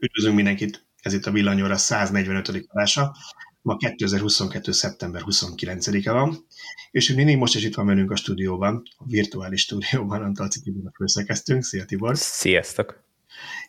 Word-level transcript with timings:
Üdvözlünk 0.00 0.36
mindenkit, 0.36 0.86
ez 1.02 1.12
itt 1.12 1.26
a 1.26 1.30
Villanyóra 1.30 1.76
145. 1.76 2.48
adása. 2.68 3.16
Ma 3.62 3.76
2022. 3.76 4.72
szeptember 4.72 5.22
29-e 5.24 6.12
van, 6.12 6.46
és 6.90 7.12
mindig 7.12 7.36
most 7.36 7.54
is 7.54 7.64
itt 7.64 7.74
van 7.74 7.86
velünk 7.86 8.10
a 8.10 8.16
stúdióban, 8.16 8.82
a 8.96 9.04
virtuális 9.06 9.60
stúdióban, 9.60 10.22
Antal 10.22 10.48
Cikibinak 10.48 10.96
főszerkeztünk. 10.96 11.62
Szia 11.62 11.84
Tibor! 11.84 12.16
Sziasztok! 12.16 13.04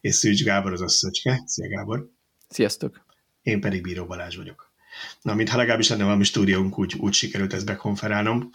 És 0.01 0.15
Szűcs 0.15 0.43
Gábor 0.43 0.71
az 0.71 0.81
összöcske. 0.81 1.43
Szia 1.45 1.67
Gábor! 1.67 2.09
Sziasztok! 2.49 3.05
Én 3.41 3.61
pedig 3.61 3.81
Bíró 3.81 4.05
Balázs 4.05 4.35
vagyok. 4.35 4.73
Na, 5.21 5.33
mintha 5.33 5.57
legalábbis 5.57 5.89
lenne 5.89 6.03
valami 6.03 6.23
stúdiónk, 6.23 6.79
úgy, 6.79 6.95
úgy 6.99 7.13
sikerült 7.13 7.53
ezt 7.53 7.65
bekonferálnom. 7.65 8.49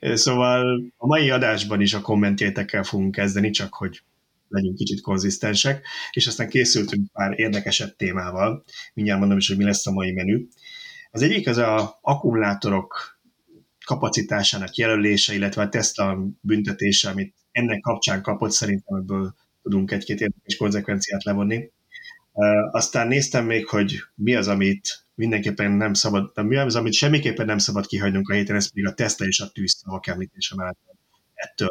Szóval 0.00 0.84
a 0.96 1.06
mai 1.06 1.30
adásban 1.30 1.80
is 1.80 1.94
a 1.94 2.00
kommentjétekkel 2.00 2.82
fogunk 2.82 3.14
kezdeni, 3.14 3.50
csak 3.50 3.74
hogy 3.74 4.02
legyünk 4.52 4.76
kicsit 4.76 5.00
konzisztensek, 5.00 5.86
és 6.10 6.26
aztán 6.26 6.48
készültünk 6.48 7.12
pár 7.12 7.38
érdekesebb 7.38 7.96
témával. 7.96 8.64
Mindjárt 8.94 9.20
mondom 9.20 9.38
is, 9.38 9.48
hogy 9.48 9.56
mi 9.56 9.64
lesz 9.64 9.86
a 9.86 9.92
mai 9.92 10.12
menü. 10.12 10.46
Az 11.10 11.22
egyik 11.22 11.48
az 11.48 11.56
a 11.56 11.98
akkumulátorok 12.00 13.20
kapacitásának 13.84 14.74
jelölése, 14.74 15.34
illetve 15.34 15.62
a 15.62 15.68
Tesla 15.68 16.18
büntetése, 16.40 17.10
amit 17.10 17.34
ennek 17.50 17.80
kapcsán 17.80 18.22
kapott, 18.22 18.50
szerintem 18.50 18.96
ebből 18.96 19.34
tudunk 19.62 19.90
egy-két 19.90 20.20
érdekes 20.20 20.56
konzekvenciát 20.56 21.24
levonni. 21.24 21.70
Aztán 22.70 23.08
néztem 23.08 23.46
még, 23.46 23.66
hogy 23.66 23.98
mi 24.14 24.34
az, 24.34 24.48
amit 24.48 25.06
mindenképpen 25.14 25.72
nem 25.72 25.94
szabad, 25.94 26.44
mi 26.46 26.56
az, 26.56 26.76
amit 26.76 26.92
semmiképpen 26.92 27.46
nem 27.46 27.58
szabad 27.58 27.86
kihagynunk 27.86 28.28
a 28.28 28.34
héten, 28.34 28.56
ez 28.56 28.70
pedig 28.70 28.86
a 28.86 28.94
Tesla 28.94 29.26
és 29.26 29.40
a 29.40 29.48
tűzszavak 29.48 30.06
említése 30.06 30.54
mellett 30.54 30.78
ettől 31.34 31.68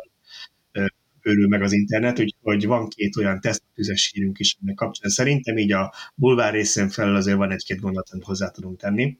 örül 1.21 1.47
meg 1.47 1.61
az 1.61 1.71
internet, 1.71 2.19
úgyhogy 2.19 2.65
van 2.65 2.87
két 2.87 3.17
olyan 3.17 3.39
tesztüzes 3.39 4.11
hírünk 4.13 4.39
is 4.39 4.57
ennek 4.61 4.75
kapcsán. 4.75 5.09
Szerintem 5.09 5.57
így 5.57 5.71
a 5.71 5.93
bulvár 6.15 6.53
részén 6.53 6.89
felül 6.89 7.15
azért 7.15 7.37
van 7.37 7.51
egy-két 7.51 7.79
gondot, 7.79 8.09
amit 8.09 8.25
hozzá 8.25 8.49
tudunk 8.49 8.79
tenni. 8.79 9.17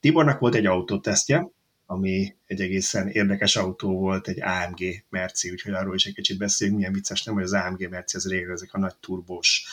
Tibornak 0.00 0.38
volt 0.38 0.54
egy 0.54 0.66
autótesztje, 0.66 1.50
ami 1.86 2.34
egy 2.46 2.60
egészen 2.60 3.08
érdekes 3.08 3.56
autó 3.56 3.98
volt, 3.98 4.28
egy 4.28 4.40
AMG 4.42 5.04
Merci, 5.08 5.50
úgyhogy 5.50 5.72
arról 5.72 5.94
is 5.94 6.06
egy 6.06 6.14
kicsit 6.14 6.38
beszéljünk, 6.38 6.78
milyen 6.78 6.94
vicces 6.94 7.22
nem, 7.22 7.34
hogy 7.34 7.42
az 7.42 7.52
AMG 7.52 7.88
Merci 7.90 8.16
az 8.16 8.28
régen 8.28 8.50
ezek 8.50 8.74
a 8.74 8.78
nagy 8.78 8.96
turbós 8.96 9.66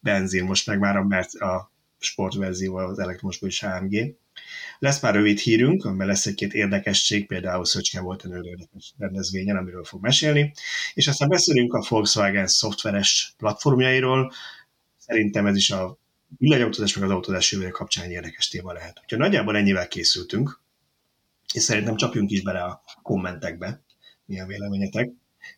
benzin, 0.00 0.44
most 0.44 0.66
meg 0.66 0.78
már 0.78 0.96
a, 0.96 1.04
Merci, 1.04 1.38
a 1.38 1.70
sportverzió 1.98 2.76
az 2.76 2.98
elektromosból 2.98 3.48
is 3.48 3.62
AMG. 3.62 4.14
Lesz 4.78 5.00
már 5.00 5.14
rövid 5.14 5.38
hírünk, 5.38 5.84
amiben 5.84 6.06
lesz 6.06 6.26
egy-két 6.26 6.54
érdekesség, 6.54 7.26
például 7.26 7.64
Szöcske 7.64 8.00
volt 8.00 8.24
egy 8.24 8.46
érdekes 8.46 8.92
rendezvényen, 8.98 9.56
amiről 9.56 9.84
fog 9.84 10.02
mesélni, 10.02 10.52
és 10.94 11.08
aztán 11.08 11.28
beszélünk 11.28 11.74
a 11.74 11.86
Volkswagen 11.88 12.46
szoftveres 12.46 13.34
platformjairól, 13.38 14.32
szerintem 14.98 15.46
ez 15.46 15.56
is 15.56 15.70
a 15.70 15.98
villanyautózás 16.38 16.94
meg 16.94 17.04
az 17.04 17.10
autózás 17.10 17.52
jövője 17.52 17.70
kapcsán 17.70 18.10
érdekes 18.10 18.48
téma 18.48 18.72
lehet. 18.72 18.98
Úgyhogy 19.02 19.18
nagyjából 19.18 19.56
ennyivel 19.56 19.88
készültünk, 19.88 20.60
és 21.54 21.62
szerintem 21.62 21.96
csapjunk 21.96 22.30
is 22.30 22.42
bele 22.42 22.60
a 22.60 22.82
kommentekbe, 23.02 23.82
milyen 24.24 24.46
véleményetek. 24.46 25.10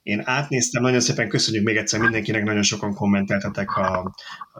Én 0.03 0.23
átnéztem, 0.25 0.83
nagyon 0.83 1.01
szépen 1.01 1.29
köszönjük 1.29 1.65
még 1.65 1.77
egyszer 1.77 2.01
mindenkinek, 2.01 2.45
nagyon 2.45 2.63
sokan 2.63 2.95
kommenteltetek 2.95 3.77
a 3.77 4.15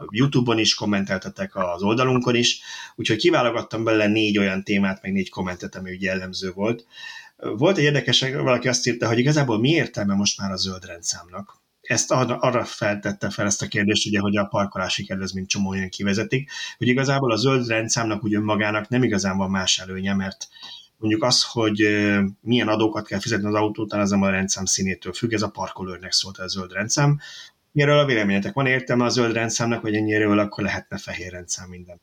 YouTube-on 0.09 0.59
is, 0.59 0.73
kommenteltetek 0.73 1.55
az 1.55 1.83
oldalunkon 1.83 2.35
is, 2.35 2.61
úgyhogy 2.95 3.17
kiválogattam 3.17 3.83
belőle 3.83 4.07
négy 4.07 4.37
olyan 4.37 4.63
témát, 4.63 5.01
meg 5.01 5.11
négy 5.11 5.29
kommentet, 5.29 5.75
ami 5.75 5.91
ugye 5.91 6.09
jellemző 6.09 6.51
volt. 6.51 6.85
Volt 7.37 7.77
egy 7.77 7.83
érdekes, 7.83 8.21
valaki 8.21 8.67
azt 8.67 8.87
írta, 8.87 9.07
hogy 9.07 9.19
igazából 9.19 9.59
mi 9.59 9.69
értelme 9.69 10.13
most 10.13 10.39
már 10.39 10.51
a 10.51 10.55
zöld 10.55 10.85
rendszámnak? 10.85 11.63
Ezt 11.81 12.11
arra, 12.11 12.37
arra 12.37 12.65
feltette 12.65 13.29
fel 13.29 13.45
ezt 13.45 13.61
a 13.61 13.67
kérdést, 13.67 14.07
ugye, 14.07 14.19
hogy 14.19 14.37
a 14.37 14.45
parkolási 14.45 15.05
kedvezményt 15.05 15.49
csomó 15.49 15.69
olyan 15.69 15.89
kivezetik, 15.89 16.49
hogy 16.77 16.87
igazából 16.87 17.31
a 17.31 17.35
zöld 17.35 17.67
rendszámnak 17.67 18.23
úgy 18.23 18.33
önmagának 18.33 18.87
nem 18.87 19.03
igazán 19.03 19.37
van 19.37 19.49
más 19.49 19.77
előnye, 19.77 20.13
mert 20.13 20.47
mondjuk 20.97 21.23
az, 21.23 21.43
hogy 21.43 21.77
milyen 22.41 22.67
adókat 22.67 23.07
kell 23.07 23.19
fizetni 23.19 23.47
az 23.47 23.53
autótán, 23.53 23.99
az 23.99 24.11
a 24.11 24.29
rendszám 24.29 24.65
színétől 24.65 25.13
függ, 25.13 25.33
ez 25.33 25.41
a 25.41 25.49
parkolőrnek 25.49 26.11
szólt 26.11 26.37
a 26.37 26.47
zöld 26.47 26.71
rendszám. 26.71 27.19
Miről 27.71 27.99
a 27.99 28.05
véleményetek? 28.05 28.53
Van 28.53 28.65
értelme 28.65 29.03
a 29.03 29.09
zöld 29.09 29.33
rendszámnak, 29.33 29.81
vagy 29.81 29.95
ennyiről 29.95 30.39
akkor 30.39 30.63
lehetne 30.63 30.97
fehér 30.97 31.31
rendszám 31.31 31.69
minden? 31.69 32.01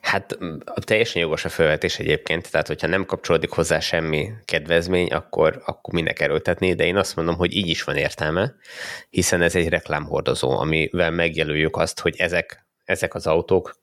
Hát 0.00 0.38
teljesen 0.74 1.22
jogos 1.22 1.44
a 1.44 1.48
felvetés 1.48 1.98
egyébként, 1.98 2.50
tehát 2.50 2.66
hogyha 2.66 2.86
nem 2.86 3.04
kapcsolódik 3.04 3.50
hozzá 3.50 3.80
semmi 3.80 4.30
kedvezmény, 4.44 5.08
akkor, 5.08 5.62
akkor 5.64 5.94
minek 5.94 6.20
erőltetni, 6.20 6.74
de 6.74 6.84
én 6.84 6.96
azt 6.96 7.16
mondom, 7.16 7.36
hogy 7.36 7.54
így 7.56 7.68
is 7.68 7.82
van 7.82 7.96
értelme, 7.96 8.54
hiszen 9.10 9.42
ez 9.42 9.54
egy 9.54 9.68
reklámhordozó, 9.68 10.50
amivel 10.50 11.10
megjelöljük 11.10 11.76
azt, 11.76 12.00
hogy 12.00 12.14
ezek, 12.16 12.66
ezek 12.84 13.14
az 13.14 13.26
autók, 13.26 13.78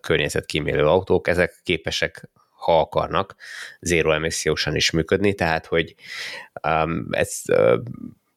környezetkímélő 0.00 0.86
autók, 0.86 1.28
ezek 1.28 1.60
képesek 1.62 2.30
ha 2.62 2.80
akarnak, 2.80 3.34
zéro 3.80 4.12
emissziósan 4.12 4.76
is 4.76 4.90
működni, 4.90 5.34
tehát 5.34 5.66
hogy 5.66 5.94
um, 6.62 7.06
ez, 7.10 7.42
uh, 7.48 7.78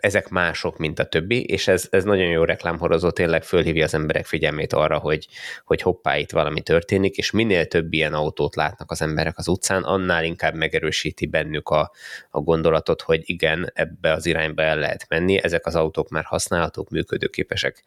ezek 0.06 0.30
mások, 0.30 0.78
mint 0.78 1.00
a 1.00 1.06
többi, 1.06 1.44
és 1.44 1.68
ez, 1.68 1.88
ez 1.90 2.04
nagyon 2.04 2.28
jó 2.28 2.44
reklámhorozó, 2.44 3.10
tényleg 3.10 3.44
fölhívja 3.44 3.84
az 3.84 3.94
emberek 3.94 4.26
figyelmét 4.26 4.74
arra, 4.74 4.98
hogy, 4.98 5.28
hogy 5.66 5.82
hoppá, 5.82 6.18
itt 6.18 6.32
valami 6.32 6.62
történik, 6.62 7.18
és 7.18 7.32
minél 7.32 7.66
több 7.66 7.94
ilyen 7.94 8.14
autót 8.14 8.56
látnak 8.56 8.92
az 8.92 9.02
emberek 9.02 9.38
az 9.38 9.48
utcán, 9.48 9.84
annál 9.84 10.24
inkább 10.24 10.54
megerősíti 10.54 11.26
bennük 11.26 11.70
a, 11.70 11.92
a 12.30 12.40
gondolatot, 12.40 13.02
hogy 13.02 13.22
igen, 13.24 13.72
ebbe 13.74 14.12
az 14.12 14.26
irányba 14.26 14.62
el 14.62 14.78
lehet 14.78 15.06
menni, 15.10 15.44
ezek 15.44 15.66
az 15.66 15.76
autók 15.76 16.10
már 16.10 16.24
használhatók, 16.24 16.90
működőképesek. 16.90 17.84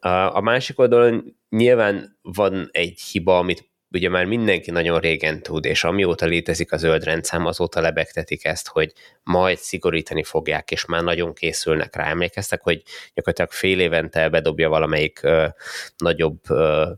A, 0.00 0.40
másik 0.40 0.78
oldalon 0.78 1.36
nyilván 1.48 2.18
van 2.22 2.68
egy 2.72 3.00
hiba, 3.00 3.38
amit 3.38 3.72
ugye 3.94 4.08
már 4.08 4.24
mindenki 4.24 4.70
nagyon 4.70 5.00
régen 5.00 5.42
tud, 5.42 5.64
és 5.64 5.84
amióta 5.84 6.26
létezik 6.26 6.72
a 6.72 6.76
zöld 6.76 7.04
rendszám, 7.04 7.46
azóta 7.46 7.80
lebegtetik 7.80 8.44
ezt, 8.44 8.68
hogy 8.68 8.92
majd 9.22 9.58
szigorítani 9.58 10.22
fogják, 10.22 10.70
és 10.70 10.84
már 10.84 11.02
nagyon 11.02 11.34
készülnek 11.34 11.96
rá. 11.96 12.08
Emlékeztek, 12.08 12.62
hogy 12.62 12.82
gyakorlatilag 13.14 13.50
fél 13.50 13.80
évente 13.80 14.28
bedobja 14.28 14.68
valamelyik 14.68 15.20
ö, 15.22 15.46
nagyobb 15.96 16.38
ö, 16.48 16.90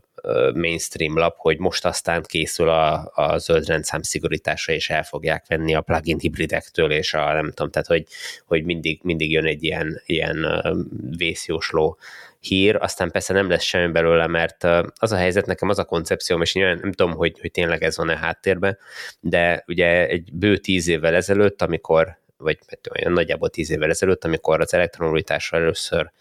mainstream 0.53 1.17
lap, 1.17 1.35
hogy 1.37 1.57
most 1.59 1.85
aztán 1.85 2.23
készül 2.23 2.69
a, 2.69 3.11
a 3.15 3.37
zöld 3.37 3.67
rendszám 3.67 4.01
szigorítása, 4.01 4.71
és 4.71 4.89
el 4.89 5.03
fogják 5.03 5.45
venni 5.47 5.75
a 5.75 5.81
plugin 5.81 6.19
hibridektől, 6.19 6.91
és 6.91 7.13
a 7.13 7.33
nem 7.33 7.51
tudom, 7.51 7.71
tehát 7.71 7.87
hogy, 7.87 8.05
hogy 8.45 8.63
mindig, 8.63 8.99
mindig 9.03 9.31
jön 9.31 9.45
egy 9.45 9.63
ilyen, 9.63 10.01
ilyen 10.05 10.63
vészjósló 11.17 11.97
hír, 12.47 12.75
aztán 12.75 13.11
persze 13.11 13.33
nem 13.33 13.49
lesz 13.49 13.63
semmi 13.63 13.91
belőle, 13.91 14.27
mert 14.27 14.63
az 14.95 15.11
a 15.11 15.15
helyzet, 15.15 15.45
nekem 15.45 15.69
az 15.69 15.79
a 15.79 15.85
koncepcióm, 15.85 16.41
és 16.41 16.53
nyilván 16.53 16.79
nem 16.81 16.91
tudom, 16.91 17.15
hogy, 17.15 17.39
hogy 17.39 17.51
tényleg 17.51 17.83
ez 17.83 17.97
van-e 17.97 18.17
háttérben, 18.17 18.77
de 19.19 19.63
ugye 19.67 20.07
egy 20.07 20.33
bő 20.33 20.57
tíz 20.57 20.87
évvel 20.87 21.15
ezelőtt, 21.15 21.61
amikor 21.61 22.17
vagy 22.37 22.59
olyan 22.95 23.11
nagyjából 23.11 23.49
tíz 23.49 23.69
évvel 23.69 23.89
ezelőtt, 23.89 24.23
amikor 24.23 24.61
az 24.61 24.73
elektromobilitásról 24.73 25.61
először 25.61 26.11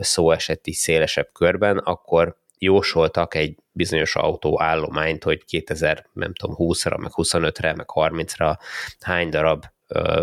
szó 0.00 0.30
esett 0.30 0.66
így 0.66 0.74
szélesebb 0.74 1.28
körben, 1.32 1.78
akkor 1.78 2.36
jósoltak 2.58 3.34
egy 3.34 3.56
bizonyos 3.72 4.16
autó 4.16 4.62
állományt, 4.62 5.24
hogy 5.24 5.44
2000, 5.44 6.06
nem 6.12 6.34
tudom, 6.34 6.56
20-ra, 6.58 6.98
meg 6.98 7.10
25-re, 7.14 7.74
meg 7.74 7.86
30-ra 7.94 8.58
hány 9.00 9.28
darab 9.28 9.64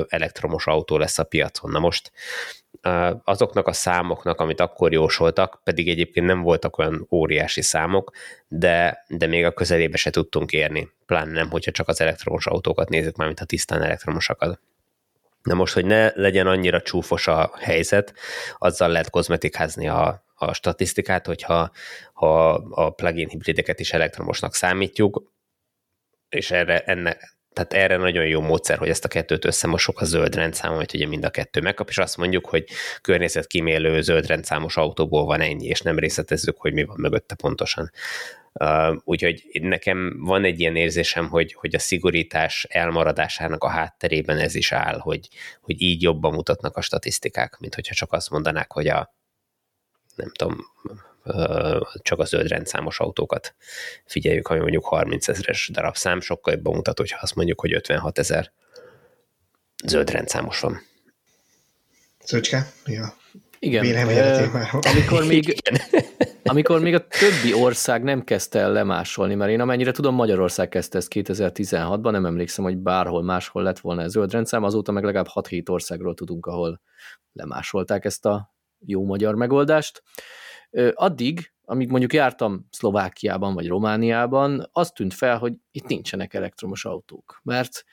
elektromos 0.07 0.67
autó 0.67 0.97
lesz 0.97 1.17
a 1.17 1.23
piacon. 1.23 1.71
Na 1.71 1.79
most 1.79 2.11
azoknak 3.23 3.67
a 3.67 3.73
számoknak, 3.73 4.39
amit 4.39 4.59
akkor 4.59 4.91
jósoltak, 4.91 5.61
pedig 5.63 5.89
egyébként 5.89 6.25
nem 6.25 6.41
voltak 6.41 6.77
olyan 6.77 7.07
óriási 7.11 7.61
számok, 7.61 8.11
de, 8.47 9.03
de 9.07 9.27
még 9.27 9.45
a 9.45 9.53
közelébe 9.53 9.97
se 9.97 10.09
tudtunk 10.09 10.51
érni. 10.51 10.91
Pláne 11.05 11.31
nem, 11.31 11.49
hogyha 11.49 11.71
csak 11.71 11.87
az 11.87 12.01
elektromos 12.01 12.45
autókat 12.45 12.89
nézzük 12.89 13.15
már, 13.15 13.27
mint 13.27 13.39
a 13.39 13.45
tisztán 13.45 13.81
elektromosakat. 13.81 14.59
Na 15.43 15.53
most, 15.53 15.73
hogy 15.73 15.85
ne 15.85 16.11
legyen 16.15 16.47
annyira 16.47 16.81
csúfos 16.81 17.27
a 17.27 17.51
helyzet, 17.59 18.13
azzal 18.57 18.89
lehet 18.89 19.09
kozmetikázni 19.09 19.87
a, 19.87 20.23
a 20.35 20.53
statisztikát, 20.53 21.25
hogyha 21.25 21.71
ha 22.13 22.49
a 22.53 22.89
plugin 22.89 23.27
hibrideket 23.27 23.79
is 23.79 23.93
elektromosnak 23.93 24.55
számítjuk, 24.55 25.31
és 26.29 26.51
erre, 26.51 26.79
enne, 26.79 27.17
tehát 27.57 27.73
erre 27.73 27.97
nagyon 27.97 28.25
jó 28.25 28.41
módszer, 28.41 28.77
hogy 28.77 28.89
ezt 28.89 29.05
a 29.05 29.07
kettőt 29.07 29.45
összemosok 29.45 30.01
a 30.01 30.05
zöld 30.05 30.35
rendszámon, 30.35 30.77
hogy 30.77 30.91
ugye 30.93 31.07
mind 31.07 31.25
a 31.25 31.29
kettő 31.29 31.61
megkap, 31.61 31.89
és 31.89 31.97
azt 31.97 32.17
mondjuk, 32.17 32.45
hogy 32.45 32.65
környezetkímélő 33.01 34.01
zöld 34.01 34.25
rendszámos 34.25 34.77
autóból 34.77 35.25
van 35.25 35.41
ennyi, 35.41 35.65
és 35.65 35.81
nem 35.81 35.99
részletezzük, 35.99 36.57
hogy 36.57 36.73
mi 36.73 36.83
van 36.83 36.95
mögötte 36.99 37.35
pontosan. 37.35 37.91
Uh, 38.53 38.95
úgyhogy 39.03 39.43
nekem 39.53 40.17
van 40.19 40.43
egy 40.43 40.59
ilyen 40.59 40.75
érzésem, 40.75 41.29
hogy, 41.29 41.53
hogy 41.53 41.75
a 41.75 41.79
szigorítás 41.79 42.63
elmaradásának 42.69 43.63
a 43.63 43.69
hátterében 43.69 44.37
ez 44.37 44.55
is 44.55 44.71
áll, 44.71 44.99
hogy, 44.99 45.29
hogy 45.61 45.81
így 45.81 46.01
jobban 46.01 46.33
mutatnak 46.33 46.77
a 46.77 46.81
statisztikák, 46.81 47.57
mint 47.59 47.75
hogyha 47.75 47.93
csak 47.93 48.13
azt 48.13 48.29
mondanák, 48.29 48.71
hogy 48.71 48.87
a 48.87 49.15
nem 50.15 50.31
tudom, 50.31 50.57
csak 52.01 52.19
a 52.19 52.25
zöld 52.25 52.47
rendszámos 52.47 52.99
autókat 52.99 53.55
figyeljük, 54.05 54.47
ami 54.47 54.59
mondjuk 54.59 54.85
30 54.85 55.27
ezeres 55.27 55.69
darabszám, 55.73 56.19
sokkal 56.19 56.53
jobban 56.53 56.75
mutat, 56.75 56.97
hogyha 56.97 57.19
azt 57.21 57.35
mondjuk, 57.35 57.59
hogy 57.59 57.73
56 57.73 58.19
ezer 58.19 58.51
zöld 59.85 60.09
rendszámos 60.09 60.59
van. 60.59 60.81
Szöcske, 62.19 62.71
mi 62.85 62.97
a 62.97 63.13
Igen, 63.59 64.07
e, 64.07 64.49
amikor 64.93 65.23
még, 65.25 65.55
amikor 66.43 66.79
még 66.81 66.93
a 66.93 67.07
többi 67.07 67.53
ország 67.53 68.03
nem 68.03 68.23
kezdte 68.23 68.59
el 68.59 68.71
lemásolni, 68.71 69.35
mert 69.35 69.51
én 69.51 69.61
amennyire 69.61 69.91
tudom, 69.91 70.15
Magyarország 70.15 70.69
kezdte 70.69 70.97
ezt 70.97 71.11
2016-ban, 71.15 72.11
nem 72.11 72.25
emlékszem, 72.25 72.63
hogy 72.63 72.77
bárhol 72.77 73.23
máshol 73.23 73.63
lett 73.63 73.79
volna 73.79 74.01
ez 74.01 74.11
zöld 74.11 74.31
rendszám, 74.31 74.63
azóta 74.63 74.91
meg 74.91 75.03
legalább 75.03 75.27
6-7 75.33 75.69
országról 75.69 76.13
tudunk, 76.13 76.45
ahol 76.45 76.81
lemásolták 77.33 78.05
ezt 78.05 78.25
a 78.25 78.53
jó 78.85 79.05
magyar 79.05 79.35
megoldást. 79.35 80.03
Addig, 80.93 81.51
amíg 81.63 81.89
mondjuk 81.89 82.13
jártam 82.13 82.67
Szlovákiában 82.71 83.53
vagy 83.53 83.67
Romániában, 83.67 84.69
az 84.71 84.91
tűnt 84.91 85.13
fel, 85.13 85.37
hogy 85.37 85.53
itt 85.71 85.87
nincsenek 85.87 86.33
elektromos 86.33 86.85
autók, 86.85 87.39
mert 87.43 87.83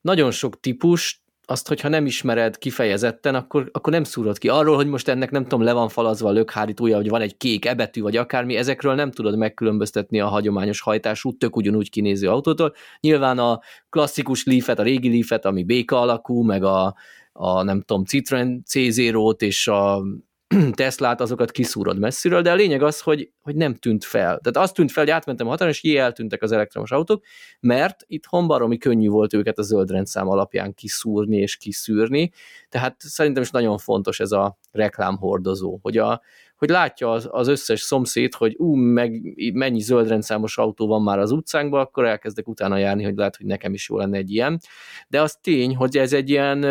nagyon 0.00 0.30
sok 0.30 0.60
típus 0.60 1.22
azt, 1.50 1.68
hogyha 1.68 1.88
nem 1.88 2.06
ismered 2.06 2.58
kifejezetten, 2.58 3.34
akkor, 3.34 3.68
akkor 3.72 3.92
nem 3.92 4.04
szúrod 4.04 4.38
ki. 4.38 4.48
Arról, 4.48 4.76
hogy 4.76 4.86
most 4.86 5.08
ennek 5.08 5.30
nem 5.30 5.42
tudom, 5.42 5.62
le 5.62 5.72
van 5.72 5.88
falazva 5.88 6.28
a 6.28 6.32
lökhárítója, 6.32 6.96
hogy 6.96 7.08
van 7.08 7.20
egy 7.20 7.36
kék 7.36 7.64
ebetű, 7.64 8.00
vagy 8.00 8.16
akármi, 8.16 8.56
ezekről 8.56 8.94
nem 8.94 9.10
tudod 9.10 9.36
megkülönböztetni 9.36 10.20
a 10.20 10.26
hagyományos 10.26 10.80
hajtású, 10.80 11.36
tök 11.36 11.56
ugyanúgy 11.56 11.90
kinéző 11.90 12.28
autótól. 12.28 12.74
Nyilván 13.00 13.38
a 13.38 13.60
klasszikus 13.88 14.44
Leafet, 14.44 14.78
a 14.78 14.82
régi 14.82 15.08
Leafet, 15.08 15.44
ami 15.44 15.64
béka 15.64 16.00
alakú, 16.00 16.42
meg 16.42 16.64
a, 16.64 16.94
a 17.32 17.62
nem 17.62 17.82
tudom, 17.82 18.04
Citroen 18.04 18.62
C0-t 18.70 19.42
és 19.42 19.68
a 19.68 20.02
Teslát, 20.74 21.20
azokat 21.20 21.50
kiszúrod 21.50 21.98
messziről, 21.98 22.42
de 22.42 22.50
a 22.50 22.54
lényeg 22.54 22.82
az, 22.82 23.00
hogy, 23.00 23.32
hogy 23.40 23.56
nem 23.56 23.74
tűnt 23.74 24.04
fel. 24.04 24.38
Tehát 24.38 24.56
azt 24.56 24.74
tűnt 24.74 24.92
fel, 24.92 25.04
hogy 25.04 25.12
átmentem 25.12 25.46
a 25.46 25.50
határon, 25.50 25.72
és 25.72 25.82
jé, 25.82 25.96
eltűntek 25.96 26.42
az 26.42 26.52
elektromos 26.52 26.90
autók, 26.90 27.24
mert 27.60 28.04
itt 28.06 28.24
baromi 28.30 28.78
könnyű 28.78 29.08
volt 29.08 29.34
őket 29.34 29.58
a 29.58 29.62
zöld 29.62 29.90
rendszám 29.90 30.28
alapján 30.28 30.74
kiszúrni 30.74 31.36
és 31.36 31.56
kiszűrni, 31.56 32.30
tehát 32.68 32.94
szerintem 32.98 33.42
is 33.42 33.50
nagyon 33.50 33.78
fontos 33.78 34.20
ez 34.20 34.32
a 34.32 34.58
reklámhordozó, 34.70 35.78
hogy, 35.82 35.96
a, 35.98 36.22
hogy 36.56 36.68
látja 36.68 37.10
az, 37.10 37.28
az 37.30 37.48
összes 37.48 37.80
szomszéd, 37.80 38.34
hogy 38.34 38.54
ú, 38.56 38.74
meg 38.74 39.20
mennyi 39.52 39.80
zöld 39.80 40.08
rendszámos 40.08 40.58
autó 40.58 40.86
van 40.86 41.02
már 41.02 41.18
az 41.18 41.30
utcánkban, 41.30 41.80
akkor 41.80 42.04
elkezdek 42.04 42.48
utána 42.48 42.76
járni, 42.76 43.04
hogy 43.04 43.16
lehet, 43.16 43.36
hogy 43.36 43.46
nekem 43.46 43.74
is 43.74 43.88
jó 43.88 43.96
lenne 43.96 44.16
egy 44.16 44.30
ilyen. 44.30 44.60
De 45.08 45.22
az 45.22 45.38
tény, 45.42 45.76
hogy 45.76 45.96
ez 45.96 46.12
egy 46.12 46.30
ilyen 46.30 46.64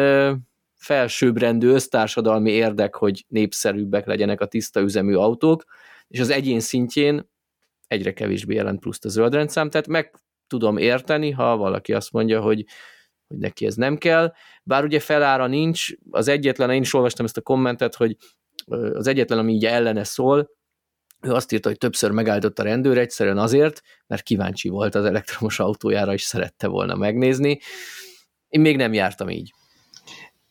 felsőbbrendű 0.87 1.67
össztársadalmi 1.67 2.51
érdek, 2.51 2.95
hogy 2.95 3.25
népszerűbbek 3.27 4.05
legyenek 4.05 4.41
a 4.41 4.45
tiszta 4.45 4.79
üzemű 4.79 5.15
autók, 5.15 5.63
és 6.07 6.19
az 6.19 6.29
egyén 6.29 6.59
szintjén 6.59 7.29
egyre 7.87 8.13
kevésbé 8.13 8.55
jelent 8.55 8.79
pluszt 8.79 9.05
a 9.05 9.09
zöld 9.09 9.31
tehát 9.53 9.87
meg 9.87 10.13
tudom 10.47 10.77
érteni, 10.77 11.31
ha 11.31 11.57
valaki 11.57 11.93
azt 11.93 12.11
mondja, 12.11 12.41
hogy, 12.41 12.65
hogy 13.27 13.37
neki 13.37 13.65
ez 13.65 13.75
nem 13.75 13.97
kell, 13.97 14.33
bár 14.63 14.83
ugye 14.83 14.99
felára 14.99 15.47
nincs, 15.47 15.87
az 16.09 16.27
egyetlen, 16.27 16.71
én 16.71 16.81
is 16.81 16.93
olvastam 16.93 17.25
ezt 17.25 17.37
a 17.37 17.41
kommentet, 17.41 17.95
hogy 17.95 18.17
az 18.93 19.07
egyetlen, 19.07 19.39
ami 19.39 19.53
így 19.53 19.65
ellene 19.65 20.03
szól, 20.03 20.49
ő 21.21 21.33
azt 21.33 21.51
írta, 21.51 21.69
hogy 21.69 21.77
többször 21.77 22.11
megállított 22.11 22.59
a 22.59 22.63
rendőr, 22.63 22.97
egyszerűen 22.97 23.37
azért, 23.37 23.81
mert 24.07 24.23
kíváncsi 24.23 24.69
volt 24.69 24.95
az 24.95 25.05
elektromos 25.05 25.59
autójára, 25.59 26.13
és 26.13 26.21
szerette 26.21 26.67
volna 26.67 26.95
megnézni. 26.95 27.59
Én 28.47 28.61
még 28.61 28.77
nem 28.77 28.93
jártam 28.93 29.29
így. 29.29 29.53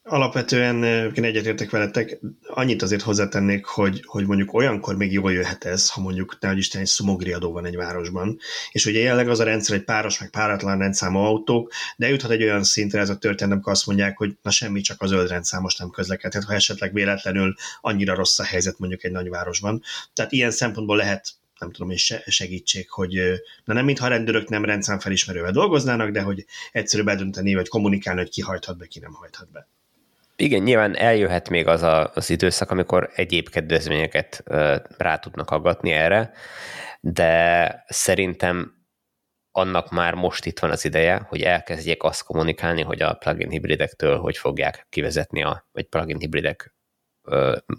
Alapvetően 0.08 0.84
én 1.14 1.24
egyetértek 1.24 1.70
veletek, 1.70 2.18
annyit 2.42 2.82
azért 2.82 3.02
hozzátennék, 3.02 3.64
hogy, 3.64 4.02
hogy 4.04 4.26
mondjuk 4.26 4.52
olyankor 4.52 4.96
még 4.96 5.12
jól 5.12 5.32
jöhet 5.32 5.64
ez, 5.64 5.90
ha 5.90 6.00
mondjuk 6.00 6.36
nehogy 6.40 6.58
Isten 6.58 6.80
egy 6.80 6.86
szumogri 6.86 7.32
adó 7.32 7.52
van 7.52 7.64
egy 7.64 7.76
városban, 7.76 8.38
és 8.72 8.86
ugye 8.86 9.00
jelenleg 9.00 9.28
az 9.28 9.40
a 9.40 9.44
rendszer 9.44 9.76
egy 9.76 9.84
páros, 9.84 10.20
meg 10.20 10.30
páratlan 10.30 10.78
rendszámú 10.78 11.18
autók, 11.18 11.72
de 11.96 12.08
juthat 12.08 12.30
egy 12.30 12.42
olyan 12.42 12.64
szintre 12.64 13.00
ez 13.00 13.08
a 13.08 13.16
történet, 13.16 13.52
amikor 13.52 13.72
azt 13.72 13.86
mondják, 13.86 14.16
hogy 14.16 14.36
na 14.42 14.50
semmi, 14.50 14.80
csak 14.80 15.02
a 15.02 15.06
zöld 15.06 15.28
rendszámos 15.28 15.76
nem 15.76 15.90
közlekedhet, 15.90 16.44
ha 16.44 16.54
esetleg 16.54 16.92
véletlenül 16.92 17.54
annyira 17.80 18.14
rossz 18.14 18.38
a 18.38 18.44
helyzet 18.44 18.78
mondjuk 18.78 19.04
egy 19.04 19.12
nagyvárosban. 19.12 19.82
Tehát 20.12 20.32
ilyen 20.32 20.50
szempontból 20.50 20.96
lehet 20.96 21.30
nem 21.58 21.70
tudom, 21.70 21.90
és 21.90 22.14
segítség, 22.26 22.90
hogy 22.90 23.20
na 23.64 23.74
nem 23.74 23.84
mintha 23.84 24.06
a 24.06 24.08
rendőrök 24.08 24.48
nem 24.48 24.64
rendszámfelismerővel 24.64 25.52
dolgoznának, 25.52 26.10
de 26.10 26.20
hogy 26.20 26.44
egyszerűbb 26.72 27.08
eldönteni, 27.08 27.54
vagy 27.54 27.68
kommunikálni, 27.68 28.20
hogy 28.20 28.30
ki 28.30 28.40
hajthat 28.40 28.76
be, 28.76 28.86
ki 28.86 28.98
nem 28.98 29.12
hajthat 29.12 29.50
be. 29.50 29.68
Igen, 30.36 30.62
nyilván 30.62 30.96
eljöhet 30.96 31.48
még 31.48 31.66
az 31.66 31.82
a, 31.82 32.10
az 32.14 32.30
időszak, 32.30 32.70
amikor 32.70 33.10
egyéb 33.14 33.48
kedvezményeket 33.48 34.42
rá 34.98 35.18
tudnak 35.18 35.50
aggatni 35.50 35.90
erre, 35.90 36.32
de 37.00 37.84
szerintem 37.86 38.74
annak 39.50 39.90
már 39.90 40.14
most 40.14 40.44
itt 40.46 40.58
van 40.58 40.70
az 40.70 40.84
ideje, 40.84 41.26
hogy 41.28 41.42
elkezdjék 41.42 42.02
azt 42.02 42.22
kommunikálni, 42.22 42.82
hogy 42.82 43.02
a 43.02 43.14
plugin 43.14 43.50
hibridektől 43.50 44.18
hogy 44.18 44.36
fogják 44.36 44.86
kivezetni, 44.88 45.42
a, 45.42 45.68
vagy 45.72 45.84
plugin 45.84 46.18
hibridek 46.18 46.74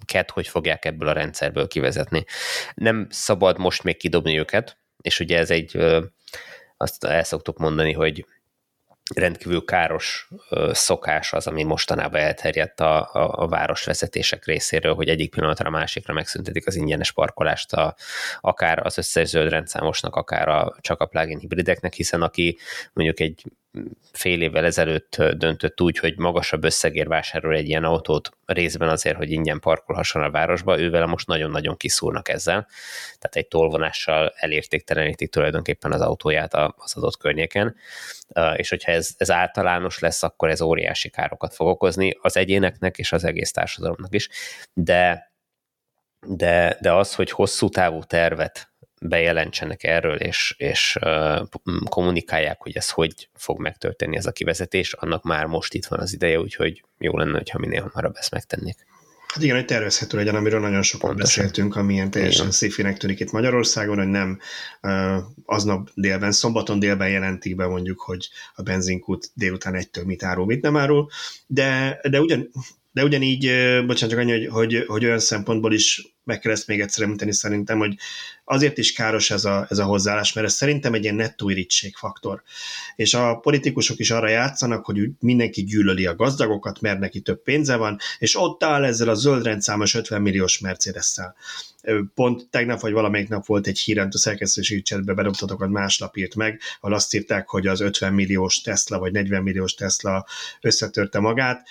ket, 0.05 0.31
hogy 0.31 0.47
fogják 0.47 0.85
ebből 0.85 1.07
a 1.07 1.13
rendszerből 1.13 1.67
kivezetni. 1.67 2.25
Nem 2.75 3.07
szabad 3.09 3.57
most 3.57 3.83
még 3.83 3.97
kidobni 3.97 4.39
őket, 4.39 4.77
és 5.01 5.19
ugye 5.19 5.37
ez 5.37 5.51
egy, 5.51 5.77
azt 6.77 7.03
el 7.03 7.23
szoktuk 7.23 7.57
mondani, 7.57 7.93
hogy 7.93 8.25
rendkívül 9.15 9.65
káros 9.65 10.29
szokás 10.71 11.33
az, 11.33 11.47
ami 11.47 11.63
mostanában 11.63 12.21
elterjedt 12.21 12.79
a, 12.79 12.97
a, 13.13 13.43
a 13.43 13.47
városvezetések 13.47 14.45
részéről, 14.45 14.93
hogy 14.93 15.09
egyik 15.09 15.29
pillanatra 15.29 15.67
a 15.67 15.71
másikra 15.71 16.13
megszüntetik 16.13 16.67
az 16.67 16.75
ingyenes 16.75 17.11
parkolást, 17.11 17.73
a, 17.73 17.95
akár 18.41 18.85
az 18.85 18.97
összes 18.97 19.27
zöld 19.27 19.49
rendszámosnak, 19.49 20.15
akár 20.15 20.47
a, 20.47 20.75
csak 20.81 21.01
a 21.01 21.05
plugin 21.05 21.39
hibrideknek, 21.39 21.93
hiszen 21.93 22.21
aki 22.21 22.57
mondjuk 22.93 23.19
egy 23.19 23.43
fél 24.11 24.41
évvel 24.41 24.65
ezelőtt 24.65 25.23
döntött 25.37 25.81
úgy, 25.81 25.97
hogy 25.97 26.17
magasabb 26.17 26.63
összegért 26.63 27.07
vásárol 27.07 27.55
egy 27.55 27.67
ilyen 27.67 27.83
autót, 27.83 28.29
részben 28.45 28.89
azért, 28.89 29.17
hogy 29.17 29.31
ingyen 29.31 29.59
parkolhasson 29.59 30.21
a 30.21 30.31
városba, 30.31 30.79
ővel 30.79 31.05
most 31.05 31.27
nagyon-nagyon 31.27 31.77
kiszúrnak 31.77 32.29
ezzel. 32.29 32.67
Tehát 33.19 33.35
egy 33.35 33.47
tolvonással 33.47 34.33
elértéktelenítik 34.35 35.29
tulajdonképpen 35.29 35.91
az 35.91 36.01
autóját 36.01 36.53
az 36.53 36.95
adott 36.95 37.17
környéken, 37.17 37.75
és 38.55 38.69
hogyha 38.69 38.91
ez, 38.91 39.09
ez 39.17 39.31
általános 39.31 39.99
lesz, 39.99 40.23
akkor 40.23 40.49
ez 40.49 40.61
óriási 40.61 41.09
károkat 41.09 41.53
fog 41.53 41.67
okozni 41.67 42.17
az 42.21 42.37
egyéneknek 42.37 42.97
és 42.97 43.11
az 43.11 43.23
egész 43.23 43.51
társadalomnak 43.51 44.13
is, 44.13 44.29
de 44.73 45.31
de, 46.27 46.77
de 46.81 46.93
az, 46.93 47.15
hogy 47.15 47.31
hosszú 47.31 47.69
távú 47.69 48.03
tervet 48.03 48.71
bejelentsenek 49.01 49.83
erről, 49.83 50.15
és, 50.15 50.55
és 50.57 50.97
kommunikálják, 51.89 52.61
hogy 52.61 52.77
ez 52.77 52.89
hogy 52.89 53.29
fog 53.33 53.59
megtörténni 53.59 54.17
ez 54.17 54.25
a 54.25 54.31
kivezetés, 54.31 54.93
annak 54.93 55.23
már 55.23 55.45
most 55.45 55.73
itt 55.73 55.85
van 55.85 55.99
az 55.99 56.13
ideje, 56.13 56.39
úgyhogy 56.39 56.83
jó 56.97 57.17
lenne, 57.17 57.37
hogyha 57.37 57.59
minél 57.59 57.81
hamarabb 57.81 58.15
ezt 58.17 58.31
megtennék. 58.31 58.85
Hát 59.37 59.45
igen, 59.45 59.57
hogy 59.57 59.67
tervezhető 59.67 60.17
legyen, 60.17 60.35
amiről 60.35 60.59
nagyon 60.59 60.81
sokat 60.81 61.09
Pontosan. 61.09 61.43
beszéltünk, 61.43 61.75
amilyen 61.75 62.11
teljesen 62.11 62.51
szifinek 62.51 62.97
tűnik 62.97 63.19
itt 63.19 63.31
Magyarországon, 63.31 63.97
hogy 63.97 64.07
nem 64.07 64.39
aznap 65.45 65.89
délben, 65.93 66.31
szombaton 66.31 66.79
délben 66.79 67.09
jelentik 67.09 67.55
be 67.55 67.67
mondjuk, 67.67 67.99
hogy 67.99 68.29
a 68.55 68.61
benzinkút 68.61 69.31
délután 69.33 69.75
egytől 69.75 70.03
mit 70.05 70.23
árul, 70.23 70.45
mit 70.45 70.61
nem 70.61 70.77
árul, 70.77 71.09
de, 71.47 71.99
de 72.09 72.19
ugyan, 72.19 72.49
de 72.97 73.03
ugyanígy, 73.03 73.51
bocsánat, 73.85 74.09
csak 74.09 74.19
annyi, 74.19 74.31
hogy, 74.31 74.47
hogy, 74.47 74.83
hogy 74.87 75.05
olyan 75.05 75.19
szempontból 75.19 75.73
is 75.73 76.15
meg 76.23 76.39
kell 76.39 76.51
ezt 76.51 76.67
még 76.67 76.79
egyszer 76.79 77.03
említeni 77.03 77.33
szerintem, 77.33 77.77
hogy 77.77 77.95
azért 78.43 78.77
is 78.77 78.93
káros 78.93 79.31
ez 79.31 79.45
a, 79.45 79.67
ez 79.69 79.77
a 79.77 79.83
hozzáállás, 79.83 80.33
mert 80.33 80.47
ez 80.47 80.53
szerintem 80.53 80.93
egy 80.93 81.03
ilyen 81.03 81.15
nettó 81.15 81.51
faktor. 81.93 82.41
És 82.95 83.13
a 83.13 83.35
politikusok 83.35 83.99
is 83.99 84.11
arra 84.11 84.27
játszanak, 84.29 84.85
hogy 84.85 84.97
mindenki 85.19 85.63
gyűlöli 85.63 86.05
a 86.05 86.15
gazdagokat, 86.15 86.81
mert 86.81 86.99
neki 86.99 87.21
több 87.21 87.43
pénze 87.43 87.75
van, 87.75 87.97
és 88.19 88.35
ott 88.35 88.63
áll 88.63 88.83
ezzel 88.83 89.09
a 89.09 89.13
zöld 89.13 89.43
rendszámos 89.43 89.93
50 89.93 90.21
milliós 90.21 90.59
Mercedes-szel. 90.59 91.35
Pont 92.15 92.49
tegnap 92.49 92.79
vagy 92.79 92.91
valamelyik 92.91 93.29
nap 93.29 93.45
volt 93.45 93.67
egy 93.67 93.79
hír, 93.79 93.99
a 93.99 94.07
szerkesztőségi 94.11 94.81
csetbe 94.81 95.13
hogy 95.57 95.69
másnap 95.69 96.17
írt 96.17 96.35
meg, 96.35 96.61
ahol 96.79 96.95
azt 96.95 97.13
írták, 97.13 97.47
hogy 97.47 97.67
az 97.67 97.79
50 97.79 98.13
milliós 98.13 98.61
Tesla 98.61 98.99
vagy 98.99 99.11
40 99.11 99.43
milliós 99.43 99.73
Tesla 99.73 100.25
összetörte 100.61 101.19
magát, 101.19 101.67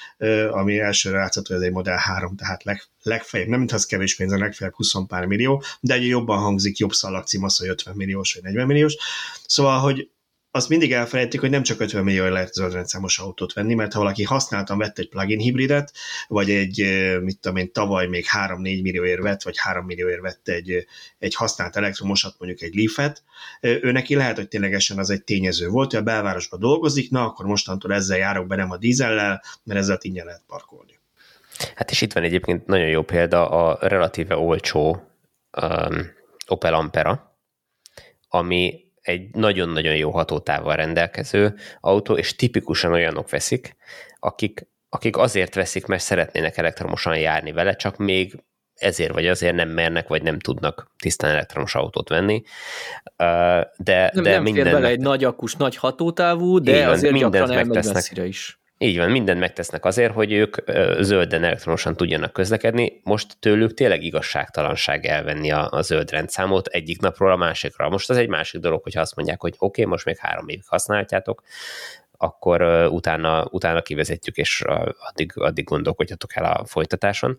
ami 0.50 0.78
elsőre 0.78 1.18
látszott, 1.18 1.46
hogy 1.46 1.56
ez 1.56 1.62
egy 1.62 1.73
Model 1.73 1.96
3, 1.96 2.37
tehát 2.37 2.64
leg, 2.64 2.82
legfeljebb, 3.02 3.49
nem 3.49 3.58
mintha 3.58 3.76
az 3.76 3.87
kevés 3.87 4.16
pénz, 4.16 4.32
legfeljebb 4.32 4.75
20 4.75 4.92
pár 5.08 5.25
millió, 5.26 5.62
de 5.80 5.94
egy 5.94 6.06
jobban 6.06 6.38
hangzik, 6.38 6.78
jobb 6.78 6.92
szalagcím 6.92 7.44
az, 7.44 7.56
hogy 7.56 7.68
50 7.68 7.94
milliós 7.96 8.35
vagy 8.35 8.42
40 8.42 8.66
milliós. 8.66 8.96
Szóval, 9.46 9.78
hogy 9.80 10.11
azt 10.57 10.69
mindig 10.69 10.93
elfelejtik, 10.93 11.41
hogy 11.41 11.51
nem 11.51 11.63
csak 11.63 11.81
50 11.81 12.05
millió 12.05 12.29
lehet 12.29 12.53
zöldrendszámos 12.53 13.19
autót 13.19 13.53
venni, 13.53 13.75
mert 13.75 13.93
ha 13.93 13.99
valaki 13.99 14.23
használtan 14.23 14.79
vett 14.79 14.99
egy 14.99 15.09
plug-in 15.09 15.39
hibridet, 15.39 15.93
vagy 16.29 16.51
egy, 16.51 16.87
mit 17.23 17.39
tudom 17.41 17.57
én, 17.57 17.73
tavaly 17.73 18.07
még 18.07 18.27
3-4 18.47 18.59
millióért 18.59 19.23
vett, 19.23 19.43
vagy 19.43 19.59
3 19.59 19.85
millióért 19.85 20.21
vett 20.21 20.49
egy, 20.49 20.87
egy 21.19 21.35
használt 21.35 21.77
elektromosat, 21.77 22.35
mondjuk 22.39 22.63
egy 22.63 22.75
Leaf-et, 22.75 23.23
ő 23.61 23.93
neki 23.93 24.15
lehet, 24.15 24.37
hogy 24.37 24.49
ténylegesen 24.49 24.99
az 24.99 25.11
egy 25.11 25.23
tényező 25.23 25.69
volt, 25.69 25.91
hogy 25.91 26.01
a 26.01 26.05
belvárosban 26.05 26.61
dolgozik, 26.61 27.11
na 27.11 27.25
akkor 27.25 27.47
mostantól 27.47 27.93
ezzel 27.93 28.19
járok 28.19 28.47
be, 28.47 28.57
nem 28.57 28.71
a 28.71 28.77
dízellel, 28.77 29.43
mert 29.65 29.81
ezzel 29.81 29.99
ingyen 30.01 30.27
lehet 30.27 30.43
parkolni. 30.47 30.99
Hát 31.75 31.91
és 31.91 32.01
itt 32.01 32.13
van 32.13 32.23
egyébként 32.23 32.67
nagyon 32.67 32.89
jó 32.89 33.03
példa 33.03 33.49
a 33.49 33.87
relatíve 33.89 34.37
olcsó 34.37 35.09
um, 35.63 36.15
Opel 36.47 36.75
Ampera, 36.75 37.39
ami 38.29 38.86
egy 39.07 39.29
nagyon-nagyon 39.33 39.97
jó 39.97 40.11
hatótával 40.11 40.77
rendelkező 40.77 41.55
autó, 41.81 42.15
és 42.17 42.37
tipikusan 42.37 42.93
olyanok 42.93 43.31
veszik, 43.31 43.77
akik 44.19 44.69
akik 44.89 45.17
azért 45.17 45.55
veszik, 45.55 45.87
mert 45.87 46.03
szeretnének 46.03 46.57
elektromosan 46.57 47.19
járni 47.19 47.53
vele, 47.53 47.77
csak 47.77 47.97
még 47.97 48.45
ezért 48.75 49.13
vagy 49.13 49.27
azért 49.27 49.55
nem 49.55 49.69
mernek, 49.69 50.09
vagy 50.09 50.23
nem 50.23 50.39
tudnak 50.39 50.91
tisztán 50.99 51.31
elektromos 51.31 51.75
autót 51.75 52.09
venni. 52.09 52.43
De, 53.77 54.11
nem, 54.13 54.23
de 54.23 54.31
nem 54.31 54.43
minden 54.43 54.65
fér 54.65 54.73
bele 54.73 54.89
egy 54.89 54.99
nagy 54.99 55.25
akus, 55.25 55.55
nagy 55.55 55.77
hatótávú, 55.77 56.59
de 56.59 56.77
Igen, 56.77 56.89
azért 56.89 57.19
gyakran 57.19 57.51
elmegy 57.51 57.93
messzire 57.93 58.27
is. 58.27 58.61
Így 58.78 58.97
van, 58.97 59.11
mindent 59.11 59.40
megtesznek 59.40 59.85
azért, 59.85 60.12
hogy 60.12 60.33
ők 60.33 60.56
zölden 61.00 61.45
elektromosan 61.45 61.97
tudjanak 61.97 62.33
közlekedni. 62.33 63.00
Most 63.04 63.37
tőlük 63.38 63.75
tényleg 63.75 64.02
igazságtalanság 64.02 65.04
elvenni 65.04 65.50
a, 65.50 65.68
a 65.71 65.83
zöld 65.83 66.11
rendszámot 66.11 66.66
egyik 66.66 67.00
napról 67.00 67.33
a 67.33 67.37
másikra. 67.37 67.88
Most 67.88 68.11
az 68.11 68.16
egy 68.16 68.28
másik 68.28 68.61
dolog, 68.61 68.83
hogyha 68.83 69.00
azt 69.00 69.16
mondják, 69.16 69.40
hogy 69.40 69.54
oké, 69.59 69.80
okay, 69.80 69.92
most 69.92 70.04
még 70.04 70.16
három 70.16 70.49
évig 70.49 70.66
használhatjátok, 70.66 71.42
akkor 72.16 72.62
utána, 72.90 73.47
utána 73.50 73.83
kivezetjük, 73.83 74.37
és 74.37 74.62
addig, 75.11 75.33
addig 75.35 75.64
gondolkodjatok 75.64 76.37
el 76.37 76.45
a 76.45 76.64
folytatáson. 76.64 77.38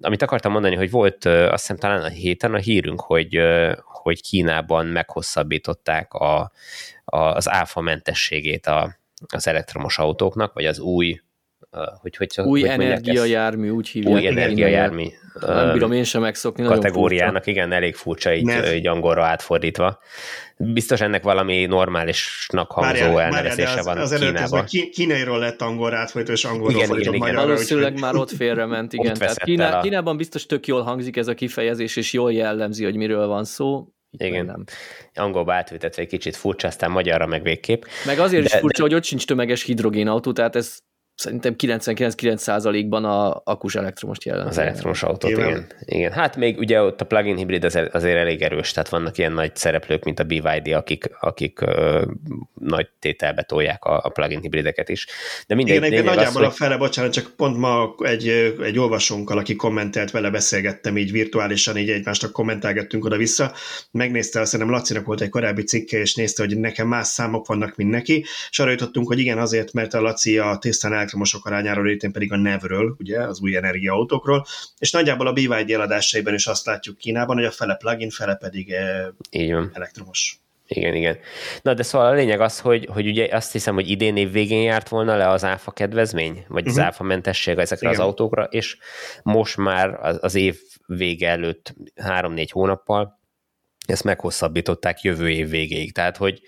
Amit 0.00 0.22
akartam 0.22 0.52
mondani, 0.52 0.74
hogy 0.74 0.90
volt 0.90 1.24
azt 1.24 1.60
hiszem 1.60 1.76
talán 1.76 2.02
a 2.02 2.08
héten 2.08 2.54
a 2.54 2.58
hírünk, 2.58 3.00
hogy, 3.00 3.40
hogy 3.84 4.22
Kínában 4.22 4.86
meghosszabbították 4.86 6.12
a, 6.12 6.52
a, 7.04 7.18
az 7.18 7.48
áfa 7.48 7.80
mentességét 7.80 8.66
a, 8.66 9.00
az 9.28 9.46
elektromos 9.46 9.98
autóknak, 9.98 10.52
vagy 10.52 10.64
az 10.64 10.78
új 10.78 11.20
hogy, 12.00 12.16
hogy, 12.16 12.28
új 12.44 12.60
hogy 12.60 12.70
energiajármű, 12.70 13.68
úgy 13.68 13.88
hívják. 13.88 14.14
Új 14.14 14.26
energiajármű. 14.26 15.04
Nem 15.40 15.72
bírom 15.72 15.92
én 15.92 16.04
sem 16.04 16.20
megszokni. 16.20 16.64
Kategóriának, 16.64 17.46
igen, 17.46 17.72
elég 17.72 17.94
furcsa 17.94 18.34
így, 18.34 18.52
így 18.74 18.86
angolra 18.86 19.24
átfordítva. 19.24 19.98
Biztos 20.56 21.00
ennek 21.00 21.22
valami 21.22 21.66
normálisnak 21.66 22.70
hangzó 22.70 23.18
elnevezése 23.18 23.82
van 23.82 23.98
az 23.98 24.14
Kínában. 24.18 24.60
Az 24.60 24.88
kínairól 24.92 25.38
lett 25.38 25.60
angolra 25.60 25.96
átfordítva, 25.96 26.32
és 26.32 26.44
angolról 26.44 26.82
igen, 26.82 26.98
igen, 26.98 27.14
igen. 27.14 27.34
Valószínűleg 27.34 28.00
már 28.00 28.14
ott 28.14 28.30
félrement, 28.40 28.92
igen. 28.92 29.10
Ott 29.10 29.18
Tehát 29.18 29.42
Kína, 29.42 29.78
a... 29.78 29.80
Kínában 29.80 30.16
biztos 30.16 30.46
tök 30.46 30.66
jól 30.66 30.82
hangzik 30.82 31.16
ez 31.16 31.28
a 31.28 31.34
kifejezés, 31.34 31.96
és 31.96 32.12
jól 32.12 32.32
jellemzi, 32.32 32.84
hogy 32.84 32.96
miről 32.96 33.26
van 33.26 33.44
szó. 33.44 33.88
Igen. 34.18 34.44
Nem. 34.44 34.64
Angolba 35.14 35.54
átültetve 35.54 36.02
egy 36.02 36.08
kicsit 36.08 36.36
furcsa, 36.36 36.68
aztán 36.68 36.90
magyarra 36.90 37.26
meg 37.26 37.42
végképp. 37.42 37.82
Meg 38.06 38.18
azért 38.18 38.42
de, 38.42 38.54
is 38.54 38.60
furcsa, 38.60 38.82
de... 38.82 38.82
hogy 38.82 38.94
ott 38.94 39.04
sincs 39.04 39.26
tömeges 39.26 39.62
hidrogénautó, 39.62 40.32
tehát 40.32 40.56
ez 40.56 40.78
szerintem 41.22 41.54
99-9%-ban 41.58 43.04
a 43.04 43.42
akus 43.44 43.74
elektromos 43.74 44.18
jellemző. 44.24 44.50
Az 44.50 44.58
elektromos 44.58 45.02
autót, 45.02 45.30
igen. 45.30 45.48
igen. 45.48 45.66
igen. 45.84 46.12
Hát 46.12 46.36
még 46.36 46.58
ugye 46.58 46.82
ott 46.82 47.00
a 47.00 47.04
plug-in 47.04 47.36
hibrid 47.36 47.64
azért, 47.64 47.94
azért 47.94 48.16
elég 48.16 48.42
erős, 48.42 48.72
tehát 48.72 48.88
vannak 48.88 49.18
ilyen 49.18 49.32
nagy 49.32 49.56
szereplők, 49.56 50.04
mint 50.04 50.20
a 50.20 50.24
BYD, 50.24 50.72
akik, 50.72 51.10
akik 51.20 51.60
ö, 51.60 52.02
nagy 52.60 52.88
tételbe 52.98 53.42
tolják 53.42 53.84
a, 53.84 54.00
a 54.04 54.08
plug-in 54.08 54.40
hibrideket 54.40 54.88
is. 54.88 55.06
De 55.46 55.54
mindegy, 55.54 55.76
igen, 55.76 55.86
egyébként 55.86 56.14
nagyjából 56.14 56.44
az, 56.44 56.52
a 56.52 56.56
fele, 56.56 56.76
bocsánat, 56.76 57.12
csak 57.12 57.32
pont 57.36 57.56
ma 57.56 57.94
egy, 57.98 58.28
egy 58.62 58.78
olvasónkkal, 58.78 59.38
aki 59.38 59.56
kommentelt 59.56 60.10
vele, 60.10 60.30
beszélgettem 60.30 60.96
így 60.96 61.12
virtuálisan, 61.12 61.76
így 61.76 61.90
egymásnak 61.90 62.32
kommentálgettünk 62.32 63.04
oda-vissza, 63.04 63.52
megnézte, 63.90 64.40
azt 64.40 64.52
hiszem 64.52 64.70
Lacinak 64.70 65.06
volt 65.06 65.20
egy 65.20 65.28
korábbi 65.28 65.62
cikke, 65.62 65.98
és 65.98 66.14
nézte, 66.14 66.42
hogy 66.42 66.58
nekem 66.58 66.88
más 66.88 67.06
számok 67.06 67.46
vannak, 67.46 67.76
mint 67.76 67.90
neki, 67.90 68.24
és 68.50 68.58
arra 68.58 68.70
jutottunk, 68.70 69.06
hogy 69.06 69.18
igen, 69.18 69.38
azért, 69.38 69.72
mert 69.72 69.94
a 69.94 70.00
Laci 70.00 70.38
a 70.38 70.58
tisztán 70.60 70.92
elektromosok 71.12 71.46
arányáról, 71.46 71.90
én 71.90 72.12
pedig 72.12 72.32
a 72.32 72.36
NEV-ről, 72.36 72.96
ugye, 72.98 73.20
az 73.20 73.40
új 73.40 73.56
energiaautókról, 73.56 74.46
és 74.78 74.90
nagyjából 74.90 75.26
a 75.26 75.32
BYD 75.32 75.70
eladásaiban 75.70 76.34
is 76.34 76.46
azt 76.46 76.66
látjuk 76.66 76.96
Kínában, 76.96 77.36
hogy 77.36 77.44
a 77.44 77.50
fele 77.50 77.74
plug-in, 77.74 78.10
fele 78.10 78.34
pedig 78.34 78.70
eh, 78.70 79.06
Igen. 79.30 79.70
elektromos. 79.72 80.36
Igen, 80.66 80.94
igen. 80.94 81.18
Na, 81.62 81.74
de 81.74 81.82
szóval 81.82 82.06
a 82.06 82.14
lényeg 82.14 82.40
az, 82.40 82.60
hogy, 82.60 82.88
hogy 82.92 83.06
ugye 83.06 83.28
azt 83.36 83.52
hiszem, 83.52 83.74
hogy 83.74 83.90
idén 83.90 84.16
év 84.16 84.32
végén 84.32 84.62
járt 84.62 84.88
volna 84.88 85.16
le 85.16 85.28
az 85.28 85.44
áfa 85.44 85.70
kedvezmény, 85.70 86.44
vagy 86.48 86.66
uh-huh. 86.66 86.68
az 86.68 86.76
mhm. 86.76 86.84
áfa 86.84 87.02
mentesség 87.02 87.58
ezekre 87.58 87.88
igen. 87.88 88.00
az 88.00 88.06
autókra, 88.06 88.44
és 88.44 88.76
most 89.22 89.56
már 89.56 89.94
az, 90.02 90.18
az 90.20 90.34
év 90.34 90.58
vége 90.86 91.28
előtt 91.28 91.74
három-négy 91.96 92.50
hónappal 92.50 93.20
ezt 93.86 94.04
meghosszabbították 94.04 95.00
jövő 95.00 95.30
év 95.30 95.48
végéig. 95.48 95.92
Tehát, 95.92 96.16
hogy, 96.16 96.40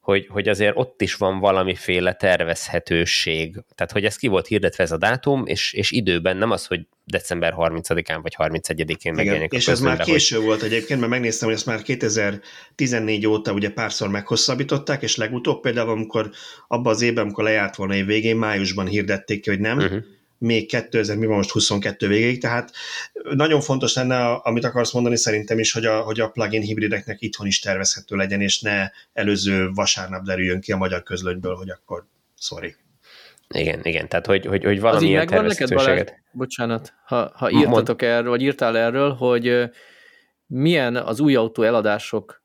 hogy, 0.00 0.26
hogy 0.28 0.48
azért 0.48 0.76
ott 0.76 1.02
is 1.02 1.14
van 1.14 1.38
valamiféle 1.38 2.12
tervezhetőség. 2.12 3.52
Tehát, 3.74 3.92
hogy 3.92 4.04
ez 4.04 4.16
ki 4.16 4.26
volt 4.26 4.46
hirdetve 4.46 4.82
ez 4.82 4.92
a 4.92 4.96
dátum, 4.96 5.46
és, 5.46 5.72
és 5.72 5.90
időben 5.90 6.36
nem 6.36 6.50
az, 6.50 6.66
hogy 6.66 6.80
december 7.04 7.54
30-án 7.56 8.18
vagy 8.22 8.34
31-én 8.38 9.14
megjelenik. 9.14 9.52
És 9.52 9.68
ez 9.68 9.80
már 9.80 9.98
késő 9.98 10.36
hogy... 10.36 10.44
volt 10.44 10.62
egyébként, 10.62 11.00
mert 11.00 11.12
megnéztem, 11.12 11.48
hogy 11.48 11.56
ezt 11.56 11.66
már 11.66 11.82
2014 11.82 13.26
óta 13.26 13.52
ugye 13.52 13.70
párszor 13.70 14.08
meghosszabbították, 14.08 15.02
és 15.02 15.16
legutóbb 15.16 15.60
például, 15.60 15.90
amikor 15.90 16.30
abban 16.68 16.92
az 16.92 17.02
évben, 17.02 17.24
amikor 17.24 17.44
lejárt 17.44 17.76
volna 17.76 17.94
év 17.94 18.06
végén, 18.06 18.36
májusban 18.36 18.86
hirdették 18.86 19.42
ki, 19.42 19.50
hogy 19.50 19.60
nem, 19.60 19.78
uh-huh 19.78 20.02
még 20.40 20.68
2000, 20.68 21.16
mi 21.16 21.26
van 21.26 21.36
most 21.36 21.50
22 21.50 22.08
végéig, 22.08 22.40
tehát 22.40 22.72
nagyon 23.34 23.60
fontos 23.60 23.94
lenne, 23.94 24.32
amit 24.32 24.64
akarsz 24.64 24.92
mondani 24.92 25.16
szerintem 25.16 25.58
is, 25.58 25.72
hogy 25.72 25.84
a, 25.84 26.00
hogy 26.00 26.20
a 26.20 26.28
plugin 26.28 26.62
hibrideknek 26.62 27.20
itthon 27.20 27.46
is 27.46 27.60
tervezhető 27.60 28.16
legyen, 28.16 28.40
és 28.40 28.60
ne 28.60 28.90
előző 29.12 29.70
vasárnap 29.74 30.24
derüljön 30.24 30.60
ki 30.60 30.72
a 30.72 30.76
magyar 30.76 31.02
közlönyből, 31.02 31.54
hogy 31.54 31.70
akkor 31.70 32.06
sorry. 32.38 32.74
Igen, 33.54 33.80
igen, 33.82 34.08
tehát 34.08 34.26
hogy, 34.26 34.46
hogy, 34.46 34.64
hogy 34.64 34.80
valamilyen 34.80 35.26
tervezhetőséget. 35.26 36.22
Bocsánat, 36.32 36.94
ha, 37.04 37.32
ha 37.34 37.50
írtatok 37.50 38.00
Mond. 38.00 38.12
erről, 38.12 38.30
vagy 38.30 38.42
írtál 38.42 38.76
erről, 38.76 39.12
hogy 39.12 39.70
milyen 40.46 40.96
az 40.96 41.20
új 41.20 41.34
autó 41.34 41.62
eladások 41.62 42.39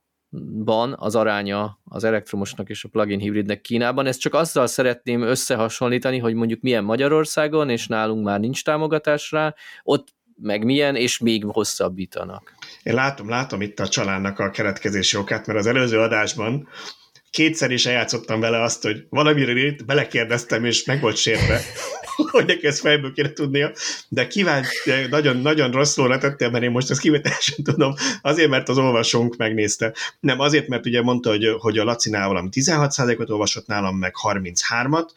ban 0.64 0.96
az 0.98 1.16
aránya 1.16 1.80
az 1.86 2.04
elektromosnak 2.04 2.70
és 2.70 2.84
a 2.84 2.90
plug-in 2.90 3.20
hibridnek 3.20 3.62
Kínában. 3.62 4.06
Ezt 4.06 4.20
csak 4.20 4.34
azzal 4.34 4.68
szeretném 4.68 5.22
összehasonlítani, 5.22 6.18
hogy 6.20 6.34
mondjuk 6.34 6.62
milyen 6.62 6.84
Magyarországon, 6.84 7.70
és 7.70 7.88
nálunk 7.88 8.26
már 8.26 8.40
nincs 8.40 8.64
támogatás 8.64 9.32
rá, 9.32 9.56
ott 9.84 10.08
meg 10.42 10.64
milyen, 10.64 10.96
és 10.96 11.20
még 11.20 11.44
hosszabbítanak. 11.46 12.54
Én 12.84 12.94
látom, 12.94 13.30
látom 13.30 13.62
itt 13.62 13.80
a 13.80 13.88
családnak 13.88 14.40
a 14.40 14.50
keretkezési 14.50 15.18
okát, 15.18 15.48
mert 15.48 15.60
az 15.60 15.66
előző 15.66 16.00
adásban 16.00 16.68
kétszer 17.36 17.72
is 17.72 17.86
eljátszottam 17.86 18.40
vele 18.40 18.62
azt, 18.62 18.84
hogy 18.84 19.06
valamiről 19.10 19.58
itt 19.58 19.86
belekérdeztem, 19.86 20.66
és 20.66 20.86
meg 20.86 21.02
volt 21.02 21.16
sérve, 21.16 21.62
hogy 22.32 22.46
neki 22.46 22.68
ezt 22.68 22.80
fejből 22.80 23.14
kéne 23.14 23.32
tudnia, 23.32 23.72
de 24.10 24.28
kíváncsi, 24.28 24.92
nagyon, 25.10 25.38
nagyon 25.38 25.72
rosszul 25.72 26.08
letettél, 26.08 26.50
mert 26.50 26.64
én 26.64 26.72
most 26.72 26.90
ezt 26.90 27.00
kivételesen 27.00 27.64
tudom, 27.72 27.94
azért, 28.22 28.50
mert 28.50 28.70
az 28.70 28.78
olvasónk 28.78 29.36
megnézte. 29.38 29.94
Nem, 30.20 30.40
azért, 30.40 30.68
mert 30.68 30.86
ugye 30.86 31.02
mondta, 31.02 31.30
hogy, 31.30 31.48
hogy 31.60 31.78
a 31.78 31.84
Lacinál 31.84 32.28
valami 32.28 32.50
16%-ot 32.52 33.30
olvasott 33.30 33.68
nálam, 33.68 33.98
meg 33.98 34.14
33-at, 34.24 35.10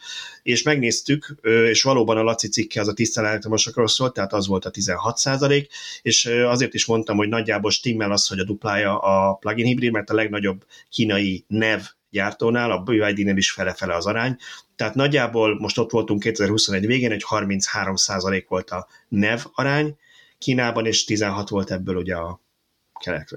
és 0.43 0.63
megnéztük, 0.63 1.35
és 1.71 1.83
valóban 1.83 2.17
a 2.17 2.23
Laci 2.23 2.49
cikke 2.49 2.81
az 2.81 2.89
a 2.89 2.93
tisztán 2.93 3.25
elektromosokról 3.25 3.89
szólt, 3.89 4.13
tehát 4.13 4.33
az 4.33 4.47
volt 4.47 4.65
a 4.65 4.71
16% 4.71 5.67
és 6.03 6.27
azért 6.27 6.75
is 6.75 6.87
mondtam, 6.87 7.17
hogy 7.17 7.29
nagyjából 7.29 7.71
stimmel 7.71 8.13
az, 8.13 8.27
hogy 8.27 8.39
a 8.39 8.45
duplája 8.45 8.99
a 8.99 9.35
plugin 9.35 9.67
hibrid, 9.67 9.93
mert 9.93 10.11
a 10.11 10.15
legnagyobb 10.15 10.65
kínai 10.91 11.45
nev 11.47 11.81
gyártónál, 12.11 12.71
a 12.71 12.83
BYD-nél 12.83 13.37
is 13.37 13.51
fele-fele 13.51 13.95
az 13.95 14.07
arány, 14.07 14.37
tehát 14.77 14.95
nagyjából 14.95 15.59
most 15.59 15.79
ott 15.79 15.91
voltunk 15.91 16.21
2021 16.21 16.87
végén, 16.87 17.13
egy 17.13 17.25
33% 17.31 18.45
volt 18.49 18.71
a 18.71 18.87
NEV 19.09 19.45
arány 19.53 19.97
Kínában, 20.39 20.87
és 20.87 21.05
16 21.05 21.49
volt 21.49 21.71
ebből 21.71 21.97
ugye 21.97 22.15
a 22.15 22.41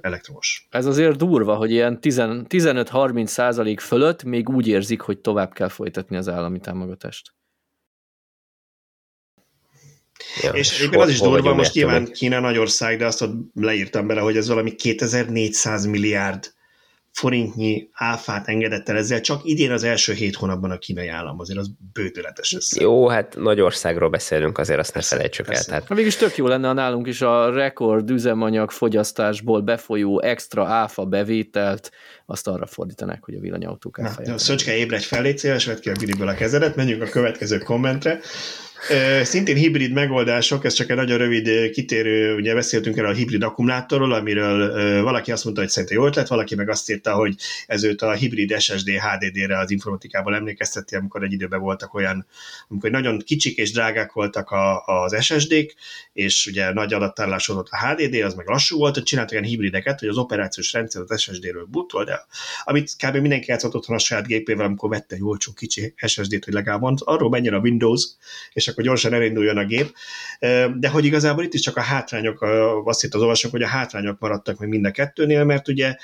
elektromos. 0.01 0.67
Ez 0.69 0.85
azért 0.85 1.17
durva, 1.17 1.55
hogy 1.55 1.71
ilyen 1.71 1.97
15-30 2.01 3.25
százalék 3.25 3.79
fölött 3.79 4.23
még 4.23 4.49
úgy 4.49 4.67
érzik, 4.67 5.01
hogy 5.01 5.19
tovább 5.19 5.53
kell 5.53 5.69
folytatni 5.69 6.17
az 6.17 6.29
állami 6.29 6.59
támogatást. 6.59 7.33
Ja, 10.41 10.51
és 10.51 10.77
egyébként 10.77 11.01
az 11.01 11.09
is 11.09 11.19
durva, 11.19 11.53
most 11.53 11.73
nyilván 11.73 12.05
Kína 12.05 12.39
nagy 12.39 12.57
ország, 12.57 12.97
de 12.97 13.05
azt 13.05 13.21
ott 13.21 13.33
leírtam 13.53 14.07
bele, 14.07 14.21
hogy 14.21 14.37
ez 14.37 14.47
valami 14.47 14.75
2400 14.75 15.85
milliárd 15.85 16.53
forintnyi 17.11 17.89
áfát 17.93 18.47
engedett 18.47 18.89
el 18.89 18.97
ezzel, 18.97 19.21
csak 19.21 19.41
idén 19.43 19.71
az 19.71 19.83
első 19.83 20.13
hét 20.13 20.35
hónapban 20.35 20.71
a 20.71 20.77
kínai 20.77 21.07
állam, 21.07 21.39
azért 21.39 21.59
az 21.59 21.71
bődöletes 21.93 22.53
össze. 22.53 22.81
Jó, 22.81 23.07
hát 23.07 23.35
nagy 23.37 23.59
országról 23.59 24.09
beszélünk, 24.09 24.57
azért 24.57 24.79
azt 24.79 24.93
ne 24.93 25.01
felejtsük 25.01 25.53
el. 25.53 25.63
Tehát... 25.63 25.87
Ha 25.87 25.93
mégis 25.93 26.15
tök 26.15 26.35
jó 26.35 26.47
lenne, 26.47 26.67
ha 26.67 26.73
nálunk 26.73 27.07
is 27.07 27.21
a 27.21 27.53
rekord 27.53 28.09
üzemanyag 28.09 28.71
fogyasztásból 28.71 29.61
befolyó 29.61 30.21
extra 30.21 30.67
áfa 30.67 31.05
bevételt, 31.05 31.91
azt 32.25 32.47
arra 32.47 32.65
fordítanák, 32.65 33.23
hogy 33.23 33.35
a 33.35 33.39
villanyautók 33.39 33.99
áfáját. 33.99 34.39
Szöcske, 34.39 34.75
ébredj 34.75 35.05
fel, 35.05 35.21
légy 35.21 35.37
szíves, 35.37 35.65
vedd 35.65 35.79
ki 35.79 35.89
a 35.89 35.93
biriből 35.99 36.27
a 36.27 36.33
kezedet, 36.33 36.75
menjünk 36.75 37.01
a 37.01 37.09
következő 37.09 37.57
kommentre. 37.57 38.19
Szintén 39.23 39.55
hibrid 39.55 39.91
megoldások, 39.91 40.65
ez 40.65 40.73
csak 40.73 40.89
egy 40.89 40.95
nagyon 40.95 41.17
rövid 41.17 41.69
kitérő, 41.71 42.35
ugye 42.35 42.53
beszéltünk 42.53 42.97
erről 42.97 43.09
a 43.09 43.13
hibrid 43.13 43.43
akkumulátorról, 43.43 44.13
amiről 44.13 45.03
valaki 45.03 45.31
azt 45.31 45.43
mondta, 45.43 45.61
hogy 45.61 45.71
szerintem 45.71 45.97
jó 45.97 46.05
ötlet, 46.05 46.27
valaki 46.27 46.55
meg 46.55 46.69
azt 46.69 46.89
írta, 46.89 47.13
hogy 47.13 47.35
ez 47.67 47.83
őt 47.83 48.01
a 48.01 48.11
hibrid 48.11 48.59
SSD 48.59 48.89
HDD-re 48.89 49.59
az 49.59 49.71
informatikában 49.71 50.33
emlékezteti, 50.33 50.95
amikor 50.95 51.23
egy 51.23 51.31
időben 51.31 51.59
voltak 51.59 51.93
olyan, 51.93 52.27
amikor 52.67 52.89
nagyon 52.89 53.19
kicsik 53.19 53.57
és 53.57 53.71
drágák 53.71 54.11
voltak 54.11 54.49
a, 54.49 54.85
az 54.85 55.23
SSD-k, 55.23 55.75
és 56.13 56.45
ugye 56.45 56.73
nagy 56.73 56.93
adattárlás 56.93 57.47
volt 57.47 57.69
a 57.71 57.87
HDD, 57.87 58.15
az 58.15 58.33
meg 58.33 58.47
lassú 58.47 58.77
volt, 58.77 58.93
hogy 58.93 59.03
csináltak 59.03 59.31
ilyen 59.31 59.43
hibrideket, 59.43 59.99
hogy 59.99 60.09
az 60.09 60.17
operációs 60.17 60.73
rendszer 60.73 61.01
az 61.07 61.21
SSD-ről 61.21 61.65
butol, 61.65 62.03
de 62.03 62.25
amit 62.63 62.95
kb. 62.97 63.15
mindenki 63.15 63.51
játszott 63.51 63.75
otthon 63.75 63.95
a 63.95 63.99
saját 63.99 64.27
gépével, 64.27 64.65
amikor 64.65 64.89
vette 64.89 65.15
egy 65.15 65.23
olcsó 65.23 65.51
kicsi 65.51 65.93
SSD-t, 65.95 66.45
hogy 66.45 66.53
legalább 66.53 66.99
arról 66.99 67.29
menjen 67.29 67.53
a 67.53 67.59
Windows, 67.59 68.03
és 68.53 68.69
akkor 68.71 68.83
gyorsan 68.83 69.13
elinduljon 69.13 69.57
a 69.57 69.65
gép. 69.65 69.93
De 70.79 70.89
hogy 70.91 71.05
igazából 71.05 71.43
itt 71.43 71.53
is 71.53 71.61
csak 71.61 71.77
a 71.77 71.81
hátrányok, 71.81 72.41
azt 72.85 73.03
itt 73.03 73.13
az 73.13 73.21
olvasók, 73.21 73.51
hogy 73.51 73.61
a 73.61 73.67
hátrányok 73.67 74.19
maradtak 74.19 74.59
meg 74.59 74.69
mind 74.69 74.85
a 74.85 74.91
kettőnél, 74.91 75.43
mert 75.43 75.67
ugye 75.67 75.95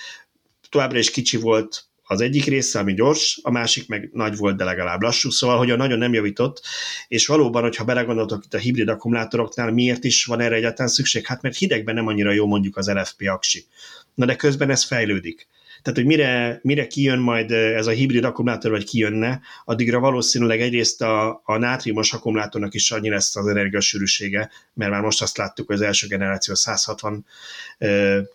továbbra 0.69 0.97
is 0.97 1.11
kicsi 1.11 1.37
volt 1.37 1.87
az 2.09 2.21
egyik 2.21 2.45
része, 2.45 2.79
ami 2.79 2.93
gyors, 2.93 3.39
a 3.43 3.51
másik 3.51 3.87
meg 3.87 4.09
nagy 4.13 4.37
volt, 4.37 4.57
de 4.57 4.63
legalább 4.63 5.01
lassú, 5.01 5.29
szóval 5.29 5.57
hogy 5.57 5.71
a 5.71 5.75
nagyon 5.75 5.97
nem 5.97 6.13
javított, 6.13 6.61
és 7.07 7.27
valóban, 7.27 7.61
hogyha 7.61 7.83
belegondoltok 7.83 8.45
itt 8.45 8.53
a 8.53 8.57
hibrid 8.57 8.89
akkumulátoroknál, 8.89 9.71
miért 9.71 10.03
is 10.03 10.25
van 10.25 10.39
erre 10.39 10.55
egyáltalán 10.55 10.91
szükség? 10.91 11.25
Hát 11.25 11.41
mert 11.41 11.57
hidegben 11.57 11.95
nem 11.95 12.07
annyira 12.07 12.31
jó 12.31 12.45
mondjuk 12.45 12.77
az 12.77 12.89
LFP 12.89 13.21
aksi. 13.27 13.65
Na 14.13 14.25
de 14.25 14.35
közben 14.35 14.69
ez 14.69 14.83
fejlődik. 14.83 15.47
Tehát, 15.87 16.01
hogy 16.01 16.11
mire, 16.11 16.59
mire 16.63 16.87
kijön 16.87 17.19
majd 17.19 17.51
ez 17.51 17.87
a 17.87 17.91
hibrid 17.91 18.23
akkumulátor, 18.23 18.71
vagy 18.71 18.83
kijönne, 18.83 19.41
addigra 19.65 19.99
valószínűleg 19.99 20.61
egyrészt 20.61 21.01
a, 21.01 21.41
a 21.45 21.57
nátriumos 21.57 22.13
akkumulátornak 22.13 22.73
is 22.73 22.91
annyi 22.91 23.09
lesz 23.09 23.35
az 23.35 23.47
energiasűrűsége, 23.47 24.49
mert 24.73 24.91
már 24.91 25.01
most 25.01 25.21
azt 25.21 25.37
láttuk, 25.37 25.67
hogy 25.67 25.75
az 25.75 25.81
első 25.81 26.07
generáció 26.07 26.55
160 26.55 27.25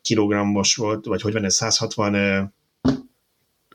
kg-os 0.02 0.74
volt, 0.74 1.04
vagy 1.04 1.22
hogy 1.22 1.32
van 1.32 1.44
ez 1.44 1.54
160 1.54 2.52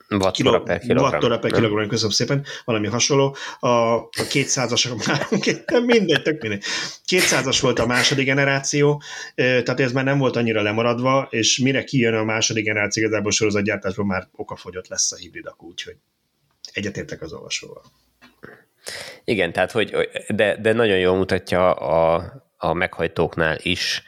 Wattora 0.10 0.62
per 0.62 0.80
kilogramm. 0.80 1.12
Wattora 1.12 1.40
per 1.40 1.52
kilogramm, 1.52 1.88
köszönöm 1.88 2.12
szépen, 2.12 2.46
valami 2.66 2.88
hasonló. 2.88 3.36
A, 3.60 3.68
a 3.68 4.10
200-asok 4.14 5.08
már 5.08 5.28
mindegy, 5.86 6.22
tök 6.22 6.42
mindegy. 6.42 6.64
200-as 7.08 7.58
volt 7.62 7.80
a 7.80 7.86
második 7.86 8.26
generáció, 8.26 9.02
tehát 9.36 9.80
ez 9.80 9.92
már 9.92 10.04
nem 10.04 10.18
volt 10.18 10.36
annyira 10.36 10.62
lemaradva, 10.62 11.28
és 11.30 11.58
mire 11.58 11.84
kijön 11.84 12.14
a 12.14 12.24
második 12.24 12.66
generáció, 12.66 13.04
igazából 13.04 13.32
sorozatgyártásban 13.32 14.06
már 14.06 14.28
okafogyott 14.36 14.88
lesz 14.88 15.12
a 15.12 15.16
hibridak, 15.16 15.64
úgyhogy 15.64 15.96
egyetértek 16.74 17.22
az 17.22 17.34
olvasóval. 17.34 17.82
Igen, 19.24 19.52
tehát 19.52 19.72
hogy, 19.72 20.10
de, 20.28 20.58
de 20.62 20.74
nagyon 20.74 20.98
jól 20.98 21.18
mutatja 21.18 21.72
a, 21.72 22.34
a 22.58 22.74
meghajtóknál 22.74 23.58
is, 23.62 24.04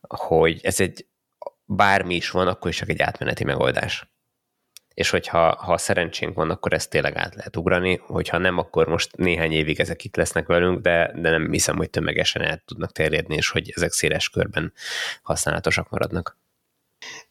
hogy 0.00 0.60
ez 0.62 0.80
egy 0.80 1.06
bármi 1.64 2.14
is 2.14 2.30
van, 2.30 2.48
akkor 2.48 2.70
is 2.70 2.76
csak 2.76 2.88
egy 2.88 3.00
átmeneti 3.00 3.44
megoldás 3.44 4.13
és 4.94 5.10
hogyha 5.10 5.54
ha 5.54 5.78
szerencsénk 5.78 6.34
van, 6.34 6.50
akkor 6.50 6.72
ezt 6.72 6.90
tényleg 6.90 7.16
át 7.16 7.34
lehet 7.34 7.56
ugrani, 7.56 8.00
hogyha 8.02 8.38
nem, 8.38 8.58
akkor 8.58 8.86
most 8.86 9.16
néhány 9.16 9.52
évig 9.52 9.80
ezek 9.80 10.04
itt 10.04 10.16
lesznek 10.16 10.46
velünk, 10.46 10.80
de, 10.80 11.12
de 11.14 11.30
nem 11.30 11.50
hiszem, 11.50 11.76
hogy 11.76 11.90
tömegesen 11.90 12.42
el 12.42 12.62
tudnak 12.66 12.92
terjedni, 12.92 13.34
és 13.34 13.48
hogy 13.48 13.72
ezek 13.76 13.92
széles 13.92 14.28
körben 14.28 14.72
használatosak 15.22 15.90
maradnak. 15.90 16.36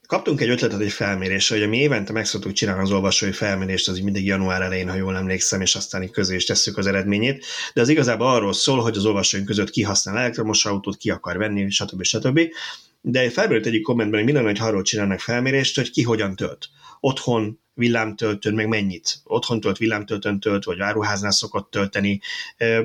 Kaptunk 0.08 0.42
egy 0.42 0.50
ötletet 0.50 0.80
egy 0.82 0.92
felmérésre, 0.92 1.58
hogy 1.58 1.70
mi 1.70 1.78
évente 1.78 2.14
meg 2.14 2.26
szoktuk 2.26 2.52
csinálni 2.52 2.82
az 2.82 2.92
olvasói 2.92 3.32
felmérést, 3.32 3.88
az 3.88 4.00
mindig 4.00 4.26
január 4.26 4.62
elején, 4.62 4.90
ha 4.90 4.96
jól 4.96 5.16
emlékszem, 5.16 5.62
és 5.62 5.76
aztán 5.76 6.04
így 6.04 6.12
közé 6.12 6.36
is 6.36 6.46
tesszük 6.46 6.78
az 6.78 6.88
eredményét, 6.88 7.46
de 7.74 7.82
az 7.82 7.90
igazából 7.90 8.28
arról 8.28 8.54
szól, 8.54 8.82
hogy 8.82 8.98
az 8.98 9.06
olvasóink 9.06 9.46
között 9.46 9.70
ki 9.70 9.82
használ 9.82 10.18
elektromos 10.18 10.66
autót, 10.66 10.98
ki 10.98 11.10
akar 11.10 11.38
venni, 11.38 11.70
stb. 11.70 12.04
stb. 12.04 12.40
De 13.06 13.30
felmerült 13.30 13.66
egyik 13.66 13.82
kommentben, 13.82 14.18
hogy 14.24 14.34
minden, 14.34 14.52
hogy 14.52 14.60
arról 14.60 14.82
csinálnak 14.82 15.20
felmérést, 15.20 15.76
hogy 15.76 15.92
ki 15.92 16.02
hogyan 16.04 16.36
tölt 16.36 16.70
otthon 17.06 17.60
villámtöltőn, 17.74 18.54
meg 18.54 18.68
mennyit. 18.68 19.16
Otthon 19.24 19.60
tölt, 19.60 19.78
villámtöltőn 19.78 20.40
tölt, 20.40 20.64
vagy 20.64 20.78
váruháznál 20.78 21.32
szokott 21.32 21.72
tölteni. 21.72 22.22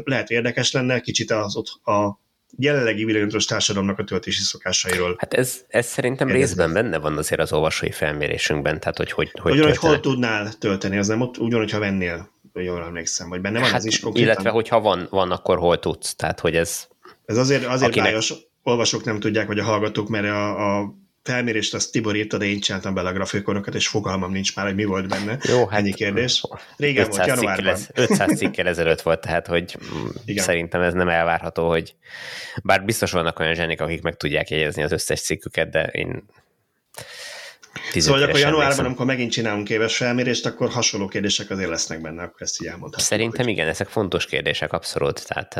Lehet 0.04 0.30
érdekes 0.30 0.72
lenne 0.72 1.00
kicsit 1.00 1.30
az 1.30 1.56
a 1.84 2.20
jelenlegi 2.56 3.04
villanyos 3.04 3.44
társadalomnak 3.44 3.98
a 3.98 4.04
töltési 4.04 4.42
szokásairól. 4.42 5.16
Hát 5.18 5.34
ez, 5.34 5.64
ez 5.68 5.86
szerintem 5.86 6.28
Érdezni. 6.28 6.46
részben 6.46 6.72
benne 6.72 6.98
van 6.98 7.18
azért 7.18 7.40
az 7.40 7.52
olvasói 7.52 7.90
felmérésünkben, 7.90 8.80
tehát 8.80 8.96
hogy 8.96 9.12
hogy, 9.12 9.30
hogy, 9.40 9.60
hogy 9.60 9.76
hol 9.76 10.00
tudnál 10.00 10.52
tölteni, 10.52 10.98
az 10.98 11.06
nem 11.06 11.20
ott 11.20 11.38
ugyanúgy, 11.38 11.70
ha 11.70 11.78
vennél, 11.78 12.30
jól 12.54 12.82
emlékszem, 12.82 13.28
vagy 13.28 13.40
benne 13.40 13.58
van 13.58 13.68
hát, 13.68 13.78
ez 13.78 13.84
is 13.84 14.00
konkrétan. 14.00 14.30
Illetve, 14.30 14.50
hogyha 14.50 14.80
van, 14.80 15.06
van, 15.10 15.30
akkor 15.30 15.58
hol 15.58 15.78
tudsz, 15.78 16.14
tehát 16.14 16.40
hogy 16.40 16.56
ez... 16.56 16.86
Ez 17.24 17.36
azért, 17.36 17.64
azért 17.64 17.90
akinek... 17.90 18.08
bájos, 18.08 18.32
olvasók 18.68 19.04
nem 19.04 19.20
tudják, 19.20 19.46
vagy 19.46 19.58
a 19.58 19.64
hallgatók, 19.64 20.08
mert 20.08 20.24
a, 20.24 20.78
a 20.78 20.94
felmérést 21.22 21.74
azt 21.74 21.92
Tibor 21.92 22.16
írta, 22.16 22.38
de 22.38 22.44
én 22.44 22.60
csináltam 22.60 22.94
bele 22.94 23.08
a 23.08 23.12
grafikorokat, 23.12 23.74
és 23.74 23.88
fogalmam 23.88 24.32
nincs 24.32 24.56
már, 24.56 24.66
hogy 24.66 24.74
mi 24.74 24.84
volt 24.84 25.08
benne. 25.08 25.38
Jó, 25.42 25.66
hát 25.66 25.78
Ennyi 25.78 25.92
kérdés. 25.92 26.42
Régen 26.76 27.08
volt, 27.10 27.26
januárban. 27.26 27.66
Ez, 27.66 27.88
500 27.94 28.38
cikkel 28.38 28.66
ezelőtt 28.66 29.00
volt, 29.00 29.20
tehát 29.20 29.46
hogy 29.46 29.76
Igen. 30.24 30.44
szerintem 30.44 30.80
ez 30.80 30.94
nem 30.94 31.08
elvárható, 31.08 31.68
hogy 31.68 31.94
bár 32.62 32.84
biztos 32.84 33.12
vannak 33.12 33.38
olyan 33.38 33.54
zsenik, 33.54 33.80
akik 33.80 34.02
meg 34.02 34.16
tudják 34.16 34.50
jegyezni 34.50 34.82
az 34.82 34.92
összes 34.92 35.20
cikküket, 35.20 35.70
de 35.70 35.82
én 35.82 36.24
Szóval 37.94 38.22
akkor 38.22 38.38
januárban, 38.38 38.84
amikor 38.84 39.06
megint 39.06 39.32
csinálunk 39.32 39.70
éves 39.70 39.96
felmérést, 39.96 40.46
akkor 40.46 40.70
hasonló 40.70 41.08
kérdések 41.08 41.50
azért 41.50 41.68
lesznek 41.68 42.00
benne, 42.00 42.22
akkor 42.22 42.42
ezt 42.42 42.62
így 42.62 42.68
elmondhatom. 42.68 43.06
Szerintem 43.06 43.44
hogy... 43.44 43.54
igen, 43.54 43.68
ezek 43.68 43.88
fontos 43.88 44.26
kérdések, 44.26 44.72
abszolút. 44.72 45.26
Tehát 45.26 45.56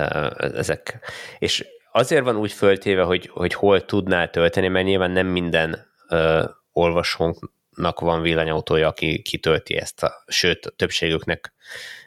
ezek, 0.54 0.98
és 1.38 1.64
azért 1.92 2.24
van 2.24 2.36
úgy 2.36 2.52
föltéve, 2.52 3.02
hogy, 3.02 3.30
hogy 3.32 3.54
hol 3.54 3.84
tudnál 3.84 4.30
tölteni, 4.30 4.68
mert 4.68 4.86
nyilván 4.86 5.10
nem 5.10 5.26
minden 5.26 5.86
ö, 6.08 6.44
olvasónknak 6.72 8.00
van 8.00 8.22
villanyautója, 8.22 8.88
aki 8.88 9.22
kitölti 9.22 9.76
ezt, 9.76 10.02
a, 10.02 10.24
sőt, 10.26 10.66
a 10.66 10.70
többségüknek 10.70 11.52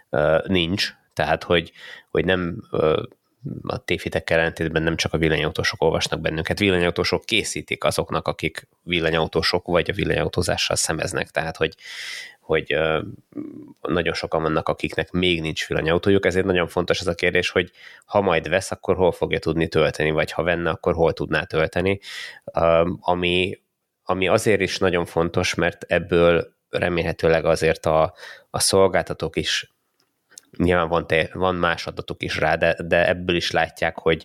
ö, 0.09 0.37
nincs, 0.47 0.93
tehát 1.13 1.43
hogy, 1.43 1.71
hogy 2.09 2.25
nem 2.25 2.63
ö, 2.71 3.03
a 3.63 3.77
tévhitekkel 3.77 4.37
ellentétben 4.39 4.83
nem 4.83 4.95
csak 4.95 5.13
a 5.13 5.17
villanyautósok 5.17 5.81
olvasnak 5.81 6.21
bennünket, 6.21 6.59
villanyautósok 6.59 7.25
készítik 7.25 7.83
azoknak, 7.83 8.27
akik 8.27 8.67
villanyautósok 8.83 9.65
vagy 9.65 9.89
a 9.89 9.93
villanyautózással 9.93 10.75
szemeznek, 10.75 11.29
tehát 11.29 11.57
hogy 11.57 11.75
hogy 12.41 12.77
nagyon 13.81 14.13
sokan 14.13 14.41
vannak, 14.41 14.69
akiknek 14.69 15.11
még 15.11 15.41
nincs 15.41 15.67
villanyautójuk, 15.67 16.25
ezért 16.25 16.45
nagyon 16.45 16.67
fontos 16.67 16.99
ez 16.99 17.07
a 17.07 17.15
kérdés, 17.15 17.49
hogy 17.49 17.71
ha 18.05 18.21
majd 18.21 18.49
vesz, 18.49 18.71
akkor 18.71 18.95
hol 18.95 19.11
fogja 19.11 19.39
tudni 19.39 19.67
tölteni, 19.67 20.11
vagy 20.11 20.31
ha 20.31 20.43
venne, 20.43 20.69
akkor 20.69 20.93
hol 20.93 21.13
tudná 21.13 21.43
tölteni, 21.43 21.99
ami, 22.99 23.61
ami 24.03 24.27
azért 24.27 24.61
is 24.61 24.77
nagyon 24.77 25.05
fontos, 25.05 25.55
mert 25.55 25.83
ebből 25.83 26.55
remélhetőleg 26.69 27.45
azért 27.45 27.85
a, 27.85 28.13
a 28.49 28.59
szolgáltatók 28.59 29.35
is 29.35 29.73
nyilván 30.57 30.87
van, 30.87 31.07
te, 31.07 31.29
van 31.33 31.55
más 31.55 31.87
adatok 31.87 32.23
is 32.23 32.37
rá, 32.37 32.55
de, 32.55 32.75
de 32.83 33.07
ebből 33.07 33.35
is 33.35 33.51
látják, 33.51 33.97
hogy, 33.97 34.23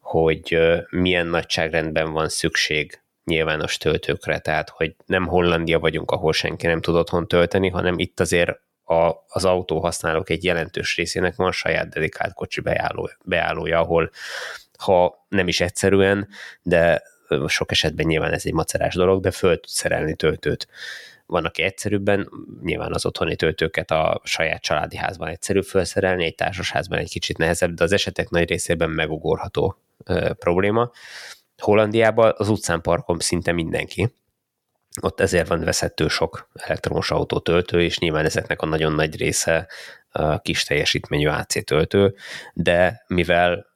hogy 0.00 0.58
milyen 0.90 1.26
nagyságrendben 1.26 2.12
van 2.12 2.28
szükség 2.28 3.00
nyilvános 3.24 3.76
töltőkre, 3.76 4.38
tehát 4.38 4.68
hogy 4.68 4.94
nem 5.06 5.26
Hollandia 5.26 5.78
vagyunk, 5.78 6.10
ahol 6.10 6.32
senki 6.32 6.66
nem 6.66 6.80
tud 6.80 6.94
otthon 6.94 7.28
tölteni, 7.28 7.68
hanem 7.68 7.98
itt 7.98 8.20
azért 8.20 8.60
a, 8.84 9.12
az 9.28 9.44
autóhasználók 9.44 10.30
egy 10.30 10.44
jelentős 10.44 10.96
részének 10.96 11.36
van 11.36 11.52
saját 11.52 11.88
dedikált 11.88 12.34
kocsi 12.34 12.60
beálló, 12.60 13.10
beállója, 13.24 13.78
ahol 13.80 14.10
ha 14.78 15.26
nem 15.28 15.48
is 15.48 15.60
egyszerűen, 15.60 16.28
de 16.62 17.02
sok 17.46 17.70
esetben 17.70 18.06
nyilván 18.06 18.32
ez 18.32 18.46
egy 18.46 18.52
macerás 18.52 18.94
dolog, 18.94 19.22
de 19.22 19.30
föl 19.30 19.54
tud 19.54 19.70
szerelni 19.70 20.14
töltőt. 20.14 20.68
Van, 21.26 21.44
aki 21.44 21.62
egyszerűbben, 21.62 22.30
nyilván 22.62 22.92
az 22.94 23.06
otthoni 23.06 23.36
töltőket 23.36 23.90
a 23.90 24.20
saját 24.24 24.62
családi 24.62 24.96
házban 24.96 25.28
egyszerű 25.28 25.62
felszerelni, 25.62 26.24
egy 26.24 26.34
társasházban 26.34 26.98
egy 26.98 27.10
kicsit 27.10 27.38
nehezebb, 27.38 27.74
de 27.74 27.84
az 27.84 27.92
esetek 27.92 28.30
nagy 28.30 28.48
részében 28.48 28.90
megugorható 28.90 29.76
ö, 30.04 30.32
probléma. 30.32 30.90
Hollandiában 31.60 32.34
az 32.36 32.48
utcán 32.48 32.80
parkom 32.80 33.18
szinte 33.18 33.52
mindenki. 33.52 34.14
Ott 35.00 35.20
ezért 35.20 35.48
van 35.48 35.64
veszettő 35.64 36.08
sok 36.08 36.48
elektromos 36.54 37.10
autótöltő, 37.10 37.82
és 37.82 37.98
nyilván 37.98 38.24
ezeknek 38.24 38.62
a 38.62 38.66
nagyon 38.66 38.92
nagy 38.92 39.16
része 39.16 39.68
a 40.10 40.40
kis 40.40 40.64
teljesítményű 40.64 41.26
AC 41.26 41.64
töltő, 41.64 42.14
de 42.52 43.04
mivel 43.06 43.69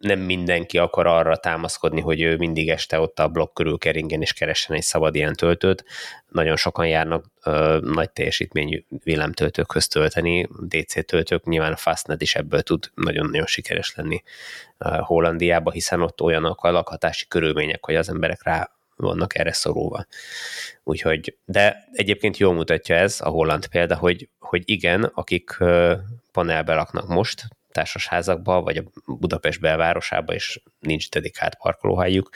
nem 0.00 0.18
mindenki 0.18 0.78
akar 0.78 1.06
arra 1.06 1.36
támaszkodni, 1.36 2.00
hogy 2.00 2.20
ő 2.20 2.36
mindig 2.36 2.68
este 2.68 3.00
ott 3.00 3.18
a 3.18 3.28
blokk 3.28 3.54
körül 3.54 3.78
keringen 3.78 4.20
és 4.20 4.32
keressen 4.32 4.76
egy 4.76 4.82
szabad 4.82 5.14
ilyen 5.14 5.34
töltőt. 5.34 5.84
Nagyon 6.28 6.56
sokan 6.56 6.86
járnak 6.86 7.24
ö, 7.44 7.78
nagy 7.82 8.10
teljesítményű 8.10 8.84
villámtöltőkhöz 9.04 9.88
tölteni, 9.88 10.48
DC 10.68 11.06
töltők, 11.06 11.44
nyilván 11.44 11.72
a 11.72 11.76
Fastnet 11.76 12.22
is 12.22 12.34
ebből 12.34 12.62
tud 12.62 12.90
nagyon-nagyon 12.94 13.46
sikeres 13.46 13.94
lenni 13.96 14.22
ö, 14.78 14.88
Hollandiába, 15.00 15.70
hiszen 15.70 16.00
ott 16.02 16.20
olyanok 16.20 16.64
a 16.64 16.70
lakhatási 16.70 17.26
körülmények, 17.28 17.84
hogy 17.84 17.94
az 17.94 18.08
emberek 18.08 18.42
rá 18.42 18.70
vannak 18.96 19.38
erre 19.38 19.52
szorulva. 19.52 20.06
Úgyhogy, 20.84 21.36
de 21.44 21.88
egyébként 21.92 22.36
jól 22.36 22.54
mutatja 22.54 22.96
ez 22.96 23.20
a 23.20 23.28
holland 23.28 23.66
példa, 23.66 23.96
hogy, 23.96 24.28
hogy 24.38 24.62
igen, 24.64 25.04
akik 25.14 25.56
panelbe 26.32 26.74
laknak 26.74 27.06
most, 27.06 27.44
társasházakba, 27.76 28.62
vagy 28.62 28.76
a 28.76 28.82
Budapest 29.06 29.60
belvárosába, 29.60 30.34
és 30.34 30.60
nincs 30.78 31.10
dedikált 31.10 31.54
parkolóhelyük, 31.54 32.28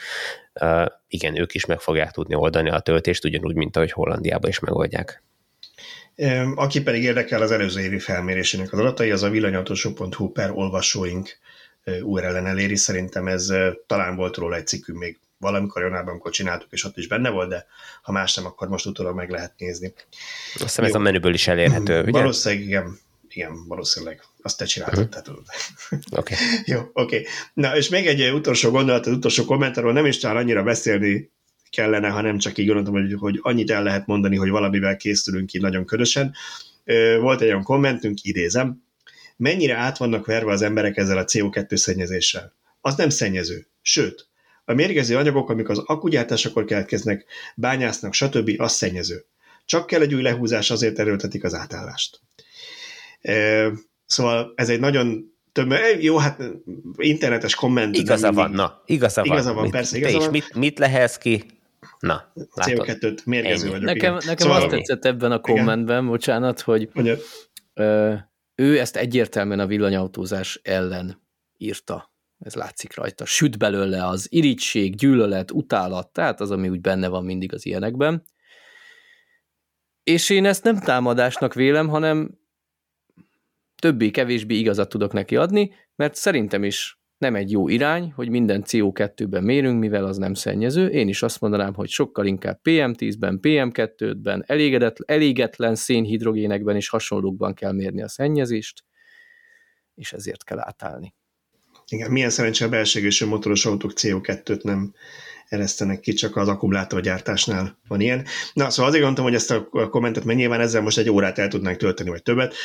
igen, 1.07 1.39
ők 1.39 1.53
is 1.53 1.65
meg 1.65 1.79
fogják 1.79 2.11
tudni 2.11 2.35
oldani 2.35 2.69
a 2.69 2.79
töltést, 2.79 3.25
ugyanúgy, 3.25 3.55
mint 3.55 3.75
ahogy 3.75 3.91
Hollandiában 3.91 4.49
is 4.49 4.59
megoldják. 4.59 5.23
Aki 6.55 6.81
pedig 6.81 7.03
érdekel 7.03 7.41
az 7.41 7.51
előző 7.51 7.81
évi 7.81 7.99
felmérésének 7.99 8.73
az 8.73 8.79
adatai, 8.79 9.11
az 9.11 9.23
a 9.23 9.29
villanyautosó.hu 9.29 10.31
per 10.31 10.51
olvasóink 10.51 11.37
URL-en 12.01 12.45
eléri. 12.45 12.75
Szerintem 12.75 13.27
ez 13.27 13.53
talán 13.87 14.15
volt 14.15 14.35
róla 14.35 14.55
egy 14.55 14.67
cikkünk 14.67 14.97
még 14.97 15.19
valamikor 15.37 15.81
januárban, 15.81 16.11
amikor 16.11 16.31
csináltuk, 16.31 16.71
és 16.71 16.83
ott 16.83 16.97
is 16.97 17.07
benne 17.07 17.29
volt, 17.29 17.49
de 17.49 17.65
ha 18.01 18.11
más 18.11 18.35
nem, 18.35 18.45
akkor 18.45 18.67
most 18.67 18.85
utólag 18.85 19.15
meg 19.15 19.29
lehet 19.29 19.53
nézni. 19.57 19.93
Azt 20.53 20.63
hiszem 20.63 20.85
ez 20.85 20.95
a 20.95 20.99
menüből 20.99 21.33
is 21.33 21.47
elérhető, 21.47 22.01
ugye? 22.01 22.11
Valószínűleg 22.11 22.65
igen, 22.65 22.99
igen, 23.29 23.67
valószínűleg. 23.67 24.23
Azt 24.41 24.57
te 24.57 24.65
csináltad, 24.65 24.97
uh-huh. 24.97 25.13
te 25.13 25.21
tudod. 25.21 25.43
Oké. 26.19 26.33
Okay. 26.33 26.45
Jó, 26.65 26.79
oké. 26.79 26.89
Okay. 26.93 27.25
Na, 27.53 27.77
és 27.77 27.89
még 27.89 28.07
egy 28.07 28.33
utolsó 28.33 28.71
gondolat, 28.71 29.05
az 29.05 29.13
utolsó 29.13 29.45
kommentarról 29.45 29.93
nem 29.93 30.05
is 30.05 30.17
talán 30.17 30.37
annyira 30.37 30.63
beszélni 30.63 31.31
kellene, 31.69 32.09
hanem 32.09 32.37
csak 32.37 32.57
így 32.57 32.65
gondoltam, 32.65 32.93
hogy, 32.93 33.13
hogy 33.19 33.39
annyit 33.41 33.71
el 33.71 33.83
lehet 33.83 34.07
mondani, 34.07 34.35
hogy 34.35 34.49
valamivel 34.49 34.97
készülünk 34.97 35.53
így 35.53 35.61
nagyon 35.61 35.85
körösen. 35.85 36.33
Volt 37.19 37.41
egy 37.41 37.47
olyan 37.47 37.63
kommentünk, 37.63 38.23
idézem, 38.23 38.83
mennyire 39.37 39.75
át 39.75 39.97
vannak 39.97 40.25
verve 40.25 40.51
az 40.51 40.61
emberek 40.61 40.97
ezzel 40.97 41.17
a 41.17 41.25
CO2 41.25 41.75
szennyezéssel. 41.75 42.53
Az 42.81 42.95
nem 42.95 43.09
szennyező. 43.09 43.67
Sőt, 43.81 44.27
a 44.65 44.73
mérgező 44.73 45.17
anyagok, 45.17 45.49
amik 45.49 45.69
az 45.69 45.77
akkugyártásakor 45.77 46.65
keletkeznek, 46.65 47.25
bányásznak, 47.55 48.13
stb., 48.13 48.51
az 48.57 48.71
szennyező. 48.71 49.25
Csak 49.65 49.87
kell 49.87 50.01
egy 50.01 50.13
új 50.13 50.21
lehúzás, 50.21 50.69
azért 50.69 50.99
erőltetik 50.99 51.43
az 51.43 51.53
átállást. 51.53 52.19
Szóval 54.11 54.53
ez 54.55 54.69
egy 54.69 54.79
nagyon 54.79 55.33
több, 55.51 55.73
jó, 55.99 56.17
hát 56.17 56.43
internetes 56.95 57.55
komment. 57.55 57.97
Igaza 57.97 58.31
van, 58.31 58.51
na, 58.51 58.81
igaza 58.85 59.21
van. 59.21 59.31
Igaza 59.31 59.53
van, 59.53 59.63
mit, 59.63 59.71
persze, 59.71 59.97
igaza 59.97 60.17
te 60.17 60.25
van. 60.25 60.35
Is 60.35 60.43
mit, 60.43 60.55
mit 60.55 60.79
lehelsz 60.79 61.17
ki? 61.17 61.43
Na, 61.99 62.33
CO2-t 62.55 63.23
mérgező 63.25 63.69
vagyok. 63.69 63.83
Nekem, 63.83 64.13
nekem 64.13 64.35
szóval 64.35 64.57
azt 64.57 64.67
tetszett 64.67 65.05
ebben 65.05 65.31
a 65.31 65.39
kommentben, 65.39 65.97
igen. 65.97 66.07
bocsánat, 66.09 66.61
hogy 66.61 66.89
ö, 67.73 68.13
ő 68.55 68.79
ezt 68.79 68.95
egyértelműen 68.95 69.59
a 69.59 69.65
villanyautózás 69.65 70.59
ellen 70.63 71.21
írta 71.57 72.11
ez 72.39 72.53
látszik 72.53 72.95
rajta. 72.95 73.25
Süt 73.25 73.57
belőle 73.57 74.07
az 74.07 74.27
irigység, 74.29 74.95
gyűlölet, 74.95 75.51
utálat, 75.51 76.07
tehát 76.07 76.41
az, 76.41 76.51
ami 76.51 76.69
úgy 76.69 76.81
benne 76.81 77.07
van 77.07 77.23
mindig 77.23 77.53
az 77.53 77.65
ilyenekben. 77.65 78.23
És 80.03 80.29
én 80.29 80.45
ezt 80.45 80.63
nem 80.63 80.79
támadásnak 80.79 81.53
vélem, 81.53 81.87
hanem 81.87 82.40
többé-kevésbé 83.81 84.55
igazat 84.55 84.89
tudok 84.89 85.13
neki 85.13 85.35
adni, 85.35 85.73
mert 85.95 86.15
szerintem 86.15 86.63
is 86.63 86.99
nem 87.17 87.35
egy 87.35 87.51
jó 87.51 87.67
irány, 87.67 88.11
hogy 88.15 88.29
minden 88.29 88.63
CO2-ben 88.67 89.43
mérünk, 89.43 89.79
mivel 89.79 90.05
az 90.05 90.17
nem 90.17 90.33
szennyező. 90.33 90.87
Én 90.87 91.07
is 91.07 91.23
azt 91.23 91.39
mondanám, 91.39 91.73
hogy 91.73 91.89
sokkal 91.89 92.25
inkább 92.25 92.59
PM10-ben, 92.63 93.39
PM2-ben, 93.41 94.43
elégetlen 95.05 95.75
szénhidrogénekben 95.75 96.75
és 96.75 96.89
hasonlókban 96.89 97.53
kell 97.53 97.71
mérni 97.71 98.01
a 98.01 98.07
szennyezést, 98.07 98.83
és 99.95 100.13
ezért 100.13 100.43
kell 100.43 100.59
átállni. 100.59 101.15
Igen, 101.87 102.11
milyen 102.11 102.29
szerencsé 102.29 102.65
a 102.65 102.69
belségésű 102.69 103.25
motoros 103.25 103.65
autók 103.65 103.91
CO2-t 103.95 104.63
nem 104.63 104.93
eresztenek 105.51 105.99
ki, 105.99 106.13
csak 106.13 106.35
az 106.35 106.47
akkumulátorgyártásnál 106.47 107.79
van 107.87 108.01
ilyen. 108.01 108.25
Na, 108.53 108.69
szóval 108.69 108.85
azért 108.85 109.03
gondoltam, 109.03 109.23
hogy 109.23 109.41
ezt 109.41 109.51
a 109.51 109.89
kommentet, 109.89 110.23
mert 110.23 110.37
nyilván 110.37 110.59
ezzel 110.59 110.81
most 110.81 110.97
egy 110.97 111.09
órát 111.09 111.37
el 111.37 111.47
tudnánk 111.47 111.77
tölteni, 111.77 112.09
vagy 112.09 112.23
többet, 112.23 112.55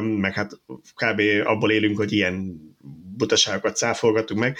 meg 0.00 0.32
hát 0.34 0.52
kb. 0.94 1.20
abból 1.44 1.70
élünk, 1.70 1.96
hogy 1.96 2.12
ilyen 2.12 2.60
butaságokat 3.20 3.76
cáfolgatunk 3.76 4.40
meg, 4.40 4.58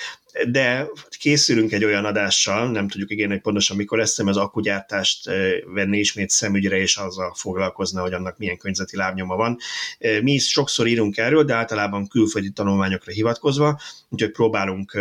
de 0.51 0.89
készülünk 1.19 1.73
egy 1.73 1.85
olyan 1.85 2.05
adással, 2.05 2.71
nem 2.71 2.89
tudjuk 2.89 3.11
igen, 3.11 3.29
hogy 3.29 3.41
pontosan 3.41 3.77
mikor 3.77 3.99
lesz, 3.99 4.19
az 4.19 4.37
akkugyártást 4.37 5.31
venni 5.67 5.99
ismét 5.99 6.31
szemügyre, 6.31 6.77
és 6.77 6.97
azzal 6.97 7.35
foglalkozna, 7.35 8.01
hogy 8.01 8.13
annak 8.13 8.39
milyen 8.39 8.57
környezeti 8.57 8.97
lábnyoma 8.97 9.37
van. 9.37 9.59
Mi 9.99 10.33
is 10.33 10.49
sokszor 10.49 10.87
írunk 10.87 11.17
erről, 11.17 11.45
de 11.45 11.55
általában 11.55 12.09
külföldi 12.09 12.51
tanulmányokra 12.51 13.13
hivatkozva, 13.13 13.81
úgyhogy 14.09 14.31
próbálunk 14.31 14.99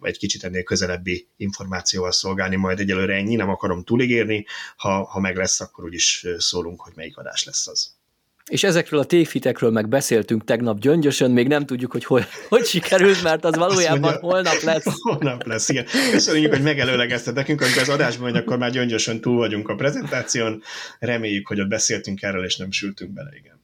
egy 0.00 0.18
kicsit 0.18 0.44
ennél 0.44 0.62
közelebbi 0.62 1.28
információval 1.36 2.12
szolgálni, 2.12 2.56
majd 2.56 2.80
egyelőre 2.80 3.14
ennyi, 3.14 3.34
nem 3.34 3.48
akarom 3.48 3.84
túligérni, 3.84 4.46
ha, 4.76 5.04
ha 5.04 5.20
meg 5.20 5.36
lesz, 5.36 5.60
akkor 5.60 5.84
úgyis 5.84 6.26
szólunk, 6.38 6.80
hogy 6.80 6.92
melyik 6.96 7.16
adás 7.16 7.44
lesz 7.44 7.66
az. 7.66 8.00
És 8.50 8.64
ezekről 8.64 9.00
a 9.00 9.04
tévhitekről 9.04 9.70
meg 9.70 9.88
beszéltünk 9.88 10.44
tegnap 10.44 10.78
gyöngyösön, 10.78 11.30
még 11.30 11.48
nem 11.48 11.66
tudjuk, 11.66 11.92
hogy 11.92 12.04
hogy, 12.04 12.24
hogy 12.48 12.64
sikerült, 12.64 13.22
mert 13.22 13.44
az 13.44 13.56
valójában 13.56 14.00
mondja, 14.00 14.20
holnap 14.20 14.60
lesz. 14.62 14.84
Holnap 15.08 15.46
lesz, 15.46 15.68
igen. 15.68 15.86
Köszönjük, 16.10 16.52
hogy 16.52 16.62
megelőlegezted 16.62 17.34
nekünk, 17.34 17.60
amikor 17.60 17.82
az 17.82 17.88
adásban, 17.88 18.30
hogy 18.30 18.40
akkor 18.40 18.58
már 18.58 18.70
gyöngyösön 18.70 19.20
túl 19.20 19.36
vagyunk 19.36 19.68
a 19.68 19.74
prezentáción. 19.74 20.62
Reméljük, 20.98 21.46
hogy 21.46 21.60
ott 21.60 21.68
beszéltünk 21.68 22.22
erről, 22.22 22.44
és 22.44 22.56
nem 22.56 22.70
sültünk 22.70 23.12
bele, 23.12 23.30
igen. 23.38 23.60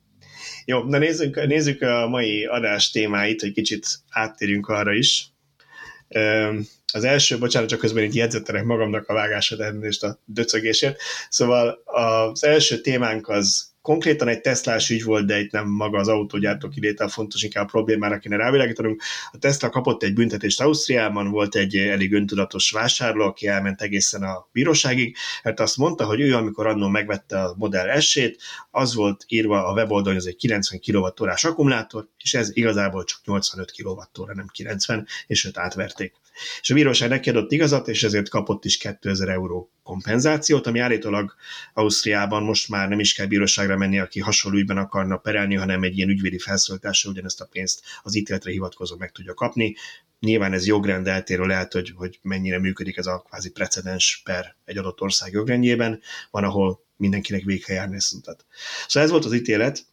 Jó, 0.65 0.83
na 0.83 0.99
nézzük, 0.99 1.47
nézzük 1.47 1.83
a 1.83 2.09
mai 2.09 2.45
adás 2.45 2.91
témáit, 2.91 3.41
hogy 3.41 3.53
kicsit 3.53 3.87
áttérjünk 4.11 4.69
arra 4.69 4.93
is. 4.93 5.27
Az 6.93 7.05
első, 7.05 7.39
bocsánat, 7.39 7.69
csak 7.69 7.79
közben 7.79 8.05
így 8.05 8.15
jegyzettelek 8.15 8.65
magamnak 8.65 9.09
a 9.09 9.15
vágásod 9.15 9.61
elnézést 9.61 10.03
a 10.03 10.21
döcögésért. 10.25 11.01
Szóval 11.29 11.83
az 11.85 12.45
első 12.45 12.81
témánk 12.81 13.29
az 13.29 13.69
konkrétan 13.89 14.29
egy 14.29 14.41
Teslás 14.41 14.91
ügy 14.91 15.05
volt, 15.05 15.27
de 15.27 15.41
itt 15.41 15.51
nem 15.51 15.69
maga 15.69 15.99
az 15.99 16.09
autógyártó 16.09 16.69
kivétel 16.69 17.09
fontos, 17.09 17.43
inkább 17.43 17.65
a 17.65 17.69
problémára 17.69 18.19
kéne 18.19 18.37
rávilágítanunk. 18.37 19.03
A 19.33 19.39
Tesla 19.39 19.69
kapott 19.69 20.03
egy 20.03 20.13
büntetést 20.13 20.61
Ausztriában, 20.61 21.31
volt 21.31 21.55
egy 21.55 21.77
elég 21.77 22.13
öntudatos 22.13 22.71
vásárló, 22.71 23.25
aki 23.25 23.47
elment 23.47 23.83
egészen 23.83 24.23
a 24.23 24.49
bíróságig, 24.53 25.17
mert 25.43 25.61
azt 25.61 25.77
mondta, 25.77 26.05
hogy 26.05 26.21
ő, 26.21 26.35
amikor 26.35 26.67
annól 26.67 26.91
megvette 26.91 27.43
a 27.43 27.55
Model 27.57 28.01
S-ét, 28.01 28.43
az 28.71 28.95
volt 28.95 29.25
írva 29.29 29.67
a 29.67 29.73
weboldalon, 29.73 30.05
hogy 30.05 30.17
ez 30.17 30.25
egy 30.25 30.37
90 30.37 30.81
kWh 30.81 31.45
akkumulátor, 31.45 32.09
és 32.29 32.35
ez 32.35 32.57
igazából 32.57 33.05
csak 33.05 33.21
85 33.25 33.73
kWh, 33.73 34.35
nem 34.35 34.47
90, 34.47 35.07
és 35.27 35.45
őt 35.45 35.59
átverték. 35.59 36.15
És 36.61 36.71
a 36.71 36.75
bíróság 36.75 37.09
neki 37.09 37.31
adott 37.31 37.53
igazat, 37.53 37.89
és 37.89 38.03
ezért 38.03 38.29
kapott 38.29 38.65
is 38.65 38.77
2000 38.77 39.29
euró 39.29 39.71
kompenzációt, 39.83 40.67
ami 40.67 40.79
állítólag 40.79 41.35
Ausztriában 41.75 42.43
most 42.43 42.69
már 42.69 42.89
nem 42.89 43.01
is 43.01 43.15
kell 43.15 43.27
bíróságra 43.27 43.77
menni, 43.77 43.99
aki 43.99 44.21
hasonló 44.21 44.59
ügyben 44.59 44.77
akarna 44.77 45.17
perelni, 45.17 45.55
hanem 45.55 45.83
egy 45.83 45.97
ilyen 45.97 46.09
ügyvédi 46.09 46.39
felszólításra 46.39 47.11
ugyanezt 47.11 47.41
a 47.41 47.49
pénzt 47.51 47.83
az 48.03 48.17
ítéletre 48.17 48.51
hivatkozó 48.51 48.97
meg 48.97 49.13
tudja 49.13 49.35
kapni. 49.35 49.77
Nyilván 50.21 50.53
ez 50.53 50.67
jogrend 50.67 51.07
eltérő 51.07 51.47
lehet, 51.47 51.73
hogy, 51.73 51.93
hogy 51.97 52.19
mennyire 52.23 52.59
működik 52.59 52.97
ez 52.97 53.07
a 53.07 53.25
kvázi 53.29 53.51
precedens 53.51 54.21
per 54.25 54.57
egy 54.65 54.79
adott 54.79 55.01
ország 55.01 55.33
jogrendjében, 55.33 56.01
van, 56.31 56.45
ahol 56.45 56.85
mindenkinek 56.97 57.43
végig 57.43 57.65
kell 57.65 57.77
járni 57.77 57.97
ezt. 57.97 58.15
Szóval 58.87 59.09
ez 59.09 59.11
volt 59.11 59.25
az 59.25 59.33
ítélet, 59.33 59.87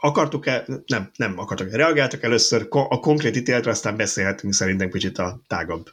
akartuk-e, 0.00 0.64
nem, 0.86 1.10
nem 1.16 1.38
akartak, 1.38 1.70
reagáltak 1.70 2.22
először 2.22 2.66
a 2.70 3.00
konkrét 3.00 3.36
ítéletre, 3.36 3.70
aztán 3.70 3.96
beszélhetünk 3.96 4.52
szerintem 4.52 4.90
kicsit 4.90 5.18
a 5.18 5.40
tágabb 5.46 5.92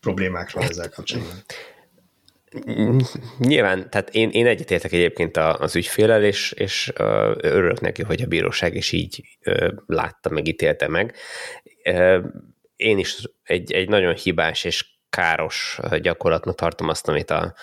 problémákról 0.00 0.64
ezzel 0.64 0.90
kapcsolatban. 0.90 1.42
Nyilván, 3.38 3.90
tehát 3.90 4.10
én, 4.10 4.30
én 4.30 4.46
egyetértek 4.46 4.92
egyébként 4.92 5.36
az 5.36 5.76
ügyfélel, 5.76 6.24
és, 6.24 6.52
és 6.52 6.92
örülök 7.36 7.80
neki, 7.80 8.02
hogy 8.02 8.22
a 8.22 8.26
bíróság 8.26 8.74
is 8.74 8.92
így 8.92 9.38
látta, 9.86 10.30
meg 10.30 10.48
ítélte 10.48 10.88
meg. 10.88 11.14
Én 12.76 12.98
is 12.98 13.16
egy, 13.42 13.72
egy 13.72 13.88
nagyon 13.88 14.14
hibás 14.14 14.64
és 14.64 14.86
káros 15.10 15.80
gyakorlatnak 16.00 16.54
tartom 16.54 16.88
azt, 16.88 17.08
amit 17.08 17.30
a, 17.30 17.54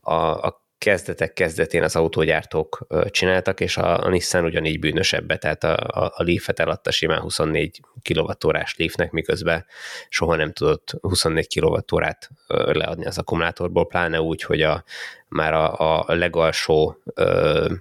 a, 0.00 0.14
a 0.14 0.61
kezdetek 0.82 1.32
kezdetén 1.32 1.82
az 1.82 1.96
autógyártók 1.96 2.86
csináltak, 3.06 3.60
és 3.60 3.76
a, 3.76 4.04
a 4.04 4.08
Nissan 4.08 4.44
ugyanígy 4.44 4.78
bűnösebbe, 4.78 5.36
tehát 5.36 5.64
a, 5.64 5.76
a, 5.76 6.12
a 6.16 6.22
Leaf-et 6.22 6.60
eladta 6.60 6.90
simán 6.90 7.20
24 7.20 7.80
kWh-ás 8.02 8.74
Leafnek, 8.78 9.10
miközben 9.10 9.64
soha 10.08 10.36
nem 10.36 10.52
tudott 10.52 10.94
24 11.00 11.60
kWh-t 11.60 12.30
leadni 12.48 13.06
az 13.06 13.18
akkumulátorból, 13.18 13.86
pláne 13.86 14.20
úgy, 14.20 14.42
hogy 14.42 14.62
a, 14.62 14.84
már 15.28 15.54
a, 15.54 16.00
a 16.08 16.14
legalsó 16.14 16.96
ö, 17.14 17.72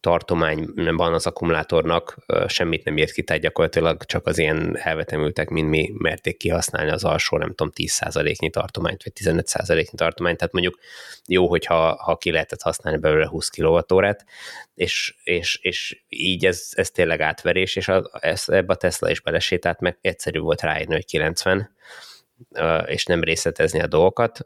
tartományban 0.00 1.14
az 1.14 1.26
akkumulátornak 1.26 2.16
semmit 2.46 2.84
nem 2.84 2.96
ért 2.96 3.12
ki, 3.12 3.22
tehát 3.22 3.42
gyakorlatilag 3.42 4.04
csak 4.04 4.26
az 4.26 4.38
ilyen 4.38 4.78
elvetemültek, 4.78 5.48
mint 5.48 5.68
mi 5.68 5.92
merték 5.98 6.36
kihasználni 6.36 6.90
az 6.90 7.04
alsó, 7.04 7.38
nem 7.38 7.54
tudom, 7.54 7.72
10%-nyi 7.76 8.50
tartományt, 8.50 9.02
vagy 9.02 9.12
15%-nyi 9.20 9.96
tartományt, 9.96 10.36
tehát 10.36 10.52
mondjuk 10.52 10.78
jó, 11.26 11.48
hogyha 11.48 12.02
ha 12.02 12.16
ki 12.16 12.30
lehetett 12.30 12.62
használni 12.62 13.00
belőle 13.00 13.28
20 13.28 13.48
kWh 13.48 14.16
és, 14.74 15.14
és, 15.24 15.58
és 15.62 16.02
így 16.08 16.46
ez, 16.46 16.68
ez 16.70 16.90
tényleg 16.90 17.20
átverés, 17.20 17.76
és 17.76 17.88
az, 17.88 18.10
ez, 18.20 18.44
ebbe 18.46 18.72
a 18.72 18.76
Tesla 18.76 19.10
is 19.10 19.20
belesétált, 19.20 19.80
meg 19.80 19.98
egyszerű 20.00 20.38
volt 20.38 20.60
ráírni, 20.60 20.94
hogy 20.94 21.04
90, 21.04 21.70
és 22.86 23.04
nem 23.04 23.22
részletezni 23.22 23.80
a 23.80 23.86
dolgokat, 23.86 24.40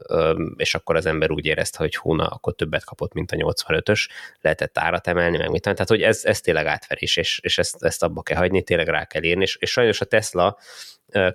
és 0.55 0.75
akkor 0.75 0.95
az 0.95 1.05
ember 1.05 1.31
úgy 1.31 1.45
érezte, 1.45 1.77
hogy 1.77 1.95
húna, 1.95 2.27
akkor 2.27 2.55
többet 2.55 2.83
kapott, 2.83 3.13
mint 3.13 3.31
a 3.31 3.35
85-ös, 3.35 4.07
lehetett 4.41 4.77
árat 4.77 5.07
emelni, 5.07 5.37
meg 5.37 5.49
mit 5.49 5.61
Tehát, 5.61 5.87
hogy 5.87 6.01
ez, 6.01 6.25
ez 6.25 6.41
tényleg 6.41 6.65
átverés, 6.65 7.17
és, 7.17 7.39
és 7.43 7.57
ezt, 7.57 7.83
ezt 7.83 8.03
abba 8.03 8.21
kell 8.21 8.37
hagyni, 8.37 8.63
tényleg 8.63 8.87
rá 8.87 9.05
kell 9.05 9.23
írni, 9.23 9.41
és, 9.41 9.55
és 9.59 9.71
sajnos 9.71 10.01
a 10.01 10.05
Tesla 10.05 10.57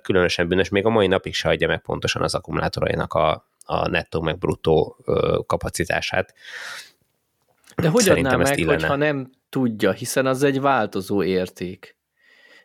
különösen 0.01 0.47
bűnös, 0.47 0.69
még 0.69 0.85
a 0.85 0.89
mai 0.89 1.07
napig 1.07 1.33
se 1.33 1.49
adja 1.49 1.67
meg 1.67 1.81
pontosan 1.81 2.21
az 2.21 2.35
akkumulátorainak 2.35 3.13
a, 3.13 3.47
a 3.65 3.87
nettó 3.87 4.21
meg 4.21 4.37
bruttó 4.37 4.97
kapacitását. 5.45 6.33
De 7.75 7.87
hogy 7.87 8.03
Szerintem 8.03 8.39
adná 8.39 8.49
meg, 8.49 8.59
illene. 8.59 8.79
hogyha 8.79 8.95
nem 8.95 9.31
tudja, 9.49 9.91
hiszen 9.91 10.25
az 10.25 10.43
egy 10.43 10.61
változó 10.61 11.23
érték. 11.23 11.95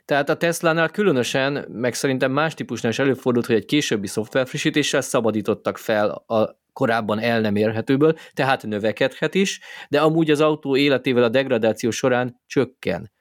Tehát 0.07 0.29
a 0.29 0.37
Tesla-nál 0.37 0.90
különösen, 0.90 1.64
meg 1.69 1.95
szerintem 1.95 2.33
más 2.33 2.55
típusnál 2.55 2.92
is 2.92 2.99
előfordult, 2.99 3.47
hogy 3.47 3.55
egy 3.55 3.64
későbbi 3.64 4.07
szoftverfrissítéssel 4.07 5.01
szabadítottak 5.01 5.79
fel 5.79 6.11
a 6.11 6.61
korábban 6.73 7.19
el 7.19 7.40
nem 7.40 7.57
érhetőből, 7.57 8.16
tehát 8.35 8.62
növekedhet 8.66 9.35
is, 9.35 9.61
de 9.88 10.01
amúgy 10.01 10.31
az 10.31 10.40
autó 10.40 10.77
életével 10.77 11.23
a 11.23 11.29
degradáció 11.29 11.90
során 11.90 12.40
csökken. 12.47 13.12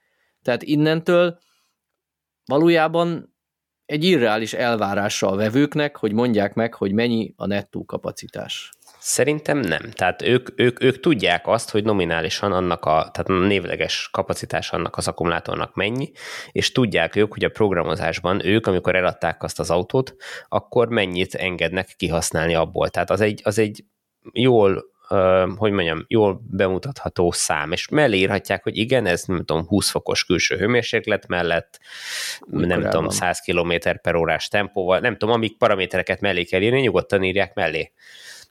Tehát 0.41 0.63
innentől 0.63 1.39
valójában 2.45 3.35
egy 3.85 4.03
irreális 4.03 4.53
elvárása 4.53 5.27
a 5.27 5.35
vevőknek, 5.35 5.97
hogy 5.97 6.13
mondják 6.13 6.53
meg, 6.53 6.73
hogy 6.73 6.91
mennyi 6.91 7.33
a 7.35 7.45
nettó 7.45 7.85
kapacitás. 7.85 8.74
Szerintem 9.07 9.57
nem. 9.57 9.91
Tehát 9.91 10.21
ők, 10.21 10.49
ők, 10.55 10.83
ők 10.83 10.99
tudják 10.99 11.47
azt, 11.47 11.69
hogy 11.69 11.83
nominálisan 11.83 12.51
annak 12.51 12.85
a, 12.85 13.09
tehát 13.11 13.29
a 13.29 13.45
névleges 13.45 14.09
kapacitás 14.11 14.71
annak 14.71 14.97
az 14.97 15.07
akkumulátornak 15.07 15.75
mennyi, 15.75 16.11
és 16.51 16.71
tudják 16.71 17.15
ők, 17.15 17.33
hogy 17.33 17.43
a 17.43 17.49
programozásban 17.49 18.45
ők, 18.45 18.67
amikor 18.67 18.95
eladták 18.95 19.43
azt 19.43 19.59
az 19.59 19.69
autót, 19.69 20.15
akkor 20.49 20.87
mennyit 20.89 21.33
engednek 21.33 21.93
kihasználni 21.97 22.55
abból. 22.55 22.89
Tehát 22.89 23.09
az 23.09 23.21
egy, 23.21 23.41
az 23.43 23.57
egy 23.57 23.83
jól 24.31 24.93
Uh, 25.09 25.57
hogy 25.57 25.71
mondjam, 25.71 26.05
jól 26.07 26.41
bemutatható 26.49 27.31
szám, 27.31 27.71
és 27.71 27.87
mellé 27.87 28.17
írhatják, 28.17 28.63
hogy 28.63 28.77
igen, 28.77 29.05
ez 29.05 29.23
nem 29.23 29.37
tudom, 29.37 29.65
20 29.67 29.89
fokos 29.89 30.23
külső 30.23 30.57
hőmérséklet 30.57 31.27
mellett, 31.27 31.79
Mikor 32.47 32.67
nem 32.67 32.81
tudom, 32.81 33.09
100 33.09 33.39
km 33.39 33.73
per 34.01 34.15
órás 34.15 34.47
tempóval, 34.47 34.99
nem 34.99 35.17
tudom, 35.17 35.35
amik 35.35 35.57
paramétereket 35.57 36.21
mellé 36.21 36.43
kell 36.43 36.61
írni, 36.61 36.81
nyugodtan 36.81 37.23
írják 37.23 37.53
mellé. 37.53 37.91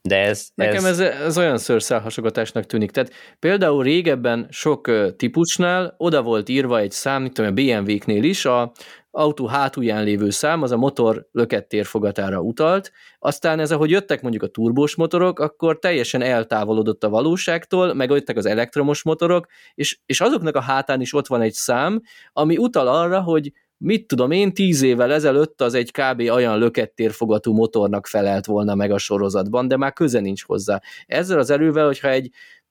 De 0.09 0.17
ez, 0.17 0.49
Nekem 0.55 0.85
ez, 0.85 0.99
ez, 0.99 1.21
ez 1.21 1.39
olyan 1.39 1.59
szőrszálhasogatásnak 1.59 2.65
tűnik. 2.65 2.91
Tehát 2.91 3.13
például 3.39 3.83
régebben 3.83 4.47
sok 4.51 4.91
típusnál 5.17 5.95
oda 5.97 6.23
volt 6.23 6.49
írva 6.49 6.79
egy 6.79 6.91
szám, 6.91 7.23
mint 7.23 7.35
tudom, 7.35 7.51
a 7.51 7.55
BMW-knél 7.55 8.23
is, 8.23 8.45
a 8.45 8.73
autó 9.11 9.47
hátulján 9.47 10.05
lévő 10.05 10.31
szám, 10.31 10.63
az 10.63 10.71
a 10.71 10.77
motor 10.77 11.29
lökettérfogatára 11.33 12.41
utalt, 12.41 12.93
aztán 13.19 13.61
ez, 13.61 13.73
ahogy 13.73 13.91
jöttek 13.91 14.23
mondjuk 14.23 14.43
a 14.43 14.47
turbós 14.47 14.97
motorok, 14.97 15.39
akkor 15.39 15.79
teljesen 15.79 16.23
eltávolodott 16.23 17.05
a 17.05 17.09
valóságtól, 17.09 17.95
meg 17.95 18.11
jöttek 18.11 18.37
az 18.37 18.47
elektromos 18.47 19.03
motorok, 19.03 19.47
és, 19.75 19.99
és 20.07 20.21
azoknak 20.21 20.57
a 20.57 20.61
hátán 20.61 21.01
is 21.01 21.15
ott 21.15 21.27
van 21.27 21.41
egy 21.41 21.53
szám, 21.53 22.03
ami 22.33 22.57
utal 22.57 22.89
arra, 22.89 23.23
hogy 23.23 23.53
mit 23.85 24.07
tudom 24.07 24.31
én, 24.31 24.53
tíz 24.53 24.83
évvel 24.83 25.13
ezelőtt 25.13 25.61
az 25.61 25.75
egy 25.75 25.91
kb. 25.91 26.21
olyan 26.21 26.59
lökettérfogatú 26.59 27.53
motornak 27.53 28.07
felelt 28.07 28.47
volna 28.47 28.75
meg 28.75 28.91
a 28.91 28.99
sorozatban, 28.99 29.69
de 29.69 29.77
már 29.77 29.93
köze 29.93 30.21
nincs 30.21 30.45
hozzá. 30.45 30.81
Ezzel 31.07 31.39
az 31.39 31.51
erővel, 31.51 31.87
hogyha 31.87 32.09
egy 32.09 32.31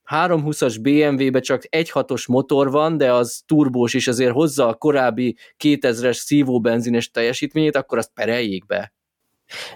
320-as 0.10 0.78
BMW-be 0.82 1.40
csak 1.40 1.64
egy 1.70 1.90
hatos 1.90 2.28
motor 2.28 2.72
van, 2.72 2.98
de 2.98 3.14
az 3.14 3.44
turbós 3.46 3.94
is 3.94 4.08
azért 4.08 4.32
hozza 4.32 4.68
a 4.68 4.74
korábbi 4.74 5.38
2000-es 5.64 6.14
szívóbenzines 6.14 7.12
teljesítményét, 7.12 7.76
akkor 7.76 7.98
azt 7.98 8.12
pereljék 8.14 8.66
be. 8.66 8.94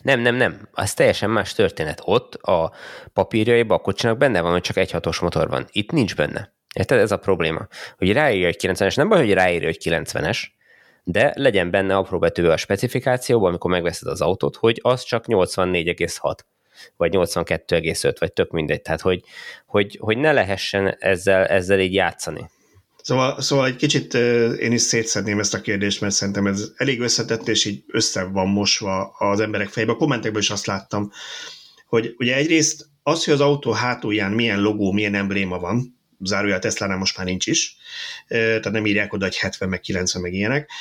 Nem, 0.02 0.20
nem, 0.20 0.36
nem. 0.36 0.68
Az 0.72 0.94
teljesen 0.94 1.30
más 1.30 1.54
történet. 1.54 2.02
Ott 2.04 2.34
a 2.36 2.72
papírjaiban 3.14 3.78
a 3.78 3.82
kocsinak 3.82 4.18
benne 4.18 4.42
van, 4.42 4.52
hogy 4.52 4.62
csak 4.62 4.78
egy 4.78 4.92
hatos 4.92 5.20
motor 5.20 5.50
van. 5.50 5.66
Itt 5.72 5.92
nincs 5.92 6.16
benne. 6.16 6.54
Érted? 6.76 7.00
Ez 7.00 7.12
a 7.12 7.18
probléma. 7.18 7.68
Hogy 7.98 8.12
ráírja, 8.12 8.46
hogy 8.46 8.58
90-es, 8.60 8.96
nem 8.96 9.10
baj, 9.10 9.20
hogy 9.20 9.34
ráírja, 9.34 9.68
hogy 9.68 9.82
90-es, 9.84 10.56
de 11.10 11.34
legyen 11.36 11.72
benne 11.72 11.96
apró 11.96 12.20
betűvel 12.20 12.52
a 12.52 12.58
specifikációban, 12.58 13.50
amikor 13.50 13.72
megveszed 13.72 14.08
az 14.08 14.22
autót, 14.22 14.56
hogy 14.56 14.80
az 14.82 15.04
csak 15.04 15.26
84,6 15.28 16.38
vagy 16.98 17.12
82,5, 17.16 18.16
vagy 18.20 18.34
tök 18.34 18.52
mindegy. 18.52 18.82
Tehát, 18.82 19.02
hogy, 19.02 19.24
hogy, 19.66 19.98
hogy 20.02 20.18
ne 20.18 20.32
lehessen 20.32 20.96
ezzel, 21.00 21.46
ezzel 21.46 21.80
így 21.80 21.94
játszani. 21.94 22.50
Szóval, 23.04 23.42
szóval 23.42 23.66
egy 23.66 23.76
kicsit 23.76 24.14
én 24.60 24.72
is 24.72 24.82
szétszedném 24.82 25.40
ezt 25.40 25.54
a 25.54 25.62
kérdést, 25.62 26.02
mert 26.02 26.14
szerintem 26.14 26.48
ez 26.48 26.72
elég 26.76 27.02
összetett, 27.02 27.48
és 27.48 27.66
így 27.66 27.84
össze 27.88 28.24
van 28.24 28.48
mosva 28.48 29.16
az 29.18 29.40
emberek 29.40 29.70
fejében. 29.70 29.96
A 29.96 29.98
kommentekből 29.98 30.42
is 30.42 30.50
azt 30.50 30.66
láttam, 30.66 31.12
hogy 31.88 32.16
ugye 32.18 32.36
egyrészt 32.36 32.86
az, 33.04 33.24
hogy 33.24 33.34
az 33.34 33.42
autó 33.42 33.72
hátulján 33.72 34.32
milyen 34.32 34.62
logó, 34.62 34.92
milyen 34.92 35.16
embléma 35.16 35.60
van, 35.60 35.97
zárójel 36.20 36.60
Tesla-nál 36.60 36.98
most 36.98 37.18
már 37.18 37.26
nincs 37.26 37.48
is, 37.48 37.78
tehát 38.28 38.72
nem 38.72 38.86
írják 38.86 39.14
oda, 39.14 39.26
hogy 39.26 39.38
70 39.38 39.70
meg 39.70 39.80
90 39.80 40.22
meg 40.22 40.34
ilyenek, 40.34 40.72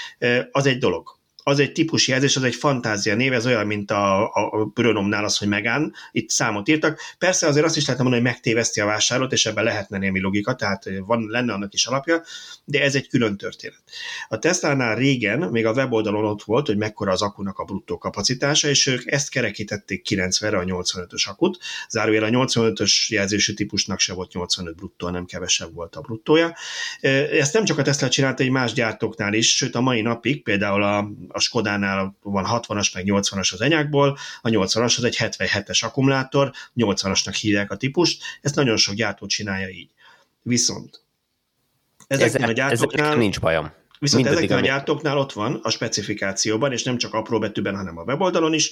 az 0.51 0.67
egy 0.67 0.79
dolog 0.79 1.16
az 1.49 1.59
egy 1.59 1.73
típus 1.73 2.09
jelzés, 2.09 2.37
az 2.37 2.43
egy 2.43 2.55
fantázia 2.55 3.15
név, 3.15 3.33
ez 3.33 3.47
olyan, 3.47 3.67
mint 3.67 3.91
a, 3.91 4.25
a 4.25 4.65
Brönomnál 4.75 5.25
az, 5.25 5.39
hogy 5.39 5.49
megán, 5.49 5.93
itt 6.13 6.31
számot 6.31 6.69
írtak. 6.69 7.01
Persze 7.19 7.47
azért 7.47 7.65
azt 7.65 7.77
is 7.77 7.83
lehetne 7.83 8.03
mondani, 8.03 8.25
hogy 8.25 8.33
megtéveszti 8.33 8.81
a 8.81 8.87
vásárlót, 8.87 9.33
és 9.33 9.47
ebben 9.47 9.65
lehetne 9.65 9.99
némi 9.99 10.21
logika, 10.21 10.55
tehát 10.55 10.85
van, 11.07 11.27
lenne 11.29 11.53
annak 11.53 11.75
is 11.75 11.87
alapja, 11.87 12.23
de 12.65 12.83
ez 12.83 12.95
egy 12.95 13.09
külön 13.09 13.37
történet. 13.37 13.83
A 14.29 14.39
Tesla-nál 14.39 14.97
régen 14.97 15.39
még 15.39 15.67
a 15.67 15.73
weboldalon 15.73 16.25
ott 16.25 16.43
volt, 16.43 16.67
hogy 16.67 16.77
mekkora 16.77 17.13
az 17.13 17.23
akunak 17.23 17.59
a 17.59 17.65
bruttó 17.65 17.99
kapacitása, 17.99 18.69
és 18.69 18.87
ők 18.87 19.11
ezt 19.11 19.31
kerekítették 19.31 20.07
90-re 20.09 20.59
a 20.59 20.65
85-ös 20.65 21.29
akut. 21.29 21.59
Zárójel 21.89 22.25
a 22.25 22.29
85-ös 22.29 23.09
jelzésű 23.09 23.53
típusnak 23.53 23.99
se 24.01 24.15
volt 24.15 24.33
85 24.33 24.75
bruttó, 24.77 25.09
nem 25.09 25.25
kevesebb 25.25 25.75
volt 25.75 25.97
a 25.97 26.01
bruttója. 26.01 26.55
Ezt 27.31 27.53
nem 27.53 27.65
csak 27.65 27.79
a 27.79 27.83
Tesla 27.83 28.09
csinálta, 28.09 28.43
egy 28.43 28.51
más 28.51 28.73
gyártóknál 28.73 29.35
is, 29.35 29.57
sőt 29.57 29.75
a 29.75 29.81
mai 29.81 30.01
napig 30.01 30.43
például 30.43 30.83
a, 30.83 31.11
a 31.37 31.41
Skodánál 31.41 32.17
van 32.23 32.45
60-as, 32.49 32.95
meg 32.95 33.05
80-as 33.07 33.53
az 33.53 33.61
enyákból, 33.61 34.19
a 34.41 34.49
80-as 34.49 34.97
az 34.97 35.05
egy 35.05 35.17
77-es 35.19 35.85
akkumulátor, 35.85 36.53
80-asnak 36.77 37.37
hívják 37.41 37.71
a 37.71 37.77
típust, 37.77 38.23
ezt 38.41 38.55
nagyon 38.55 38.77
sok 38.77 38.95
gyártó 38.95 39.27
csinálja 39.27 39.69
így. 39.69 39.91
Viszont 40.43 41.01
ezeknél 42.07 42.37
ezek, 42.37 42.49
a 42.49 42.53
gyártóknál... 42.53 43.07
Ezek 43.07 43.19
nincs 43.19 43.41
bajom. 43.41 43.73
Viszont 43.99 44.27
ezeknél 44.27 44.57
a 44.57 44.61
gyártóknál 44.61 45.19
ott 45.19 45.33
van 45.33 45.61
a 45.63 45.71
specifikációban, 45.71 46.73
és 46.73 46.83
nem 46.83 46.99
csak 46.99 47.15
apró 47.15 47.39
betűben, 47.39 47.77
hanem 47.77 47.99
a 47.99 48.03
weboldalon 48.03 48.53
is, 48.53 48.71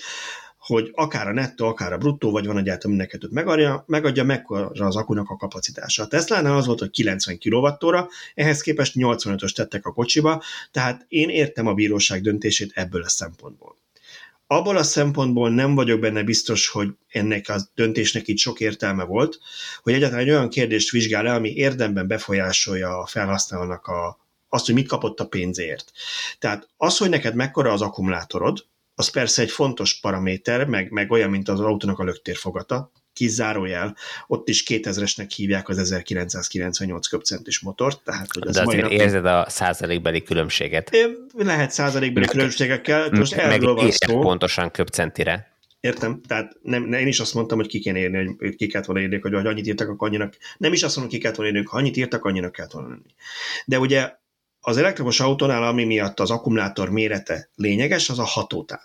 hogy 0.66 0.90
akár 0.94 1.29
a 1.29 1.33
nettó, 1.33 1.66
akár 1.66 1.92
a 1.92 1.98
bruttó, 1.98 2.31
vagy 2.31 2.46
van 2.46 2.57
a 2.57 2.61
gyártó 2.61 2.88
mindenket 2.88 3.31
megadja, 3.31 3.85
megadja 3.87 4.24
mekkora 4.24 4.87
az 4.87 4.96
akunak 4.96 5.31
a 5.31 5.37
kapacitása. 5.37 6.03
A 6.03 6.07
Tesla-nál 6.07 6.57
az 6.57 6.66
volt, 6.66 6.79
hogy 6.79 6.90
90 6.90 7.38
kWh, 7.38 8.09
ehhez 8.35 8.61
képest 8.61 8.94
85-ös 8.96 9.53
tettek 9.53 9.87
a 9.87 9.92
kocsiba, 9.92 10.42
tehát 10.70 11.05
én 11.09 11.29
értem 11.29 11.66
a 11.66 11.74
bíróság 11.74 12.22
döntését 12.22 12.72
ebből 12.74 13.03
a 13.03 13.09
szempontból. 13.09 13.77
Abból 14.46 14.77
a 14.77 14.83
szempontból 14.83 15.50
nem 15.50 15.74
vagyok 15.74 16.00
benne 16.00 16.22
biztos, 16.22 16.68
hogy 16.68 16.88
ennek 17.09 17.48
a 17.48 17.57
döntésnek 17.74 18.29
itt 18.29 18.38
sok 18.38 18.61
értelme 18.61 19.05
volt, 19.05 19.38
hogy 19.83 19.92
egyáltalán 19.92 20.24
egy 20.24 20.31
olyan 20.31 20.48
kérdést 20.48 20.90
vizsgál 20.90 21.27
el, 21.27 21.35
ami 21.35 21.50
érdemben 21.50 22.07
befolyásolja 22.07 22.98
a 22.98 23.07
felhasználónak 23.07 23.87
a, 23.87 24.18
azt, 24.48 24.66
hogy 24.66 24.74
mit 24.74 24.88
kapott 24.88 25.20
a 25.20 25.27
pénzért. 25.27 25.92
Tehát 26.38 26.68
az, 26.77 26.96
hogy 26.96 27.09
neked 27.09 27.35
mekkora 27.35 27.72
az 27.72 27.83
akkumulátorod, 27.83 28.64
az 28.94 29.09
persze 29.09 29.42
egy 29.42 29.50
fontos 29.50 30.00
paraméter, 30.00 30.66
meg, 30.66 30.90
meg 30.90 31.11
olyan, 31.11 31.30
mint 31.30 31.48
az 31.48 31.61
autónak 31.61 31.98
a 31.98 32.04
löktérfogata, 32.04 32.92
kizárójel, 33.14 33.96
ott 34.26 34.48
is 34.48 34.64
2000-esnek 34.66 35.30
hívják 35.37 35.68
az 35.68 35.78
1998 35.78 37.07
köbcentis 37.07 37.61
motort, 37.61 38.00
tehát 38.04 38.33
hogy 38.33 38.46
az 38.46 38.54
De 38.54 38.62
azért 38.62 38.83
napig... 38.83 38.98
érzed 38.98 39.26
a 39.26 39.46
százalékbeli 39.48 40.22
különbséget. 40.22 40.90
Lehet 41.37 41.70
százalékbeli 41.70 42.26
különbségekkel, 42.26 43.11
most 43.11 43.33
erről 43.33 43.74
van 43.74 43.90
szó. 43.90 44.20
pontosan 44.20 44.70
köbcentire. 44.70 45.52
Értem, 45.80 46.20
tehát 46.26 46.57
nem, 46.62 46.92
én 46.92 47.07
is 47.07 47.20
azt 47.20 47.35
mondtam, 47.35 47.59
hogy 47.59 47.66
ki 47.66 47.78
kéne 47.78 47.98
érni, 47.98 48.37
hogy 48.38 48.57
ki 48.57 48.66
kellett 48.66 48.87
volna 48.87 49.02
írni, 49.02 49.18
hogy, 49.18 49.35
hogy 49.35 49.46
annyit 49.46 49.66
írtak, 49.66 49.88
akkor 49.88 50.09
annyinak. 50.09 50.35
Nem 50.59 50.72
is 50.72 50.83
azt 50.83 50.96
mondom, 50.96 51.14
ki 51.14 51.20
kellett 51.20 51.37
volna 51.37 51.57
hogy 51.57 51.66
ha 51.70 51.76
annyit 51.76 51.96
írtak, 51.96 52.24
annyinak 52.24 52.52
kellett 52.52 52.72
volna 52.72 52.88
lenni. 52.88 53.14
De 53.66 53.78
ugye 53.78 54.12
az 54.66 54.77
elektromos 54.77 55.20
autónál, 55.20 55.62
ami 55.62 55.85
miatt 55.85 56.20
az 56.20 56.31
akkumulátor 56.31 56.90
mérete 56.90 57.50
lényeges, 57.55 58.11
az 58.11 58.18
a 58.18 58.24
hatótáv. 58.24 58.85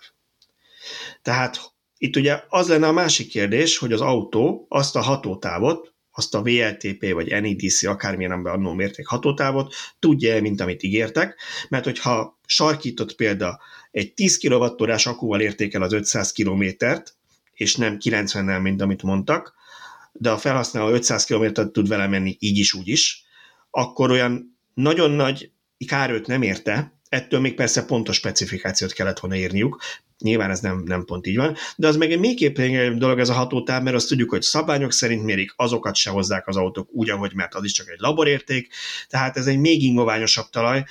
Tehát 1.22 1.72
itt 1.98 2.16
ugye 2.16 2.42
az 2.48 2.68
lenne 2.68 2.86
a 2.86 2.92
másik 2.92 3.28
kérdés, 3.28 3.78
hogy 3.78 3.92
az 3.92 4.00
autó 4.00 4.66
azt 4.68 4.96
a 4.96 5.00
hatótávot, 5.00 5.94
azt 6.10 6.34
a 6.34 6.42
VLTP 6.42 7.12
vagy 7.12 7.30
NEDC, 7.30 7.82
akármilyen 7.82 8.32
ember 8.32 8.52
annó 8.52 8.72
mérték 8.72 9.06
hatótávot, 9.06 9.74
tudja 9.98 10.40
mint 10.40 10.60
amit 10.60 10.82
ígértek, 10.82 11.40
mert 11.68 11.84
hogyha 11.84 12.38
sarkított 12.46 13.14
példa 13.14 13.60
egy 13.90 14.14
10 14.14 14.38
kwh 14.38 15.06
akúval 15.06 15.40
értékel 15.40 15.82
az 15.82 15.92
500 15.92 16.32
kilométert, 16.32 17.14
és 17.52 17.76
nem 17.76 17.96
90-nel, 18.00 18.62
mint 18.62 18.82
amit 18.82 19.02
mondtak, 19.02 19.54
de 20.12 20.30
a 20.30 20.38
felhasználó 20.38 20.88
500 20.88 21.24
kilométert 21.24 21.72
tud 21.72 21.88
vele 21.88 22.06
menni 22.06 22.36
így 22.38 22.58
is, 22.58 22.74
úgy 22.74 22.88
is, 22.88 23.24
akkor 23.70 24.10
olyan 24.10 24.58
nagyon 24.74 25.10
nagy 25.10 25.50
kárőt 25.86 26.26
nem 26.26 26.42
érte, 26.42 26.98
ettől 27.08 27.40
még 27.40 27.54
persze 27.54 27.84
pontos 27.84 28.16
specifikációt 28.16 28.92
kellett 28.92 29.18
volna 29.18 29.36
írniuk, 29.36 29.78
Nyilván 30.20 30.50
ez 30.50 30.60
nem, 30.60 30.82
nem 30.86 31.04
pont 31.04 31.26
így 31.26 31.36
van, 31.36 31.56
de 31.76 31.86
az 31.86 31.96
meg 31.96 32.12
egy 32.12 32.18
még 32.18 32.42
egy 32.58 32.96
dolog 32.96 33.18
ez 33.18 33.28
a 33.28 33.32
hatótáv, 33.32 33.82
mert 33.82 33.96
azt 33.96 34.08
tudjuk, 34.08 34.30
hogy 34.30 34.42
szabályok 34.42 34.92
szerint 34.92 35.24
mérik, 35.24 35.52
azokat 35.56 35.94
se 35.94 36.10
hozzák 36.10 36.46
az 36.46 36.56
autók 36.56 36.88
úgy, 36.92 37.10
ahogy, 37.10 37.34
mert 37.34 37.54
az 37.54 37.64
is 37.64 37.72
csak 37.72 37.88
egy 37.88 37.98
laborérték, 37.98 38.72
tehát 39.08 39.36
ez 39.36 39.46
egy 39.46 39.58
még 39.58 39.82
ingoványosabb 39.82 40.50
talaj. 40.50 40.84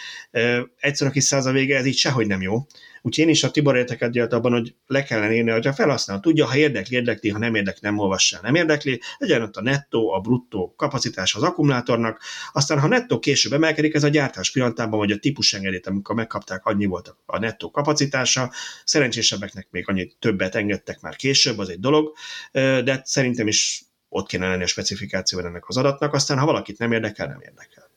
Egyszerűen 0.79 1.15
kis 1.15 1.23
száz 1.23 1.45
a 1.45 1.51
vége, 1.51 1.77
ez 1.77 1.85
így 1.85 1.97
sehogy 1.97 2.27
nem 2.27 2.41
jó. 2.41 2.65
Úgyhogy 3.01 3.23
én 3.23 3.29
is 3.29 3.43
a 3.43 3.51
Tibor 3.51 3.75
értek 3.75 4.33
abban, 4.33 4.51
hogy 4.51 4.75
le 4.87 5.03
kellene 5.03 5.33
írni, 5.33 5.51
hogy 5.51 5.67
a 5.67 5.73
felhasználó 5.73 6.19
tudja, 6.19 6.45
ha 6.45 6.55
érdekli, 6.55 6.95
érdekli, 6.95 7.29
ha 7.29 7.39
nem 7.39 7.55
érdekli, 7.55 7.79
nem 7.81 7.97
olvassa 7.97 8.39
nem 8.41 8.55
érdekli, 8.55 9.01
legyen 9.17 9.41
ott 9.41 9.55
a 9.55 9.61
nettó, 9.61 10.11
a 10.11 10.19
bruttó 10.19 10.73
kapacitás 10.77 11.35
az 11.35 11.43
akkumulátornak, 11.43 12.21
aztán 12.53 12.79
ha 12.79 12.87
nettó 12.87 13.19
később 13.19 13.53
emelkedik, 13.53 13.93
ez 13.93 14.03
a 14.03 14.07
gyártás 14.07 14.51
pillanatában, 14.51 14.99
vagy 14.99 15.11
a 15.11 15.17
típusengedélyt, 15.17 15.87
amikor 15.87 16.15
megkapták, 16.15 16.65
annyi 16.65 16.85
volt 16.85 17.15
a 17.25 17.39
nettó 17.39 17.71
kapacitása, 17.71 18.51
szerencsésebbeknek 18.83 19.67
még 19.71 19.89
annyit 19.89 20.15
többet 20.19 20.55
engedtek 20.55 21.01
már 21.01 21.15
később, 21.15 21.57
az 21.57 21.69
egy 21.69 21.79
dolog, 21.79 22.13
de 22.51 23.01
szerintem 23.03 23.47
is 23.47 23.83
ott 24.09 24.27
kéne 24.27 24.47
lenni 24.47 24.63
a 24.63 24.67
specifikációban 24.67 25.47
ennek 25.47 25.67
az 25.67 25.77
adatnak, 25.77 26.13
aztán 26.13 26.37
ha 26.37 26.45
valakit 26.45 26.77
nem 26.77 26.91
érdekel, 26.91 27.27
nem 27.27 27.41
érdekel. 27.41 27.89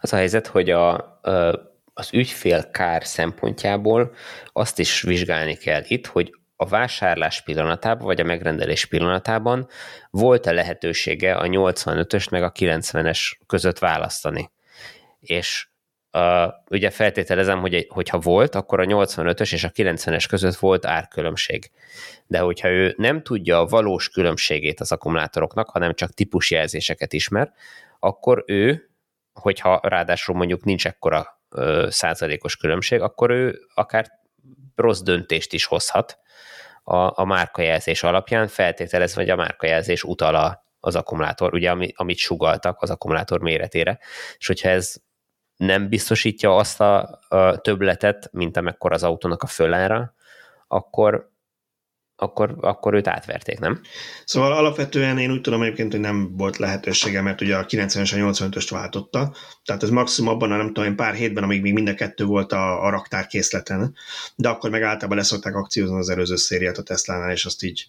Az 0.00 0.12
a 0.12 0.16
helyzet, 0.16 0.46
hogy 0.46 0.70
a, 0.70 0.92
a 0.92 1.73
az 1.94 2.08
ügyfél 2.12 2.70
kár 2.70 3.06
szempontjából 3.06 4.14
azt 4.52 4.78
is 4.78 5.02
vizsgálni 5.02 5.54
kell 5.54 5.82
itt, 5.86 6.06
hogy 6.06 6.34
a 6.56 6.66
vásárlás 6.66 7.42
pillanatában, 7.42 8.06
vagy 8.06 8.20
a 8.20 8.24
megrendelés 8.24 8.86
pillanatában 8.86 9.68
volt-e 10.10 10.52
lehetősége 10.52 11.34
a 11.34 11.46
85-öst 11.46 12.30
meg 12.30 12.42
a 12.42 12.52
90-es 12.52 13.32
között 13.46 13.78
választani. 13.78 14.50
És 15.20 15.68
uh, 16.12 16.52
ugye 16.70 16.90
feltételezem, 16.90 17.60
hogy 17.60 17.86
hogyha 17.88 18.18
volt, 18.18 18.54
akkor 18.54 18.80
a 18.80 18.84
85-ös 18.84 19.52
és 19.52 19.64
a 19.64 19.70
90-es 19.70 20.24
között 20.28 20.56
volt 20.56 20.86
árkülönbség. 20.86 21.70
De 22.26 22.38
hogyha 22.38 22.68
ő 22.68 22.94
nem 22.96 23.22
tudja 23.22 23.58
a 23.58 23.66
valós 23.66 24.08
különbségét 24.08 24.80
az 24.80 24.92
akkumulátoroknak, 24.92 25.68
hanem 25.68 25.94
csak 25.94 26.14
típusjelzéseket 26.14 27.12
ismer, 27.12 27.52
akkor 27.98 28.44
ő, 28.46 28.90
hogyha 29.32 29.80
ráadásul 29.82 30.34
mondjuk 30.34 30.64
nincs 30.64 30.86
ekkora 30.86 31.42
százalékos 31.88 32.56
különbség, 32.56 33.00
akkor 33.00 33.30
ő 33.30 33.60
akár 33.74 34.06
rossz 34.74 35.00
döntést 35.00 35.52
is 35.52 35.64
hozhat 35.64 36.18
a, 36.82 37.20
a 37.20 37.24
márkajelzés 37.24 38.02
alapján, 38.02 38.48
feltételezve, 38.48 39.20
hogy 39.20 39.30
a 39.30 39.36
márkajelzés 39.36 40.02
utal 40.02 40.64
az 40.80 40.96
akkumulátor, 40.96 41.54
ugye, 41.54 41.70
amit 41.94 42.18
sugaltak 42.18 42.82
az 42.82 42.90
akkumulátor 42.90 43.40
méretére, 43.40 43.98
és 44.38 44.46
hogyha 44.46 44.68
ez 44.68 44.94
nem 45.56 45.88
biztosítja 45.88 46.56
azt 46.56 46.80
a, 46.80 47.20
a 47.28 47.56
többletet, 47.56 48.28
mint 48.32 48.56
amekkor 48.56 48.92
az 48.92 49.02
autónak 49.02 49.42
a 49.42 49.46
fölára, 49.46 50.14
akkor 50.66 51.32
akkor, 52.16 52.56
akkor 52.60 52.94
őt 52.94 53.08
átverték, 53.08 53.58
nem? 53.58 53.80
Szóval 54.24 54.52
alapvetően 54.52 55.18
én 55.18 55.30
úgy 55.30 55.40
tudom 55.40 55.62
egyébként, 55.62 55.92
hogy 55.92 56.00
nem 56.00 56.36
volt 56.36 56.56
lehetősége, 56.56 57.20
mert 57.20 57.40
ugye 57.40 57.56
a 57.56 57.66
90-es 57.66 58.12
a 58.12 58.32
85-öst 58.32 58.68
váltotta, 58.70 59.34
tehát 59.64 59.82
ez 59.82 59.90
maximum 59.90 60.34
abban 60.34 60.52
a 60.52 60.56
nem 60.56 60.72
tudom, 60.72 60.96
pár 60.96 61.14
hétben, 61.14 61.42
amíg 61.42 61.62
még 61.62 61.72
mind 61.72 61.88
a 61.88 61.94
kettő 61.94 62.24
volt 62.24 62.52
a, 62.52 62.84
a 62.84 62.90
raktár 62.90 63.26
készleten, 63.26 63.94
de 64.36 64.48
akkor 64.48 64.70
meg 64.70 64.82
általában 64.82 65.16
leszokták 65.16 65.54
akciózni 65.54 65.98
az 65.98 66.08
előző 66.08 66.36
szériát 66.36 66.78
a 66.78 66.82
Tesla-nál, 66.82 67.32
és 67.32 67.44
azt 67.44 67.62
így 67.62 67.86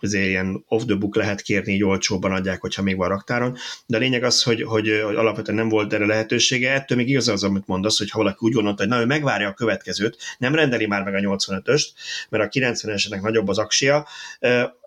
azért 0.00 0.26
ilyen 0.26 0.64
off 0.68 0.82
the 0.84 0.94
book 0.94 1.16
lehet 1.16 1.40
kérni, 1.40 1.72
így 1.72 1.84
olcsóban 1.84 2.32
adják, 2.32 2.60
hogyha 2.60 2.82
még 2.82 2.96
van 2.96 3.08
raktáron. 3.08 3.56
De 3.86 3.96
a 3.96 4.00
lényeg 4.00 4.24
az, 4.24 4.42
hogy, 4.42 4.62
hogy, 4.62 5.00
hogy 5.04 5.14
alapvetően 5.14 5.58
nem 5.58 5.68
volt 5.68 5.92
erre 5.92 6.06
lehetősége. 6.06 6.72
Ettől 6.72 6.98
még 6.98 7.08
igaz 7.08 7.28
az, 7.28 7.44
amit 7.44 7.66
mondasz, 7.66 7.98
hogy 7.98 8.10
ha 8.10 8.18
valaki 8.18 8.38
úgy 8.40 8.52
gondolta, 8.52 8.82
hogy 8.82 8.92
na, 8.92 9.00
ő 9.00 9.04
megvárja 9.04 9.48
a 9.48 9.54
következőt, 9.54 10.16
nem 10.38 10.54
rendeli 10.54 10.86
már 10.86 11.02
meg 11.02 11.14
a 11.14 11.18
85-öst, 11.18 11.86
mert 12.28 12.44
a 12.44 12.60
90-eseknek 12.60 13.20
nagyobb 13.20 13.48
az 13.48 13.58
aksia, 13.58 14.06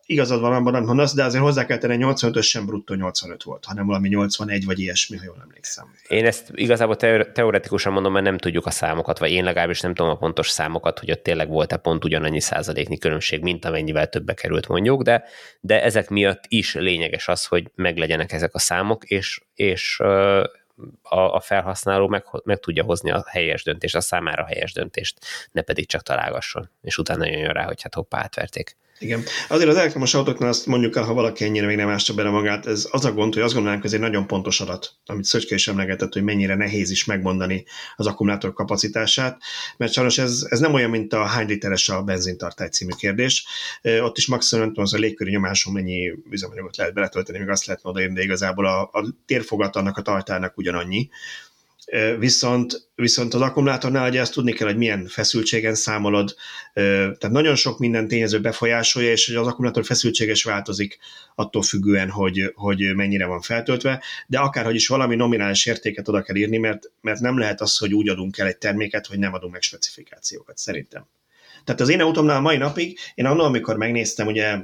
igazad 0.09 0.41
van 0.41 0.53
abban, 0.53 0.75
amit 0.75 0.87
mondasz, 0.87 1.13
de 1.13 1.23
azért 1.23 1.43
hozzá 1.43 1.65
kell 1.65 1.77
tenni, 1.77 1.97
85-ös 1.99 2.43
sem 2.43 2.65
bruttó 2.65 2.93
85 2.93 3.43
volt, 3.43 3.65
hanem 3.65 3.85
valami 3.85 4.07
81 4.07 4.65
vagy 4.65 4.79
ilyesmi, 4.79 5.17
ha 5.17 5.23
jól 5.25 5.37
emlékszem. 5.41 5.93
Én 6.07 6.25
ezt 6.25 6.51
igazából 6.53 6.95
teoretikusan 7.31 7.93
mondom, 7.93 8.13
mert 8.13 8.25
nem 8.25 8.37
tudjuk 8.37 8.65
a 8.65 8.71
számokat, 8.71 9.19
vagy 9.19 9.31
én 9.31 9.43
legalábbis 9.43 9.81
nem 9.81 9.93
tudom 9.93 10.11
a 10.11 10.17
pontos 10.17 10.49
számokat, 10.49 10.99
hogy 10.99 11.11
ott 11.11 11.23
tényleg 11.23 11.49
volt-e 11.49 11.77
pont 11.77 12.05
ugyanannyi 12.05 12.39
százaléknyi 12.39 12.97
különbség, 12.97 13.41
mint 13.41 13.65
amennyivel 13.65 14.07
többe 14.07 14.33
került 14.33 14.67
mondjuk, 14.67 15.01
de, 15.01 15.23
de 15.59 15.83
ezek 15.83 16.09
miatt 16.09 16.43
is 16.47 16.73
lényeges 16.73 17.27
az, 17.27 17.45
hogy 17.45 17.71
meglegyenek 17.75 18.31
ezek 18.31 18.53
a 18.53 18.59
számok, 18.59 19.03
és, 19.03 19.41
és 19.55 19.99
a, 21.01 21.35
a 21.35 21.39
felhasználó 21.39 22.07
meg, 22.07 22.25
meg 22.43 22.59
tudja 22.59 22.83
hozni 22.83 23.11
a 23.11 23.25
helyes 23.27 23.63
döntést, 23.63 23.95
a 23.95 24.01
számára 24.01 24.43
a 24.43 24.47
helyes 24.47 24.73
döntést, 24.73 25.19
ne 25.51 25.61
pedig 25.61 25.87
csak 25.87 26.03
találgasson, 26.03 26.69
és 26.81 26.97
utána 26.97 27.25
jön 27.25 27.51
rá, 27.51 27.65
hogy 27.65 27.81
hát 27.81 27.93
hoppá, 27.93 28.19
átverték. 28.19 28.75
Igen. 28.99 29.23
Azért 29.47 29.69
az 29.69 29.75
elektromos 29.75 30.13
autóknál 30.13 30.49
azt 30.49 30.65
mondjuk 30.65 30.95
el, 30.95 31.03
ha 31.03 31.13
valaki 31.13 31.43
ennyire 31.43 31.65
még 31.65 31.75
nem 31.75 31.89
ásta 31.89 32.13
bele 32.13 32.29
magát, 32.29 32.65
ez 32.65 32.87
az 32.91 33.05
a 33.05 33.11
gond, 33.11 33.33
hogy 33.33 33.43
azt 33.43 33.53
gondolnánk, 33.53 33.83
ez 33.83 33.93
egy 33.93 33.99
nagyon 33.99 34.27
pontos 34.27 34.59
adat, 34.59 34.93
amit 35.05 35.23
Szöcske 35.23 35.55
is 35.55 35.67
emlegetett, 35.67 36.13
hogy 36.13 36.23
mennyire 36.23 36.55
nehéz 36.55 36.89
is 36.89 37.05
megmondani 37.05 37.65
az 37.95 38.07
akkumulátor 38.07 38.53
kapacitását, 38.53 39.41
mert 39.77 39.93
sajnos 39.93 40.17
ez, 40.17 40.45
ez 40.49 40.59
nem 40.59 40.73
olyan, 40.73 40.89
mint 40.89 41.13
a 41.13 41.23
hány 41.23 41.47
literes 41.47 41.89
a 41.89 42.01
benzintartály 42.03 42.69
című 42.69 42.91
kérdés. 42.97 43.45
Ott 44.01 44.17
is 44.17 44.27
maximum 44.27 44.63
nem 44.63 44.73
tudom, 44.73 44.85
az 44.85 44.93
a 44.93 44.97
légköri 44.97 45.31
nyomáson 45.31 45.73
mennyi 45.73 46.13
üzemanyagot 46.29 46.77
lehet 46.77 46.93
beletölteni, 46.93 47.37
még 47.37 47.49
azt 47.49 47.65
lehetne 47.65 47.89
odaírni, 47.89 48.15
de 48.15 48.23
igazából 48.23 48.65
a, 48.65 48.81
a 48.81 49.15
térfogat 49.25 49.75
annak 49.75 49.97
a 49.97 50.01
tartálynak 50.01 50.57
ugyanannyi, 50.57 51.09
Viszont, 52.19 52.89
viszont 52.95 53.33
az 53.33 53.41
akkumulátornál 53.41 54.09
ugye 54.09 54.19
ezt 54.19 54.33
tudni 54.33 54.51
kell, 54.51 54.67
hogy 54.67 54.77
milyen 54.77 55.07
feszültségen 55.07 55.75
számolod, 55.75 56.35
tehát 56.73 57.29
nagyon 57.29 57.55
sok 57.55 57.79
minden 57.79 58.07
tényező 58.07 58.41
befolyásolja, 58.41 59.11
és 59.11 59.29
az 59.29 59.47
akkumulátor 59.47 59.85
feszültséges 59.85 60.43
változik 60.43 60.97
attól 61.35 61.61
függően, 61.61 62.09
hogy, 62.09 62.51
hogy 62.55 62.95
mennyire 62.95 63.25
van 63.25 63.41
feltöltve, 63.41 64.03
de 64.27 64.39
akárhogy 64.39 64.75
is 64.75 64.87
valami 64.87 65.15
nominális 65.15 65.65
értéket 65.65 66.07
oda 66.07 66.21
kell 66.21 66.35
írni, 66.35 66.57
mert, 66.57 66.91
mert 67.01 67.19
nem 67.19 67.37
lehet 67.37 67.61
az, 67.61 67.77
hogy 67.77 67.93
úgy 67.93 68.09
adunk 68.09 68.37
el 68.37 68.47
egy 68.47 68.57
terméket, 68.57 69.07
hogy 69.07 69.19
nem 69.19 69.33
adunk 69.33 69.53
meg 69.53 69.61
specifikációkat, 69.61 70.57
szerintem. 70.57 71.05
Tehát 71.63 71.81
az 71.81 71.89
én 71.89 72.01
autómnál 72.01 72.39
mai 72.39 72.57
napig, 72.57 72.99
én 73.15 73.25
annól, 73.25 73.45
amikor 73.45 73.77
megnéztem, 73.77 74.27
ugye 74.27 74.57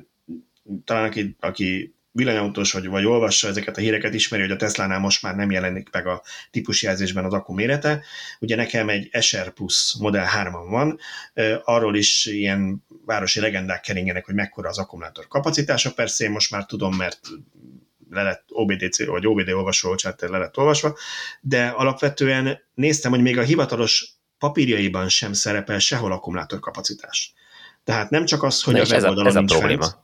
talán 0.86 1.06
aki, 1.06 1.36
aki 1.40 1.94
villanyautós 2.14 2.72
vagy, 2.72 2.88
vagy 2.88 3.06
olvassa 3.06 3.48
ezeket 3.48 3.78
a 3.78 3.82
híreket, 3.82 4.14
ismeri, 4.14 4.42
hogy 4.42 4.52
a 4.52 4.56
Tesla-nál 4.56 5.00
most 5.00 5.22
már 5.22 5.36
nem 5.36 5.52
jelenik 5.52 5.90
meg 5.92 6.08
a 6.08 6.22
típusjelzésben 6.52 7.26
az 7.26 7.34
akku 7.34 7.54
mérete. 7.54 8.04
Ugye 8.40 8.56
nekem 8.56 8.90
egy 8.90 9.10
SR 9.20 9.54
Plus 9.54 9.96
Model 10.00 10.26
3 10.26 10.70
van, 10.70 11.00
arról 11.64 11.96
is 11.96 12.26
ilyen 12.26 12.84
városi 13.06 13.40
legendák 13.40 13.82
keringenek, 13.82 14.26
hogy 14.26 14.36
mekkora 14.36 14.70
az 14.70 14.78
akkumulátor 14.78 15.28
kapacitása. 15.28 15.94
Persze 15.94 16.24
én 16.24 16.32
most 16.32 16.52
már 16.52 16.66
tudom, 16.66 16.96
mert 16.96 17.20
le 18.10 18.24
lett 18.24 18.44
OBDC, 18.50 19.06
vagy 19.06 19.28
OBD 19.28 19.50
olvasó 19.50 19.96
csáter 19.96 20.30
le 20.30 20.38
lett 20.38 20.58
olvasva, 20.58 20.98
de 21.42 21.68
alapvetően 21.68 22.60
néztem, 22.74 23.12
hogy 23.12 23.22
még 23.22 23.38
a 23.38 23.44
hivatalos 23.44 24.08
papírjaiban 24.38 25.10
sem 25.10 25.34
szerepel 25.34 25.80
sehol 25.80 26.12
akkumulátor 26.12 26.60
kapacitás. 26.60 27.34
Tehát 27.84 28.10
nem 28.10 28.26
csak 28.26 28.44
az, 28.44 28.64
hogy 28.64 28.74
Na 28.74 28.82
a 28.82 28.86
weboldalon 28.86 29.28
ez 29.28 29.36
a, 29.36 29.40
ez 29.40 29.52
a 29.52 29.58
probléma. 29.58 29.84
Fent, 29.84 30.03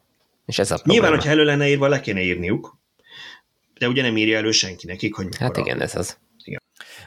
és 0.50 0.60
ez 0.60 0.72
a 0.72 0.76
probléma. 0.76 1.00
Nyilván, 1.00 1.20
hogyha 1.20 1.34
elő 1.34 1.44
lenne 1.44 1.70
írva, 1.70 1.88
le 1.88 2.00
kéne 2.00 2.22
írniuk, 2.22 2.80
de 3.78 3.88
ugye 3.88 4.02
nem 4.02 4.18
írja 4.18 4.38
elő 4.38 4.52
senki 4.52 4.86
nekik, 4.86 5.16
hogy 5.16 5.38
Hát 5.38 5.58
igen, 5.58 5.82
ez 5.82 5.96
az. 5.96 6.20
Igen. 6.44 6.62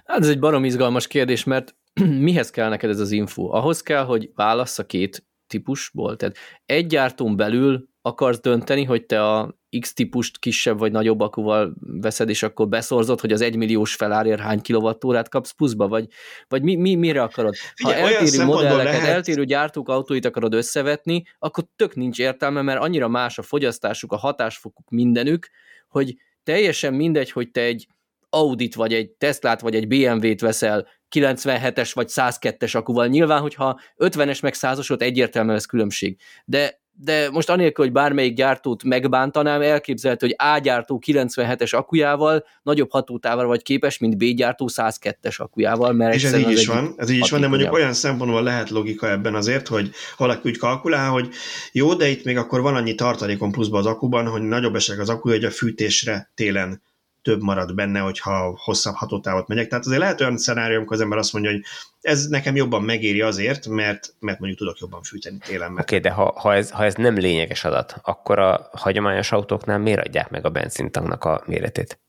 Hát 0.05 0.21
ez 0.21 0.29
egy 0.29 0.39
barom 0.39 0.65
izgalmas 0.65 1.07
kérdés, 1.07 1.45
mert 1.45 1.77
mihez 2.29 2.51
kell 2.51 2.69
neked 2.69 2.91
ez 2.91 2.99
az 2.99 3.11
info? 3.11 3.55
Ahhoz 3.55 3.83
kell, 3.83 4.05
hogy 4.05 4.31
válasz 4.35 4.79
a 4.79 4.87
két 4.87 5.27
típusból. 5.47 6.17
Tehát 6.17 6.37
egy 6.67 6.87
gyártón 6.87 7.37
belül 7.37 7.89
akarsz 8.03 8.41
dönteni, 8.41 8.85
hogy 8.85 9.07
te 9.07 9.25
a 9.25 9.59
X 9.81 9.93
típust 9.93 10.39
kisebb 10.39 10.79
vagy 10.79 10.93
nagyobb 10.93 11.21
akuval 11.21 11.75
veszed, 11.81 12.29
és 12.29 12.43
akkor 12.43 12.69
beszorzott, 12.69 13.21
hogy 13.21 13.33
az 13.33 13.41
egymilliós 13.41 13.95
felárért 13.95 14.41
hány 14.41 14.61
kilovattórát 14.61 15.29
kapsz 15.29 15.51
pluszba, 15.51 15.89
vagy, 15.89 16.07
vagy 16.49 16.63
mi, 16.63 16.77
mi, 16.77 16.95
mire 16.95 17.23
akarod? 17.23 17.55
Ha 17.83 17.95
eltérő 17.95 18.45
modelleket, 18.45 18.93
lehet... 18.93 19.09
eltérő 19.09 19.45
gyártók 19.45 19.89
autóit 19.89 20.25
akarod 20.25 20.55
összevetni, 20.55 21.23
akkor 21.39 21.65
tök 21.77 21.95
nincs 21.95 22.19
értelme, 22.19 22.63
mert 22.63 22.81
annyira 22.81 23.09
más 23.09 23.39
a 23.39 23.43
fogyasztásuk, 23.43 24.13
a 24.13 24.17
hatásfokuk, 24.17 24.91
mindenük, 24.91 25.49
hogy 25.89 26.17
teljesen 26.43 26.95
mindegy, 26.95 27.31
hogy 27.31 27.51
te 27.51 27.61
egy 27.61 27.87
Audit, 28.35 28.75
vagy 28.75 28.93
egy 28.93 29.11
Teslát, 29.11 29.61
vagy 29.61 29.75
egy 29.75 29.89
BMW-t 29.89 30.41
veszel 30.41 30.89
97-es 31.11 31.91
vagy 31.95 32.09
102-es 32.11 32.77
akuval. 32.77 33.07
Nyilván, 33.07 33.41
hogyha 33.41 33.81
50-es 33.97 34.43
meg 34.43 34.55
100-osot 34.57 35.01
egyértelműen 35.01 35.57
ez 35.57 35.65
különbség. 35.65 36.21
De 36.45 36.82
de 36.95 37.31
most 37.31 37.51
anélkül, 37.51 37.85
hogy 37.85 37.95
bármelyik 37.95 38.35
gyártót 38.35 38.83
megbántanám, 38.83 39.61
elképzelhető, 39.61 40.27
hogy 40.27 40.49
A 40.55 40.59
gyártó 40.59 41.03
97-es 41.07 41.75
akujával 41.75 42.45
nagyobb 42.63 42.91
hatótávra 42.91 43.47
vagy 43.47 43.63
képes, 43.63 43.99
mint 43.99 44.17
B 44.17 44.25
gyártó 44.25 44.69
102-es 44.75 45.37
akujával. 45.37 45.93
Mert 45.93 46.15
és 46.15 46.25
ez 46.25 46.39
így 46.39 46.51
is 46.51 46.67
van, 46.67 46.95
ez 46.97 47.11
így 47.11 47.19
is 47.19 47.31
van, 47.31 47.41
de 47.41 47.49
mondjuk 47.49 47.73
olyan 47.73 47.93
szempontból 47.93 48.43
lehet 48.43 48.71
logika 48.71 49.11
ebben 49.11 49.35
azért, 49.35 49.69
hogy 49.69 49.91
valaki 50.17 50.49
úgy 50.49 50.59
kalkulál, 50.59 51.11
hogy 51.11 51.29
jó, 51.73 51.95
de 51.95 52.09
itt 52.09 52.25
még 52.25 52.37
akkor 52.37 52.61
van 52.61 52.75
annyi 52.75 52.95
tartalékon 52.95 53.53
pluszban 53.53 53.81
az 53.81 53.87
akuban, 53.87 54.27
hogy 54.27 54.43
nagyobb 54.43 54.75
esetleg 54.75 55.03
az 55.03 55.09
akú, 55.09 55.29
hogy 55.29 55.45
a 55.45 55.51
fűtésre 55.51 56.31
télen 56.35 56.83
több 57.23 57.43
marad 57.43 57.75
benne, 57.75 57.99
hogyha 57.99 58.59
hosszabb 58.63 58.95
hatótávot 58.95 59.49
megyek. 59.49 59.69
Tehát 59.69 59.85
azért 59.85 60.01
lehet 60.01 60.21
olyan 60.21 60.37
szenárió, 60.39 60.77
amikor 60.77 60.97
az 60.97 61.03
ember 61.03 61.19
azt 61.19 61.33
mondja, 61.33 61.51
hogy 61.51 61.63
ez 62.01 62.27
nekem 62.27 62.57
jobban 62.57 62.83
megéri 62.83 63.21
azért, 63.21 63.67
mert, 63.67 64.15
mert 64.19 64.39
mondjuk 64.39 64.61
tudok 64.61 64.79
jobban 64.79 65.03
fűteni 65.03 65.39
télen. 65.39 65.73
Oké, 65.73 65.81
okay, 65.81 65.99
de 65.99 66.11
ha, 66.11 66.33
ha, 66.37 66.55
ez, 66.55 66.71
ha 66.71 66.85
ez 66.85 66.95
nem 66.95 67.15
lényeges 67.15 67.65
adat, 67.65 67.95
akkor 68.03 68.39
a 68.39 68.69
hagyományos 68.73 69.33
autóknál 69.33 69.79
miért 69.79 70.07
adják 70.07 70.31
meg 70.31 70.45
a 70.45 70.51
benzintanknak 70.51 71.25
a 71.25 71.43
méretét? 71.47 72.01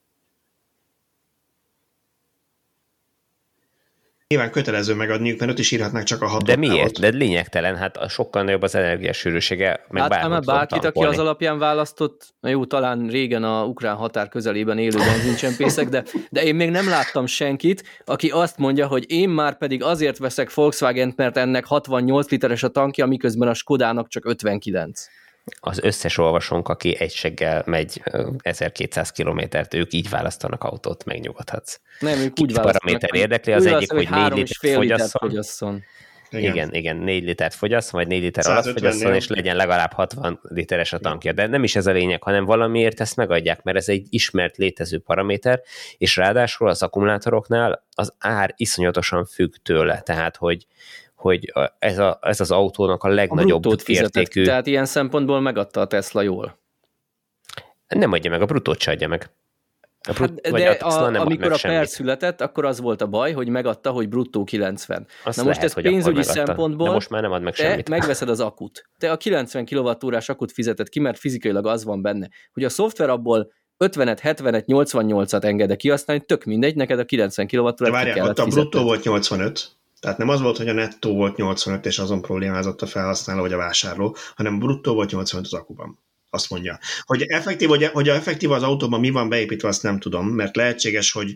Nyilván 4.34 4.51
kötelező 4.51 4.93
megadniuk, 4.93 5.39
mert 5.39 5.51
ott 5.51 5.59
is 5.59 5.71
írhatnák 5.71 6.03
csak 6.03 6.21
a 6.21 6.27
hatot. 6.27 6.47
De 6.47 6.55
miért? 6.55 6.99
De 6.99 7.07
lényegtelen, 7.07 7.75
hát 7.75 7.97
a 7.97 8.09
sokkal 8.09 8.43
nagyobb 8.43 8.61
az 8.61 8.75
energiasűrűsége, 8.75 9.86
meg 9.89 10.01
hát, 10.01 10.13
hát 10.13 10.45
bárkit, 10.45 10.86
aki 10.86 11.03
az 11.03 11.19
alapján 11.19 11.59
választott, 11.59 12.34
na 12.39 12.49
jó, 12.49 12.65
talán 12.65 13.07
régen 13.07 13.43
a 13.43 13.65
ukrán 13.65 13.95
határ 13.95 14.29
közelében 14.29 14.77
élő 14.77 14.97
benzincsempészek, 14.97 15.89
de, 15.89 16.03
de 16.29 16.43
én 16.43 16.55
még 16.55 16.69
nem 16.69 16.89
láttam 16.89 17.25
senkit, 17.25 17.84
aki 18.05 18.29
azt 18.29 18.57
mondja, 18.57 18.88
hogy 18.88 19.11
én 19.11 19.29
már 19.29 19.57
pedig 19.57 19.84
azért 19.84 20.17
veszek 20.17 20.53
Volkswagen-t, 20.53 21.15
mert 21.15 21.38
ennek 21.38 21.65
68 21.65 22.29
literes 22.29 22.63
a 22.63 22.67
tankja, 22.67 23.05
miközben 23.05 23.47
a 23.47 23.53
Skodának 23.53 24.07
csak 24.07 24.25
59 24.25 25.05
az 25.59 25.79
összes 25.79 26.17
olvasónk, 26.17 26.67
aki 26.67 26.95
egyseggel 26.99 27.63
megy 27.65 28.01
1200 28.37 29.11
kilométert, 29.11 29.73
ők 29.73 29.93
így 29.93 30.09
választanak 30.09 30.63
autót, 30.63 31.05
megnyugodhatsz. 31.05 31.79
Nem, 31.99 32.19
ők 32.19 32.39
úgy 32.41 32.53
választanak. 32.53 32.81
paraméter 32.81 33.09
érdekli, 33.21 33.53
az 33.53 33.65
egyik, 33.65 33.91
hogy 33.91 34.09
4 34.09 34.33
litert 34.33 34.75
fogyasszon. 34.75 35.29
fogyasszon. 35.29 35.83
Igen. 36.29 36.53
igen, 36.53 36.73
igen, 36.73 36.97
4 36.97 37.23
litert 37.23 37.53
fogyasz, 37.53 37.89
vagy 37.89 38.07
4 38.07 38.21
liter 38.21 38.47
alatt 38.47 38.65
fogyasszon, 38.65 39.13
és 39.13 39.27
legyen 39.27 39.55
legalább 39.55 39.93
60 39.93 40.39
literes 40.43 40.93
a 40.93 40.97
tankja. 40.97 41.31
De 41.31 41.47
nem 41.47 41.63
is 41.63 41.75
ez 41.75 41.87
a 41.87 41.91
lényeg, 41.91 42.23
hanem 42.23 42.45
valamiért 42.45 42.99
ezt 42.99 43.15
megadják, 43.15 43.63
mert 43.63 43.77
ez 43.77 43.89
egy 43.89 44.07
ismert 44.09 44.57
létező 44.57 44.99
paraméter, 44.99 45.61
és 45.97 46.15
ráadásul 46.15 46.69
az 46.69 46.83
akkumulátoroknál 46.83 47.85
az 47.95 48.13
ár 48.19 48.53
iszonyatosan 48.57 49.25
függ 49.25 49.53
tőle. 49.63 50.01
Tehát, 50.01 50.35
hogy 50.35 50.65
hogy 51.24 51.53
ez, 51.80 51.97
a, 51.97 52.19
ez 52.21 52.39
az 52.39 52.51
autónak 52.51 53.03
a 53.03 53.07
legnagyobb 53.07 53.65
a 53.65 53.76
értékű... 53.86 54.43
Tehát 54.43 54.67
ilyen 54.67 54.86
szempontból 54.86 55.39
megadta 55.39 55.82
a 55.82 55.86
Tesla 55.86 56.21
jól. 56.21 56.59
Nem 57.88 58.11
adja 58.11 58.30
meg, 58.30 58.41
a 58.41 58.45
brutót 58.45 58.80
se 58.80 58.91
adja 58.91 59.07
meg. 59.07 59.30
A 60.07 60.13
brut, 60.13 60.39
hát, 60.43 60.53
de 60.53 60.69
a 60.69 60.78
Tesla 60.78 61.09
nem 61.09 61.21
amikor 61.21 61.51
a 61.51 61.57
per 61.61 61.88
született, 61.88 62.41
akkor 62.41 62.65
az 62.65 62.80
volt 62.80 63.01
a 63.01 63.07
baj, 63.07 63.32
hogy 63.32 63.47
megadta, 63.47 63.91
hogy 63.91 64.09
bruttó 64.09 64.43
90. 64.43 65.07
Azt 65.24 65.38
Na 65.38 65.43
most 65.43 65.61
lehet, 65.61 65.78
ez 65.78 65.84
pénzügyi 65.84 66.24
szempontból, 66.24 66.88
de 66.88 66.93
most 66.93 67.09
már 67.09 67.21
nem 67.21 67.32
ad 67.32 67.41
meg 67.41 67.53
semmit. 67.53 67.89
megveszed 67.89 68.30
az 68.30 68.39
akut. 68.39 68.89
Te 68.97 69.11
a 69.11 69.17
90 69.17 69.65
kWh 69.65 70.17
akut 70.26 70.51
fizeted 70.51 70.89
ki, 70.89 70.99
mert 70.99 71.19
fizikailag 71.19 71.67
az 71.67 71.84
van 71.84 72.01
benne, 72.01 72.30
hogy 72.53 72.63
a 72.63 72.69
szoftver 72.69 73.09
abból 73.09 73.51
50-et, 73.78 74.19
70-et, 74.24 74.63
88-at 74.65 75.43
engedek 75.43 75.78
kihasználni, 75.78 76.24
tök 76.26 76.43
mindegy, 76.43 76.76
neked 76.76 76.99
a 76.99 77.05
90 77.05 77.47
kWh-t 77.47 77.82
De 77.82 77.91
várjál, 77.91 78.28
ott 78.28 78.39
a 78.39 78.45
bruttó 78.45 78.84
volt 78.84 79.03
85, 79.03 79.71
tehát 80.04 80.18
nem 80.18 80.30
az 80.30 80.41
volt, 80.41 80.58
hogy 80.58 80.68
a 80.68 80.74
nettó 80.74 81.16
volt 81.16 81.38
85, 81.38 81.86
és 81.86 81.99
azon 81.99 82.22
problémázott 82.22 82.82
a 82.82 82.86
felhasználó 82.86 83.41
vagy 83.41 83.54
a 83.54 83.58
vásárló, 83.58 84.16
hanem 84.36 84.60
bruttó 84.60 84.93
volt 84.93 85.12
85 85.12 85.45
az 85.45 85.54
akuban. 85.54 85.99
Azt 86.30 86.49
mondja. 86.49 86.80
Hogy 87.01 87.22
effektív, 87.22 87.68
hogy, 87.68 87.84
hogy 87.86 88.10
effektív 88.10 88.51
az 88.51 88.64
autóban 88.64 88.99
mi 88.99 89.10
van 89.10 89.30
beépítve, 89.30 89.68
azt 89.68 89.84
nem 89.84 89.99
tudom, 89.99 90.28
mert 90.28 90.56
lehetséges, 90.56 91.12
hogy 91.12 91.36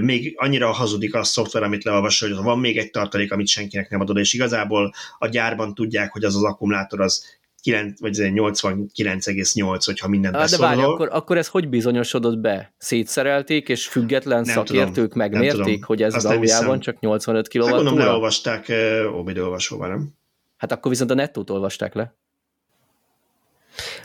még 0.00 0.34
annyira 0.36 0.72
hazudik 0.72 1.14
a 1.14 1.24
szoftver, 1.24 1.62
amit 1.62 1.84
leolvasol, 1.84 2.28
hogy 2.28 2.44
van 2.44 2.58
még 2.58 2.78
egy 2.78 2.90
tartalék, 2.90 3.32
amit 3.32 3.48
senkinek 3.48 3.90
nem 3.90 4.00
adod, 4.00 4.16
és 4.16 4.32
igazából 4.32 4.94
a 5.18 5.28
gyárban 5.28 5.74
tudják, 5.74 6.12
hogy 6.12 6.24
az 6.24 6.36
az 6.36 6.42
akkumulátor 6.42 7.00
az 7.00 7.38
9, 7.62 8.00
vagy 8.00 8.16
89,8, 8.18 9.82
hogyha 9.84 10.08
mindent 10.08 10.36
De 10.50 10.56
várj, 10.56 10.80
akkor, 10.80 11.08
akkor 11.12 11.36
ez 11.36 11.48
hogy 11.48 11.68
bizonyosodott 11.68 12.38
be? 12.38 12.74
Szétszerelték, 12.76 13.68
és 13.68 13.86
független 13.86 14.42
nem 14.42 14.54
szakértők 14.54 14.94
tudom, 14.94 15.18
megmérték, 15.18 15.84
hogy 15.84 16.02
ez 16.02 16.22
valójában 16.22 16.80
csak 16.80 17.00
85 17.00 17.48
kW? 17.48 17.64
Hát 17.64 17.74
gondolom 17.74 17.98
leolvasták 17.98 18.66
uh, 18.68 19.18
OBD 19.18 19.38
olvasóval, 19.38 19.88
nem? 19.88 20.08
Hát 20.56 20.72
akkor 20.72 20.90
viszont 20.90 21.10
a 21.10 21.14
nettót 21.14 21.50
olvasták 21.50 21.94
le. 21.94 22.14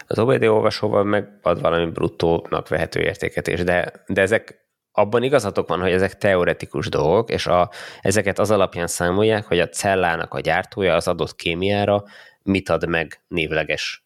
Az 0.08 0.20
OBD 0.20 0.43
olvasóval 0.43 1.03
megad 1.03 1.62
valami 1.62 1.91
bruttónak 1.91 2.68
vehető 2.68 2.99
értéket 2.99 3.47
is, 3.47 3.64
de, 3.64 4.03
de 4.08 4.22
ezek 4.22 4.66
abban 4.91 5.24
igazatok 5.24 5.68
van, 5.68 5.80
hogy 5.80 5.91
ezek 5.91 6.18
teoretikus 6.18 6.89
dolgok, 6.89 7.30
és 7.30 7.47
a, 7.47 7.70
ezeket 8.01 8.39
az 8.39 8.51
alapján 8.51 8.88
számolják, 8.88 9.45
hogy 9.45 9.60
a 9.60 9.70
cellának 9.70 10.34
a 10.34 10.39
gyártója 10.39 10.95
az 10.95 11.08
adott 11.08 11.36
kémiára 11.36 12.03
mit 12.46 12.70
ad 12.70 12.88
meg 12.88 13.24
névleges 13.28 14.06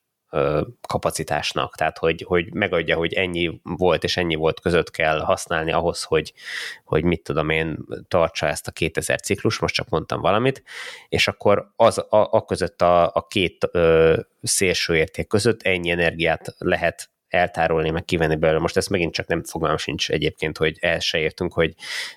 kapacitásnak, 0.87 1.75
tehát 1.75 1.97
hogy, 1.97 2.23
hogy 2.27 2.53
megadja, 2.53 2.97
hogy 2.97 3.13
ennyi 3.13 3.61
volt 3.63 4.03
és 4.03 4.17
ennyi 4.17 4.35
volt 4.35 4.59
között 4.59 4.91
kell 4.91 5.19
használni 5.19 5.71
ahhoz, 5.71 6.03
hogy, 6.03 6.33
hogy 6.85 7.03
mit 7.03 7.23
tudom 7.23 7.49
én, 7.49 7.77
tartsa 8.07 8.47
ezt 8.47 8.67
a 8.67 8.71
2000 8.71 9.19
ciklus, 9.19 9.59
most 9.59 9.73
csak 9.73 9.89
mondtam 9.89 10.21
valamit, 10.21 10.63
és 11.07 11.27
akkor 11.27 11.71
az 11.75 11.97
a, 11.97 12.05
a 12.09 12.45
között 12.45 12.81
a, 12.81 13.11
a 13.13 13.27
két 13.27 13.69
ö, 13.71 14.19
szélső 14.41 14.95
érték 14.95 15.27
között 15.27 15.61
ennyi 15.61 15.89
energiát 15.89 16.55
lehet 16.57 17.09
eltárolni, 17.29 17.89
meg 17.89 18.05
kivenni 18.05 18.35
belőle. 18.35 18.59
Most 18.59 18.77
ezt 18.77 18.89
megint 18.89 19.13
csak 19.13 19.27
nem 19.27 19.43
fogalmam 19.43 19.77
sincs 19.77 20.09
egyébként, 20.09 20.57
hogy 20.57 20.77
el 20.79 20.99
se 20.99 21.17
értünk, 21.17 21.53
hogy, 21.53 21.73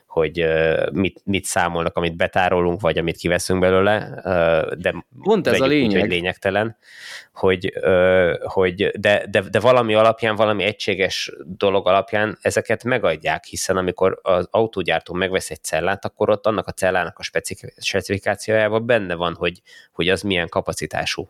hogy 0.07 0.47
mit, 0.93 1.21
mit 1.25 1.45
számolnak, 1.45 1.97
amit 1.97 2.17
betárolunk, 2.17 2.81
vagy 2.81 2.99
amit 2.99 3.17
kiveszünk 3.17 3.61
belőle, 3.61 4.21
de 4.79 5.05
Pont 5.23 5.47
ez 5.47 5.61
a 5.61 5.67
lényeg. 5.67 5.91
Úgy, 5.91 6.01
hogy 6.01 6.11
lényegtelen, 6.11 6.77
hogy, 7.33 7.73
hogy 8.43 8.87
de, 8.87 9.27
de, 9.31 9.41
de 9.41 9.61
valami 9.61 9.95
alapján, 9.95 10.37
valami 10.37 10.63
egységes 10.63 11.33
dolog 11.45 11.89
alapján 11.89 12.39
ezeket 12.41 12.85
megadják, 12.85 13.45
hiszen 13.45 13.77
amikor 13.77 14.19
az 14.23 14.49
autógyártó 14.51 15.15
megvesz 15.15 15.51
egy 15.51 15.63
cellát, 15.63 16.05
akkor 16.05 16.31
ott 16.31 16.47
annak 16.47 16.67
a 16.67 16.73
cellának 16.73 17.19
a 17.19 17.43
specifikációjában 17.77 18.87
benne 18.87 19.15
van, 19.15 19.35
hogy, 19.35 19.63
hogy 19.93 20.09
az 20.09 20.23
milyen 20.23 20.49
kapacitású. 20.49 21.29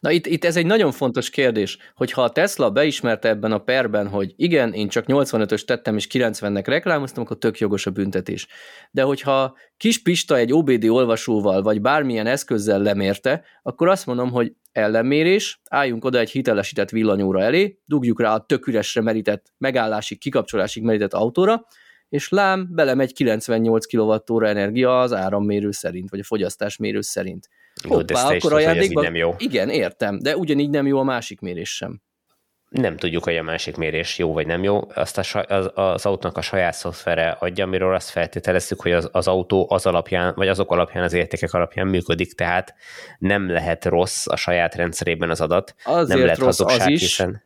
Na 0.00 0.10
itt, 0.10 0.26
itt 0.26 0.44
ez 0.44 0.56
egy 0.56 0.66
nagyon 0.66 0.92
fontos 0.92 1.30
kérdés, 1.30 1.78
hogy 1.94 2.12
ha 2.12 2.22
a 2.22 2.30
Tesla 2.30 2.70
beismerte 2.70 3.28
ebben 3.28 3.52
a 3.52 3.58
perben, 3.58 4.08
hogy 4.08 4.32
igen, 4.36 4.72
én 4.72 4.88
csak 4.88 5.04
85-ös 5.08 5.64
tettem 5.64 5.96
és 5.96 6.06
90-nek 6.12 6.64
reklámoztam, 6.66 7.22
akkor 7.22 7.38
tök 7.38 7.58
jogos 7.58 7.86
a 7.86 7.90
büntetés. 7.90 8.46
De 8.90 9.02
hogyha 9.02 9.56
kis 9.76 10.02
Pista 10.02 10.36
egy 10.36 10.52
OBD 10.52 10.84
olvasóval 10.84 11.62
vagy 11.62 11.80
bármilyen 11.80 12.26
eszközzel 12.26 12.82
lemérte, 12.82 13.44
akkor 13.62 13.88
azt 13.88 14.06
mondom, 14.06 14.30
hogy 14.30 14.52
ellenmérés, 14.72 15.60
álljunk 15.70 16.04
oda 16.04 16.18
egy 16.18 16.30
hitelesített 16.30 16.90
villanyóra 16.90 17.42
elé, 17.42 17.78
dugjuk 17.84 18.20
rá 18.20 18.34
a 18.34 18.44
tök 18.44 18.66
üresre 18.66 19.00
merített, 19.00 19.52
megállásig, 19.58 20.18
kikapcsolásig 20.18 20.82
merített 20.82 21.12
autóra, 21.12 21.66
és 22.08 22.28
lám, 22.28 22.68
belemegy 22.70 23.12
98 23.12 23.86
kWh 23.86 24.48
energia 24.48 25.00
az 25.00 25.12
árammérő 25.12 25.70
szerint, 25.70 26.10
vagy 26.10 26.20
a 26.20 26.24
fogyasztásmérő 26.24 27.00
szerint. 27.00 27.48
Hoppá, 27.88 28.28
akkor 28.28 28.52
ajándékban... 28.52 29.04
nem 29.04 29.14
jó. 29.14 29.34
Igen, 29.38 29.68
értem, 29.68 30.18
de 30.18 30.36
ugyanígy 30.36 30.70
nem 30.70 30.86
jó 30.86 30.98
a 30.98 31.02
másik 31.02 31.40
mérés 31.40 31.76
sem. 31.76 32.00
Nem 32.68 32.96
tudjuk, 32.96 33.24
hogy 33.24 33.36
a 33.36 33.42
másik 33.42 33.76
mérés 33.76 34.18
jó 34.18 34.32
vagy 34.32 34.46
nem 34.46 34.62
jó. 34.62 34.80
Azt 34.94 35.18
a, 35.18 35.44
az, 35.48 35.70
az 35.74 36.06
autónak 36.06 36.36
a 36.36 36.40
saját 36.40 36.74
szoftvere 36.74 37.30
adja, 37.30 37.64
amiről 37.64 37.94
azt 37.94 38.10
feltételezzük, 38.10 38.80
hogy 38.80 38.92
az, 38.92 39.08
az 39.12 39.28
autó 39.28 39.66
az 39.70 39.86
alapján, 39.86 40.32
vagy 40.36 40.48
azok 40.48 40.70
alapján, 40.70 41.04
az 41.04 41.12
értékek 41.12 41.52
alapján 41.52 41.86
működik, 41.86 42.34
tehát 42.34 42.74
nem 43.18 43.50
lehet 43.50 43.84
rossz 43.84 44.26
a 44.26 44.36
saját 44.36 44.74
rendszerében 44.74 45.30
az 45.30 45.40
adat. 45.40 45.74
Azért 45.84 46.08
nem 46.08 46.20
lehet 46.20 46.38
rossz 46.38 46.60
az 46.60 46.86
is, 46.86 47.00
hiszen... 47.00 47.42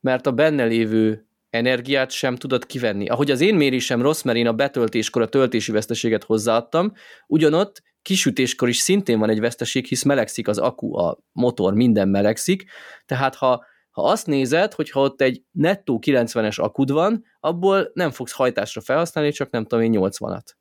mert 0.00 0.26
a 0.26 0.32
benne 0.32 0.64
lévő 0.64 1.26
energiát 1.50 2.10
sem 2.10 2.36
tudod 2.36 2.66
kivenni. 2.66 3.08
Ahogy 3.08 3.30
az 3.30 3.40
én 3.40 3.54
mérésem 3.54 4.02
rossz, 4.02 4.22
mert 4.22 4.38
én 4.38 4.46
a 4.46 4.52
betöltéskor 4.52 5.22
a 5.22 5.28
töltési 5.28 5.72
veszteséget 5.72 6.24
hozzáadtam, 6.24 6.92
ugyanott 7.26 7.82
kisütéskor 8.02 8.68
is 8.68 8.76
szintén 8.76 9.18
van 9.18 9.30
egy 9.30 9.40
veszteség, 9.40 9.86
hisz 9.86 10.02
melegszik 10.02 10.48
az 10.48 10.58
akku, 10.58 10.96
a 10.96 11.18
motor, 11.32 11.74
minden 11.74 12.08
melegszik, 12.08 12.64
tehát 13.06 13.34
ha, 13.34 13.64
ha 13.90 14.02
azt 14.02 14.26
nézed, 14.26 14.72
hogy 14.72 14.90
ha 14.90 15.00
ott 15.00 15.20
egy 15.20 15.42
nettó 15.50 16.00
90-es 16.06 16.60
akud 16.60 16.90
van, 16.90 17.24
abból 17.40 17.90
nem 17.94 18.10
fogsz 18.10 18.32
hajtásra 18.32 18.80
felhasználni, 18.80 19.30
csak 19.30 19.50
nem 19.50 19.62
tudom 19.62 19.84
én 19.84 19.92
80-at. 19.94 20.58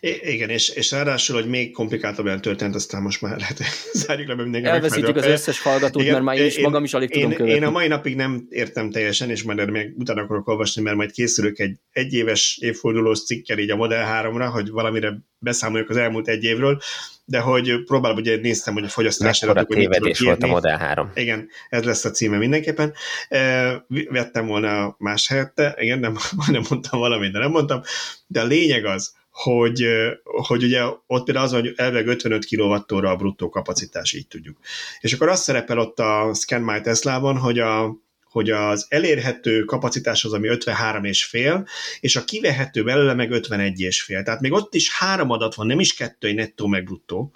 Igen, 0.00 0.48
és, 0.48 0.68
és 0.68 0.90
ráadásul, 0.90 1.36
hogy 1.36 1.48
még 1.48 1.72
komplikáltabb 1.72 2.40
történt, 2.40 2.74
aztán 2.74 3.02
most 3.02 3.20
már 3.20 3.38
lehet 3.38 3.62
zárjuk 4.06 4.28
le, 4.28 4.34
mindenki 4.34 4.68
Elveszítjük 4.68 5.16
az 5.16 5.26
összes 5.26 5.60
hallgatót, 5.60 6.02
Igen, 6.02 6.12
mert 6.12 6.24
már 6.24 6.36
én 6.36 6.46
is 6.46 6.56
én, 6.56 6.62
magam 6.62 6.84
is 6.84 6.94
alig 6.94 7.14
én, 7.14 7.22
tudom 7.22 7.36
követni. 7.36 7.56
Én 7.56 7.64
a 7.64 7.70
mai 7.70 7.88
napig 7.88 8.16
nem 8.16 8.46
értem 8.48 8.90
teljesen, 8.90 9.30
és 9.30 9.42
majd 9.42 9.70
még 9.70 9.92
utána 9.96 10.22
akarok 10.22 10.48
olvasni, 10.48 10.82
mert 10.82 10.96
majd 10.96 11.12
készülök 11.12 11.58
egy 11.58 11.76
egyéves 11.92 12.58
évfordulós 12.60 13.24
cikkel 13.24 13.58
így 13.58 13.70
a 13.70 13.76
Model 13.76 14.22
3-ra, 14.22 14.48
hogy 14.52 14.70
valamire 14.70 15.18
beszámoljak 15.38 15.90
az 15.90 15.96
elmúlt 15.96 16.28
egy 16.28 16.44
évről, 16.44 16.80
de 17.24 17.38
hogy 17.38 17.84
próbálom, 17.84 18.16
ugye 18.16 18.36
néztem, 18.36 18.74
hogy 18.74 18.84
a 18.84 18.88
fogyasztási 18.88 19.44
adatok... 19.44 19.68
Mekkora 19.68 19.90
tévedés 19.90 20.20
volt 20.20 20.42
a 20.42 20.46
Model 20.46 20.76
3. 20.76 21.10
Igen, 21.14 21.48
ez 21.68 21.84
lesz 21.84 22.04
a 22.04 22.10
címe 22.10 22.38
mindenképpen. 22.38 22.94
Vettem 24.08 24.46
volna 24.46 24.94
más 24.98 25.28
helyette, 25.28 25.76
igen, 25.78 25.98
nem, 25.98 26.16
nem 26.50 26.62
mondtam 26.68 27.00
valamit, 27.00 27.32
de 27.32 27.38
nem 27.38 27.50
mondtam, 27.50 27.80
de 28.26 28.40
a 28.40 28.44
lényeg 28.44 28.84
az, 28.84 29.12
hogy, 29.34 29.86
hogy 30.24 30.62
ugye 30.62 30.82
ott 31.06 31.24
például 31.24 31.46
az, 31.46 31.52
hogy 31.52 31.72
elveg 31.76 32.06
55 32.06 32.46
kWh 32.46 33.10
a 33.10 33.16
bruttó 33.16 33.48
kapacitás, 33.48 34.12
így 34.12 34.26
tudjuk. 34.26 34.58
És 35.00 35.12
akkor 35.12 35.28
azt 35.28 35.42
szerepel 35.42 35.78
ott 35.78 35.98
a 35.98 36.30
Scan 36.34 36.60
My 36.60 36.80
Tesla-ban, 36.80 37.38
hogy 37.38 37.58
a, 37.58 37.96
hogy 38.24 38.50
az 38.50 38.86
elérhető 38.88 39.64
kapacitás 39.64 40.24
az, 40.24 40.32
ami 40.32 40.48
53 40.48 41.04
és 41.04 41.24
fél, 41.24 41.66
és 42.00 42.16
a 42.16 42.24
kivehető 42.24 42.84
belőle 42.84 43.14
meg 43.14 43.30
51 43.30 43.80
és 43.80 44.02
fél. 44.02 44.22
Tehát 44.22 44.40
még 44.40 44.52
ott 44.52 44.74
is 44.74 44.98
három 44.98 45.30
adat 45.30 45.54
van, 45.54 45.66
nem 45.66 45.80
is 45.80 45.94
kettő, 45.94 46.28
egy 46.28 46.34
nettó 46.34 46.66
meg 46.66 46.84
bruttó. 46.84 47.34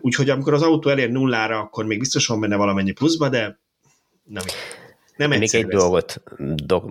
Úgyhogy 0.00 0.30
amikor 0.30 0.54
az 0.54 0.62
autó 0.62 0.90
elér 0.90 1.10
nullára, 1.10 1.58
akkor 1.58 1.86
még 1.86 1.98
biztos 1.98 2.26
van 2.26 2.40
benne 2.40 2.56
valamennyi 2.56 2.92
pluszba, 2.92 3.28
de 3.28 3.60
nem. 4.24 4.44
Nem 5.28 5.38
Még 5.38 5.54
egy 5.54 5.66
dolgot 5.66 6.22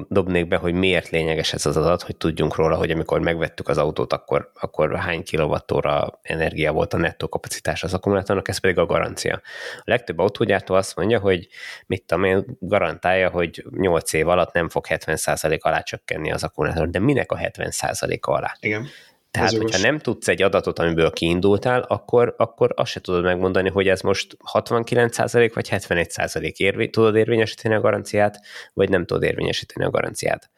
dobnék 0.08 0.48
be, 0.48 0.56
hogy 0.56 0.74
miért 0.74 1.10
lényeges 1.10 1.54
ez 1.54 1.66
az 1.66 1.78
adat, 1.78 2.02
hogy 2.02 2.16
tudjunk 2.16 2.56
róla, 2.56 2.76
hogy 2.76 2.92
amikor 2.92 3.20
megvettük 3.20 3.68
az 3.68 3.78
autót, 3.78 4.14
akkor, 4.14 4.52
akkor 4.60 4.96
hány 4.96 5.24
kilovattóra 5.24 6.20
energia 6.22 6.72
volt 6.72 6.94
a 6.94 6.98
nettó 6.98 7.30
kapacitás 7.30 7.84
az 7.84 7.94
akkumulátornak, 7.94 8.48
ez 8.48 8.58
pedig 8.58 8.78
a 8.78 8.86
garancia. 8.86 9.42
A 9.78 9.84
legtöbb 9.84 10.20
autógyártó 10.20 10.76
azt 10.76 10.96
mondja, 10.96 11.20
hogy 11.20 11.48
mit 11.86 12.04
tudom 12.06 12.24
én, 12.24 12.46
garantálja, 12.60 13.30
hogy 13.30 13.66
8 13.78 14.14
év 14.14 14.28
alatt 14.28 14.54
nem 14.54 14.70
fog 14.70 14.86
70% 14.90 15.60
alá 15.60 15.82
csökkenni 15.82 16.32
az 16.32 16.44
akkumulátor, 16.44 16.90
de 16.90 17.00
minek 17.00 17.32
a 17.32 17.38
70% 17.38 18.20
alá? 18.20 18.56
Igen. 18.60 18.88
Tehát, 19.32 19.52
hogyha 19.52 19.80
nem 19.80 20.00
tudsz 20.00 20.28
egy 20.28 20.42
adatot, 20.42 20.80
amiből 20.80 21.12
kiindultál, 21.12 21.82
akkor, 21.82 22.36
akkor 22.38 22.74
azt 22.76 22.92
se 22.92 23.02
tudod 23.02 23.24
megmondani, 23.24 23.70
hogy 23.70 23.88
ez 23.88 24.02
most 24.02 24.38
69% 24.54 25.52
vagy 25.54 25.68
71% 25.72 26.56
érvé, 26.56 26.88
tudod 26.88 27.16
érvényesíteni 27.16 27.76
a 27.76 27.82
garanciát, 27.82 28.40
vagy 28.74 28.90
nem 28.90 29.06
tudod 29.06 29.24
érvényesíteni 29.24 29.86
a 29.86 29.90
garanciát. 29.90 30.50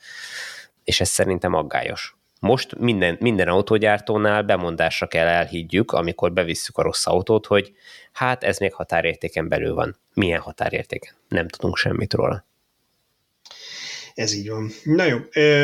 És 0.84 1.02
ez 1.02 1.10
szerintem 1.10 1.54
aggályos. 1.54 2.16
Most 2.40 2.80
minden, 2.80 3.18
minden 3.20 3.48
autógyártónál 3.48 4.44
bemondásra 4.44 5.08
kell 5.08 5.28
elhiggyük, 5.28 5.92
amikor 5.92 6.34
bevisszük 6.34 6.78
a 6.78 6.82
rossz 6.82 7.08
autót, 7.08 7.46
hogy 7.46 7.72
hát 8.12 8.44
ez 8.44 8.58
még 8.58 8.74
határértéken 8.74 9.48
belül 9.48 9.74
van. 9.74 9.98
Milyen 10.14 10.40
határértéken? 10.40 11.14
Nem 11.28 11.48
tudunk 11.48 11.78
semmit 11.78 12.14
róla. 12.14 12.46
Ez 14.14 14.34
így 14.34 14.50
van. 14.50 14.72
Na 14.84 15.04
jó, 15.04 15.18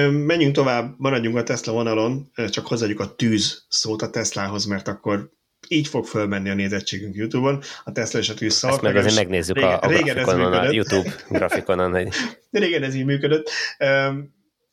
menjünk 0.09 0.55
tovább, 0.55 0.93
maradjunk 0.97 1.37
a 1.37 1.43
Tesla 1.43 1.73
vonalon, 1.73 2.31
csak 2.49 2.67
hozzáadjuk 2.67 2.99
a 2.99 3.15
tűz 3.15 3.65
szót 3.69 4.01
a 4.01 4.09
Teslahoz, 4.09 4.65
mert 4.65 4.87
akkor 4.87 5.29
így 5.67 5.87
fog 5.87 6.05
fölmenni 6.05 6.49
a 6.49 6.53
nézettségünk 6.53 7.15
YouTube-on, 7.15 7.61
a 7.83 7.91
Tesla 7.91 8.19
és 8.19 8.29
a 8.29 8.33
tűz 8.33 8.53
szalkanyos. 8.53 8.83
Ezt 8.83 8.93
meg 8.93 9.05
azért 9.05 9.23
megnézzük 9.23 9.55
régen, 9.55 9.73
a, 9.73 9.79
a 9.81 9.87
régen 9.87 10.15
grafikonon, 10.15 10.53
a 10.53 10.71
YouTube 10.71 11.15
grafikonon. 11.37 11.91
Hogy... 11.91 12.07
Régen 12.51 12.83
ez 12.83 12.95
így 12.95 13.05
működött. 13.05 13.51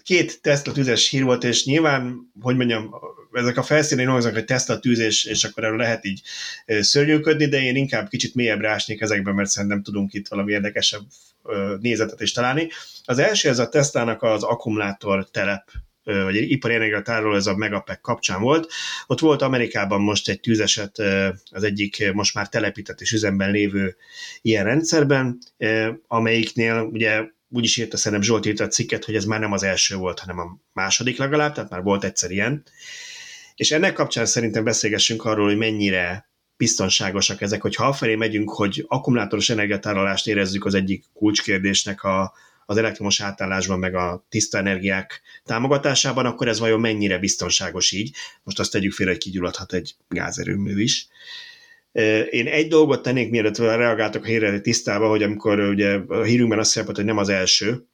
Két 0.07 0.41
Tesla 0.41 0.73
tüzes 0.73 1.09
hír 1.09 1.23
volt, 1.23 1.45
és 1.45 1.65
nyilván, 1.65 2.33
hogy 2.41 2.57
mondjam, 2.57 2.95
ezek 3.33 3.57
a 3.57 3.63
felszínén 3.63 4.09
hangzanak, 4.09 4.37
hogy 4.37 4.45
Tesla 4.45 4.79
tűz, 4.79 4.99
és, 4.99 5.45
akkor 5.45 5.65
erről 5.65 5.77
lehet 5.77 6.05
így 6.05 6.23
szörnyűködni, 6.67 7.47
de 7.47 7.63
én 7.63 7.77
inkább 7.77 8.09
kicsit 8.09 8.35
mélyebbre 8.35 8.71
ásnék 8.71 9.01
ezekben, 9.01 9.35
mert 9.35 9.49
szerintem 9.49 9.83
tudunk 9.83 10.13
itt 10.13 10.29
valami 10.29 10.53
érdekesebb 10.53 11.03
nézetet 11.81 12.21
is 12.21 12.33
találni. 12.33 12.69
Az 13.05 13.19
első, 13.19 13.49
ez 13.49 13.59
a 13.59 13.69
Tesla-nak 13.69 14.23
az 14.23 14.43
akkumulátor 14.43 15.31
telep 15.31 15.71
vagy 16.05 16.51
ipari 16.51 16.75
energiatároló, 16.75 17.35
ez 17.35 17.47
a 17.47 17.57
Megapek 17.57 18.01
kapcsán 18.01 18.41
volt. 18.41 18.73
Ott 19.07 19.21
volt 19.21 19.43
Amerikában 19.43 20.01
most 20.01 20.29
egy 20.29 20.41
tűzeset 20.41 20.99
az 21.51 21.63
egyik 21.63 22.13
most 22.13 22.35
már 22.35 22.49
telepített 22.49 23.01
és 23.01 23.13
üzemben 23.13 23.51
lévő 23.51 23.97
ilyen 24.43 24.65
rendszerben, 24.65 25.39
amelyiknél 26.07 26.81
ugye 26.81 27.35
úgy 27.49 27.65
is 27.65 27.77
írta 27.77 27.97
szerintem 27.97 28.23
Zsolt 28.23 28.47
írt 28.47 28.61
a 28.61 28.67
cikket, 28.67 29.05
hogy 29.05 29.15
ez 29.15 29.25
már 29.25 29.41
nem 29.41 29.53
az 29.53 29.63
első 29.63 29.97
volt, 29.97 30.19
hanem 30.19 30.39
a 30.39 30.59
második 30.73 31.19
legalább, 31.19 31.55
tehát 31.55 31.71
már 31.71 31.83
volt 31.83 32.05
egyszer 32.05 32.31
ilyen. 32.31 32.65
És 33.55 33.71
ennek 33.71 33.93
kapcsán 33.93 34.27
szerintem 34.27 34.65
beszélgessünk 34.65 35.25
arról, 35.25 35.47
hogy 35.47 35.57
mennyire 35.57 36.29
biztonságosak 36.57 37.41
ezek, 37.41 37.63
hogy 37.63 37.75
ha 37.75 37.87
afelé 37.87 38.15
megyünk, 38.15 38.51
hogy 38.51 38.85
akkumulátoros 38.89 39.51
energiatárolást 39.51 40.27
érezzük 40.27 40.65
az 40.65 40.75
egyik 40.75 41.05
kulcskérdésnek 41.13 42.03
a, 42.03 42.33
az 42.67 42.77
elektromos 42.77 43.21
átállásban, 43.21 43.79
meg 43.79 43.95
a 43.95 44.27
tiszta 44.29 44.59
energiák 44.59 45.23
támogatásában, 45.45 46.27
akkor 46.27 46.49
ez 46.49 46.59
vajon 46.59 46.81
mennyire 46.81 47.19
biztonságos 47.19 47.93
így? 47.93 48.17
Most 48.43 48.59
azt 48.59 48.73
tegyük 48.73 48.93
félre, 48.93 49.13
hogy 49.13 49.21
kigyulladhat 49.21 49.73
egy 49.73 49.95
gázerőmű 50.09 50.83
is. 50.83 51.09
Én 52.31 52.47
egy 52.47 52.69
dolgot 52.69 53.03
tennék, 53.03 53.31
mielőtt 53.31 53.59
reagáltak 53.59 54.23
a 54.23 54.27
hírre 54.27 54.61
tisztába, 54.61 55.09
hogy 55.09 55.23
amikor 55.23 55.61
ugye 55.61 56.01
a 56.09 56.23
hírünkben 56.23 56.59
azt 56.59 56.71
szerepelt, 56.71 56.97
hogy 56.97 57.07
nem 57.07 57.19
az 57.19 57.29
első, 57.29 57.87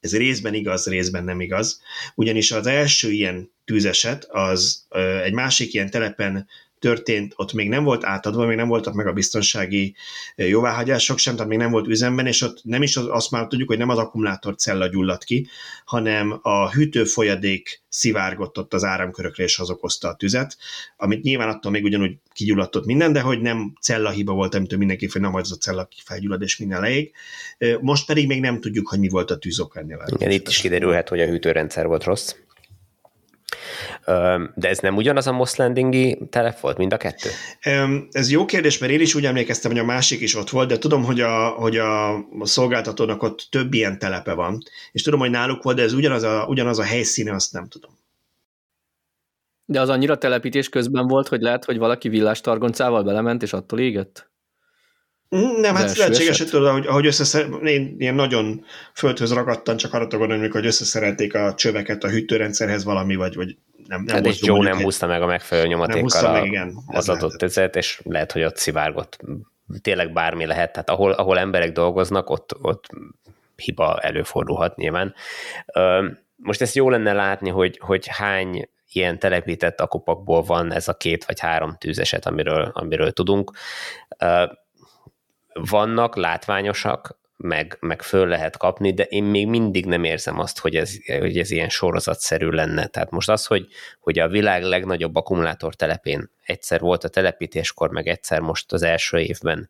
ez 0.00 0.16
részben 0.16 0.54
igaz, 0.54 0.86
részben 0.86 1.24
nem 1.24 1.40
igaz, 1.40 1.82
ugyanis 2.14 2.52
az 2.52 2.66
első 2.66 3.10
ilyen 3.10 3.52
tűzeset 3.64 4.24
az 4.24 4.86
egy 5.24 5.32
másik 5.32 5.74
ilyen 5.74 5.90
telepen 5.90 6.48
történt, 6.82 7.32
ott 7.36 7.52
még 7.52 7.68
nem 7.68 7.84
volt 7.84 8.04
átadva, 8.04 8.46
még 8.46 8.56
nem 8.56 8.68
voltak 8.68 8.94
meg 8.94 9.06
a 9.06 9.12
biztonsági 9.12 9.94
jóváhagyások 10.36 11.18
sem, 11.18 11.34
tehát 11.34 11.50
még 11.50 11.58
nem 11.58 11.70
volt 11.70 11.86
üzemben, 11.86 12.26
és 12.26 12.42
ott 12.42 12.60
nem 12.64 12.82
is 12.82 12.96
azt 12.96 13.30
már 13.30 13.46
tudjuk, 13.46 13.68
hogy 13.68 13.78
nem 13.78 13.88
az 13.88 13.98
akkumulátor 13.98 14.54
cella 14.54 14.88
gyulladt 14.88 15.24
ki, 15.24 15.48
hanem 15.84 16.38
a 16.42 16.70
hűtőfolyadék 16.70 17.82
szivárgott 17.88 18.58
ott 18.58 18.74
az 18.74 18.84
áramkörökre, 18.84 19.44
és 19.44 19.58
az 19.58 19.70
okozta 19.70 20.08
a 20.08 20.14
tüzet, 20.14 20.56
amit 20.96 21.22
nyilván 21.22 21.48
attól 21.48 21.72
még 21.72 21.84
ugyanúgy 21.84 22.16
kigyulladt 22.32 22.76
ott 22.76 22.84
minden, 22.84 23.12
de 23.12 23.20
hogy 23.20 23.40
nem 23.40 23.72
cella 23.80 24.10
hiba 24.10 24.32
volt, 24.32 24.54
amitől 24.54 24.78
mindenki, 24.78 25.08
hogy 25.12 25.20
nem 25.20 25.34
az 25.34 25.52
a 25.52 25.56
cella 25.56 25.88
felgyullad, 26.04 26.42
és 26.42 26.56
minden 26.56 26.80
leég. 26.80 27.12
Most 27.80 28.06
pedig 28.06 28.26
még 28.26 28.40
nem 28.40 28.60
tudjuk, 28.60 28.88
hogy 28.88 28.98
mi 28.98 29.08
volt 29.08 29.30
a 29.30 29.38
tűzok 29.38 29.76
ennél. 29.76 30.04
Igen, 30.06 30.30
itt 30.30 30.48
is 30.48 30.60
kiderülhet, 30.60 31.08
hogy 31.08 31.20
a 31.20 31.26
hűtőrendszer 31.26 31.86
volt 31.86 32.04
rossz. 32.04 32.34
De 34.54 34.68
ez 34.68 34.78
nem 34.78 34.96
ugyanaz 34.96 35.26
a 35.26 35.32
Moss 35.32 35.54
Landingi 35.54 36.18
telep 36.30 36.60
volt, 36.60 36.76
mind 36.76 36.92
a 36.92 36.96
kettő? 36.96 37.28
Ez 38.10 38.30
jó 38.30 38.44
kérdés, 38.44 38.78
mert 38.78 38.92
én 38.92 39.00
is 39.00 39.14
úgy 39.14 39.26
emlékeztem, 39.26 39.70
hogy 39.70 39.80
a 39.80 39.84
másik 39.84 40.20
is 40.20 40.36
ott 40.36 40.50
volt, 40.50 40.68
de 40.68 40.78
tudom, 40.78 41.04
hogy 41.04 41.20
a, 41.20 41.48
hogy 41.48 41.76
a 41.76 42.24
szolgáltatónak 42.40 43.22
ott 43.22 43.46
több 43.50 43.74
ilyen 43.74 43.98
telepe 43.98 44.32
van, 44.32 44.62
és 44.92 45.02
tudom, 45.02 45.20
hogy 45.20 45.30
náluk 45.30 45.62
volt, 45.62 45.76
de 45.76 45.82
ez 45.82 45.92
ugyanaz 45.92 46.22
a, 46.22 46.44
ugyanaz 46.48 46.78
a 46.78 46.84
helyszíne, 46.84 47.34
azt 47.34 47.52
nem 47.52 47.68
tudom. 47.68 47.90
De 49.64 49.80
az 49.80 49.88
annyira 49.88 50.18
telepítés 50.18 50.68
közben 50.68 51.06
volt, 51.06 51.28
hogy 51.28 51.40
lehet, 51.40 51.64
hogy 51.64 51.78
valaki 51.78 52.08
villástargoncával 52.08 53.02
belement, 53.02 53.42
és 53.42 53.52
attól 53.52 53.78
égett? 53.78 54.31
Nem, 55.60 55.74
hát 55.74 55.96
lehetséges, 55.96 56.38
hogy 56.38 56.48
tudod, 56.48 56.66
ahogy, 56.66 56.86
ahogy 56.86 57.06
összeszer... 57.06 57.46
én 57.64 57.94
ilyen 57.98 58.14
nagyon 58.14 58.64
földhöz 58.94 59.32
ragadtan, 59.32 59.76
csak 59.76 59.94
arra 59.94 60.06
gondolom, 60.06 60.50
hogy 60.50 60.66
összeszerelték 60.66 61.34
a 61.34 61.54
csöveket 61.54 62.04
a 62.04 62.08
hűtőrendszerhez 62.08 62.84
valami, 62.84 63.14
vagy, 63.14 63.34
vagy 63.34 63.56
nem, 63.86 64.02
nem 64.02 64.24
hát 64.24 64.38
Joe 64.38 64.62
nem 64.62 64.82
húzta 64.82 65.06
meg 65.06 65.22
a 65.22 65.26
megfelelő 65.26 65.68
nyomatékkal 65.68 66.24
a, 66.24 66.32
meg, 66.32 66.44
igen, 66.44 66.76
az 66.86 67.08
adott 67.08 67.38
tüzet, 67.38 67.76
és 67.76 68.00
lehet, 68.04 68.32
hogy 68.32 68.42
ott 68.42 68.56
szivárgott. 68.56 69.18
Tényleg 69.80 70.12
bármi 70.12 70.46
lehet, 70.46 70.72
tehát 70.72 70.90
ahol, 70.90 71.12
ahol 71.12 71.38
emberek 71.38 71.72
dolgoznak, 71.72 72.30
ott, 72.30 72.56
ott 72.62 72.86
hiba 73.56 73.98
előfordulhat 73.98 74.76
nyilván. 74.76 75.14
Most 76.36 76.60
ezt 76.60 76.74
jó 76.74 76.90
lenne 76.90 77.12
látni, 77.12 77.50
hogy, 77.50 77.78
hogy 77.82 78.06
hány 78.06 78.68
ilyen 78.92 79.18
telepített 79.18 79.80
akupakból 79.80 80.42
van 80.42 80.72
ez 80.72 80.88
a 80.88 80.94
két 80.94 81.24
vagy 81.24 81.40
három 81.40 81.76
tűzeset, 81.78 82.26
amiről, 82.26 82.70
amiről 82.74 83.12
tudunk. 83.12 83.52
Vannak 85.54 86.16
látványosak, 86.16 87.20
meg, 87.42 87.76
meg 87.80 88.02
föl 88.02 88.26
lehet 88.26 88.56
kapni, 88.56 88.92
de 88.92 89.02
én 89.02 89.24
még 89.24 89.46
mindig 89.46 89.86
nem 89.86 90.04
érzem 90.04 90.38
azt, 90.38 90.58
hogy 90.58 90.76
ez, 90.76 90.96
hogy 91.06 91.38
ez 91.38 91.50
ilyen 91.50 91.68
sorozatszerű 91.68 92.48
lenne. 92.48 92.86
Tehát 92.86 93.10
most 93.10 93.28
az, 93.28 93.46
hogy, 93.46 93.66
hogy 94.00 94.18
a 94.18 94.28
világ 94.28 94.62
legnagyobb 94.62 95.16
akkumulátor 95.16 95.74
telepén 95.74 96.30
egyszer 96.44 96.80
volt 96.80 97.04
a 97.04 97.08
telepítéskor, 97.08 97.90
meg 97.90 98.06
egyszer 98.06 98.40
most 98.40 98.72
az 98.72 98.82
első 98.82 99.18
évben 99.18 99.68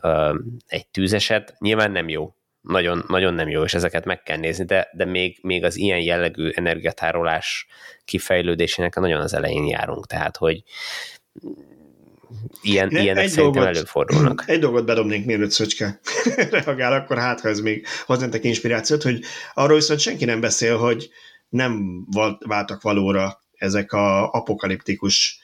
ö, 0.00 0.38
egy 0.66 0.86
tűzeset, 0.86 1.54
nyilván 1.58 1.90
nem 1.90 2.08
jó. 2.08 2.34
Nagyon, 2.60 3.04
nagyon 3.08 3.34
nem 3.34 3.48
jó, 3.48 3.62
és 3.62 3.74
ezeket 3.74 4.04
meg 4.04 4.22
kell 4.22 4.36
nézni, 4.36 4.64
de, 4.64 4.88
de 4.92 5.04
még, 5.04 5.38
még 5.42 5.64
az 5.64 5.76
ilyen 5.76 6.00
jellegű 6.00 6.50
energiatárolás 6.54 7.66
kifejlődésének 8.04 8.94
nagyon 8.94 9.20
az 9.20 9.34
elején 9.34 9.66
járunk. 9.66 10.06
Tehát, 10.06 10.36
hogy 10.36 10.62
ilyen, 12.62 12.88
ne, 12.90 13.02
ilyenek 13.02 13.24
egy 13.24 13.30
szerintem 13.30 13.62
dolgot, 13.62 13.76
előfordulnak. 13.76 14.44
Egy 14.46 14.58
dolgot 14.58 14.84
bedobnék, 14.84 15.24
mielőtt 15.24 15.50
Szöcske 15.50 16.00
reagál, 16.50 16.92
akkor 16.92 17.18
hát, 17.18 17.40
ha 17.40 17.48
ez 17.48 17.60
még 17.60 17.86
hozzántek 18.06 18.44
inspirációt, 18.44 19.02
hogy 19.02 19.20
arról 19.54 19.76
viszont 19.76 20.00
senki 20.00 20.24
nem 20.24 20.40
beszél, 20.40 20.76
hogy 20.76 21.10
nem 21.48 22.04
váltak 22.46 22.82
valóra 22.82 23.42
ezek 23.56 23.92
a 23.92 24.30
apokaliptikus 24.30 25.40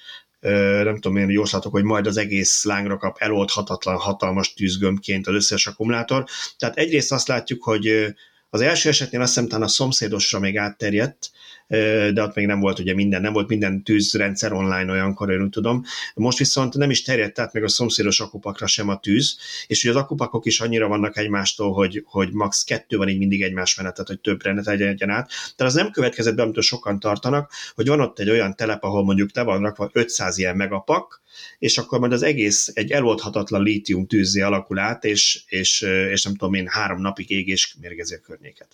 nem 0.82 0.98
tudom 1.00 1.16
én 1.16 1.30
jóslatok, 1.30 1.72
hogy 1.72 1.84
majd 1.84 2.06
az 2.06 2.16
egész 2.16 2.64
lángra 2.64 2.96
kap 2.96 3.16
eloldhatatlan 3.18 3.96
hatalmas 3.96 4.54
tűzgömbként 4.54 5.26
az 5.26 5.34
összes 5.34 5.66
akkumulátor. 5.66 6.24
Tehát 6.56 6.76
egyrészt 6.76 7.12
azt 7.12 7.28
látjuk, 7.28 7.62
hogy 7.62 8.14
az 8.50 8.60
első 8.60 8.88
esetnél 8.88 9.20
azt 9.20 9.38
hiszem 9.38 9.62
a 9.62 9.68
szomszédosra 9.68 10.38
még 10.38 10.56
átterjedt, 10.56 11.30
de 11.68 12.22
ott 12.22 12.34
még 12.34 12.46
nem 12.46 12.60
volt 12.60 12.78
ugye 12.78 12.94
minden, 12.94 13.20
nem 13.20 13.32
volt 13.32 13.48
minden 13.48 13.82
tűzrendszer 13.82 14.52
online 14.52 14.92
olyankor, 14.92 15.30
én 15.30 15.42
úgy 15.42 15.50
tudom. 15.50 15.84
Most 16.14 16.38
viszont 16.38 16.74
nem 16.74 16.90
is 16.90 17.02
terjedt 17.02 17.38
át 17.38 17.52
meg 17.52 17.62
a 17.62 17.68
szomszédos 17.68 18.20
akupakra 18.20 18.66
sem 18.66 18.88
a 18.88 18.98
tűz, 18.98 19.38
és 19.66 19.84
ugye 19.84 19.92
az 19.92 20.02
akupakok 20.02 20.46
is 20.46 20.60
annyira 20.60 20.88
vannak 20.88 21.16
egymástól, 21.16 21.72
hogy, 21.72 22.02
hogy 22.06 22.32
max. 22.32 22.64
kettő 22.64 22.96
van 22.96 23.08
így 23.08 23.18
mindig 23.18 23.42
egymás 23.42 23.74
menetet, 23.74 24.06
hogy 24.06 24.20
több 24.20 24.42
rendet 24.42 24.68
egyen 24.68 25.10
át. 25.10 25.28
Tehát 25.56 25.72
az 25.72 25.74
nem 25.74 25.90
következett 25.90 26.34
be, 26.34 26.42
amitől 26.42 26.62
sokan 26.62 27.00
tartanak, 27.00 27.52
hogy 27.74 27.86
van 27.86 28.00
ott 28.00 28.18
egy 28.18 28.30
olyan 28.30 28.56
telep, 28.56 28.82
ahol 28.82 29.04
mondjuk 29.04 29.34
le 29.34 29.42
van 29.42 29.62
rakva 29.62 29.90
500 29.92 30.38
ilyen 30.38 30.56
megapak, 30.56 31.22
és 31.58 31.78
akkor 31.78 31.98
majd 31.98 32.12
az 32.12 32.22
egész 32.22 32.70
egy 32.74 32.90
eloldhatatlan 32.90 33.62
lítium 33.62 34.06
tűzzé 34.06 34.40
alakul 34.40 34.78
át, 34.78 35.04
és, 35.04 35.42
és, 35.46 35.80
és 36.10 36.22
nem 36.22 36.34
tudom 36.34 36.54
én, 36.54 36.66
három 36.68 37.00
napig 37.00 37.30
égés 37.30 37.76
mérgezi 37.80 38.14
a 38.14 38.20
környéket. 38.20 38.68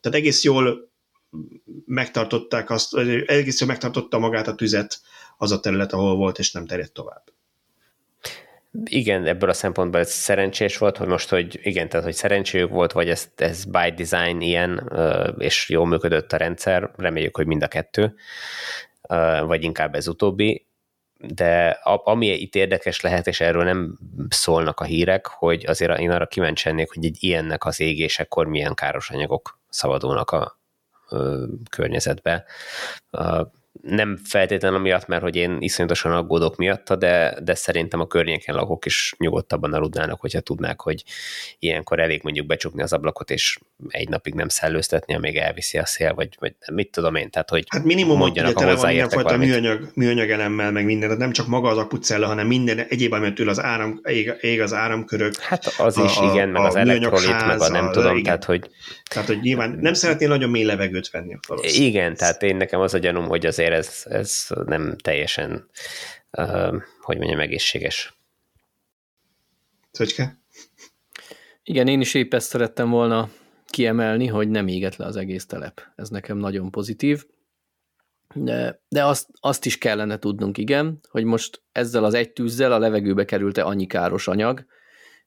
Tehát 0.00 0.18
egész 0.18 0.42
jól 0.44 0.88
megtartották 1.84 2.70
azt, 2.70 2.96
egész 3.26 3.64
megtartotta 3.64 4.18
magát 4.18 4.48
a 4.48 4.54
tüzet 4.54 5.00
az 5.36 5.52
a 5.52 5.60
terület, 5.60 5.92
ahol 5.92 6.16
volt, 6.16 6.38
és 6.38 6.52
nem 6.52 6.66
terjedt 6.66 6.92
tovább. 6.92 7.22
Igen, 8.84 9.26
ebből 9.26 9.48
a 9.48 9.52
szempontból 9.52 10.00
ez 10.00 10.10
szerencsés 10.10 10.78
volt, 10.78 10.96
hogy 10.96 11.08
most, 11.08 11.28
hogy 11.28 11.58
igen, 11.62 11.88
tehát 11.88 12.04
hogy 12.04 12.14
szerencséjük 12.14 12.70
volt, 12.70 12.92
vagy 12.92 13.08
ez, 13.08 13.28
ez 13.36 13.64
by 13.64 14.04
design 14.04 14.40
ilyen, 14.40 14.92
és 15.38 15.68
jól 15.68 15.86
működött 15.86 16.32
a 16.32 16.36
rendszer, 16.36 16.90
reméljük, 16.96 17.36
hogy 17.36 17.46
mind 17.46 17.62
a 17.62 17.68
kettő, 17.68 18.14
vagy 19.46 19.62
inkább 19.62 19.94
ez 19.94 20.08
utóbbi, 20.08 20.66
de 21.18 21.68
ami 22.04 22.26
itt 22.26 22.54
érdekes 22.54 23.00
lehet, 23.00 23.26
és 23.26 23.40
erről 23.40 23.64
nem 23.64 23.98
szólnak 24.28 24.80
a 24.80 24.84
hírek, 24.84 25.26
hogy 25.26 25.66
azért 25.66 25.98
én 25.98 26.10
arra 26.10 26.26
kíváncsi 26.26 26.68
lennék, 26.68 26.92
hogy 26.92 27.04
egy 27.04 27.16
ilyennek 27.20 27.64
az 27.64 27.80
égésekor 27.80 28.46
milyen 28.46 28.74
káros 28.74 29.10
anyagok 29.10 29.58
szabadulnak 29.68 30.30
a 30.30 30.60
környezetbe 31.70 32.44
nem 33.82 34.18
feltétlenül 34.24 34.78
miatt, 34.78 35.06
mert 35.06 35.22
hogy 35.22 35.36
én 35.36 35.56
iszonyatosan 35.60 36.12
aggódok 36.12 36.56
miatta, 36.56 36.96
de, 36.96 37.38
de 37.42 37.54
szerintem 37.54 38.00
a 38.00 38.06
környéken 38.06 38.54
lakók 38.54 38.86
is 38.86 39.14
nyugodtabban 39.18 39.72
aludnának, 39.72 40.20
hogyha 40.20 40.40
tudnák, 40.40 40.80
hogy 40.80 41.04
ilyenkor 41.58 42.00
elég 42.00 42.20
mondjuk 42.22 42.46
becsukni 42.46 42.82
az 42.82 42.92
ablakot, 42.92 43.30
és 43.30 43.58
egy 43.88 44.08
napig 44.08 44.34
nem 44.34 44.48
szellőztetni, 44.48 45.14
amíg 45.14 45.36
elviszi 45.36 45.78
a 45.78 45.86
szél, 45.86 46.14
vagy, 46.14 46.36
vagy 46.38 46.54
mit 46.72 46.90
tudom 46.90 47.14
én, 47.14 47.30
tehát 47.30 47.50
hogy 47.50 47.64
hát 47.68 47.84
minimum 47.84 48.18
mondjanak, 48.18 48.56
ugye, 48.56 48.66
a 48.66 48.70
hozzáértek 48.70 49.36
műanyag, 49.36 49.90
műanyag 49.94 50.30
elemmel, 50.30 50.72
meg 50.72 50.84
minden, 50.84 51.16
nem 51.16 51.32
csak 51.32 51.46
maga 51.46 51.68
az 51.68 51.78
akucella, 51.78 52.26
hanem 52.26 52.46
minden 52.46 52.78
egyéb, 52.78 53.12
amitől 53.12 53.48
az 53.48 53.62
áram, 53.62 54.00
ég, 54.04 54.34
ég 54.40 54.60
az 54.60 54.72
áramkörök. 54.72 55.36
Hát 55.36 55.74
az 55.78 55.98
a, 55.98 56.04
is, 56.04 56.16
igen, 56.32 56.48
meg 56.48 56.62
a, 56.62 56.66
az 56.66 56.74
elektrolit, 56.74 57.46
meg 57.46 57.60
a 57.60 57.68
nem 57.68 57.86
a, 57.86 57.90
tudom, 57.90 58.10
igen. 58.10 58.24
tehát 58.24 58.44
hogy... 58.44 58.70
Tehát, 59.10 59.28
hogy 59.28 59.40
nyilván 59.40 59.78
nem 59.80 59.94
szeretnél 59.94 60.28
nagyon 60.28 60.50
mély 60.50 60.64
levegőt 60.64 61.10
venni. 61.10 61.36
Igen, 61.62 62.14
tehát 62.14 62.42
én 62.42 62.56
nekem 62.56 62.80
az 62.80 62.94
a 62.94 62.98
gyanúm, 62.98 63.26
hogy 63.26 63.46
azért 63.46 63.65
ez, 63.72 64.02
ez 64.04 64.46
nem 64.64 64.96
teljesen, 64.96 65.68
uh, 66.30 66.82
hogy 67.00 67.16
mondjam, 67.18 67.40
egészséges. 67.40 68.18
Szöcske? 69.90 70.38
Igen, 71.62 71.88
én 71.88 72.00
is 72.00 72.14
épp 72.14 72.34
ezt 72.34 72.48
szerettem 72.48 72.90
volna 72.90 73.28
kiemelni, 73.66 74.26
hogy 74.26 74.48
nem 74.48 74.68
éget 74.68 74.96
le 74.96 75.06
az 75.06 75.16
egész 75.16 75.46
telep. 75.46 75.80
Ez 75.94 76.08
nekem 76.08 76.36
nagyon 76.36 76.70
pozitív. 76.70 77.24
De, 78.34 78.80
de 78.88 79.04
azt, 79.04 79.28
azt 79.40 79.66
is 79.66 79.78
kellene 79.78 80.18
tudnunk, 80.18 80.58
igen, 80.58 80.98
hogy 81.08 81.24
most 81.24 81.62
ezzel 81.72 82.04
az 82.04 82.14
egy 82.14 82.32
tűzzel 82.32 82.72
a 82.72 82.78
levegőbe 82.78 83.24
kerülte 83.24 83.62
annyi 83.62 83.86
káros 83.86 84.28
anyag, 84.28 84.66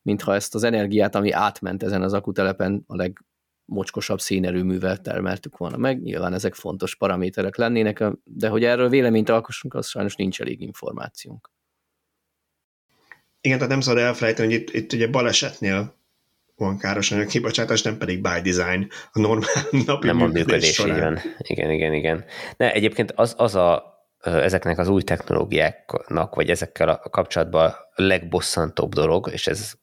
mintha 0.01 0.35
ezt 0.35 0.55
az 0.55 0.63
energiát, 0.63 1.15
ami 1.15 1.31
átment 1.31 1.83
ezen 1.83 2.01
az 2.01 2.13
akutelepen 2.13 2.83
a 2.87 2.95
leg, 2.95 3.23
mocskosabb 3.70 4.20
szénerőművel 4.20 4.97
termeltük 4.97 5.57
volna 5.57 5.78
meg. 5.78 6.01
Nyilván 6.01 6.34
ezek 6.34 6.53
fontos 6.53 6.95
paraméterek 6.95 7.55
lennének, 7.55 8.03
de 8.24 8.47
hogy 8.47 8.63
erről 8.63 8.89
véleményt 8.89 9.30
alkossunk, 9.30 9.74
az 9.74 9.88
sajnos 9.88 10.15
nincs 10.15 10.41
elég 10.41 10.61
információnk. 10.61 11.51
Igen, 13.41 13.57
tehát 13.57 13.72
nem 13.72 13.82
szabad 13.82 14.01
elfelejteni, 14.01 14.53
hogy 14.53 14.61
itt, 14.61 14.70
itt 14.70 14.93
ugye 14.93 15.07
balesetnél 15.07 15.97
van 16.55 16.78
káros 16.78 17.11
anyag 17.11 17.28
kibocsátás, 17.28 17.82
nem 17.82 17.97
pedig 17.97 18.22
by 18.22 18.51
design 18.51 18.88
a 19.11 19.20
normál 19.20 19.67
napi 19.86 20.07
Nem 20.07 20.22
a 20.22 20.28
működés, 20.28 20.74
során. 20.74 21.20
Igen, 21.38 21.72
igen, 21.72 21.93
igen. 21.93 22.26
Ne, 22.57 22.72
egyébként 22.72 23.11
az, 23.15 23.34
az 23.38 23.55
a, 23.55 23.97
ezeknek 24.22 24.78
az 24.78 24.88
új 24.88 25.01
technológiáknak, 25.01 26.36
vagy 26.36 26.49
ezekkel 26.49 26.89
a 26.89 27.09
kapcsolatban 27.09 27.70
a 27.70 28.03
legbosszantóbb 28.03 28.93
dolog, 28.93 29.30
és 29.32 29.47
ez 29.47 29.74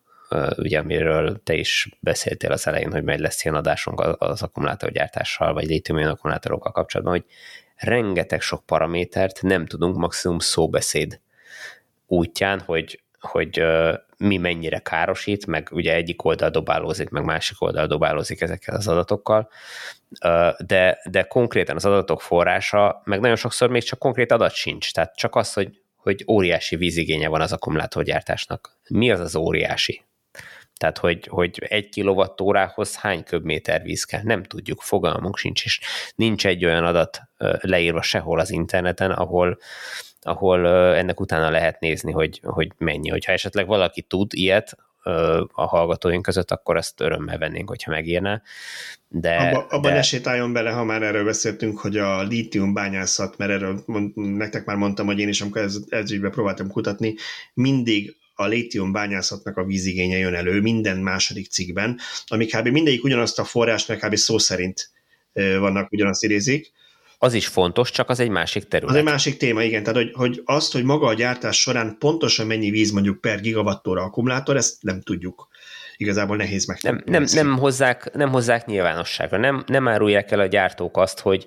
ugye 0.57 0.79
amiről 0.79 1.43
te 1.43 1.55
is 1.55 1.89
beszéltél 2.01 2.53
az 2.53 2.67
elején, 2.67 2.93
hogy 2.93 3.05
majd 3.05 3.21
lesz 3.21 3.45
ilyen 3.45 3.57
adásunk 3.57 4.01
az 4.19 4.43
akkumulátorgyártással, 4.43 5.53
vagy 5.53 5.67
lítium 5.67 5.99
akkumulátorokkal 5.99 6.73
kapcsolatban, 6.73 7.15
hogy 7.15 7.25
rengeteg 7.77 8.41
sok 8.41 8.67
paramétert 8.67 9.43
nem 9.43 9.67
tudunk 9.67 9.97
maximum 9.97 10.39
szóbeszéd 10.39 11.21
útján, 12.07 12.61
hogy, 12.61 13.03
hogy 13.21 13.63
mi 14.19 14.37
mennyire 14.37 14.79
károsít, 14.79 15.47
meg 15.47 15.69
ugye 15.71 15.95
egyik 15.95 16.25
oldal 16.25 16.51
dobálózik, 16.51 17.09
meg 17.09 17.25
másik 17.25 17.63
oldal 17.63 17.87
dobálózik 17.87 18.41
ezekkel 18.41 18.77
az 18.77 18.89
adatokkal, 18.89 19.49
de, 20.59 21.01
de 21.11 21.23
konkrétan 21.23 21.77
az 21.77 21.85
adatok 21.85 22.21
forrása, 22.21 23.03
meg 23.05 23.21
nagyon 23.21 23.37
sokszor 23.37 23.71
még 23.71 23.83
csak 23.83 23.99
konkrét 23.99 24.33
adat 24.33 24.53
sincs, 24.53 24.93
tehát 24.93 25.17
csak 25.17 25.35
az, 25.35 25.53
hogy, 25.53 25.81
hogy 25.97 26.25
óriási 26.29 26.77
vízigénye 26.77 27.29
van 27.29 27.41
az 27.41 27.53
akkumulátorgyártásnak. 27.53 28.79
Mi 28.89 29.11
az 29.11 29.21
az 29.21 29.37
óriási? 29.37 30.05
Tehát, 30.77 30.99
hogy, 30.99 31.27
hogy 31.27 31.63
egy 31.69 31.89
kilovattórához 31.89 32.97
hány 32.97 33.25
köbméter 33.25 33.83
víz 33.83 34.05
kell, 34.05 34.23
nem 34.23 34.43
tudjuk, 34.43 34.81
fogalmunk 34.81 35.37
sincs, 35.37 35.65
és 35.65 35.81
nincs 36.15 36.47
egy 36.47 36.65
olyan 36.65 36.85
adat 36.85 37.21
leírva 37.61 38.03
sehol 38.03 38.41
az 38.41 38.51
interneten, 38.51 39.11
ahol, 39.11 39.59
ahol 40.21 40.69
ennek 40.95 41.21
utána 41.21 41.51
lehet 41.51 41.81
nézni, 41.81 42.13
hogy, 42.13 42.41
hogy 42.43 42.73
mennyi. 42.79 43.09
Hogyha 43.09 43.33
esetleg 43.33 43.67
valaki 43.67 44.03
tud 44.03 44.31
ilyet, 44.35 44.77
a 45.53 45.67
hallgatóink 45.67 46.23
között, 46.23 46.51
akkor 46.51 46.77
ezt 46.77 47.01
örömmel 47.01 47.39
vennénk, 47.39 47.69
hogyha 47.69 47.91
megírná. 47.91 48.43
De, 49.09 49.37
abba, 49.37 49.67
abba 49.67 49.89
de... 49.89 50.03
sétáljon 50.03 50.53
bele, 50.53 50.71
ha 50.71 50.85
már 50.85 51.03
erről 51.03 51.25
beszéltünk, 51.25 51.79
hogy 51.79 51.97
a 51.97 52.23
lítium 52.23 52.75
bányászat, 52.75 53.39
mert 53.39 53.51
erről 53.51 53.83
nektek 54.15 54.65
már 54.65 54.77
mondtam, 54.77 55.07
hogy 55.07 55.19
én 55.19 55.29
is, 55.29 55.41
amikor 55.41 55.63
ez, 55.63 55.79
ez 55.89 56.21
próbáltam 56.21 56.69
kutatni, 56.69 57.15
mindig 57.55 58.17
a 58.37 58.47
létium 58.47 58.93
bányászatnak 58.93 59.57
a 59.57 59.65
vízigénye 59.65 60.17
jön 60.17 60.35
elő 60.35 60.61
minden 60.61 60.97
második 60.97 61.51
cikkben, 61.51 61.99
amik 62.27 62.57
kb. 62.57 62.69
mindegyik 62.69 63.05
ugyanazt 63.05 63.39
a 63.39 63.45
forrás, 63.45 63.87
meg 63.87 63.99
kb. 63.99 64.15
szó 64.15 64.39
szerint 64.39 64.91
vannak, 65.33 65.93
ugyanazt 65.93 66.25
idézik. 66.25 66.73
Az 67.19 67.35
is 67.35 67.47
fontos, 67.47 67.91
csak 67.91 68.09
az 68.09 68.21
egy 68.21 68.29
másik 68.29 68.65
terület. 68.65 68.95
Az 68.95 69.01
egy 69.01 69.05
másik 69.05 69.37
téma, 69.37 69.63
igen. 69.63 69.83
Tehát, 69.83 69.99
hogy, 69.99 70.13
hogy 70.13 70.43
azt, 70.45 70.73
hogy 70.73 70.85
maga 70.85 71.07
a 71.07 71.15
gyártás 71.15 71.61
során 71.61 71.97
pontosan 71.99 72.47
mennyi 72.47 72.71
víz 72.71 72.91
mondjuk 72.91 73.21
per 73.21 73.41
gigawattóra 73.41 74.03
akkumulátor, 74.03 74.57
ezt 74.57 74.83
nem 74.83 75.01
tudjuk. 75.01 75.49
Igazából 75.97 76.37
nehéz 76.37 76.67
meg. 76.67 76.79
Nem, 76.83 77.03
nem, 77.05 77.25
nem, 77.33 77.59
hozzák, 77.59 78.11
nem 78.15 78.31
hozzák 78.31 78.67
nyilvánosságra, 78.67 79.39
nem, 79.39 79.65
nem 79.67 79.89
árulják 79.89 80.31
el 80.31 80.41
a 80.41 80.47
gyártók 80.47 80.97
azt, 80.97 81.21
hogy, 81.21 81.47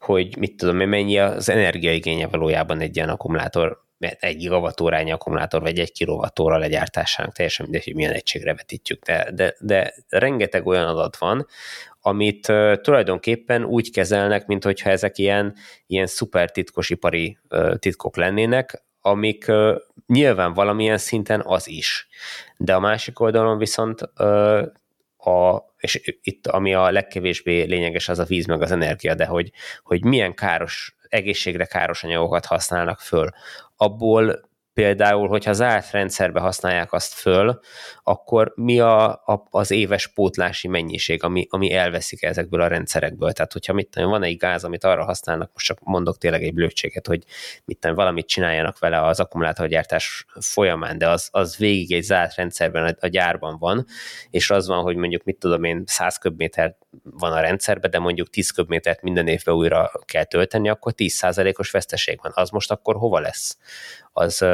hogy 0.00 0.36
mit 0.36 0.56
tudom 0.56 0.76
mennyi 0.76 1.18
az 1.18 1.48
energiaigénye 1.48 2.26
valójában 2.26 2.80
egy 2.80 2.96
ilyen 2.96 3.08
akkumulátor 3.08 3.86
egy 3.98 4.36
gigawattórányi 4.36 5.12
akkumulátor, 5.12 5.60
vagy 5.60 5.78
egy 5.78 5.92
kilovattóra 5.92 6.56
legyártásának, 6.56 7.34
teljesen 7.34 7.66
mindegy, 7.66 7.84
hogy 7.84 7.94
milyen 7.94 8.12
egységre 8.12 8.54
vetítjük, 8.54 9.04
de, 9.04 9.30
de, 9.34 9.54
de 9.60 9.94
rengeteg 10.08 10.66
olyan 10.66 10.86
adat 10.86 11.16
van, 11.16 11.46
amit 12.00 12.52
tulajdonképpen 12.82 13.64
úgy 13.64 13.90
kezelnek, 13.90 14.46
mint 14.46 14.64
hogyha 14.64 14.90
ezek 14.90 15.18
ilyen, 15.18 15.54
ilyen 15.86 16.06
szuper 16.06 16.50
titkos 16.50 16.90
ipari 16.90 17.38
titkok 17.78 18.16
lennének, 18.16 18.82
amik 19.00 19.46
nyilván 20.06 20.52
valamilyen 20.52 20.98
szinten 20.98 21.42
az 21.44 21.68
is. 21.68 22.08
De 22.56 22.74
a 22.74 22.80
másik 22.80 23.20
oldalon 23.20 23.58
viszont 23.58 24.00
a, 25.16 25.64
és 25.78 26.16
itt 26.22 26.46
ami 26.46 26.74
a 26.74 26.90
legkevésbé 26.90 27.62
lényeges, 27.62 28.08
az 28.08 28.18
a 28.18 28.24
víz 28.24 28.46
meg 28.46 28.62
az 28.62 28.70
energia, 28.70 29.14
de 29.14 29.26
hogy, 29.26 29.52
hogy 29.82 30.04
milyen 30.04 30.34
káros, 30.34 30.96
egészségre 31.08 31.64
káros 31.64 32.04
anyagokat 32.04 32.46
használnak 32.46 33.00
föl. 33.00 33.28
Abból 33.76 34.47
például, 34.78 35.28
hogyha 35.28 35.52
zárt 35.52 35.90
rendszerbe 35.90 36.40
használják 36.40 36.92
azt 36.92 37.12
föl, 37.12 37.60
akkor 38.02 38.52
mi 38.54 38.80
a, 38.80 39.10
a, 39.10 39.46
az 39.50 39.70
éves 39.70 40.06
pótlási 40.06 40.68
mennyiség, 40.68 41.22
ami, 41.22 41.46
ami 41.50 41.72
elveszik 41.72 42.22
ezekből 42.22 42.60
a 42.60 42.66
rendszerekből. 42.66 43.32
Tehát, 43.32 43.52
hogyha 43.52 43.72
mit 43.72 43.88
tudom, 43.88 44.10
van 44.10 44.22
egy 44.22 44.36
gáz, 44.36 44.64
amit 44.64 44.84
arra 44.84 45.04
használnak, 45.04 45.50
most 45.52 45.66
csak 45.66 45.78
mondok 45.82 46.18
tényleg 46.18 46.42
egy 46.42 46.54
blödséget, 46.54 47.06
hogy 47.06 47.24
mit 47.64 47.78
tudom, 47.78 47.96
valamit 47.96 48.26
csináljanak 48.26 48.78
vele 48.78 49.06
az 49.06 49.20
akkumulátorgyártás 49.20 50.26
folyamán, 50.40 50.98
de 50.98 51.08
az, 51.08 51.28
az 51.30 51.56
végig 51.56 51.92
egy 51.92 52.02
zárt 52.02 52.34
rendszerben 52.34 52.84
a, 52.84 52.94
a 53.00 53.06
gyárban 53.06 53.58
van, 53.58 53.86
és 54.30 54.50
az 54.50 54.66
van, 54.66 54.82
hogy 54.82 54.96
mondjuk 54.96 55.24
mit 55.24 55.38
tudom 55.38 55.64
én, 55.64 55.82
100 55.86 56.16
köbméter 56.16 56.76
van 57.02 57.32
a 57.32 57.40
rendszerben, 57.40 57.90
de 57.90 57.98
mondjuk 57.98 58.30
10 58.30 58.50
köbmétert 58.50 59.02
minden 59.02 59.26
évben 59.26 59.54
újra 59.54 59.90
kell 60.04 60.24
tölteni, 60.24 60.68
akkor 60.68 60.92
10%-os 60.96 61.70
veszteség 61.70 62.18
van. 62.22 62.32
Az 62.34 62.50
most 62.50 62.70
akkor 62.70 62.96
hova 62.96 63.20
lesz? 63.20 63.58
Az, 64.18 64.44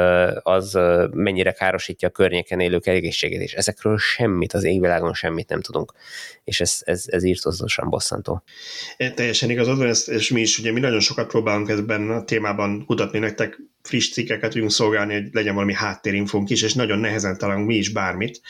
az 0.43 0.77
mennyire 1.11 1.51
károsítja 1.51 2.07
a 2.07 2.11
környéken 2.11 2.59
élők 2.59 2.87
egészségét, 2.87 3.41
és 3.41 3.53
ezekről 3.53 3.97
semmit, 3.97 4.53
az 4.53 4.63
égvilágon 4.63 5.13
semmit 5.13 5.49
nem 5.49 5.61
tudunk. 5.61 5.93
És 6.43 6.61
ez, 6.61 6.79
ez, 6.83 7.03
ez 7.07 7.23
írtózatosan 7.23 7.89
bosszantó. 7.89 8.43
Teljesen 9.15 9.49
igazad 9.49 9.77
van, 9.77 9.93
és 10.05 10.29
mi 10.29 10.41
is, 10.41 10.59
ugye 10.59 10.71
mi 10.71 10.79
nagyon 10.79 10.99
sokat 10.99 11.27
próbálunk 11.27 11.69
ebben 11.69 12.09
a 12.09 12.23
témában 12.23 12.85
kutatni 12.85 13.19
nektek, 13.19 13.57
friss 13.81 14.11
cikkeket 14.11 14.49
tudjunk 14.49 14.71
szolgálni, 14.71 15.13
hogy 15.13 15.29
legyen 15.31 15.53
valami 15.53 15.73
háttérinfónk 15.73 16.49
is, 16.49 16.61
és 16.61 16.73
nagyon 16.73 16.99
nehezen 16.99 17.37
találunk 17.37 17.67
mi 17.67 17.75
is 17.75 17.89
bármit. 17.89 18.41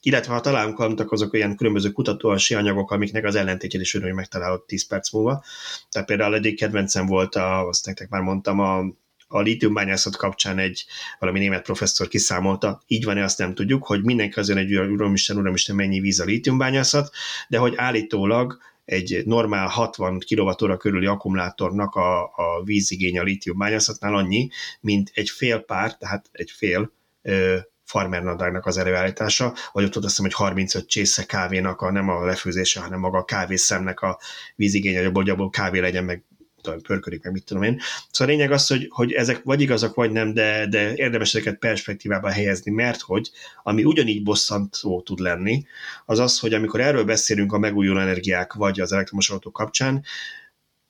Illetve 0.00 0.32
ha 0.32 0.40
találunk 0.40 0.76
valamit, 0.76 1.00
azok 1.00 1.32
olyan 1.32 1.56
különböző 1.56 1.90
kutatóansi 1.90 2.54
anyagok, 2.54 2.90
amiknek 2.90 3.24
az 3.24 3.34
ellentétjét 3.34 3.80
is 3.80 3.94
örülünk 3.94 4.16
megtalálod 4.16 4.62
10 4.62 4.86
perc 4.86 5.12
múlva. 5.12 5.44
Tehát 5.90 6.08
például 6.08 6.34
egyik 6.34 6.56
kedvencem 6.58 7.06
volt, 7.06 7.34
a, 7.34 7.66
azt 7.66 7.86
nektek 7.86 8.08
már 8.08 8.22
mondtam, 8.22 8.60
a, 8.60 8.84
a 9.28 9.40
lítiumbányászat 9.40 10.16
kapcsán 10.16 10.58
egy 10.58 10.84
valami 11.18 11.38
német 11.38 11.62
professzor 11.62 12.08
kiszámolta, 12.08 12.82
így 12.86 13.04
van-e, 13.04 13.24
azt 13.24 13.38
nem 13.38 13.54
tudjuk, 13.54 13.86
hogy 13.86 14.04
mindenki 14.04 14.38
azért 14.38 14.58
egy 14.58 14.74
uramisten, 14.74 15.36
uramisten, 15.36 15.76
mennyi 15.76 16.00
víz 16.00 16.20
a 16.20 16.24
lítiumbányászat, 16.24 17.10
de 17.48 17.58
hogy 17.58 17.74
állítólag 17.76 18.58
egy 18.84 19.22
normál 19.24 19.66
60 19.66 20.20
kWh 20.28 20.76
körüli 20.76 21.06
akkumulátornak 21.06 21.94
a, 21.94 22.22
a 22.22 22.62
vízigény 22.64 23.18
a 23.18 23.22
lítiumbányászatnál 23.22 24.14
annyi, 24.14 24.48
mint 24.80 25.10
egy 25.14 25.30
fél 25.30 25.58
pár, 25.58 25.96
tehát 25.96 26.28
egy 26.32 26.50
fél 26.50 26.92
ö, 27.22 27.56
farmernadrágnak 27.84 28.66
az 28.66 28.76
előállítása, 28.76 29.54
vagy 29.72 29.84
ott 29.84 29.96
azt 29.96 30.04
hiszem, 30.04 30.24
hogy 30.24 30.34
35 30.34 30.88
csésze 30.88 31.24
kávénak, 31.24 31.80
a, 31.80 31.90
nem 31.90 32.08
a 32.08 32.24
lefőzése, 32.24 32.80
hanem 32.80 33.00
maga 33.00 33.18
a 33.18 33.24
kávészemnek 33.24 34.00
a 34.00 34.18
vízigénye, 34.56 35.10
hogy 35.10 35.30
abból 35.30 35.50
kávé 35.50 35.78
legyen, 35.78 36.04
meg 36.04 36.24
tudom, 36.60 36.80
pörködik, 36.80 37.22
meg 37.22 37.32
mit 37.32 37.44
tudom 37.44 37.62
én. 37.62 37.80
Szóval 38.10 38.34
a 38.34 38.36
lényeg 38.36 38.52
az, 38.52 38.66
hogy, 38.66 38.86
hogy 38.90 39.12
ezek 39.12 39.42
vagy 39.42 39.60
igazak, 39.60 39.94
vagy 39.94 40.10
nem, 40.10 40.34
de, 40.34 40.66
de 40.66 40.94
érdemes 40.94 41.34
ezeket 41.34 41.58
perspektívába 41.58 42.30
helyezni, 42.30 42.70
mert 42.70 43.00
hogy 43.00 43.30
ami 43.62 43.84
ugyanígy 43.84 44.22
bosszantó 44.22 45.02
tud 45.02 45.18
lenni, 45.18 45.66
az 46.06 46.18
az, 46.18 46.38
hogy 46.38 46.54
amikor 46.54 46.80
erről 46.80 47.04
beszélünk 47.04 47.52
a 47.52 47.58
megújuló 47.58 47.98
energiák, 47.98 48.52
vagy 48.52 48.80
az 48.80 48.92
elektromos 48.92 49.30
autók 49.30 49.52
kapcsán, 49.52 50.04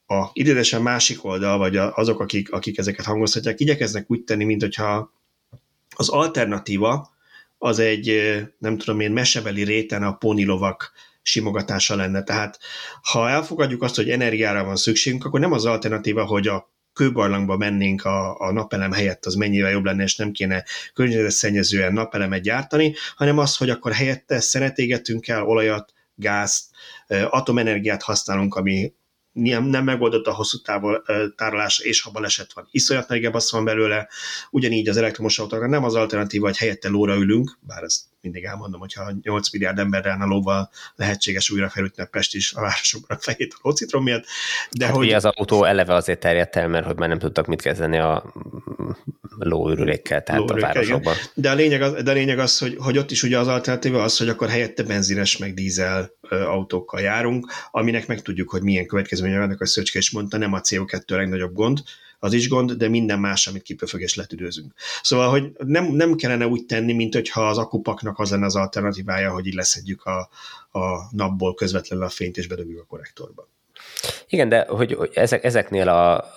a 0.06 0.30
idézesen 0.32 0.82
másik 0.82 1.24
oldal, 1.24 1.58
vagy 1.58 1.76
azok, 1.76 2.20
akik, 2.20 2.52
akik 2.52 2.78
ezeket 2.78 3.04
hangozhatják, 3.04 3.60
igyekeznek 3.60 4.10
úgy 4.10 4.24
tenni, 4.24 4.44
mint 4.44 4.60
hogyha 4.60 5.12
az 5.96 6.08
alternatíva 6.08 7.16
az 7.58 7.78
egy, 7.78 8.36
nem 8.58 8.78
tudom 8.78 9.00
én, 9.00 9.12
mesebeli 9.12 9.64
réten 9.64 10.02
a 10.02 10.16
pónilovak 10.16 10.92
simogatása 11.28 11.96
lenne. 11.96 12.22
Tehát 12.22 12.58
ha 13.02 13.28
elfogadjuk 13.28 13.82
azt, 13.82 13.96
hogy 13.96 14.10
energiára 14.10 14.64
van 14.64 14.76
szükségünk, 14.76 15.24
akkor 15.24 15.40
nem 15.40 15.52
az 15.52 15.64
alternatíva, 15.64 16.24
hogy 16.24 16.48
a 16.48 16.72
kőbarlangba 16.92 17.56
mennénk 17.56 18.04
a, 18.04 18.40
a 18.40 18.52
napelem 18.52 18.92
helyett, 18.92 19.26
az 19.26 19.34
mennyivel 19.34 19.70
jobb 19.70 19.84
lenne, 19.84 20.02
és 20.02 20.16
nem 20.16 20.32
kéne 20.32 20.64
környezetszennyezően 20.94 21.92
napelemet 21.92 22.42
gyártani, 22.42 22.94
hanem 23.16 23.38
az, 23.38 23.56
hogy 23.56 23.70
akkor 23.70 23.92
helyette 23.92 24.40
szeretégetünk 24.40 25.28
el 25.28 25.44
olajat, 25.44 25.92
gázt, 26.14 26.64
atomenergiát 27.08 28.02
használunk, 28.02 28.54
ami 28.54 28.92
nem, 29.32 29.64
nem 29.64 29.84
megoldott 29.84 30.26
a 30.26 30.34
hosszú 30.34 30.58
távol 30.58 31.04
tárolása, 31.36 31.84
és 31.84 32.00
ha 32.00 32.10
baleset 32.10 32.52
van, 32.52 32.68
iszonyat 32.70 33.08
nagy 33.08 33.30
van 33.50 33.64
belőle, 33.64 34.08
ugyanígy 34.50 34.88
az 34.88 34.96
elektromos 34.96 35.38
autókra 35.38 35.68
nem 35.68 35.84
az 35.84 35.94
alternatíva, 35.94 36.46
hogy 36.46 36.56
helyette 36.56 36.88
lóra 36.88 37.14
ülünk, 37.14 37.58
bár 37.60 37.82
ezt 37.82 38.00
mindig 38.20 38.44
elmondom, 38.44 38.80
hogyha 38.80 39.12
8 39.22 39.52
milliárd 39.52 39.78
emberrel 39.78 40.20
a 40.20 40.26
lóval 40.26 40.70
lehetséges 40.96 41.50
újra 41.50 41.68
felütni 41.68 42.02
a 42.02 42.06
Pest 42.06 42.34
is 42.34 42.52
a 42.52 42.60
városokban 42.60 43.16
a 43.16 43.20
fejét 43.20 43.54
a 43.54 43.58
lócitrom 43.62 44.02
miatt. 44.02 44.24
De 44.70 44.86
hát 44.86 44.94
hogy... 44.94 45.12
az 45.12 45.24
autó 45.24 45.64
eleve 45.64 45.94
azért 45.94 46.20
terjedt 46.20 46.56
el, 46.56 46.68
mert 46.68 46.86
hogy 46.86 46.96
már 46.96 47.08
nem 47.08 47.18
tudtak 47.18 47.46
mit 47.46 47.62
kezdeni 47.62 47.98
a 47.98 48.32
lóürülékkel, 49.38 50.22
tehát 50.22 50.40
lóürülékkel, 50.40 50.70
a 50.70 50.74
városokban. 50.74 51.14
De 51.34 51.50
a 51.50 51.54
lényeg 51.54 51.82
az, 51.82 52.02
de 52.02 52.10
a 52.10 52.14
lényeg 52.14 52.38
az 52.38 52.58
hogy, 52.58 52.76
hogy 52.78 52.98
ott 52.98 53.10
is 53.10 53.22
ugye 53.22 53.38
az 53.38 53.46
alternatíva 53.46 54.02
az, 54.02 54.18
hogy 54.18 54.28
akkor 54.28 54.48
helyette 54.48 54.82
benzines 54.82 55.36
meg 55.36 55.54
dízel 55.54 56.10
autókkal 56.30 57.00
járunk, 57.00 57.52
aminek 57.70 58.06
meg 58.06 58.22
tudjuk, 58.22 58.50
hogy 58.50 58.62
milyen 58.62 58.86
következménye 58.86 59.38
vannak, 59.38 59.60
a 59.60 59.66
Szöcske 59.66 59.98
is 59.98 60.10
mondta, 60.10 60.36
nem 60.36 60.52
a 60.52 60.60
CO2 60.60 61.12
a 61.12 61.16
legnagyobb 61.16 61.52
gond, 61.52 61.82
az 62.18 62.32
is 62.32 62.48
gond, 62.48 62.72
de 62.72 62.88
minden 62.88 63.20
más, 63.20 63.46
amit 63.46 63.62
kipöfög 63.62 64.00
és 64.00 64.14
letüdőzünk. 64.14 64.74
Szóval, 65.02 65.30
hogy 65.30 65.52
nem, 65.58 65.84
nem 65.84 66.14
kellene 66.14 66.46
úgy 66.46 66.66
tenni, 66.66 66.92
mint 66.92 67.14
hogyha 67.14 67.48
az 67.48 67.58
akupaknak 67.58 68.18
az 68.18 68.30
lenne 68.30 68.44
az 68.44 68.56
alternatívája, 68.56 69.32
hogy 69.32 69.46
így 69.46 69.54
leszedjük 69.54 70.04
a, 70.04 70.28
a 70.78 71.08
napból 71.10 71.54
közvetlenül 71.54 72.04
a 72.04 72.08
fényt 72.08 72.36
és 72.36 72.46
bedobjuk 72.46 72.80
a 72.80 72.84
korrektorba. 72.84 73.48
Igen, 74.28 74.48
de 74.48 74.66
hogy, 74.68 74.92
hogy 74.92 75.10
ezek, 75.14 75.44
ezeknél 75.44 75.88
a, 75.88 76.34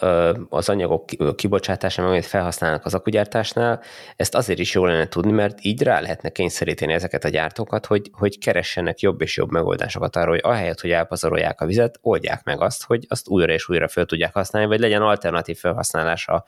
az 0.49 0.69
anyagok 0.69 1.05
kibocsátásánál, 1.35 2.11
amit 2.11 2.25
felhasználnak 2.25 2.85
az 2.85 2.93
akugyártásnál, 2.93 3.81
ezt 4.15 4.35
azért 4.35 4.59
is 4.59 4.73
jól 4.73 4.87
lenne 4.87 5.07
tudni, 5.07 5.31
mert 5.31 5.57
így 5.61 5.81
rá 5.83 5.99
lehetne 5.99 6.29
kényszeríteni 6.29 6.93
ezeket 6.93 7.23
a 7.23 7.29
gyártókat, 7.29 7.85
hogy, 7.85 8.09
hogy 8.11 8.37
keressenek 8.39 8.99
jobb 8.99 9.21
és 9.21 9.37
jobb 9.37 9.51
megoldásokat 9.51 10.15
arra, 10.15 10.29
hogy 10.29 10.39
ahelyett, 10.43 10.81
hogy 10.81 10.91
elpazarolják 10.91 11.61
a 11.61 11.65
vizet, 11.65 11.99
oldják 12.01 12.43
meg 12.43 12.61
azt, 12.61 12.83
hogy 12.83 13.05
azt 13.09 13.27
újra 13.27 13.53
és 13.53 13.69
újra 13.69 13.87
fel 13.87 14.05
tudják 14.05 14.33
használni, 14.33 14.67
vagy 14.67 14.79
legyen 14.79 15.01
alternatív 15.01 15.57
felhasználása 15.57 16.43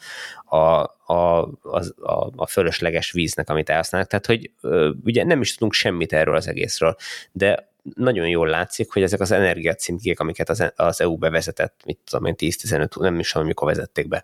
a, 0.45 0.57
a, 0.57 1.41
a, 1.61 1.83
a, 2.01 2.31
a 2.35 2.47
fölösleges 2.47 3.11
víznek, 3.11 3.49
amit 3.49 3.69
elhasználnak. 3.69 4.09
Tehát, 4.09 4.25
hogy 4.25 4.51
ugye 5.03 5.23
nem 5.23 5.41
is 5.41 5.53
tudunk 5.53 5.73
semmit 5.73 6.13
erről 6.13 6.35
az 6.35 6.47
egészről, 6.47 6.95
de 7.31 7.71
nagyon 7.95 8.27
jól 8.27 8.47
látszik, 8.47 8.91
hogy 8.91 9.03
ezek 9.03 9.19
az 9.19 9.31
energiacímkék, 9.31 10.19
amiket 10.19 10.49
az, 10.49 10.71
az 10.75 11.01
EU 11.01 11.17
bevezetett, 11.17 11.81
mit 11.85 11.99
tudom 12.05 12.25
én, 12.25 12.35
10-15, 12.37 12.99
nem 12.99 13.19
is 13.19 13.31
tudom, 13.31 13.47
mikor 13.47 13.67
vezették 13.67 14.07
be, 14.07 14.23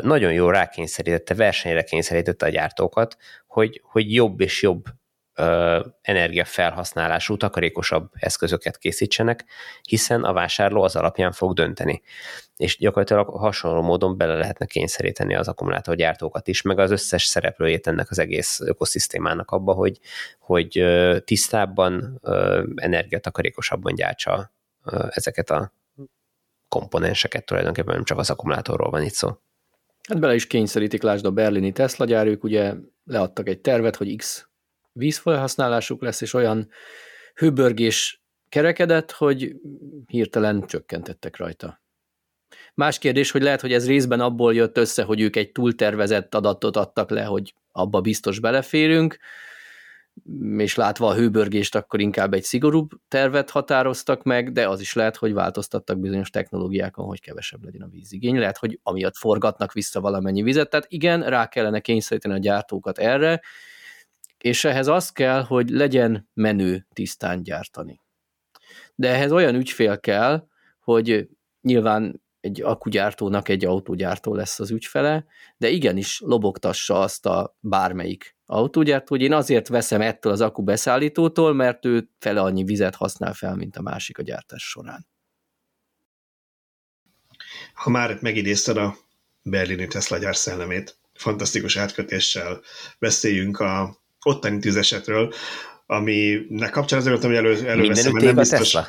nagyon 0.00 0.32
jól 0.32 0.52
rákényszerítette, 0.52 1.34
versenyre 1.34 1.82
kényszerítette 1.82 2.46
a 2.46 2.48
gyártókat, 2.48 3.16
hogy, 3.46 3.80
hogy 3.84 4.12
jobb 4.14 4.40
és 4.40 4.62
jobb 4.62 4.84
energiafelhasználású, 6.02 7.36
takarékosabb 7.36 8.10
eszközöket 8.12 8.78
készítsenek, 8.78 9.44
hiszen 9.82 10.24
a 10.24 10.32
vásárló 10.32 10.82
az 10.82 10.96
alapján 10.96 11.32
fog 11.32 11.54
dönteni. 11.54 12.02
És 12.56 12.78
gyakorlatilag 12.78 13.28
hasonló 13.28 13.82
módon 13.82 14.16
bele 14.16 14.34
lehetne 14.34 14.66
kényszeríteni 14.66 15.34
az 15.34 15.48
akkumulátorgyártókat 15.48 16.48
is, 16.48 16.62
meg 16.62 16.78
az 16.78 16.90
összes 16.90 17.24
szereplőjét 17.24 17.86
ennek 17.86 18.10
az 18.10 18.18
egész 18.18 18.60
ökoszisztémának 18.60 19.50
abba, 19.50 19.72
hogy, 19.72 19.98
hogy 20.38 20.84
tisztábban, 21.24 22.20
energiatakarékosabban 22.74 23.94
gyártsa 23.94 24.52
ezeket 25.08 25.50
a 25.50 25.72
komponenseket 26.68 27.44
tulajdonképpen, 27.44 27.94
nem 27.94 28.04
csak 28.04 28.18
az 28.18 28.30
akkumulátorról 28.30 28.90
van 28.90 29.02
itt 29.02 29.12
szó. 29.12 29.28
Hát 30.08 30.20
bele 30.20 30.34
is 30.34 30.46
kényszerítik, 30.46 31.02
lásd 31.02 31.24
a 31.24 31.30
berlini 31.30 31.72
Tesla 31.72 32.04
gyárők, 32.04 32.44
ugye 32.44 32.74
leadtak 33.04 33.48
egy 33.48 33.60
tervet, 33.60 33.96
hogy 33.96 34.16
X 34.16 34.48
vízfelhasználásuk 34.92 36.02
lesz, 36.02 36.20
és 36.20 36.34
olyan 36.34 36.68
hőbörgés 37.34 38.22
kerekedett, 38.48 39.10
hogy 39.10 39.56
hirtelen 40.06 40.66
csökkentettek 40.66 41.36
rajta. 41.36 41.80
Más 42.76 42.98
kérdés, 42.98 43.30
hogy 43.30 43.42
lehet, 43.42 43.60
hogy 43.60 43.72
ez 43.72 43.86
részben 43.86 44.20
abból 44.20 44.54
jött 44.54 44.76
össze, 44.76 45.02
hogy 45.02 45.20
ők 45.20 45.36
egy 45.36 45.52
túltervezett 45.52 46.34
adatot 46.34 46.76
adtak 46.76 47.10
le, 47.10 47.24
hogy 47.24 47.54
abba 47.72 48.00
biztos 48.00 48.38
beleférünk, 48.38 49.18
és 50.56 50.74
látva 50.74 51.06
a 51.08 51.14
hőbörgést, 51.14 51.74
akkor 51.74 52.00
inkább 52.00 52.34
egy 52.34 52.42
szigorúbb 52.42 52.90
tervet 53.08 53.50
határoztak 53.50 54.22
meg, 54.22 54.52
de 54.52 54.68
az 54.68 54.80
is 54.80 54.94
lehet, 54.94 55.16
hogy 55.16 55.32
változtattak 55.32 55.98
bizonyos 55.98 56.30
technológiákon, 56.30 57.06
hogy 57.06 57.20
kevesebb 57.20 57.64
legyen 57.64 57.82
a 57.82 57.88
vízigény. 57.88 58.38
Lehet, 58.38 58.58
hogy 58.58 58.80
amiatt 58.82 59.16
forgatnak 59.16 59.72
vissza 59.72 60.00
valamennyi 60.00 60.42
vizet. 60.42 60.70
Tehát 60.70 60.86
igen, 60.88 61.22
rá 61.22 61.48
kellene 61.48 61.80
kényszeríteni 61.80 62.34
a 62.34 62.38
gyártókat 62.38 62.98
erre, 62.98 63.40
és 64.38 64.64
ehhez 64.64 64.86
az 64.86 65.10
kell, 65.10 65.42
hogy 65.42 65.68
legyen 65.68 66.28
menő 66.34 66.86
tisztán 66.92 67.42
gyártani. 67.42 68.00
De 68.94 69.08
ehhez 69.08 69.32
olyan 69.32 69.54
ügyfél 69.54 70.00
kell, 70.00 70.46
hogy 70.80 71.28
nyilván 71.60 72.24
egy 72.46 72.62
akugyártónak 72.62 73.48
egy 73.48 73.64
autógyártó 73.64 74.34
lesz 74.34 74.60
az 74.60 74.70
ügyfele, 74.70 75.26
de 75.56 75.68
igenis 75.68 76.20
lobogtassa 76.20 77.00
azt 77.00 77.26
a 77.26 77.56
bármelyik 77.60 78.36
autógyártó, 78.46 79.06
hogy 79.08 79.22
én 79.22 79.32
azért 79.32 79.68
veszem 79.68 80.00
ettől 80.00 80.32
az 80.32 80.40
akku 80.40 80.62
beszállítótól, 80.62 81.54
mert 81.54 81.84
ő 81.84 82.08
fele 82.18 82.40
annyi 82.40 82.64
vizet 82.64 82.94
használ 82.94 83.32
fel, 83.32 83.56
mint 83.56 83.76
a 83.76 83.82
másik 83.82 84.18
a 84.18 84.22
gyártás 84.22 84.62
során. 84.62 85.06
Ha 87.74 87.90
már 87.90 88.18
megidézted 88.20 88.76
a 88.76 88.96
berlini 89.42 89.86
Tesla 89.86 90.18
gyár 90.18 90.36
szellemét, 90.36 90.98
fantasztikus 91.14 91.76
átkötéssel 91.76 92.60
beszéljünk 92.98 93.58
a 93.58 93.96
ottani 94.22 94.58
tűzesetről, 94.58 95.32
aminek 95.86 96.70
kapcsán 96.70 96.98
azért 96.98 97.22
hogy 97.22 97.34
elő, 97.34 97.66
előveszem, 97.66 98.12
mert 98.12 98.24
nem 98.24 98.34
biztos... 98.34 98.58
Tesla? 98.58 98.86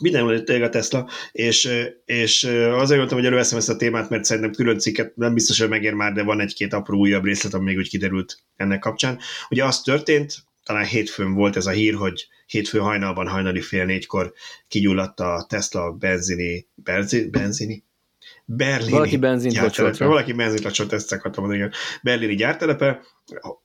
Mindenhol 0.00 0.42
tényleg 0.42 0.68
a 0.68 0.70
Tesla, 0.70 1.08
és, 1.32 1.68
és 2.04 2.44
azért 2.44 2.98
mondtam, 2.98 3.18
hogy 3.18 3.26
előveszem 3.26 3.58
ezt 3.58 3.68
a 3.68 3.76
témát, 3.76 4.10
mert 4.10 4.24
szerintem 4.24 4.52
külön 4.52 4.78
cikket 4.78 5.16
nem 5.16 5.34
biztos, 5.34 5.60
hogy 5.60 5.68
megér 5.68 5.92
már, 5.92 6.12
de 6.12 6.22
van 6.22 6.40
egy-két 6.40 6.72
apró 6.72 6.98
újabb 6.98 7.24
részlet, 7.24 7.54
ami 7.54 7.64
még 7.64 7.76
úgy 7.76 7.88
kiderült 7.88 8.38
ennek 8.56 8.78
kapcsán. 8.78 9.18
Ugye 9.48 9.64
az 9.64 9.80
történt, 9.80 10.34
talán 10.64 10.84
hétfőn 10.84 11.34
volt 11.34 11.56
ez 11.56 11.66
a 11.66 11.70
hír, 11.70 11.94
hogy 11.94 12.26
hétfő 12.46 12.78
hajnalban, 12.78 13.28
hajnali 13.28 13.60
fél 13.60 13.84
négykor 13.84 14.32
kigyulladt 14.68 15.20
a 15.20 15.46
Tesla 15.48 15.92
benzini, 15.92 16.66
benzini, 16.74 17.28
benzini 17.30 17.84
berlini 18.46 18.90
Valaki 18.90 19.16
benzint 19.16 19.56
locsolt. 19.56 19.96
Valaki 19.96 20.32
benzint 20.32 20.64
locsolt, 20.64 20.92
ezt 20.92 21.12
akartam 21.12 21.44
mondani, 21.44 21.64
igen. 21.64 21.78
Berlini 22.02 22.34
gyártelepe. 22.34 23.00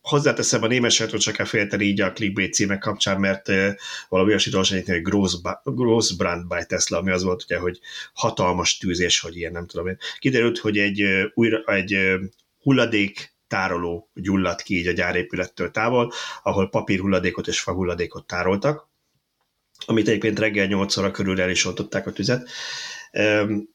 Hozzáteszem, 0.01 0.63
a 0.63 0.67
német 0.67 0.91
sajtót 0.91 1.21
csak 1.21 1.34
kell 1.34 1.45
félteni 1.45 1.86
így 1.86 2.01
a 2.01 2.11
clickbait 2.11 2.53
címek 2.53 2.79
kapcsán, 2.79 3.19
mert 3.19 3.47
uh, 3.47 3.67
valami 4.09 4.29
olyasmit 4.29 4.53
olvasni, 4.53 4.84
hogy 4.86 5.01
Gross, 5.01 5.34
Gross 5.63 6.15
Brand 6.15 6.47
by 6.47 6.65
Tesla, 6.67 6.97
ami 6.97 7.11
az 7.11 7.23
volt, 7.23 7.43
ugye, 7.43 7.57
hogy 7.57 7.79
hatalmas 8.13 8.77
tűzés, 8.77 9.19
hogy 9.19 9.38
ilyen, 9.38 9.51
nem 9.51 9.67
tudom 9.67 9.88
én. 9.88 9.97
Kiderült, 10.19 10.57
hogy 10.57 10.77
egy, 10.77 11.03
uh, 11.03 11.23
újra, 11.34 11.63
egy 11.65 11.95
uh, 11.95 12.21
hulladék 12.61 13.34
tároló 13.47 14.09
gyulladt 14.13 14.61
ki 14.61 14.77
így 14.77 14.88
a 14.88 14.91
gyárépülettől 14.91 15.71
távol, 15.71 16.11
ahol 16.43 16.69
papírhulladékot 16.69 17.47
és 17.47 17.59
fahulladékot 17.59 18.27
tároltak, 18.27 18.89
amit 19.86 20.07
egyébként 20.07 20.39
reggel 20.39 20.65
8 20.65 20.97
óra 20.97 21.11
körül 21.11 21.41
el 21.41 21.49
is 21.49 21.65
oltották 21.65 22.07
a 22.07 22.11
tüzet. 22.11 22.49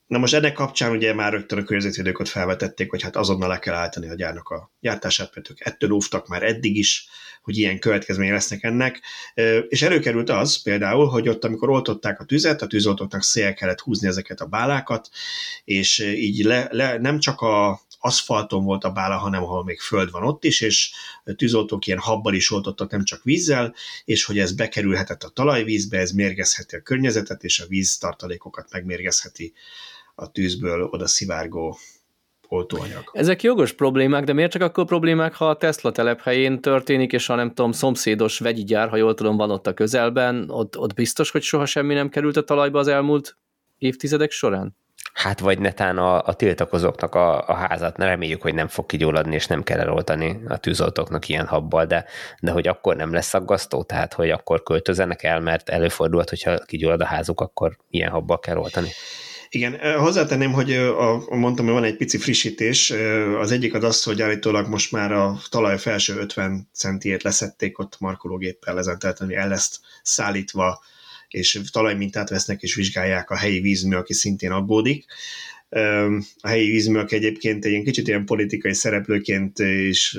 Na 0.07 0.19
most 0.19 0.35
ennek 0.35 0.53
kapcsán 0.53 0.91
ugye 0.91 1.15
már 1.15 1.33
rögtön 1.33 1.59
a 1.59 1.63
környezetvédőket 1.63 2.29
felvetették, 2.29 2.91
hogy 2.91 3.03
hát 3.03 3.17
azonnal 3.17 3.49
le 3.49 3.59
kell 3.59 3.75
állítani 3.75 4.09
a 4.09 4.15
gyárnak 4.15 4.49
a 4.49 4.73
gyártását, 4.81 5.35
mert 5.35 5.51
ők 5.51 5.67
ettől 5.67 5.91
óvtak 5.91 6.29
már 6.29 6.43
eddig 6.43 6.77
is, 6.77 7.09
hogy 7.43 7.57
ilyen 7.57 7.79
következménye 7.79 8.33
lesznek 8.33 8.63
ennek. 8.63 9.03
És 9.69 9.83
előkerült 9.83 10.31
az 10.31 10.63
például, 10.63 11.09
hogy 11.09 11.29
ott, 11.29 11.45
amikor 11.45 11.71
oltották 11.71 12.21
a 12.21 12.25
tüzet, 12.25 12.63
a 12.63 12.67
tűzoltóknak 12.67 13.23
szél 13.23 13.55
kellett 13.55 13.81
húzni 13.81 14.09
ezeket 14.09 14.41
a 14.41 14.47
bálákat, 14.47 15.09
és 15.65 15.99
így 15.99 16.45
le, 16.45 16.69
le, 16.71 16.99
nem 16.99 17.19
csak 17.19 17.41
a 17.41 17.81
aszfalton 17.99 18.65
volt 18.65 18.85
a 18.85 18.91
bála, 18.91 19.17
hanem 19.17 19.43
ahol 19.43 19.65
még 19.65 19.81
föld 19.81 20.11
van 20.11 20.23
ott 20.23 20.45
is, 20.45 20.61
és 20.61 20.93
tűzoltók 21.37 21.87
ilyen 21.87 21.99
habbal 21.99 22.35
is 22.35 22.51
oltottak, 22.51 22.91
nem 22.91 23.05
csak 23.05 23.25
vízzel, 23.25 23.75
és 24.05 24.25
hogy 24.25 24.39
ez 24.39 24.53
bekerülhetett 24.53 25.23
a 25.23 25.29
talajvízbe, 25.29 25.99
ez 25.99 26.11
mérgezheti 26.11 26.77
a 26.77 26.81
környezetet, 26.81 27.45
és 27.45 27.61
a 27.61 27.67
víztartalékokat 27.67 28.73
megmérgezheti 28.73 29.53
a 30.19 30.31
tűzből 30.31 30.83
oda 30.83 31.07
szivárgó 31.07 31.77
oltóanyag. 32.49 33.11
Ezek 33.13 33.43
jogos 33.43 33.73
problémák, 33.73 34.25
de 34.25 34.33
miért 34.33 34.51
csak 34.51 34.63
akkor 34.63 34.85
problémák, 34.85 35.35
ha 35.35 35.49
a 35.49 35.57
Tesla 35.57 35.93
telephelyén 35.93 36.61
történik, 36.61 37.13
és 37.13 37.27
ha 37.27 37.35
nem 37.35 37.49
tudom, 37.49 37.73
szomszédos 37.73 38.39
vegyi 38.39 38.65
gyár, 38.65 38.89
ha 38.89 38.97
jól 38.97 39.15
tudom, 39.15 39.37
van 39.37 39.51
ott 39.51 39.67
a 39.67 39.75
közelben, 39.75 40.51
ott, 40.51 40.79
ott 40.79 40.95
biztos, 40.95 41.31
hogy 41.31 41.43
soha 41.43 41.67
semmi 41.67 41.95
nem 41.95 42.09
került 42.09 42.37
a 42.37 42.45
talajba 42.45 42.79
az 42.79 42.89
elmúlt 42.89 43.37
évtizedek 43.79 44.31
során? 44.31 44.77
Hát 45.13 45.41
vagy 45.41 45.59
netán 45.59 45.99
a, 45.99 46.27
a 46.27 46.35
tiltakozóknak 46.35 47.15
a, 47.15 47.49
a 47.49 47.55
házat, 47.55 47.99
reméljük, 47.99 48.43
hogy 48.43 48.55
nem 48.55 48.69
fog 48.69 48.87
kigyulladni, 48.87 49.35
és 49.35 49.47
nem 49.47 49.63
kell 49.63 49.79
eloltani 49.79 50.41
a 50.49 50.57
tűzoltóknak 50.57 51.29
ilyen 51.29 51.47
habbal, 51.47 51.87
de, 51.87 52.05
de 52.41 52.51
hogy 52.51 52.69
akkor 52.69 52.97
nem 52.97 53.13
lesz 53.13 53.35
aggasztó, 53.35 53.83
tehát 53.83 54.15
hogy 54.15 54.31
akkor 54.31 54.63
költözenek 54.63 55.23
el, 55.23 55.41
mert 55.41 55.69
előfordulhat, 55.69 56.29
hogyha 56.29 56.59
kigyullad 56.59 57.01
a 57.01 57.05
házuk, 57.05 57.41
akkor 57.41 57.77
ilyen 57.91 58.11
habbal 58.11 58.39
kell 58.39 58.57
oltani. 58.57 58.89
Igen, 59.49 59.99
hozzátenném, 59.99 60.53
hogy 60.53 60.73
a, 60.73 61.25
mondtam, 61.29 61.65
hogy 61.65 61.75
van 61.75 61.85
egy 61.85 61.97
pici 61.97 62.19
frissítés. 62.19 62.93
Az 63.39 63.51
egyik 63.51 63.75
az 63.75 63.85
az, 63.85 64.03
hogy 64.03 64.23
állítólag 64.23 64.69
most 64.69 64.93
már 64.93 65.13
a 65.13 65.41
talaj 65.51 65.79
felső 65.79 66.17
50 66.17 66.69
centiét 66.73 67.23
leszették 67.23 67.79
ott 67.79 67.97
markológéppel 68.01 68.79
ezen, 68.79 68.99
tehát 68.99 69.21
ami 69.21 69.35
el 69.35 69.49
lesz 69.49 69.81
szállítva 70.03 70.83
és 71.29 71.61
talajmintát 71.73 72.29
vesznek 72.29 72.63
és 72.63 72.75
vizsgálják 72.75 73.31
a 73.31 73.37
helyi 73.37 73.61
vízmű, 73.61 73.97
aki 73.97 74.13
szintén 74.13 74.51
aggódik. 74.51 75.05
A 76.41 76.49
helyi 76.49 76.71
vízműek 76.71 77.13
egyébként 77.13 77.65
egy 77.65 77.83
kicsit 77.83 78.09
ilyen 78.09 78.25
politikai 78.25 78.75
szereplőként 78.75 79.59
is 79.59 80.19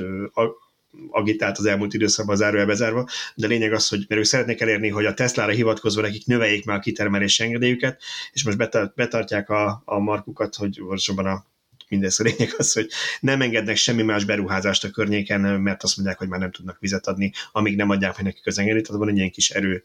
agitált 1.09 1.57
az 1.57 1.65
elmúlt 1.65 1.93
időszakban 1.93 2.41
az 2.41 2.77
zárva, 2.77 3.09
de 3.35 3.47
lényeg 3.47 3.73
az, 3.73 3.87
hogy 3.87 4.05
mert 4.07 4.21
ők 4.21 4.27
szeretnék 4.27 4.61
elérni, 4.61 4.89
hogy 4.89 5.05
a 5.05 5.13
Tesla-ra 5.13 5.51
hivatkozva 5.51 6.01
nekik 6.01 6.25
növeljék 6.25 6.65
már 6.65 6.77
a 6.77 6.79
kitermelési 6.79 7.43
engedélyüket, 7.43 8.01
és 8.31 8.43
most 8.43 8.57
betart, 8.57 8.95
betartják 8.95 9.49
a, 9.49 9.81
a 9.85 9.99
markukat, 9.99 10.55
hogy 10.55 10.79
valósabban 10.79 11.25
a 11.25 11.45
mindez 11.89 12.19
a 12.19 12.23
lényeg 12.23 12.53
az, 12.57 12.73
hogy 12.73 12.89
nem 13.19 13.41
engednek 13.41 13.75
semmi 13.75 14.01
más 14.01 14.23
beruházást 14.23 14.83
a 14.83 14.89
környéken, 14.89 15.41
mert 15.41 15.83
azt 15.83 15.97
mondják, 15.97 16.17
hogy 16.17 16.27
már 16.27 16.39
nem 16.39 16.51
tudnak 16.51 16.79
vizet 16.79 17.07
adni, 17.07 17.31
amíg 17.51 17.75
nem 17.75 17.89
adják 17.89 18.15
meg 18.15 18.25
nekik 18.25 18.47
az 18.47 18.59
engedélyt, 18.59 18.85
tehát 18.85 18.99
van 18.99 19.09
egy 19.09 19.17
ilyen 19.17 19.31
kis 19.31 19.49
erő 19.49 19.83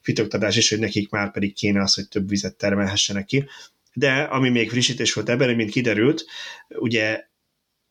fitoktatás 0.00 0.56
is, 0.56 0.68
hogy 0.68 0.78
nekik 0.78 1.10
már 1.10 1.30
pedig 1.30 1.54
kéne 1.54 1.82
az, 1.82 1.94
hogy 1.94 2.08
több 2.08 2.28
vizet 2.28 2.56
termelhessenek 2.56 3.24
ki. 3.24 3.44
De 3.92 4.22
ami 4.22 4.48
még 4.48 4.70
frissítés 4.70 5.12
volt 5.12 5.28
ebben, 5.28 5.54
mint 5.54 5.70
kiderült, 5.70 6.24
ugye 6.68 7.28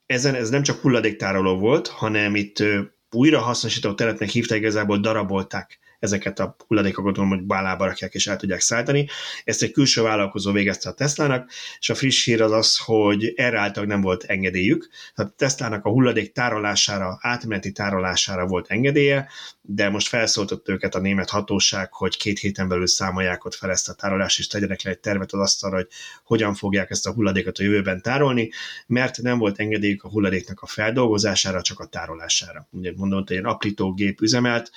ezen 0.09 0.35
ez 0.35 0.49
nem 0.49 0.63
csak 0.63 0.79
hulladéktároló 0.79 1.57
volt, 1.57 1.87
hanem 1.87 2.35
itt 2.35 2.63
újra 3.11 3.39
hasznosító 3.39 3.93
telepnek 3.93 4.29
hívták, 4.29 4.57
igazából 4.57 4.97
darabolták 4.97 5.79
ezeket 5.99 6.39
a 6.39 6.55
hulladékokat 6.67 7.17
hogy 7.17 7.41
bálába 7.41 7.85
rakják 7.85 8.13
és 8.13 8.27
el 8.27 8.37
tudják 8.37 8.59
szállítani. 8.59 9.07
Ezt 9.43 9.63
egy 9.63 9.71
külső 9.71 10.01
vállalkozó 10.01 10.51
végezte 10.51 10.89
a 10.89 10.93
Teslának, 10.93 11.49
és 11.79 11.89
a 11.89 11.95
friss 11.95 12.25
hír 12.25 12.41
az 12.41 12.51
az, 12.51 12.77
hogy 12.77 13.33
erre 13.35 13.59
által 13.59 13.85
nem 13.85 14.01
volt 14.01 14.23
engedélyük. 14.23 14.89
Tehát 15.15 15.33
Teslának 15.33 15.85
a 15.85 15.89
hulladék 15.89 16.31
tárolására, 16.31 17.17
átmeneti 17.21 17.71
tárolására 17.71 18.47
volt 18.47 18.67
engedélye, 18.67 19.27
de 19.61 19.89
most 19.89 20.07
felszólított 20.07 20.69
őket 20.69 20.95
a 20.95 20.99
német 20.99 21.29
hatóság, 21.29 21.93
hogy 21.93 22.17
két 22.17 22.39
héten 22.39 22.67
belül 22.67 22.87
számolják 22.87 23.45
ott 23.45 23.55
fel 23.55 23.69
ezt 23.69 23.89
a 23.89 23.93
tárolást, 23.93 24.39
és 24.39 24.47
tegyenek 24.47 24.81
le 24.81 24.91
egy 24.91 24.99
tervet 24.99 25.31
az 25.31 25.39
asztalra, 25.39 25.75
hogy 25.75 25.87
hogyan 26.23 26.53
fogják 26.53 26.89
ezt 26.89 27.07
a 27.07 27.13
hulladékot 27.13 27.57
a 27.57 27.63
jövőben 27.63 28.01
tárolni, 28.01 28.49
mert 28.87 29.21
nem 29.21 29.37
volt 29.37 29.59
engedélyük 29.59 30.03
a 30.03 30.09
hulladéknak 30.09 30.61
a 30.61 30.67
feldolgozására, 30.67 31.61
csak 31.61 31.79
a 31.79 31.85
tárolására. 31.85 32.67
Ugye 32.71 32.91
mondom, 32.95 33.23
hogy 33.27 33.37
egy 33.37 33.45
aprítógép 33.45 34.21
üzemelt, 34.21 34.71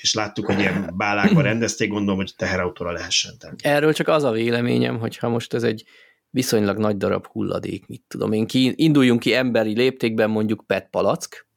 és 0.00 0.14
láttuk, 0.14 0.46
hogy 0.46 0.58
ilyen 0.58 0.90
bálákban 0.96 1.42
rendezték, 1.42 1.88
gondolom, 1.88 2.16
hogy 2.16 2.32
teherautóra 2.36 2.92
lehessen 2.92 3.38
tenni. 3.38 3.56
Erről 3.62 3.92
csak 3.92 4.08
az 4.08 4.22
a 4.22 4.30
véleményem, 4.30 4.98
hogy 4.98 5.16
ha 5.16 5.28
most 5.28 5.54
ez 5.54 5.62
egy 5.62 5.84
viszonylag 6.30 6.78
nagy 6.78 6.96
darab 6.96 7.26
hulladék, 7.26 7.86
mit 7.86 8.02
tudom 8.08 8.32
én, 8.32 8.46
ki, 8.46 8.72
induljunk 8.76 9.20
ki 9.20 9.34
emberi 9.34 9.74
léptékben 9.74 10.30
mondjuk 10.30 10.64
PET 10.66 10.88
palack, 10.90 11.48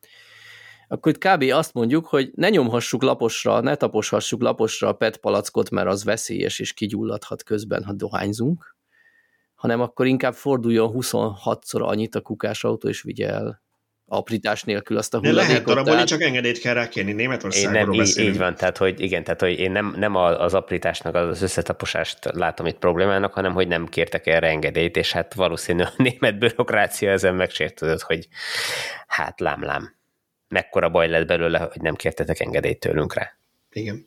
akkor 0.88 1.12
itt 1.12 1.24
kb. 1.24 1.44
azt 1.52 1.74
mondjuk, 1.74 2.06
hogy 2.06 2.32
ne 2.36 2.50
nyomhassuk 2.50 3.04
laposra, 3.04 3.60
ne 3.60 3.76
taposhassuk 3.76 4.42
laposra 4.42 4.88
a 4.88 4.94
PET 4.94 5.18
palackot, 5.18 5.70
mert 5.70 5.88
az 5.88 6.04
veszélyes 6.04 6.60
és 6.60 6.74
kigyulladhat 6.74 7.44
közben, 7.44 7.84
ha 7.84 7.94
dohányzunk, 7.94 8.76
hanem 9.56 9.82
akkor 9.82 10.06
inkább 10.06 10.34
forduljon 10.34 10.92
26-szor 10.94 11.82
annyit 11.82 12.16
a 12.16 12.22
kukásautó, 12.22 12.88
és 12.88 13.02
vigye 13.02 13.30
el 13.30 13.63
aprítás 14.14 14.64
nélkül 14.64 14.98
azt 14.98 15.14
a 15.14 15.18
hulladékot. 15.18 15.48
lehet 15.48 15.64
darabolni, 15.64 15.92
tehát... 15.92 16.08
csak 16.08 16.22
engedélyt 16.22 16.60
kell 16.60 16.74
rá 16.74 16.88
kérni. 16.88 17.12
Németországról 17.12 17.82
én 17.82 17.88
nem, 17.88 17.98
beszélünk. 17.98 18.30
Így, 18.30 18.36
így 18.36 18.40
van, 18.40 18.56
tehát 18.56 18.78
hogy 18.78 19.02
igen, 19.02 19.24
tehát 19.24 19.40
hogy 19.40 19.60
én 19.60 19.72
nem, 19.72 19.96
nem 19.98 20.16
az 20.16 20.54
aprításnak 20.54 21.16
az 21.16 21.42
összetaposást 21.42 22.18
látom 22.34 22.66
itt 22.66 22.78
problémának, 22.78 23.34
hanem 23.34 23.54
hogy 23.54 23.68
nem 23.68 23.86
kértek 23.86 24.28
erre 24.28 24.48
engedélyt, 24.48 24.98
és 24.98 25.12
hát 25.12 25.34
valószínű 25.34 25.84
a 25.84 25.94
német 25.98 26.40
bürokrácia 26.40 27.12
ezen 27.12 27.36
megsértődött, 27.36 28.02
hogy 28.02 28.28
hát 29.08 29.40
lám-lám, 29.40 29.96
mekkora 30.48 30.90
baj 30.90 31.08
lett 31.08 31.28
belőle, 31.28 31.60
hogy 31.60 31.82
nem 31.82 31.96
kértetek 31.96 32.40
engedélyt 32.40 32.80
tőlünk 32.80 33.14
rá. 33.14 33.38
Igen. 33.74 34.04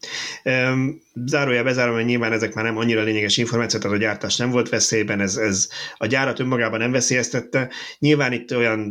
Zárójel 1.25 1.65
bezárom, 1.65 1.95
hogy 1.95 2.05
nyilván 2.05 2.33
ezek 2.33 2.55
már 2.55 2.65
nem 2.65 2.77
annyira 2.77 3.03
lényeges 3.03 3.37
információk, 3.37 3.83
tehát 3.83 3.97
a 3.97 4.01
gyártás 4.01 4.37
nem 4.37 4.51
volt 4.51 4.69
veszélyben, 4.69 5.21
ez, 5.21 5.37
ez 5.37 5.69
a 5.97 6.07
gyárat 6.07 6.39
önmagában 6.39 6.79
nem 6.79 6.91
veszélyeztette. 6.91 7.71
Nyilván 7.99 8.33
itt 8.33 8.57
olyan 8.57 8.89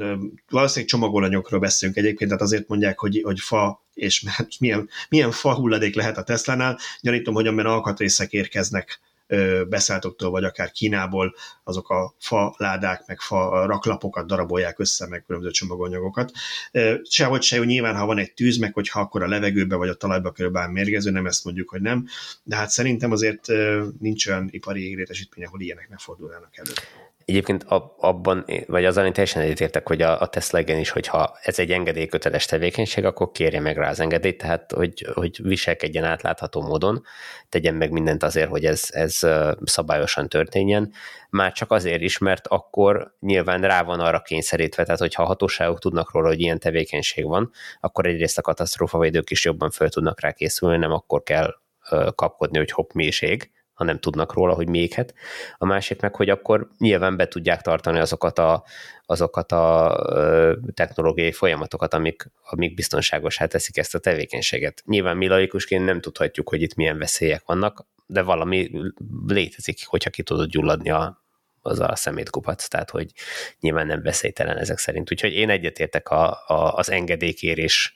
valószínűleg 0.50 0.90
csomagolanyokról 0.90 1.60
beszélünk 1.60 1.98
egyébként, 1.98 2.30
tehát 2.30 2.44
azért 2.44 2.68
mondják, 2.68 3.00
hogy, 3.00 3.22
hogy 3.24 3.40
fa 3.40 3.84
és 3.94 4.26
milyen, 4.60 4.90
milyen 5.10 5.32
fa 5.32 5.54
hulladék 5.54 5.96
lehet 5.96 6.18
a 6.18 6.24
Tesla-nál. 6.24 6.80
Gyanítom, 7.02 7.34
hogy 7.34 7.48
amilyen 7.48 7.66
alkatrészek 7.66 8.32
érkeznek 8.32 9.00
beszálltoktól, 9.70 10.30
vagy 10.30 10.44
akár 10.44 10.72
Kínából 10.72 11.36
azok 11.64 11.90
a 11.90 12.16
fa 12.20 12.56
ládák, 12.58 13.04
meg 13.08 13.20
fa 13.20 13.66
raklapokat 13.66 14.28
darabolják 14.28 14.80
össze, 14.80 15.08
meg 15.08 15.24
különböző 15.26 15.52
csomaganyagokat. 15.52 16.32
Sehogy 17.04 17.42
se 17.42 17.56
jó, 17.56 17.64
nyilván, 17.64 17.96
ha 17.96 18.06
van 18.06 18.18
egy 18.18 18.34
tűz, 18.34 18.58
meg 18.58 18.74
hogyha 18.74 19.00
akkor 19.00 19.24
a 19.24 19.28
levegőbe 19.28 19.76
vagy 19.76 19.90
a 19.90 19.94
talajba 19.94 20.32
kerül 20.32 20.52
bár 20.52 20.70
mérgező, 20.70 21.12
nem 21.12 21.26
ezt 21.26 21.46
mondjuk, 21.46 21.70
hogy 21.70 21.82
nem, 21.82 22.08
de 22.44 22.56
hát 22.56 22.70
szerintem 22.70 23.12
azért 23.12 23.48
nincs 24.00 24.28
olyan 24.28 24.48
ipari 24.52 24.90
égrétesítmény, 24.90 25.46
ahol 25.46 25.62
ilyenek 25.62 25.90
ne 25.90 25.98
fordulnának 25.98 26.58
elő. 26.58 26.72
Egyébként 27.26 27.66
abban, 27.98 28.46
vagy 28.68 28.86
azzal 28.86 29.06
én 29.06 29.14
teljesen 29.14 29.42
egyetértek, 29.42 29.88
hogy 29.88 30.02
a, 30.02 30.22
a 30.22 30.28
Tesla 30.28 30.60
igen 30.60 30.80
is, 30.80 30.90
hogyha 30.90 31.38
ez 31.42 31.60
egy 31.60 31.72
engedélyköteles 31.72 32.46
tevékenység, 32.46 33.06
akkor 33.06 33.32
kérje 33.32 33.60
meg 33.60 33.78
rá 33.78 33.90
az 33.90 34.00
engedélyt, 34.00 34.38
tehát 34.38 34.72
hogy, 34.72 35.08
hogy 35.14 35.40
viselkedjen 35.44 36.04
átlátható 36.04 36.62
módon, 36.62 37.04
tegyen 37.50 37.76
meg 37.76 37.92
mindent 37.92 38.24
azért, 38.24 38.50
hogy 38.50 38.66
ez, 38.66 38.88
ez 38.90 39.20
szabályosan 39.64 40.30
történjen. 40.30 40.92
Már 41.30 41.52
csak 41.52 41.72
azért 41.72 42.02
is, 42.02 42.18
mert 42.18 42.48
akkor 42.48 43.16
nyilván 43.20 43.62
rá 43.62 43.84
van 43.84 44.00
arra 44.00 44.22
kényszerítve, 44.22 44.84
tehát 44.84 45.00
hogyha 45.00 45.24
a 45.24 45.28
hatóságok 45.28 45.80
tudnak 45.80 46.12
róla, 46.12 46.28
hogy 46.28 46.42
ilyen 46.42 46.60
tevékenység 46.60 47.26
van, 47.26 47.52
akkor 47.80 48.06
egyrészt 48.06 48.38
a 48.38 48.42
katasztrófavédők 48.42 49.30
is 49.30 49.46
jobban 49.46 49.70
föl 49.70 49.90
tudnak 49.90 50.22
rá 50.22 50.32
készülni, 50.32 50.78
nem 50.78 50.92
akkor 50.92 51.24
kell 51.24 51.56
kapkodni, 52.16 52.58
hogy 52.58 52.72
hopp, 52.72 52.92
mi 52.92 53.06
is 53.06 53.22
ég, 53.22 53.52
ha 53.76 53.84
nem 53.84 54.00
tudnak 54.00 54.34
róla, 54.34 54.54
hogy 54.54 54.70
méghet. 54.70 55.14
A 55.58 55.66
másik 55.66 56.02
meg, 56.02 56.16
hogy 56.16 56.30
akkor 56.30 56.70
nyilván 56.78 57.16
be 57.16 57.28
tudják 57.28 57.62
tartani 57.62 58.00
azokat 58.00 58.40
a, 58.40 58.64
azokat 59.06 59.52
a 59.52 59.98
technológiai 60.74 61.32
folyamatokat, 61.32 61.94
amik, 61.94 62.32
amik 62.50 62.74
biztonságosá 62.74 63.46
teszik 63.46 63.78
ezt 63.78 63.96
a 63.96 64.00
tevékenységet. 64.00 64.84
Nyilván 64.86 65.18
mi 65.18 65.28
laikusként 65.28 65.86
nem 65.86 66.02
tudhatjuk, 66.02 66.50
hogy 66.50 66.62
itt 66.62 66.76
milyen 66.76 66.98
veszélyek 66.98 67.44
vannak, 67.46 67.86
de 68.06 68.22
valami 68.22 68.72
létezik, 69.28 69.88
hogyha 69.88 70.10
ki 70.10 70.24
tudod 70.24 70.50
gyulladni 70.50 70.90
a, 70.90 71.24
azzal 71.62 71.90
a 71.90 71.96
szemétkupac, 71.96 72.68
tehát 72.68 72.90
hogy 72.90 73.12
nyilván 73.60 73.88
nem 73.88 74.02
veszélytelen 74.02 74.58
ezek 74.58 74.78
szerint. 74.78 75.12
Úgyhogy 75.12 75.34
én 75.34 75.50
egyetértek 75.50 76.10
a, 76.10 76.30
a, 76.48 76.74
az 76.74 76.90
engedélykérés 76.90 77.94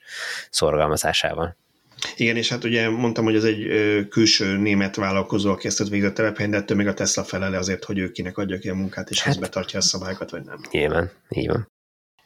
szorgalmazásával. 0.50 1.56
Igen, 2.16 2.36
és 2.36 2.48
hát 2.48 2.64
ugye 2.64 2.88
mondtam, 2.88 3.24
hogy 3.24 3.34
ez 3.34 3.44
egy 3.44 3.68
külső 4.08 4.56
német 4.56 4.96
vállalkozó, 4.96 5.50
aki 5.50 5.66
ezt 5.66 5.88
végzett 5.88 6.14
telephelyen, 6.14 6.50
de 6.50 6.56
ettől 6.56 6.76
még 6.76 6.86
a 6.86 6.94
Tesla 6.94 7.24
felele 7.24 7.58
azért, 7.58 7.84
hogy 7.84 7.98
ő 7.98 8.10
kinek 8.10 8.38
adja 8.38 8.58
ki 8.58 8.68
a 8.68 8.74
munkát, 8.74 9.10
és 9.10 9.20
hát, 9.20 9.34
ez 9.34 9.40
betartja 9.40 9.78
a 9.78 9.82
szabályokat, 9.82 10.30
vagy 10.30 10.44
nem. 10.44 10.60
Nyilván, 10.70 11.10
így 11.28 11.48
van. 11.48 11.68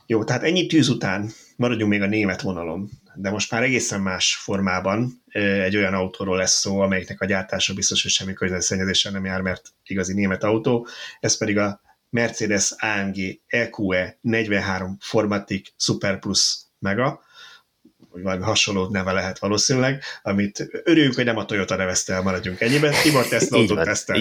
Jó, 0.06 0.24
tehát 0.24 0.42
ennyi 0.42 0.66
tűz 0.66 0.88
után 0.88 1.30
maradjunk 1.56 1.90
még 1.90 2.02
a 2.02 2.06
német 2.06 2.40
vonalon, 2.40 2.90
de 3.14 3.30
most 3.30 3.50
már 3.50 3.62
egészen 3.62 4.00
más 4.00 4.36
formában 4.36 5.22
egy 5.64 5.76
olyan 5.76 5.94
autóról 5.94 6.36
lesz 6.36 6.60
szó, 6.60 6.80
amelyiknek 6.80 7.20
a 7.20 7.26
gyártása 7.26 7.74
biztos, 7.74 8.02
hogy 8.02 8.10
semmi 8.10 8.32
környezetszennyezéssel 8.32 9.12
nem 9.12 9.24
jár, 9.24 9.40
mert 9.40 9.74
igazi 9.84 10.14
német 10.14 10.44
autó, 10.44 10.86
ez 11.20 11.38
pedig 11.38 11.58
a 11.58 11.80
Mercedes 12.10 12.74
AMG 12.78 13.16
EQE 13.46 14.18
43 14.20 14.96
Formatic 15.00 15.68
Super 15.76 16.18
Plus 16.18 16.56
Mega, 16.78 17.23
vagy 18.14 18.22
valami 18.22 18.42
hasonló 18.42 18.88
neve 18.90 19.12
lehet 19.12 19.38
valószínűleg, 19.38 20.02
amit 20.22 20.68
örüljünk, 20.84 21.14
hogy 21.14 21.24
nem 21.24 21.36
a 21.36 21.44
Toyota 21.44 21.76
nevezte 21.76 22.14
el, 22.14 22.22
maradjunk 22.22 22.60
ennyiben. 22.60 22.92
Tibor 23.02 23.26
Tesla 23.28 23.58
autót 23.58 23.84
tesztelt. 23.84 24.18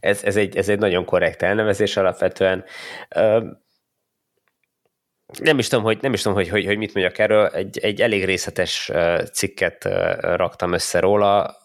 ez, 0.00 0.22
ez, 0.22 0.36
egy, 0.36 0.56
ez 0.56 0.68
egy 0.68 0.78
nagyon 0.78 1.04
korrekt 1.04 1.42
elnevezés 1.42 1.96
alapvetően 1.96 2.64
nem 5.40 5.58
is 5.58 5.68
tudom, 5.68 5.84
hogy, 5.84 5.98
nem 6.00 6.12
is 6.12 6.22
tudom, 6.22 6.36
hogy, 6.36 6.48
hogy, 6.48 6.64
hogy 6.64 6.78
mit 6.78 6.94
mondjak 6.94 7.18
erről. 7.18 7.46
Egy, 7.46 7.78
egy 7.78 8.02
elég 8.02 8.24
részletes 8.24 8.90
cikket 9.32 9.84
raktam 10.20 10.72
össze 10.72 11.00
róla. 11.00 11.56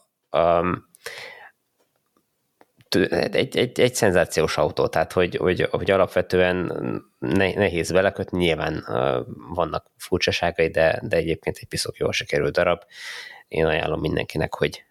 Egy, 3.32 3.58
egy, 3.58 3.80
egy 3.80 3.96
szenzációs 3.96 4.58
autó, 4.58 4.88
tehát 4.88 5.14
hogy, 5.14 5.36
hogy, 5.36 5.68
hogy 5.72 5.92
alapvetően 5.92 6.72
nehéz 7.20 7.92
belekötni, 7.92 8.38
nyilván 8.38 8.84
vannak 9.54 9.86
furcsaságai, 9.98 10.68
de, 10.68 11.02
de 11.04 11.18
egyébként 11.18 11.58
egy 11.58 11.68
piszok 11.68 11.98
jól 11.98 12.12
sikerült 12.12 12.54
darab. 12.54 12.82
Én 13.48 13.66
ajánlom 13.66 14.00
mindenkinek, 14.00 14.54
hogy, 14.54 14.84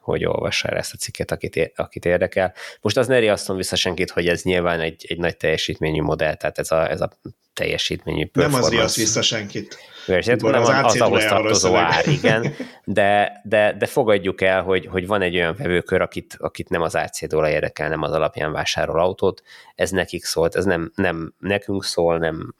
hogy 0.00 0.24
olvassa 0.24 0.68
el 0.68 0.76
ezt 0.76 0.92
a 0.92 0.96
cikket, 0.96 1.30
akit, 1.30 1.72
akit 1.76 2.04
érdekel. 2.04 2.54
Most 2.80 2.96
az 2.96 3.06
ne 3.06 3.18
riasztom 3.18 3.56
vissza 3.56 3.76
senkit, 3.76 4.10
hogy 4.10 4.28
ez 4.28 4.42
nyilván 4.42 4.80
egy, 4.80 5.06
egy 5.08 5.18
nagy 5.18 5.36
teljesítményű 5.36 6.00
modell, 6.00 6.34
tehát 6.34 6.58
ez 6.58 6.70
a, 6.70 6.90
ez 6.90 7.00
a 7.00 7.10
teljesítményű 7.54 8.26
performance. 8.26 8.60
Nem 8.60 8.66
az 8.66 8.78
riaszt 8.78 8.96
vissza 8.96 9.22
senkit. 9.22 9.78
Verset, 10.06 10.40
nem 10.40 10.62
az, 10.62 10.68
az, 10.68 11.00
ahhoz 11.00 11.24
tartozó 11.24 11.74
ár, 11.74 12.06
igen, 12.06 12.54
de, 12.84 13.40
de, 13.44 13.74
de 13.78 13.86
fogadjuk 13.86 14.40
el, 14.40 14.62
hogy, 14.62 14.86
hogy 14.86 15.06
van 15.06 15.22
egy 15.22 15.34
olyan 15.34 15.54
vevőkör, 15.58 16.00
akit, 16.00 16.36
akit 16.38 16.68
nem 16.68 16.82
az 16.82 16.96
árcédóla 16.96 17.48
érdekel, 17.48 17.88
nem 17.88 18.02
az 18.02 18.12
alapján 18.12 18.52
vásárol 18.52 19.00
autót, 19.00 19.42
ez 19.74 19.90
nekik 19.90 20.24
szólt, 20.24 20.56
ez 20.56 20.64
nem, 20.64 20.92
nem 20.94 21.34
nekünk 21.38 21.84
szól, 21.84 22.18
nem, 22.18 22.54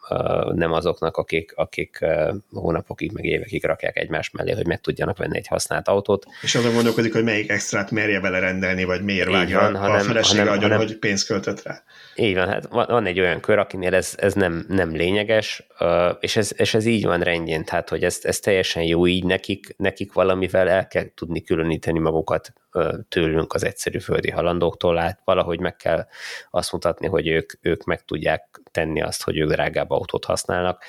nem 0.55 0.72
azoknak, 0.72 1.16
akik, 1.16 1.53
akik 1.55 2.05
hónapokig, 2.51 3.12
meg 3.12 3.24
évekig 3.24 3.64
rakják 3.64 3.97
egymás 3.97 4.30
mellé, 4.30 4.53
hogy 4.53 4.66
meg 4.66 4.80
tudjanak 4.80 5.16
venni 5.16 5.36
egy 5.36 5.47
használt 5.47 5.88
autót. 5.88 6.26
És 6.43 6.55
azon 6.55 6.74
gondolkodik, 6.74 7.12
hogy 7.12 7.24
melyik 7.24 7.51
extrát 7.51 7.91
merje 7.91 8.20
belerendelni, 8.20 8.84
vagy 8.84 9.03
miért 9.03 9.28
vágja 9.28 9.61
van, 9.61 9.74
a 9.74 9.78
hanem, 9.78 10.01
felesége 10.01 10.38
hanem, 10.38 10.53
agyon, 10.53 10.70
hanem, 10.70 10.86
hogy 10.86 10.97
pénzt 10.97 11.26
költött 11.26 11.62
rá. 11.62 11.82
Így 12.14 12.34
van, 12.34 12.49
hát 12.49 12.66
van, 12.66 12.86
van 12.88 13.07
egy 13.07 13.20
olyan 13.20 13.41
kör, 13.41 13.59
akinél 13.59 13.95
ez, 13.95 14.14
ez 14.16 14.34
nem, 14.34 14.64
nem 14.68 14.80
lényeges, 14.89 15.66
és 16.20 16.37
ez, 16.37 16.53
és 16.57 16.74
ez 16.74 16.85
így 16.87 17.05
van 17.05 17.20
rendjén, 17.20 17.64
tehát 17.64 17.89
hogy 17.89 18.05
ez, 18.05 18.18
ez 18.22 18.39
teljesen 18.39 18.83
jó 18.83 19.07
így, 19.07 19.24
nekik, 19.24 19.74
nekik 19.76 20.12
valamivel 20.12 20.68
el 20.68 20.87
kell 20.87 21.05
tudni 21.14 21.43
különíteni 21.43 21.99
magukat 21.99 22.53
tőlünk 23.09 23.53
az 23.53 23.64
egyszerű 23.64 23.99
földi 23.99 24.31
halandóktól, 24.31 24.97
hát 24.97 25.20
valahogy 25.24 25.61
meg 25.61 25.76
kell 25.76 26.07
azt 26.51 26.72
mutatni, 26.72 27.07
hogy 27.07 27.28
ők, 27.28 27.53
ők 27.61 27.85
meg 27.85 28.05
tudják 28.05 28.61
tenni 28.70 29.03
azt, 29.03 29.22
hogy 29.22 29.39
ők 29.39 29.51
drágább 29.51 29.91
autót 29.91 30.24
használnak. 30.24 30.85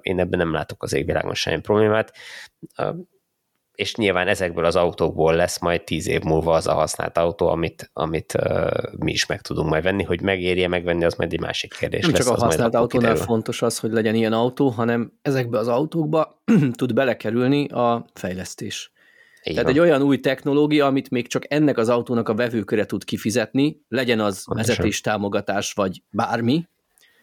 Én 0.00 0.18
ebben 0.20 0.38
nem 0.38 0.52
látok 0.52 0.82
az 0.82 0.92
égvilágon 0.92 1.34
semmi 1.34 1.60
problémát 1.60 2.12
és 3.78 3.94
nyilván 3.94 4.28
ezekből 4.28 4.64
az 4.64 4.76
autókból 4.76 5.34
lesz 5.34 5.60
majd 5.60 5.82
tíz 5.82 6.08
év 6.08 6.22
múlva 6.22 6.54
az 6.54 6.66
a 6.66 6.72
használt 6.72 7.18
autó, 7.18 7.46
amit, 7.46 7.90
amit 7.92 8.34
uh, 8.34 8.70
mi 8.96 9.12
is 9.12 9.26
meg 9.26 9.40
tudunk 9.40 9.68
majd 9.68 9.82
venni, 9.82 10.02
hogy 10.02 10.20
megérje 10.20 10.68
megvenni, 10.68 11.04
az 11.04 11.14
majd 11.14 11.32
egy 11.32 11.40
másik 11.40 11.74
kérdés 11.78 12.02
Nem 12.02 12.10
lesz, 12.10 12.26
csak 12.26 12.36
a 12.36 12.40
használt 12.40 12.74
autónál 12.74 12.88
kiderül. 12.88 13.22
fontos 13.22 13.62
az, 13.62 13.78
hogy 13.78 13.90
legyen 13.90 14.14
ilyen 14.14 14.32
autó, 14.32 14.68
hanem 14.68 15.12
ezekbe 15.22 15.58
az 15.58 15.68
autókba 15.68 16.42
tud 16.78 16.94
belekerülni 16.94 17.68
a 17.68 18.04
fejlesztés. 18.14 18.92
Így 19.44 19.54
Tehát 19.54 19.62
van. 19.62 19.72
egy 19.72 19.78
olyan 19.78 20.02
új 20.02 20.20
technológia, 20.20 20.86
amit 20.86 21.10
még 21.10 21.28
csak 21.28 21.52
ennek 21.52 21.78
az 21.78 21.88
autónak 21.88 22.28
a 22.28 22.34
vevőköre 22.34 22.84
tud 22.84 23.04
kifizetni, 23.04 23.80
legyen 23.88 24.20
az 24.20 24.44
vezetés 24.46 25.00
támogatás, 25.00 25.72
vagy 25.72 26.02
bármi, 26.10 26.64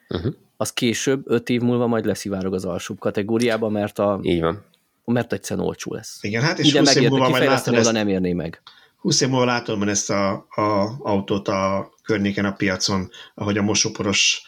uh-huh. 0.09 0.33
az 0.57 0.73
később, 0.73 1.21
öt 1.25 1.49
év 1.49 1.61
múlva 1.61 1.87
majd 1.87 2.05
leszivárog 2.05 2.53
az 2.53 2.65
alsóbb 2.65 2.99
kategóriába, 2.99 3.69
mert 3.69 3.99
a 3.99 4.19
Így 4.21 4.41
van 4.41 4.73
mert 5.05 5.33
egyszerűen 5.33 5.65
olcsó 5.65 5.93
lesz. 5.93 6.17
Igen, 6.21 6.43
hát 6.43 6.59
és 6.59 6.67
Ide 6.67 6.79
20 6.79 6.95
év 6.95 7.09
múlva 7.09 7.29
majd 7.29 7.43
látod 7.43 7.73
ezt, 7.73 7.91
nem 7.91 8.07
érné 8.07 8.33
meg. 8.33 8.61
20 8.97 9.21
év 9.21 9.29
múlva 9.29 9.45
látod 9.45 9.77
majd 9.77 9.89
ezt 9.89 10.09
a, 10.09 10.31
a 10.49 10.95
autót 10.99 11.47
a 11.47 11.91
környéken 12.03 12.45
a 12.45 12.51
piacon, 12.51 13.09
ahogy 13.35 13.57
a 13.57 13.61
mosóporos 13.61 14.43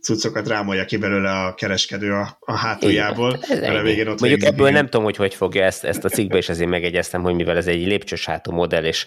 cuccokat 0.00 0.48
rámolja 0.48 0.84
ki 0.84 0.96
belőle 0.96 1.30
a 1.30 1.54
kereskedő 1.54 2.12
a, 2.12 2.38
a 2.40 2.56
hátuljából, 2.56 3.38
mert 3.48 3.82
végén 3.82 4.08
ott 4.08 4.20
Mondjuk 4.20 4.42
ebből 4.42 4.70
nem 4.70 4.84
tudom, 4.84 5.04
hogy 5.04 5.16
hogy 5.16 5.34
fogja 5.34 5.64
ezt, 5.64 5.84
ezt 5.84 6.04
a 6.04 6.08
cikkbe, 6.08 6.36
és 6.36 6.48
ezért 6.48 6.70
megegyeztem, 6.70 7.22
hogy 7.22 7.34
mivel 7.34 7.56
ez 7.56 7.66
egy 7.66 7.86
lépcsős 7.86 8.26
hátú 8.26 8.52
modell, 8.52 8.84
és, 8.84 9.06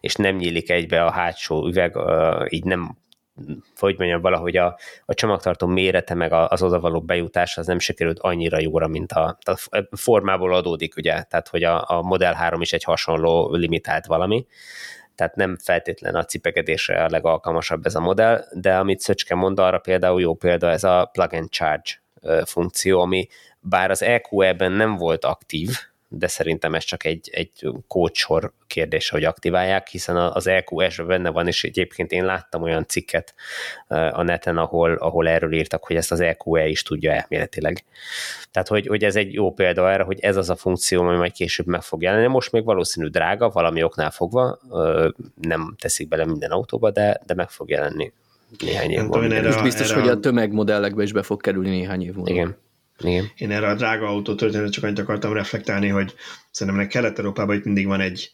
és 0.00 0.14
nem 0.14 0.36
nyílik 0.36 0.70
egybe 0.70 1.04
a 1.04 1.10
hátsó 1.10 1.66
üveg, 1.66 1.96
így 2.48 2.64
nem 2.64 2.96
hogy 3.78 3.98
mondjam, 3.98 4.20
valahogy 4.20 4.56
a, 4.56 4.78
a 5.06 5.14
csomagtartó 5.14 5.66
mérete 5.66 6.14
meg 6.14 6.32
az 6.32 6.62
oda 6.62 6.80
való 6.80 7.00
bejutás 7.00 7.58
az 7.58 7.66
nem 7.66 7.78
sikerült 7.78 8.18
annyira 8.18 8.60
jóra, 8.60 8.86
mint 8.86 9.12
a, 9.12 9.38
a 9.40 9.56
formából 9.96 10.54
adódik, 10.54 10.96
ugye, 10.96 11.22
tehát 11.22 11.48
hogy 11.48 11.62
a, 11.62 11.84
a 11.90 12.02
Model 12.02 12.34
3 12.34 12.60
is 12.60 12.72
egy 12.72 12.84
hasonló 12.84 13.54
limitált 13.54 14.06
valami, 14.06 14.46
tehát 15.14 15.36
nem 15.36 15.56
feltétlen 15.62 16.14
a 16.14 16.24
cipegedésre 16.24 17.04
a 17.04 17.08
legalkalmasabb 17.10 17.86
ez 17.86 17.94
a 17.94 18.00
modell, 18.00 18.44
de 18.52 18.76
amit 18.76 19.00
Szöcske 19.00 19.34
mond, 19.34 19.58
arra 19.58 19.78
például 19.78 20.20
jó 20.20 20.34
példa 20.34 20.70
ez 20.70 20.84
a 20.84 21.10
plug 21.12 21.34
and 21.34 21.50
charge 21.50 21.90
funkció, 22.44 23.00
ami 23.00 23.26
bár 23.60 23.90
az 23.90 24.02
EQE-ben 24.02 24.72
nem 24.72 24.96
volt 24.96 25.24
aktív, 25.24 25.70
de 26.08 26.26
szerintem 26.26 26.74
ez 26.74 26.84
csak 26.84 27.04
egy, 27.04 27.30
egy 27.32 27.68
kócsor 27.88 28.52
kérdése, 28.66 29.14
hogy 29.14 29.24
aktiválják, 29.24 29.88
hiszen 29.88 30.16
az 30.16 30.46
EQS 30.46 30.96
benne 31.06 31.30
van, 31.30 31.46
és 31.46 31.64
egyébként 31.64 32.12
én 32.12 32.24
láttam 32.24 32.62
olyan 32.62 32.86
cikket 32.86 33.34
a 33.88 34.22
neten, 34.22 34.56
ahol, 34.56 34.94
ahol 34.94 35.28
erről 35.28 35.52
írtak, 35.52 35.84
hogy 35.84 35.96
ezt 35.96 36.12
az 36.12 36.20
EQE 36.20 36.66
is 36.66 36.82
tudja 36.82 37.12
elméletileg. 37.12 37.84
Tehát, 38.50 38.68
hogy, 38.68 38.86
hogy 38.86 39.04
ez 39.04 39.16
egy 39.16 39.32
jó 39.32 39.52
példa 39.52 39.90
erre, 39.90 40.02
hogy 40.02 40.20
ez 40.20 40.36
az 40.36 40.50
a 40.50 40.56
funkció, 40.56 41.02
ami 41.02 41.16
majd 41.16 41.32
később 41.32 41.66
meg 41.66 41.82
fog 41.82 42.02
jelenni. 42.02 42.26
Most 42.26 42.52
még 42.52 42.64
valószínű 42.64 43.06
drága, 43.06 43.48
valami 43.48 43.82
oknál 43.82 44.10
fogva, 44.10 44.58
nem 45.40 45.74
teszik 45.80 46.08
bele 46.08 46.24
minden 46.24 46.50
autóba, 46.50 46.90
de, 46.90 47.20
de 47.26 47.34
meg 47.34 47.50
fog 47.50 47.70
jelenni 47.70 48.12
néhány 48.58 48.90
év 48.90 49.00
múlva. 49.00 49.62
biztos, 49.62 49.90
erre 49.90 50.00
hogy 50.00 50.08
a 50.08 50.20
tömegmodellekbe 50.20 51.02
is 51.02 51.12
be 51.12 51.22
fog 51.22 51.40
kerülni 51.40 51.70
néhány 51.70 52.02
év 52.02 52.14
múlva. 52.14 52.30
Igen. 52.30 52.56
Igen. 53.02 53.30
Én 53.36 53.50
erre 53.50 53.68
a 53.68 53.74
drága 53.74 54.06
autó 54.06 54.34
történetre 54.34 54.70
csak 54.70 54.84
annyit 54.84 54.98
akartam 54.98 55.32
reflektálni, 55.32 55.88
hogy 55.88 56.14
szerintem 56.50 56.88
Kelet-Európában 56.88 57.56
itt 57.56 57.64
mindig 57.64 57.86
van 57.86 58.00
egy 58.00 58.32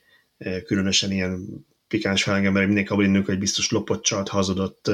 különösen 0.67 1.13
ilyen 1.13 1.67
pikáns 1.89 2.23
felengember, 2.23 2.67
mindenki 2.67 2.93
abban 2.93 3.05
indulunk, 3.05 3.29
hogy 3.29 3.39
biztos 3.39 3.71
lopott, 3.71 4.03
csalt, 4.03 4.29
hazudott, 4.29 4.91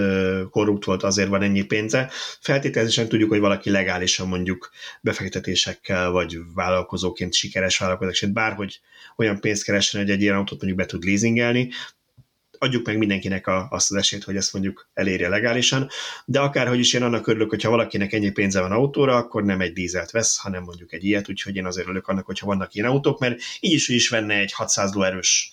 korrupt 0.50 0.84
volt, 0.84 1.02
azért 1.02 1.28
van 1.28 1.42
ennyi 1.42 1.62
pénze. 1.62 2.10
Feltételezésen 2.40 3.08
tudjuk, 3.08 3.30
hogy 3.30 3.40
valaki 3.40 3.70
legálisan 3.70 4.28
mondjuk 4.28 4.70
befektetésekkel, 5.00 6.10
vagy 6.10 6.38
vállalkozóként, 6.54 7.34
sikeres 7.34 7.78
vállalkozóként, 7.78 8.32
bárhogy 8.32 8.80
olyan 9.16 9.40
pénzt 9.40 9.64
keresen, 9.64 10.00
hogy 10.00 10.10
egy 10.10 10.20
ilyen 10.20 10.36
autót 10.36 10.58
mondjuk 10.62 10.76
be 10.76 10.86
tud 10.86 11.04
leasingelni, 11.04 11.70
adjuk 12.62 12.86
meg 12.86 12.98
mindenkinek 12.98 13.46
a, 13.46 13.66
azt 13.70 13.90
az 13.90 13.96
esélyt, 13.96 14.24
hogy 14.24 14.36
ezt 14.36 14.52
mondjuk 14.52 14.88
elérje 14.94 15.28
legálisan, 15.28 15.88
de 16.24 16.40
akárhogy 16.40 16.78
is 16.78 16.92
én 16.92 17.02
annak 17.02 17.26
örülök, 17.26 17.48
hogyha 17.50 17.70
valakinek 17.70 18.12
ennyi 18.12 18.30
pénze 18.30 18.60
van 18.60 18.72
autóra, 18.72 19.16
akkor 19.16 19.42
nem 19.42 19.60
egy 19.60 19.72
dízelt 19.72 20.10
vesz, 20.10 20.38
hanem 20.38 20.62
mondjuk 20.62 20.92
egy 20.92 21.04
ilyet, 21.04 21.28
úgyhogy 21.28 21.56
én 21.56 21.66
azért 21.66 21.86
örülök 21.86 22.08
annak, 22.08 22.26
hogyha 22.26 22.46
vannak 22.46 22.74
ilyen 22.74 22.88
autók, 22.88 23.18
mert 23.18 23.40
így 23.60 23.72
is, 23.72 23.88
is 23.88 24.08
venne 24.08 24.34
egy 24.34 24.52
600 24.52 24.92
lóerős 24.92 25.52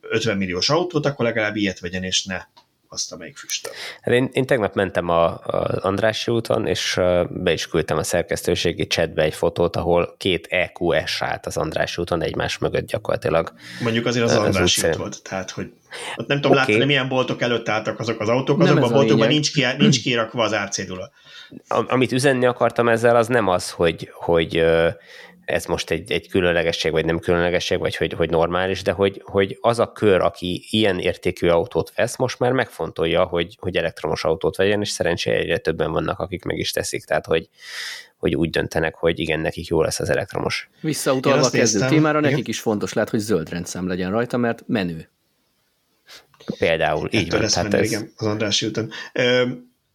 50 0.00 0.36
milliós 0.36 0.70
autót, 0.70 1.06
akkor 1.06 1.24
legalább 1.24 1.56
ilyet 1.56 1.80
vegyen, 1.80 2.02
és 2.02 2.24
ne 2.24 2.40
azt, 2.88 3.12
amelyik 3.12 3.36
füstöl. 3.36 3.72
Hát 4.00 4.14
én, 4.14 4.28
én 4.32 4.46
tegnap 4.46 4.74
mentem 4.74 5.08
a, 5.08 5.24
a 5.24 5.78
Andrássy 5.80 6.30
úton, 6.30 6.66
és 6.66 7.00
be 7.30 7.52
is 7.52 7.68
küldtem 7.68 7.98
a 7.98 8.02
szerkesztőségi 8.02 8.86
chatbe 8.86 9.22
egy 9.22 9.34
fotót, 9.34 9.76
ahol 9.76 10.14
két 10.18 10.46
EQS 10.46 11.22
állt 11.22 11.46
az 11.46 11.56
Andrássy 11.56 12.00
úton 12.00 12.22
egymás 12.22 12.58
mögött 12.58 12.86
gyakorlatilag. 12.86 13.52
Mondjuk 13.80 14.06
azért 14.06 14.24
az, 14.24 14.30
az 14.30 14.36
Andrássy 14.38 14.88
út 14.88 14.96
volt, 14.96 15.22
tehát 15.22 15.50
hogy 15.50 15.72
ott 16.16 16.26
nem 16.26 16.40
tudom 16.40 16.56
okay. 16.56 16.72
látni, 16.72 16.86
milyen 16.86 17.08
boltok 17.08 17.42
előtt 17.42 17.68
álltak 17.68 17.98
azok 18.00 18.20
az 18.20 18.28
autók, 18.28 18.60
azokban 18.60 18.90
a 18.90 18.94
boltokban 18.94 19.28
nincs, 19.28 19.52
ki, 19.52 19.64
nincs 19.78 20.02
kirakva 20.02 20.42
az 20.42 20.52
árcédula. 20.52 21.10
Amit 21.68 22.12
üzenni 22.12 22.46
akartam 22.46 22.88
ezzel, 22.88 23.16
az 23.16 23.26
nem 23.26 23.48
az, 23.48 23.70
hogy, 23.70 24.10
hogy 24.12 24.64
ez 25.46 25.64
most 25.64 25.90
egy, 25.90 26.12
egy 26.12 26.28
különlegesség, 26.28 26.92
vagy 26.92 27.04
nem 27.04 27.18
különlegesség, 27.18 27.78
vagy 27.78 27.96
hogy, 27.96 28.12
hogy 28.12 28.30
normális, 28.30 28.82
de 28.82 28.92
hogy, 28.92 29.22
hogy 29.24 29.58
az 29.60 29.78
a 29.78 29.92
kör, 29.92 30.20
aki 30.20 30.66
ilyen 30.70 30.98
értékű 30.98 31.48
autót 31.48 31.92
vesz, 31.94 32.16
most 32.16 32.38
már 32.38 32.52
megfontolja, 32.52 33.24
hogy, 33.24 33.56
hogy 33.60 33.76
elektromos 33.76 34.24
autót 34.24 34.56
vegyen, 34.56 34.80
és 34.80 34.88
szerencsére 34.88 35.36
egyre 35.36 35.58
többen 35.58 35.92
vannak, 35.92 36.18
akik 36.18 36.44
meg 36.44 36.58
is 36.58 36.70
teszik, 36.70 37.04
tehát 37.04 37.26
hogy, 37.26 37.48
hogy 38.16 38.34
úgy 38.34 38.50
döntenek, 38.50 38.94
hogy 38.94 39.18
igen, 39.18 39.40
nekik 39.40 39.66
jó 39.66 39.82
lesz 39.82 40.00
az 40.00 40.10
elektromos. 40.10 40.68
Visszautalva 40.80 41.46
a 41.46 41.50
kezdő 41.50 41.86
témára, 41.88 42.20
nekik 42.20 42.48
is 42.48 42.60
fontos 42.60 42.92
lehet, 42.92 43.10
hogy 43.10 43.20
zöld 43.20 43.48
rendszám 43.48 43.88
legyen 43.88 44.10
rajta, 44.10 44.36
mert 44.36 44.62
menő. 44.66 45.10
Például, 46.58 47.08
így 47.12 47.30
van. 47.30 47.46
Tehát 47.46 47.70
menő, 47.70 47.82
ez... 47.82 47.90
igen, 47.90 48.12
az 48.16 48.26
András 48.26 48.58
Hilton. 48.58 48.90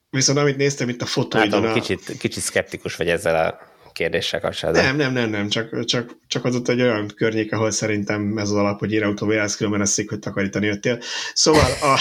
Viszont 0.10 0.38
amit 0.38 0.58
néztem 0.58 0.90
itt 0.90 1.02
a 1.02 1.06
fotóidon... 1.06 1.62
Hát, 1.64 1.72
a... 1.72 1.80
kicsit, 1.80 2.18
kicsit 2.18 2.44
szkeptikus 2.44 2.96
vagy 2.96 3.10
ezzel 3.10 3.46
a 3.46 3.71
kérdéssel 3.92 4.40
kapcsolatban. 4.40 4.84
Nem, 4.84 4.96
nem, 4.96 5.14
nem, 5.14 5.30
nem, 5.30 5.50
csak, 5.50 5.86
csak, 5.86 6.16
csak 6.28 6.46
az 6.46 6.56
ott 6.56 6.68
egy 6.68 6.82
olyan 6.82 7.12
környék, 7.16 7.54
ahol 7.54 7.72
szerintem 7.72 8.38
ez 8.38 8.50
az 8.50 8.56
alap, 8.56 8.80
hogy 8.80 8.92
írautó 8.94 9.32
jársz, 9.32 9.56
különben 9.56 9.82
eszik, 9.82 10.10
hogy 10.10 10.20
takarítani 10.20 10.66
jöttél. 10.66 11.00
Szóval 11.34 11.72
a, 11.82 12.00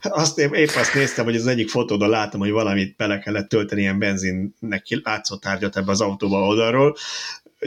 azt, 0.20 0.38
épp 0.38 0.74
azt 0.76 0.94
néztem, 0.94 1.24
hogy 1.24 1.36
az 1.36 1.46
egyik 1.46 1.68
fotódon 1.68 2.08
látom, 2.08 2.40
hogy 2.40 2.50
valamit 2.50 2.96
bele 2.96 3.18
kellett 3.18 3.48
tölteni 3.48 3.80
ilyen 3.80 3.98
benzinnek 3.98 4.84
látszó 5.02 5.36
tárgyat 5.36 5.76
ebbe 5.76 5.90
az 5.90 6.00
autóba 6.00 6.46
oldalról, 6.46 6.96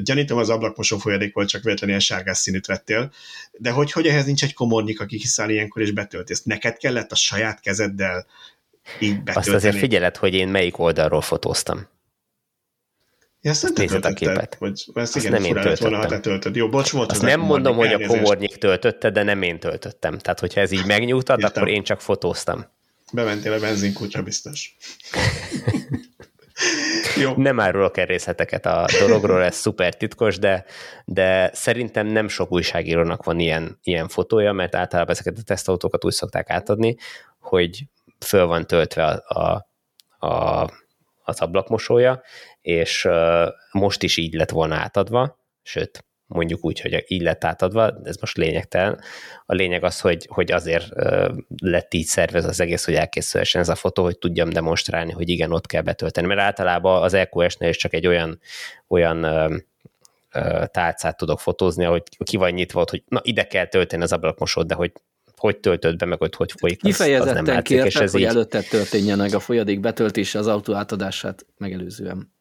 gyanítom 0.03 0.37
az 0.37 0.49
ablakmosó 0.49 0.97
folyadék 0.97 1.33
volt, 1.33 1.47
csak 1.47 1.63
véletlenül 1.63 1.95
ilyen 1.95 2.07
sárgás 2.07 2.37
színűt 2.37 2.65
vettél, 2.65 3.11
de 3.51 3.69
hogy, 3.69 3.91
hogy 3.91 4.07
ehhez 4.07 4.25
nincs 4.25 4.43
egy 4.43 4.53
komornik, 4.53 4.99
aki 4.99 5.17
kiszáll 5.17 5.49
ilyenkor 5.49 5.81
és 5.81 5.91
betölti 5.91 6.31
ezt? 6.31 6.45
Neked 6.45 6.77
kellett 6.77 7.11
a 7.11 7.15
saját 7.15 7.59
kezeddel 7.59 8.25
így 8.99 9.23
betölteni? 9.23 9.37
Azt 9.37 9.49
azért 9.49 9.77
figyeled, 9.77 10.17
hogy 10.17 10.33
én 10.33 10.47
melyik 10.47 10.79
oldalról 10.79 11.21
fotóztam. 11.21 11.87
Ja, 13.47 13.53
ezt 13.53 13.73
nem 13.75 14.01
a 14.01 14.13
képet. 14.13 14.55
Vagy, 14.59 14.85
ezt 14.93 15.15
igen, 15.15 15.31
nem 15.31 15.43
én 15.43 15.53
töltöttem. 15.53 15.89
Volna, 15.89 15.97
ha 15.97 16.09
te 16.09 16.19
töltöd. 16.19 16.55
Jó, 16.55 16.69
bocs, 16.69 16.91
volt, 16.91 17.11
Azt 17.11 17.21
nem 17.21 17.39
mondom, 17.39 17.75
hogy 17.75 17.93
a 17.93 18.07
komornyik 18.07 18.55
töltötte, 18.55 19.09
de 19.09 19.23
nem 19.23 19.41
én 19.41 19.59
töltöttem. 19.59 20.17
Tehát, 20.17 20.39
hogyha 20.39 20.61
ez 20.61 20.71
így 20.71 20.85
megnyújtad, 20.85 21.43
akkor 21.43 21.67
én 21.67 21.83
csak 21.83 22.01
fotóztam. 22.01 22.65
Bementél 23.13 23.53
a 23.53 23.59
benzinkutya, 23.59 24.23
biztos. 24.23 24.75
Jó. 27.21 27.33
Nem 27.35 27.59
árulok 27.59 27.97
el 27.97 28.05
részleteket 28.05 28.65
a 28.65 28.85
dologról, 28.99 29.43
ez 29.43 29.55
szuper 29.55 29.95
titkos, 29.95 30.37
de, 30.37 30.65
de 31.05 31.51
szerintem 31.53 32.07
nem 32.07 32.27
sok 32.27 32.51
újságírónak 32.51 33.23
van 33.23 33.39
ilyen, 33.39 33.79
ilyen 33.83 34.07
fotója, 34.07 34.51
mert 34.51 34.75
általában 34.75 35.11
ezeket 35.11 35.37
a 35.37 35.43
tesztautókat 35.43 36.05
úgy 36.05 36.13
szokták 36.13 36.49
átadni, 36.49 36.95
hogy 37.39 37.83
föl 38.19 38.45
van 38.45 38.67
töltve 38.67 39.05
a, 39.05 39.67
a, 40.17 40.27
a 40.27 40.69
az 41.27 41.41
ablakmosója, 41.41 42.21
és 42.67 43.07
most 43.71 44.03
is 44.03 44.17
így 44.17 44.33
lett 44.33 44.49
volna 44.49 44.75
átadva, 44.75 45.39
sőt, 45.63 46.05
mondjuk 46.25 46.65
úgy, 46.65 46.79
hogy 46.79 47.03
így 47.07 47.21
lett 47.21 47.43
átadva, 47.43 47.91
de 47.91 48.09
ez 48.09 48.17
most 48.19 48.37
lényegtelen. 48.37 48.99
A 49.45 49.53
lényeg 49.53 49.83
az, 49.83 49.99
hogy, 49.99 50.27
hogy 50.29 50.51
azért 50.51 50.87
lett 51.57 51.93
így 51.93 52.05
szervez 52.05 52.45
az 52.45 52.59
egész, 52.59 52.85
hogy 52.85 52.93
elkészülhessen 52.93 53.61
ez 53.61 53.69
a 53.69 53.75
fotó, 53.75 54.03
hogy 54.03 54.17
tudjam 54.17 54.49
demonstrálni, 54.49 55.11
hogy 55.11 55.29
igen, 55.29 55.51
ott 55.51 55.65
kell 55.65 55.81
betölteni. 55.81 56.27
Mert 56.27 56.39
általában 56.39 57.03
az 57.03 57.13
EQS-nél 57.13 57.69
is 57.69 57.77
csak 57.77 57.93
egy 57.93 58.07
olyan, 58.07 58.39
olyan 58.87 59.21
tálcát 60.71 61.17
tudok 61.17 61.39
fotózni, 61.39 61.83
hogy 61.83 62.03
ki 62.23 62.37
van 62.37 62.51
nyitva 62.51 62.81
ott, 62.81 62.89
hogy 62.89 63.03
na 63.07 63.19
ide 63.23 63.43
kell 63.43 63.65
tölteni 63.65 64.03
az 64.03 64.13
ablakmosót, 64.13 64.67
de 64.67 64.75
hogy 64.75 64.91
hogy 65.37 65.57
töltöd 65.57 65.95
be, 65.95 66.05
meg 66.05 66.17
hogy 66.17 66.35
hogy 66.35 66.51
folyik, 66.57 66.79
az, 66.83 66.89
Kifejezetten 66.89 67.37
az 67.37 67.45
nem 67.45 67.55
látszik, 67.55 67.63
kértek, 67.63 67.91
és 67.91 67.95
ez 67.95 68.11
hogy 68.11 68.21
így... 68.21 68.27
előtte 68.27 68.61
történjen 68.61 69.17
meg 69.17 69.33
a 69.33 69.39
folyadék 69.39 69.79
betöltése 69.79 70.39
az 70.39 70.47
autó 70.47 70.73
átadását 70.73 71.45
megelőzően. 71.57 72.35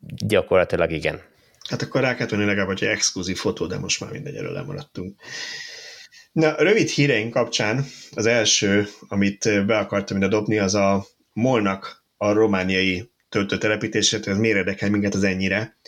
Gyakorlatilag 0.00 0.90
igen. 0.90 1.20
Hát 1.68 1.82
akkor 1.82 2.00
rá 2.00 2.14
kellett 2.14 2.30
venni 2.30 2.44
legalább, 2.44 2.66
hogy 2.66 2.84
exkluzív 2.84 3.36
fotó, 3.36 3.66
de 3.66 3.78
most 3.78 4.00
már 4.00 4.10
mindegy, 4.10 4.34
erről 4.34 4.52
lemaradtunk. 4.52 5.20
Na, 6.32 6.54
rövid 6.62 6.88
híreink 6.88 7.32
kapcsán 7.32 7.84
az 8.14 8.26
első, 8.26 8.88
amit 9.08 9.66
be 9.66 9.78
akartam 9.78 10.16
ide 10.16 10.28
dobni, 10.28 10.58
az 10.58 10.74
a 10.74 11.06
Molnak 11.32 12.04
a 12.16 12.32
romániai 12.32 13.10
töltőtelepítését, 13.28 14.26
ez 14.26 14.38
miért 14.38 14.56
érdekel 14.56 14.90
minket 14.90 15.14
az 15.14 15.22
ennyire. 15.22 15.78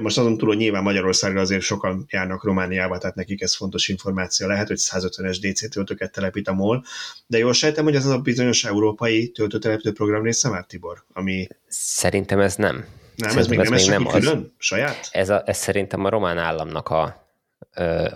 Most 0.00 0.18
azon 0.18 0.38
túl, 0.38 0.48
hogy 0.48 0.56
nyilván 0.56 0.82
Magyarországra 0.82 1.40
azért 1.40 1.62
sokan 1.62 2.04
járnak 2.08 2.44
Romániába, 2.44 2.98
tehát 2.98 3.16
nekik 3.16 3.40
ez 3.40 3.56
fontos 3.56 3.88
információ 3.88 4.46
lehet, 4.46 4.68
hogy 4.68 4.78
150-es 4.80 5.36
DC 5.40 5.70
töltőket 5.70 6.12
telepít 6.12 6.48
a 6.48 6.52
MOL, 6.52 6.84
de 7.26 7.38
jól 7.38 7.52
sejtem, 7.52 7.84
hogy 7.84 7.94
ez 7.94 8.04
az 8.04 8.12
a 8.12 8.18
bizonyos 8.18 8.64
európai 8.64 9.30
töltőtelepítő 9.30 9.92
program 9.92 10.22
része 10.22 10.48
már, 10.48 10.64
Tibor? 10.64 11.04
Ami... 11.12 11.48
Szerintem 11.68 12.40
ez 12.40 12.56
nem. 12.56 12.84
Nem, 13.28 13.38
ez 13.38 13.46
még 13.46 13.58
ez 13.58 13.68
nem, 13.68 13.74
ez 13.74 13.86
még 13.86 13.98
nem 13.98 14.06
külön? 14.06 14.38
Az, 14.38 14.50
saját? 14.56 15.08
Ez, 15.12 15.30
a, 15.30 15.42
ez 15.46 15.56
szerintem 15.56 16.04
a 16.04 16.08
román 16.08 16.38
államnak 16.38 16.88
a, 16.88 17.26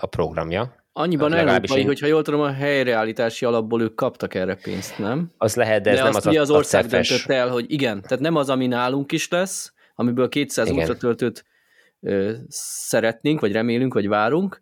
a 0.00 0.06
programja, 0.06 0.84
Annyiban 0.98 1.32
európai, 1.32 1.78
én... 1.78 1.86
hogyha 1.86 2.06
jól 2.06 2.22
tudom, 2.22 2.40
a 2.40 2.52
helyreállítási 2.52 3.44
alapból 3.44 3.82
ők 3.82 3.94
kaptak 3.94 4.34
erre 4.34 4.54
pénzt, 4.54 4.98
nem? 4.98 5.32
Az 5.38 5.54
lehet, 5.54 5.82
de 5.82 5.90
ez 5.90 5.96
de 5.96 6.02
nem 6.02 6.14
az 6.14 6.26
ugye 6.26 6.40
az 6.40 6.50
ország 6.50 6.84
a 6.84 6.88
döntött 6.88 7.26
el, 7.26 7.48
hogy 7.48 7.64
igen, 7.72 8.02
tehát 8.02 8.20
nem 8.20 8.36
az, 8.36 8.50
ami 8.50 8.66
nálunk 8.66 9.12
is 9.12 9.28
lesz, 9.28 9.72
amiből 9.94 10.28
200 10.28 10.70
ultratöltőt 10.70 11.44
ö, 12.00 12.32
szeretnénk, 12.48 13.40
vagy 13.40 13.52
remélünk, 13.52 13.94
vagy 13.94 14.08
várunk, 14.08 14.60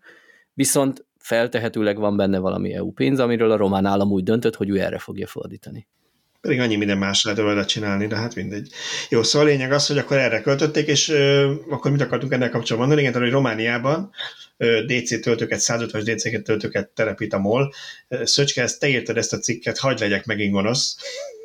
viszont 0.53 1.07
feltehetőleg 1.19 1.99
van 1.99 2.17
benne 2.17 2.39
valami 2.39 2.75
EU 2.75 2.93
pénz, 2.93 3.21
amiről 3.21 3.51
a 3.51 3.57
román 3.57 3.85
állam 3.85 4.11
úgy 4.11 4.25
döntött, 4.25 4.57
hogy 4.57 4.69
ő 4.69 4.81
erre 4.81 4.99
fogja 4.99 5.27
fordítani. 5.27 5.87
Pedig 6.45 6.61
annyi 6.61 6.77
minden 6.77 6.99
más 6.99 7.25
lehet 7.25 7.41
vele 7.41 7.65
csinálni, 7.65 8.07
de 8.07 8.17
hát 8.17 8.35
mindegy. 8.35 8.69
Jó, 9.09 9.23
szóval 9.23 9.49
a 9.49 9.51
lényeg 9.51 9.73
az, 9.73 9.87
hogy 9.87 9.99
akkor 9.99 10.17
erre 10.17 10.41
költötték, 10.41 10.87
és 10.87 11.09
ö, 11.09 11.53
akkor 11.69 11.91
mit 11.91 12.01
akartunk 12.01 12.33
ennek 12.33 12.51
kapcsolatban 12.51 12.89
mondani? 12.89 13.09
Igen, 13.09 13.23
hogy 13.23 13.31
Romániában 13.31 14.11
DC 14.87 15.21
töltőket, 15.21 15.61
150-as 15.63 16.13
DC 16.15 16.43
töltőket 16.43 16.89
telepít 16.89 17.33
a 17.33 17.39
MOL. 17.39 17.73
Szöcske, 18.23 18.63
ezt 18.63 18.81
te 18.81 18.89
írtad 18.89 19.17
ezt 19.17 19.33
a 19.33 19.39
cikket, 19.39 19.79
hagyd 19.79 20.01
legyek 20.01 20.25
megint 20.25 20.53
gonosz. 20.53 20.97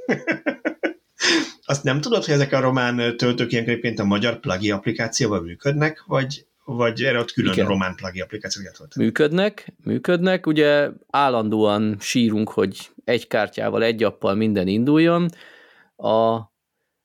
Azt 1.65 1.83
nem 1.83 2.01
tudod, 2.01 2.25
hogy 2.25 2.33
ezek 2.33 2.53
a 2.53 2.59
román 2.59 3.17
töltők 3.17 3.51
ilyenkor 3.51 3.93
a 3.95 4.03
magyar 4.03 4.39
plagi 4.39 4.71
applikációval 4.71 5.41
működnek, 5.41 6.03
vagy, 6.07 6.45
vagy 6.75 7.03
erre 7.03 7.19
ott 7.19 7.31
külön 7.31 7.53
Igen. 7.53 7.67
román 7.67 7.95
plagi 7.95 8.21
applikációt 8.21 8.77
volt? 8.77 8.95
Működnek, 8.95 9.73
működnek. 9.83 10.47
Ugye 10.47 10.89
állandóan 11.09 11.97
sírunk, 11.99 12.49
hogy 12.49 12.89
egy 13.03 13.27
kártyával, 13.27 13.83
egy 13.83 14.03
appal 14.03 14.35
minden 14.35 14.67
induljon. 14.67 15.29
A, 15.95 16.33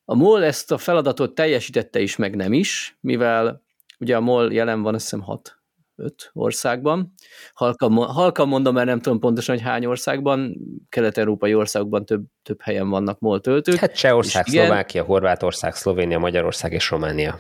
a 0.05 0.15
MOL 0.15 0.45
ezt 0.45 0.73
a 0.73 0.79
feladatot 0.79 1.35
teljesítette 1.35 2.01
is, 2.01 2.17
meg 2.17 2.37
nem 2.37 2.53
is, 2.53 2.97
mivel 3.01 3.63
ugye 3.99 4.17
a 4.17 4.21
MOL 4.21 4.53
jelen 4.53 4.83
van, 4.83 4.95
azt 4.95 5.03
hiszem 5.03 5.21
hat 5.21 5.59
öt 5.97 6.31
országban. 6.33 7.15
Halkan, 7.53 7.93
halkan 7.93 8.49
mondom, 8.49 8.75
mert 8.75 8.87
nem 8.87 9.01
tudom 9.01 9.19
pontosan, 9.19 9.55
hogy 9.55 9.65
hány 9.65 9.85
országban, 9.85 10.57
kelet-európai 10.89 11.55
országokban 11.55 12.07
több, 12.07 12.23
több 12.43 12.61
helyen 12.63 12.89
vannak 12.89 13.19
MOL 13.19 13.41
töltők. 13.41 13.75
Hát 13.75 13.97
Csehország, 13.97 14.47
Szlovákia, 14.47 15.03
Horvátország, 15.03 15.75
Szlovénia, 15.75 16.19
Magyarország 16.19 16.73
és 16.73 16.91
Románia. 16.91 17.39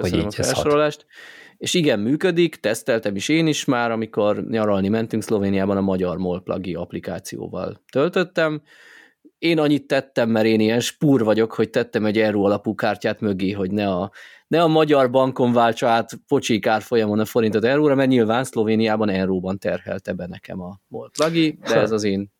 Köszönöm 0.00 0.24
hogy 0.24 0.32
így 0.32 0.40
a 0.40 0.42
felsorolást. 0.42 1.06
És 1.56 1.74
igen, 1.74 1.98
működik, 1.98 2.56
teszteltem 2.56 3.16
is 3.16 3.28
én 3.28 3.46
is 3.46 3.64
már, 3.64 3.90
amikor 3.90 4.44
nyaralni 4.44 4.88
mentünk 4.88 5.22
Szlovéniában 5.22 5.76
a 5.76 5.80
magyar 5.80 6.16
MOL 6.16 6.42
plagi 6.42 6.74
applikációval 6.74 7.82
töltöttem. 7.92 8.62
Én 9.38 9.58
annyit 9.58 9.86
tettem, 9.86 10.30
mert 10.30 10.46
én 10.46 10.60
ilyen 10.60 10.80
spúr 10.80 11.24
vagyok, 11.24 11.52
hogy 11.52 11.70
tettem 11.70 12.04
egy 12.04 12.18
euró 12.18 12.44
alapú 12.44 12.74
kártyát 12.74 13.20
mögé, 13.20 13.50
hogy 13.50 13.70
ne 13.70 13.88
a 13.88 14.10
ne 14.46 14.62
a 14.62 14.68
magyar 14.68 15.10
bankon 15.10 15.52
váltsa 15.52 15.88
át 15.88 16.10
pocsik 16.26 16.66
árfolyamon 16.66 17.18
a 17.18 17.24
forintot 17.24 17.64
euróra, 17.64 17.94
mert 17.94 18.08
nyilván 18.08 18.44
Szlovéniában 18.44 19.08
euróban 19.08 19.58
terhelte 19.58 20.12
be 20.12 20.26
nekem 20.26 20.60
a 20.60 20.80
volt 20.88 21.18
lagi, 21.18 21.58
de 21.62 21.80
ez 21.80 21.90
az 21.90 22.04
én, 22.04 22.32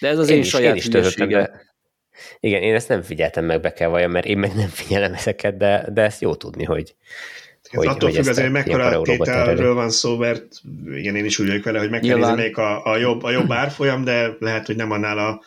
de 0.00 0.08
ez 0.08 0.18
az 0.18 0.28
én, 0.28 0.34
én 0.34 0.42
is, 0.42 0.48
saját 0.48 0.70
én 0.70 0.76
is 0.76 1.14
de... 1.14 1.66
Igen, 2.40 2.62
én 2.62 2.74
ezt 2.74 2.88
nem 2.88 3.02
figyeltem 3.02 3.44
meg, 3.44 3.60
be 3.60 3.72
kell 3.72 3.88
vajon, 3.88 4.10
mert 4.10 4.26
én 4.26 4.38
meg 4.38 4.54
nem 4.54 4.68
figyelem 4.68 5.14
ezeket, 5.14 5.56
de, 5.56 5.86
de 5.92 6.02
ezt 6.02 6.20
jó 6.20 6.34
tudni, 6.34 6.64
hogy, 6.64 6.94
hogy, 7.70 7.86
attól 7.86 8.10
függ 8.10 8.26
azért, 8.26 8.52
mekkora 8.52 9.02
tételről 9.02 9.74
van 9.74 9.90
szó, 9.90 10.16
mert 10.16 10.46
igen, 10.94 11.16
én 11.16 11.24
is 11.24 11.38
úgy 11.38 11.46
vagyok 11.46 11.64
vele, 11.64 11.78
hogy 11.78 11.90
meg 11.90 12.00
kell 12.00 12.18
nézni 12.18 12.52
a, 12.52 12.84
a, 12.84 12.96
jobb, 12.96 13.22
a 13.22 13.30
jobb 13.30 13.52
árfolyam, 13.52 14.04
de 14.04 14.36
lehet, 14.38 14.66
hogy 14.66 14.76
nem 14.76 14.90
annál 14.90 15.18
a 15.18 15.42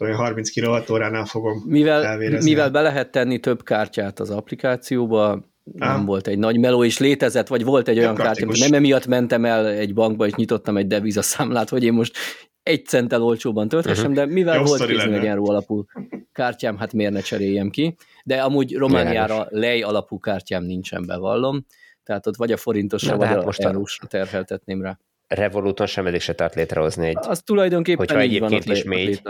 olyan 0.00 0.16
30 0.16 0.50
kWh-óránál 0.50 1.24
fogom 1.24 1.64
mivel, 1.66 2.04
elvérezni. 2.04 2.50
Mivel 2.50 2.70
be 2.70 2.80
lehet 2.80 3.10
tenni 3.10 3.38
több 3.38 3.62
kártyát 3.62 4.20
az 4.20 4.30
applikációba, 4.30 5.50
nem 5.64 6.00
ah. 6.00 6.06
volt 6.06 6.26
egy 6.26 6.38
nagy 6.38 6.58
meló, 6.58 6.84
és 6.84 6.98
létezett, 6.98 7.48
vagy 7.48 7.64
volt 7.64 7.88
egy 7.88 7.98
olyan 7.98 8.14
kártya, 8.14 8.46
hogy 8.46 8.58
nem 8.58 8.72
emiatt 8.72 9.06
mentem 9.06 9.44
el 9.44 9.66
egy 9.66 9.94
bankba, 9.94 10.26
és 10.26 10.32
nyitottam 10.34 10.76
egy 10.76 10.86
devizaszámlát, 10.86 11.68
hogy 11.68 11.84
én 11.84 11.92
most 11.92 12.16
egy 12.62 12.86
centtel 12.86 13.22
olcsóban 13.22 13.68
tölthessem, 13.68 14.10
uh-huh. 14.10 14.26
de 14.26 14.32
mivel 14.32 14.56
Jó 14.56 14.64
volt 14.64 14.86
kézmegyenró 14.86 15.48
alapú 15.48 15.84
kártyám, 16.32 16.76
hát 16.76 16.92
miért 16.92 17.12
ne 17.12 17.20
cseréljem 17.20 17.70
ki. 17.70 17.96
De 18.24 18.42
amúgy 18.42 18.76
Romániára 18.76 19.46
lej 19.48 19.82
alapú 19.82 20.18
kártyám 20.18 20.64
nincsen, 20.64 21.06
bevallom. 21.06 21.66
Tehát 22.04 22.26
ott 22.26 22.36
vagy 22.36 22.52
a 22.52 22.56
forintosra, 22.56 23.16
vagy 23.16 23.28
hát 23.28 23.64
a 23.64 23.72
most 23.72 24.02
a 24.02 24.06
terheltetném 24.06 24.82
rá 24.82 24.98
Revoluton 25.34 25.86
sem 25.86 26.06
eddig 26.06 26.20
se 26.20 26.34
tart 26.34 26.54
létrehozni 26.54 27.06
egy... 27.06 27.16
Az 27.20 27.42
tulajdonképpen 27.42 27.98
hogyha 27.98 28.20
egyébként 28.20 28.64
van, 28.64 28.76
is 28.76 28.82
mégy, 28.82 29.22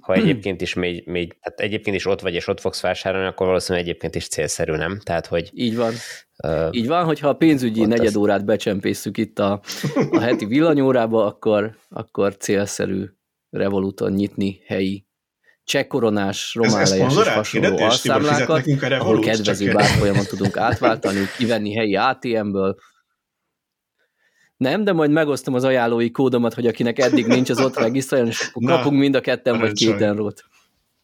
ha 0.00 0.14
egyébként 0.14 0.60
is 0.60 0.74
mégy, 0.74 1.06
mégy, 1.06 1.36
tehát 1.40 1.60
egyébként 1.60 1.96
is 1.96 2.06
ott 2.06 2.20
vagy, 2.20 2.34
és 2.34 2.46
ott 2.46 2.60
fogsz 2.60 2.80
vásárolni, 2.80 3.26
akkor 3.26 3.46
valószínűleg 3.46 3.86
egyébként 3.86 4.14
is 4.14 4.28
célszerű, 4.28 4.72
nem? 4.72 5.00
Tehát, 5.02 5.26
hogy... 5.26 5.50
Így 5.54 5.76
van. 5.76 5.92
Uh, 6.44 6.68
így 6.70 6.86
van, 6.86 7.04
hogyha 7.04 7.28
a 7.28 7.34
pénzügyi 7.34 7.84
negyed 7.84 8.16
órát 8.16 8.44
becsempészük 8.44 9.18
itt 9.18 9.38
a, 9.38 9.60
a 10.10 10.20
heti 10.20 10.46
villanyórába, 10.46 11.26
akkor, 11.26 11.76
akkor 11.88 12.36
célszerű 12.36 13.04
Revoluton 13.50 14.12
nyitni 14.12 14.60
helyi 14.66 15.06
csekkoronás, 15.64 16.54
romálejes 16.54 17.16
és 17.16 17.28
hasonló 17.28 17.76
alszámlákat, 17.78 18.66
ahol 18.80 19.20
kedvező 19.20 19.72
bárfolyamon 19.72 20.24
tudunk 20.24 20.56
átváltani, 20.56 21.18
kivenni 21.36 21.74
helyi 21.74 21.96
ATM-ből, 21.96 22.76
nem, 24.60 24.84
de 24.84 24.92
majd 24.92 25.10
megosztom 25.10 25.54
az 25.54 25.64
ajánlói 25.64 26.10
kódomat, 26.10 26.54
hogy 26.54 26.66
akinek 26.66 26.98
eddig 26.98 27.26
nincs, 27.26 27.50
az 27.50 27.60
ott 27.60 27.76
regisztráljon, 27.78 28.28
és 28.28 28.48
akkor 28.48 28.76
kapunk 28.76 28.98
mind 28.98 29.14
a 29.14 29.20
ketten 29.20 29.58
vagy 29.58 29.72
két 29.72 30.00
enrót. 30.00 30.44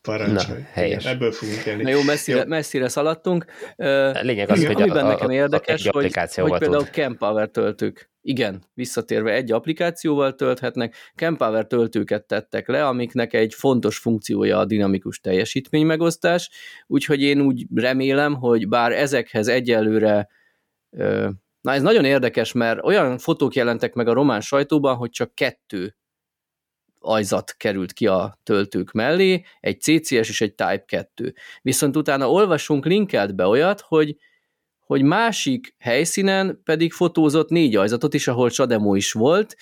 Parancsolj. 0.02 0.58
Na, 0.58 0.66
helyes. 0.72 1.02
Igen, 1.02 1.14
ebből 1.14 1.32
fogunk 1.32 1.66
élni. 1.66 1.82
Na 1.82 1.88
jó, 1.88 2.02
messzire, 2.02 2.38
jó. 2.38 2.44
messzire 2.46 2.88
szaladtunk. 2.88 3.44
A 3.76 4.20
lényeg 4.22 4.50
az, 4.50 4.66
hogy 4.66 4.82
amiben 4.82 5.04
a, 5.04 5.08
nekem 5.08 5.30
érdekes, 5.30 5.86
a, 5.86 5.90
hogy, 5.92 6.14
hogy 6.34 6.58
például 6.58 6.84
Campower 6.84 7.48
töltők, 7.48 8.10
igen, 8.22 8.62
visszatérve 8.74 9.32
egy 9.32 9.52
applikációval 9.52 10.34
tölthetnek, 10.34 10.94
Campower 11.14 11.66
töltőket 11.66 12.24
tettek 12.24 12.68
le, 12.68 12.86
amiknek 12.86 13.32
egy 13.32 13.54
fontos 13.54 13.98
funkciója 13.98 14.58
a 14.58 14.64
dinamikus 14.64 15.20
teljesítménymegosztás, 15.20 16.50
úgyhogy 16.86 17.22
én 17.22 17.40
úgy 17.40 17.66
remélem, 17.74 18.34
hogy 18.34 18.68
bár 18.68 18.92
ezekhez 18.92 19.48
egyelőre 19.48 20.28
Na 21.66 21.72
ez 21.72 21.82
nagyon 21.82 22.05
érdekes, 22.05 22.52
mert 22.52 22.84
olyan 22.84 23.18
fotók 23.18 23.55
jelentek 23.55 23.94
meg 23.94 24.09
a 24.09 24.12
román 24.12 24.40
sajtóban, 24.40 24.97
hogy 24.97 25.10
csak 25.10 25.34
kettő 25.34 25.97
ajzat 26.98 27.55
került 27.56 27.93
ki 27.93 28.06
a 28.06 28.38
töltők 28.43 28.93
mellé, 28.93 29.44
egy 29.60 29.80
CCS 29.80 30.28
és 30.28 30.40
egy 30.40 30.55
Type 30.55 30.84
2. 30.86 31.34
Viszont 31.62 31.97
utána 31.97 32.30
olvasunk 32.30 32.84
linkelt 32.84 33.34
be 33.34 33.47
olyat, 33.47 33.80
hogy, 33.80 34.16
hogy 34.80 35.02
másik 35.02 35.74
helyszínen 35.78 36.60
pedig 36.64 36.93
fotózott 36.93 37.48
négy 37.48 37.76
ajzatot 37.76 38.14
is, 38.14 38.28
ahol 38.28 38.51
Csademo 38.51 38.94
is 38.94 39.12
volt, 39.12 39.56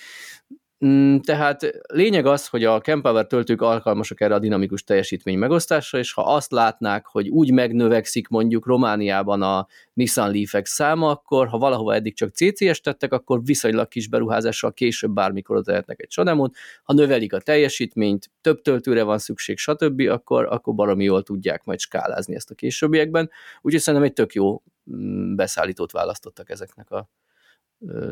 tehát 1.23 1.81
lényeg 1.87 2.25
az, 2.25 2.47
hogy 2.47 2.63
a 2.63 2.81
Kempower 2.81 3.27
töltők 3.27 3.61
alkalmasak 3.61 4.21
erre 4.21 4.33
a 4.33 4.39
dinamikus 4.39 4.83
teljesítmény 4.83 5.37
megosztásra, 5.37 5.97
és 5.97 6.13
ha 6.13 6.21
azt 6.21 6.51
látnák, 6.51 7.05
hogy 7.05 7.29
úgy 7.29 7.51
megnövekszik 7.51 8.27
mondjuk 8.27 8.65
Romániában 8.65 9.41
a 9.41 9.67
Nissan 9.93 10.31
leaf 10.31 10.53
száma, 10.63 11.09
akkor 11.09 11.47
ha 11.47 11.57
valahova 11.57 11.93
eddig 11.93 12.15
csak 12.15 12.29
CCS 12.29 12.81
tettek, 12.81 13.13
akkor 13.13 13.43
viszonylag 13.43 13.87
kis 13.87 14.07
beruházással 14.07 14.73
később 14.73 15.11
bármikor 15.11 15.63
tehetnek 15.63 16.01
egy 16.01 16.11
Sonemot. 16.11 16.55
Ha 16.83 16.93
növelik 16.93 17.33
a 17.33 17.39
teljesítményt, 17.39 18.31
több 18.41 18.61
töltőre 18.61 19.03
van 19.03 19.17
szükség, 19.17 19.57
stb., 19.57 19.99
akkor, 19.99 20.45
akkor 20.45 20.73
baromi 20.73 21.03
jól 21.03 21.23
tudják 21.23 21.63
majd 21.63 21.79
skálázni 21.79 22.35
ezt 22.35 22.51
a 22.51 22.55
későbbiekben. 22.55 23.29
Úgyhogy 23.61 23.81
szerintem 23.81 24.09
egy 24.09 24.15
tök 24.15 24.33
jó 24.33 24.61
mm, 24.95 25.35
beszállítót 25.35 25.91
választottak 25.91 26.49
ezeknek 26.49 26.91
a 26.91 27.09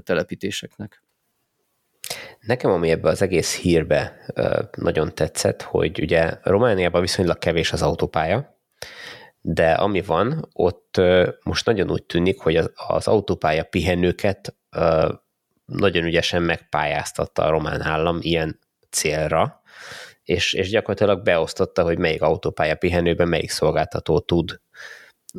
telepítéseknek. 0.04 1.04
Nekem 2.46 2.72
ami 2.72 2.90
ebbe 2.90 3.10
az 3.10 3.22
egész 3.22 3.58
hírbe 3.58 4.26
nagyon 4.78 5.16
tetszett, 5.16 5.62
hogy 5.62 6.02
ugye 6.02 6.38
Romániában 6.42 7.02
viszonylag 7.02 7.38
kevés 7.38 7.72
az 7.72 7.82
autópálya, 7.82 8.60
de 9.42 9.72
ami 9.72 10.02
van, 10.02 10.50
ott 10.54 11.02
most 11.44 11.66
nagyon 11.66 11.92
úgy 11.92 12.04
tűnik, 12.04 12.40
hogy 12.40 12.56
az, 12.56 12.72
az 12.74 13.08
autópálya 13.08 13.64
pihenőket 13.64 14.56
nagyon 15.66 16.04
ügyesen 16.04 16.42
megpályáztatta 16.42 17.44
a 17.44 17.50
román 17.50 17.82
állam 17.82 18.18
ilyen 18.22 18.60
célra, 18.90 19.62
és, 20.24 20.54
és 20.54 20.70
gyakorlatilag 20.70 21.24
beosztotta, 21.24 21.84
hogy 21.84 21.98
melyik 21.98 22.22
autópálya 22.22 22.76
pihenőben 22.76 23.28
melyik 23.28 23.50
szolgáltató 23.50 24.20
tud 24.20 24.62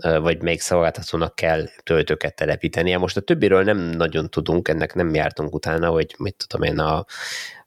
vagy 0.00 0.42
melyik 0.42 0.60
szolgáltatónak 0.60 1.34
kell 1.34 1.68
töltőket 1.82 2.34
telepítenie. 2.34 2.98
Most 2.98 3.16
a 3.16 3.20
többiről 3.20 3.62
nem 3.62 3.78
nagyon 3.78 4.30
tudunk, 4.30 4.68
ennek 4.68 4.94
nem 4.94 5.14
jártunk 5.14 5.54
utána, 5.54 5.88
hogy 5.88 6.14
mit 6.18 6.44
tudom 6.48 6.66
én, 6.66 6.78
a, 6.78 7.04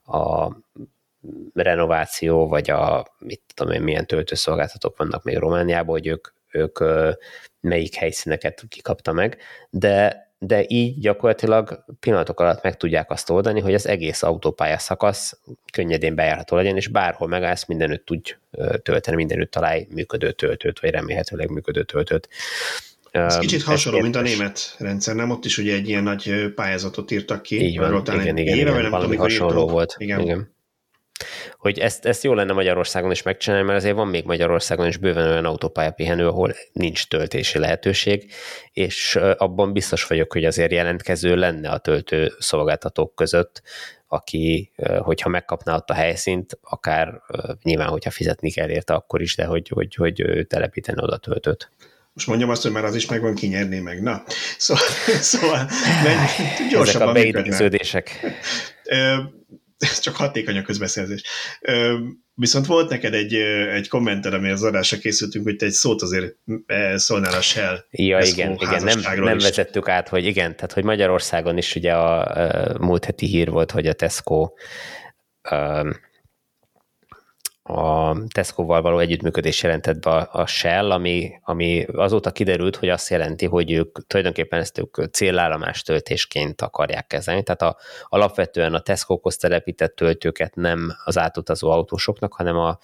a 0.03 0.51
renováció, 1.53 2.47
vagy 2.47 2.69
a 2.69 3.07
mit 3.19 3.41
tudom 3.53 3.73
én, 3.73 3.81
milyen 3.81 4.05
töltőszolgáltatók 4.05 4.97
vannak 4.97 5.23
még 5.23 5.37
Romániában, 5.37 5.89
hogy 5.89 6.07
ők, 6.07 6.27
ők 6.51 6.79
melyik 7.59 7.95
helyszíneket 7.95 8.63
kikapta 8.69 9.11
meg, 9.11 9.37
de 9.69 10.26
de 10.39 10.65
így 10.68 10.99
gyakorlatilag 10.99 11.84
pillanatok 11.99 12.39
alatt 12.39 12.64
meg 12.64 12.77
tudják 12.77 13.11
azt 13.11 13.30
oldani, 13.30 13.59
hogy 13.59 13.73
az 13.73 13.88
egész 13.88 14.23
autópálya 14.23 14.77
szakasz 14.77 15.39
könnyedén 15.72 16.15
bejárható 16.15 16.55
legyen, 16.55 16.76
és 16.76 16.88
bárhol 16.88 17.27
megállsz, 17.27 17.65
mindenütt 17.65 18.05
tudj 18.05 18.35
tölteni, 18.84 19.15
mindenütt 19.15 19.51
találj 19.51 19.88
működő 19.89 20.31
töltőt, 20.31 20.80
vagy 20.80 20.89
remélhetőleg 20.89 21.49
működő 21.49 21.84
töltőt. 21.84 22.30
Ez 23.11 23.38
kicsit 23.38 23.64
hasonló, 23.64 23.99
mint 23.99 24.15
a 24.15 24.22
német 24.22 24.76
rendszer, 24.77 25.15
nem? 25.15 25.30
Ott 25.30 25.45
is 25.45 25.57
ugye 25.57 25.73
egy 25.73 25.88
ilyen 25.88 26.03
nagy 26.03 26.53
pályázatot 26.55 27.11
írtak 27.11 27.41
ki. 27.41 27.61
Így 27.61 27.77
van, 27.77 28.01
igen, 28.05 28.19
igen, 28.19 28.38
igen, 28.38 28.57
igen, 28.57 28.89
valami 28.89 28.89
tudom, 28.89 29.18
hasonló 29.18 29.53
írtok. 29.53 29.72
volt. 29.72 29.95
Igen. 29.97 30.19
igen 30.19 30.55
hogy 31.57 31.80
ezt, 31.80 32.06
ezt 32.06 32.23
jó 32.23 32.34
lenne 32.34 32.53
Magyarországon 32.53 33.11
is 33.11 33.22
megcsinálni, 33.22 33.65
mert 33.65 33.77
azért 33.77 33.95
van 33.95 34.07
még 34.07 34.26
Magyarországon 34.26 34.88
is 34.88 34.98
bőven 34.98 35.30
olyan 35.30 35.45
autópályapihenő, 35.45 36.27
ahol 36.27 36.56
nincs 36.72 37.07
töltési 37.07 37.60
lehetőség, 37.60 38.31
és 38.72 39.15
abban 39.15 39.73
biztos 39.73 40.07
vagyok, 40.07 40.31
hogy 40.31 40.45
azért 40.45 40.72
jelentkező 40.72 41.35
lenne 41.35 41.69
a 41.69 41.77
töltő 41.77 42.31
szolgáltatók 42.39 43.15
között, 43.15 43.61
aki, 44.07 44.72
hogyha 44.99 45.30
megkapná 45.30 45.76
ott 45.76 45.89
a 45.89 45.94
helyszínt, 45.94 46.60
akár 46.61 47.22
nyilván, 47.64 47.88
hogyha 47.88 48.11
fizetni 48.11 48.52
kell 48.52 48.69
érte, 48.69 48.94
akkor 48.94 49.22
is, 49.22 49.35
de 49.35 49.45
hogy, 49.45 49.68
hogy, 49.68 49.95
hogy 49.95 50.45
telepíteni 50.48 51.02
oda 51.02 51.18
töltőt. 51.18 51.72
Most 52.14 52.27
mondjam 52.27 52.49
azt, 52.49 52.61
hogy 52.61 52.72
már 52.72 52.85
az 52.85 52.95
is 52.95 53.06
megvan, 53.06 53.35
kinyerné 53.35 53.80
meg. 53.80 54.02
Na, 54.02 54.23
szóval, 54.57 54.84
szóval 55.22 55.69
menj, 56.03 56.18
gyorsabban 56.69 57.15
Ezek 57.15 57.31
a 57.34 57.48
ez 59.77 59.99
csak 60.05 60.15
hatékony 60.15 60.57
a 60.57 60.61
közbeszerzés. 60.61 61.23
Viszont 62.33 62.65
volt 62.65 62.89
neked 62.89 63.13
egy, 63.13 63.33
egy 63.73 63.87
kommented, 63.87 64.33
ami 64.33 64.49
az 64.49 64.63
adásra 64.63 64.97
készültünk, 64.97 65.45
hogy 65.45 65.55
te 65.55 65.65
egy 65.65 65.71
szót 65.71 66.01
azért 66.01 66.35
szólnál 66.95 67.33
a 67.33 67.41
Shell. 67.41 67.85
Ja, 67.89 68.19
igen, 68.19 68.53
igen. 68.53 68.83
Nem, 68.83 68.99
nem 69.23 69.37
vezettük 69.37 69.89
át, 69.89 70.09
hogy 70.09 70.25
igen, 70.25 70.55
tehát 70.55 70.73
hogy 70.73 70.83
Magyarországon 70.83 71.57
is 71.57 71.75
ugye 71.75 71.93
a, 71.93 72.19
a 72.19 72.77
múlt 72.79 73.05
heti 73.05 73.25
hír 73.25 73.49
volt, 73.49 73.71
hogy 73.71 73.87
a 73.87 73.93
Tesco 73.93 74.51
a 77.68 78.18
Tesco-val 78.34 78.81
való 78.81 78.99
együttműködés 78.99 79.64
jelentett 79.64 79.99
be 79.99 80.11
a, 80.11 80.45
Shell, 80.45 80.91
ami, 80.91 81.39
ami 81.44 81.85
azóta 81.94 82.31
kiderült, 82.31 82.76
hogy 82.76 82.89
azt 82.89 83.10
jelenti, 83.10 83.45
hogy 83.45 83.72
ők 83.72 84.07
tulajdonképpen 84.07 84.60
ezt 84.60 84.77
ők 84.77 85.06
célállomás 85.11 85.81
töltésként 85.81 86.61
akarják 86.61 87.07
kezelni. 87.07 87.44
Tehát 87.44 87.61
a, 87.61 87.77
alapvetően 88.03 88.73
a 88.73 88.80
Tesco-hoz 88.80 89.38
telepített 89.38 89.95
töltőket 89.95 90.56
nem 90.56 90.94
az 91.03 91.18
átutazó 91.18 91.69
autósoknak, 91.69 92.34
hanem 92.34 92.57
a, 92.57 92.77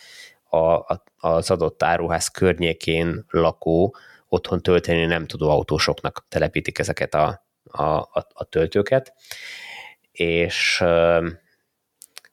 a, 0.57 1.03
az 1.17 1.51
adott 1.51 1.83
áruház 1.83 2.27
környékén 2.27 3.25
lakó, 3.29 3.95
otthon 4.27 4.61
tölteni 4.61 5.05
nem 5.05 5.25
tudó 5.25 5.49
autósoknak 5.49 6.25
telepítik 6.29 6.79
ezeket 6.79 7.13
a, 7.13 7.45
a, 7.63 7.83
a, 7.83 8.27
a 8.33 8.43
töltőket. 8.43 9.13
És 10.11 10.83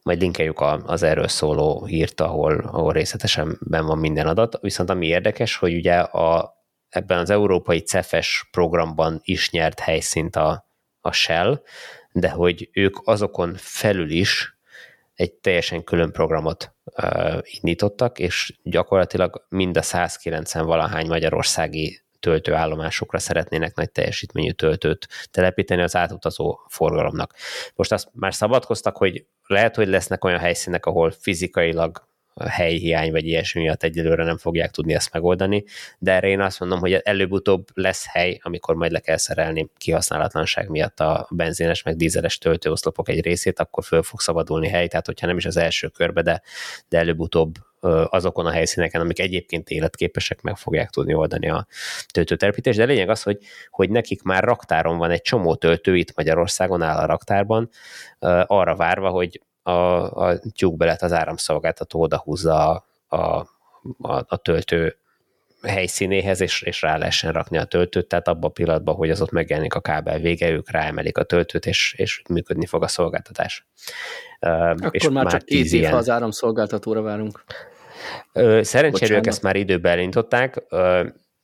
majd 0.02 0.20
linkeljük 0.20 0.60
az 0.85 1.02
erről 1.02 1.28
szóló 1.28 1.85
hírt, 1.85 2.20
ahol, 2.20 2.59
ahol 2.59 2.93
részletesen 2.93 3.59
ben 3.60 3.86
van 3.86 3.98
minden 3.98 4.27
adat. 4.27 4.59
Viszont 4.60 4.90
ami 4.90 5.06
érdekes, 5.06 5.56
hogy 5.56 5.74
ugye 5.74 5.98
a, 5.98 6.55
ebben 6.89 7.18
az 7.18 7.31
európai 7.31 7.81
CEFES 7.81 8.48
programban 8.51 9.20
is 9.22 9.51
nyert 9.51 9.81
helyszínt 9.81 10.36
a, 10.36 10.66
a 11.01 11.12
Shell, 11.12 11.62
de 12.12 12.31
hogy 12.31 12.68
ők 12.72 12.97
azokon 13.05 13.55
felül 13.56 14.10
is 14.10 14.59
egy 15.14 15.32
teljesen 15.32 15.85
külön 15.85 16.12
programot 16.12 16.74
uh, 16.85 17.39
indítottak, 17.43 18.18
és 18.18 18.59
gyakorlatilag 18.62 19.47
mind 19.48 19.77
a 19.77 19.82
190 19.82 20.66
valahány 20.66 21.06
magyarországi 21.06 22.02
töltőállomásokra 22.20 23.18
szeretnének 23.18 23.74
nagy 23.74 23.90
teljesítményű 23.90 24.51
töltőt 24.51 25.09
telepíteni 25.30 25.82
az 25.82 25.97
átutazó 25.97 26.59
forgalomnak. 26.68 27.34
Most 27.74 27.92
azt 27.92 28.09
már 28.12 28.34
szabadkoztak, 28.34 28.97
hogy 28.97 29.24
lehet, 29.47 29.76
hogy 29.76 29.88
lesznek 29.88 30.24
olyan 30.24 30.38
helyszínek, 30.38 30.86
ahol 30.86 31.10
fizikailag 31.10 32.09
helyhiány 32.48 33.10
vagy 33.10 33.26
ilyesmi 33.26 33.60
miatt 33.60 33.82
egyelőre 33.82 34.24
nem 34.24 34.38
fogják 34.38 34.70
tudni 34.70 34.94
ezt 34.94 35.12
megoldani, 35.12 35.64
de 35.98 36.12
erre 36.12 36.28
én 36.28 36.40
azt 36.40 36.60
mondom, 36.60 36.78
hogy 36.78 36.92
előbb-utóbb 36.92 37.66
lesz 37.74 38.06
hely, 38.06 38.38
amikor 38.42 38.74
majd 38.74 38.92
le 38.92 39.01
kell 39.01 39.16
szerelni 39.16 39.68
kihasználatlanság 39.76 40.68
miatt 40.68 41.01
a 41.01 41.28
benzines 41.30 41.82
meg 41.82 41.97
dízeles 41.97 42.38
töltőoszlopok 42.38 43.09
egy 43.09 43.24
részét, 43.24 43.59
akkor 43.59 43.84
föl 43.84 44.02
fog 44.02 44.20
szabadulni 44.20 44.68
hely, 44.68 44.88
tehát 44.88 45.06
hogyha 45.06 45.26
nem 45.26 45.36
is 45.36 45.44
az 45.44 45.56
első 45.56 45.88
körbe, 45.88 46.22
de, 46.22 46.42
de 46.88 46.98
előbb-utóbb 46.98 47.55
azokon 48.05 48.47
a 48.47 48.51
helyszíneken, 48.51 49.01
amik 49.01 49.19
egyébként 49.19 49.69
életképesek, 49.69 50.40
meg 50.43 50.57
fogják 50.57 50.90
tudni 50.90 51.15
oldani 51.15 51.48
a 51.48 51.66
töltőtelepítést, 52.12 52.78
de 52.78 52.85
lényeg 52.85 53.09
az, 53.09 53.23
hogy, 53.23 53.39
hogy 53.70 53.90
nekik 53.90 54.23
már 54.23 54.44
raktáron 54.44 54.98
van 54.98 55.11
egy 55.11 55.23
csomó 55.23 55.55
töltő, 55.55 55.97
itt 55.97 56.16
Magyarországon 56.16 56.82
áll 56.82 56.98
a 56.98 57.07
raktárban, 57.07 57.70
arra 58.47 58.77
várva, 58.77 59.09
hogy 59.09 59.43
a, 59.62 59.73
a 60.27 60.39
tyúkbelet 60.55 61.02
az 61.02 61.12
áramszolgáltató 61.12 62.01
odahúzza 62.01 62.69
a, 62.69 62.85
a, 63.16 63.48
a, 63.98 64.24
a 64.27 64.36
töltő 64.36 64.97
helyszínéhez, 65.62 66.40
és, 66.40 66.62
és 66.62 66.82
rá 66.82 66.96
lehessen 66.96 67.32
rakni 67.32 67.58
a 67.58 67.64
töltőt, 67.64 68.06
tehát 68.06 68.28
abban 68.28 68.50
a 68.50 68.52
pillanatban, 68.52 68.94
hogy 68.94 69.10
az 69.10 69.20
ott 69.20 69.30
megjelenik 69.30 69.74
a 69.74 69.80
kábel 69.80 70.18
vége, 70.18 70.50
ők 70.50 70.70
ráemelik 70.70 71.18
a 71.18 71.22
töltőt, 71.22 71.66
és, 71.66 71.94
és 71.96 72.22
működni 72.28 72.66
fog 72.66 72.82
a 72.82 72.88
szolgáltatás. 72.88 73.66
Akkor 74.40 74.88
és 74.90 75.08
már 75.08 75.26
csak 75.26 75.44
két 75.44 75.72
év, 75.72 75.84
ha 75.84 75.96
az 75.96 76.10
áramszolgáltatóra 76.10 77.02
várunk. 77.02 77.44
Szerencsére 78.60 79.16
ők 79.16 79.26
ezt 79.26 79.42
már 79.42 79.56
időben 79.56 79.92
elindították. 79.92 80.62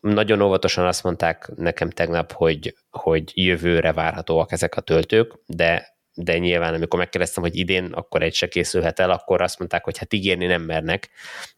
Nagyon 0.00 0.40
óvatosan 0.40 0.86
azt 0.86 1.02
mondták 1.02 1.50
nekem 1.56 1.90
tegnap, 1.90 2.32
hogy, 2.32 2.74
hogy 2.90 3.32
jövőre 3.34 3.92
várhatóak 3.92 4.52
ezek 4.52 4.76
a 4.76 4.80
töltők, 4.80 5.32
de 5.46 5.94
de 6.18 6.38
nyilván 6.38 6.74
amikor 6.74 6.98
megkérdeztem, 6.98 7.42
hogy 7.42 7.56
idén 7.56 7.84
akkor 7.84 8.22
egy 8.22 8.34
se 8.34 8.48
készülhet 8.48 8.98
el, 8.98 9.10
akkor 9.10 9.42
azt 9.42 9.58
mondták, 9.58 9.84
hogy 9.84 9.98
hát 9.98 10.12
ígérni 10.12 10.46
nem 10.46 10.62
mernek, 10.62 11.08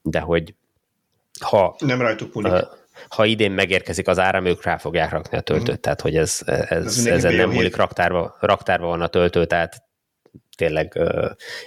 de 0.03 0.21
hogy 0.21 0.55
ha... 1.43 1.77
Nem 1.79 2.01
rajtuk 2.01 2.35
múlik. 2.35 2.53
Ha 3.09 3.25
idén 3.25 3.53
megérkezik 3.53 4.09
az 4.09 4.19
áram, 4.19 4.45
ők 4.45 4.65
rá 4.65 4.77
fogják 4.77 5.11
rakni 5.11 5.37
a 5.37 5.41
töltőt, 5.41 5.77
mm. 5.77 5.81
tehát 5.81 6.01
hogy 6.01 6.17
ez, 6.17 6.41
ez, 6.45 6.69
ez 6.69 7.07
ezen 7.07 7.35
nem 7.35 7.51
múlik, 7.51 7.77
raktárba, 7.77 8.37
raktárba 8.41 8.87
van 8.87 9.03
a 9.03 9.07
töltő, 9.07 9.45
tehát 9.45 9.83
tényleg, 10.57 10.99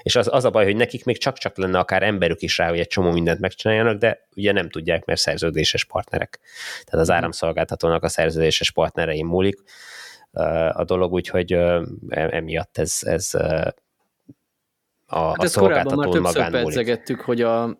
és 0.01 0.15
az, 0.15 0.29
az 0.31 0.45
a 0.45 0.49
baj, 0.49 0.65
hogy 0.65 0.75
nekik 0.75 1.05
még 1.05 1.17
csak-csak 1.17 1.57
lenne 1.57 1.79
akár 1.79 2.03
emberük 2.03 2.41
is 2.41 2.57
rá, 2.57 2.69
hogy 2.69 2.79
egy 2.79 2.87
csomó 2.87 3.11
mindent 3.11 3.39
megcsináljanak, 3.39 3.97
de 3.97 4.27
ugye 4.35 4.51
nem 4.51 4.69
tudják, 4.69 5.05
mert 5.05 5.19
szerződéses 5.19 5.85
partnerek. 5.85 6.39
Tehát 6.83 7.01
az 7.01 7.07
mhm. 7.07 7.17
áramszolgáltatónak 7.17 8.03
a 8.03 8.09
szerződéses 8.09 8.71
partnereim 8.71 9.27
múlik 9.27 9.61
a 10.71 10.83
dolog, 10.83 11.11
úgyhogy 11.11 11.57
emiatt 12.09 12.77
ez, 12.77 12.97
ez 13.01 13.33
a, 15.05 15.27
hát 15.27 15.43
a 15.43 15.47
szolgáltató 15.47 16.19
már 16.19 16.33
többször 16.33 16.51
pedzegettük, 16.51 17.21
hogy 17.21 17.41
a, 17.41 17.79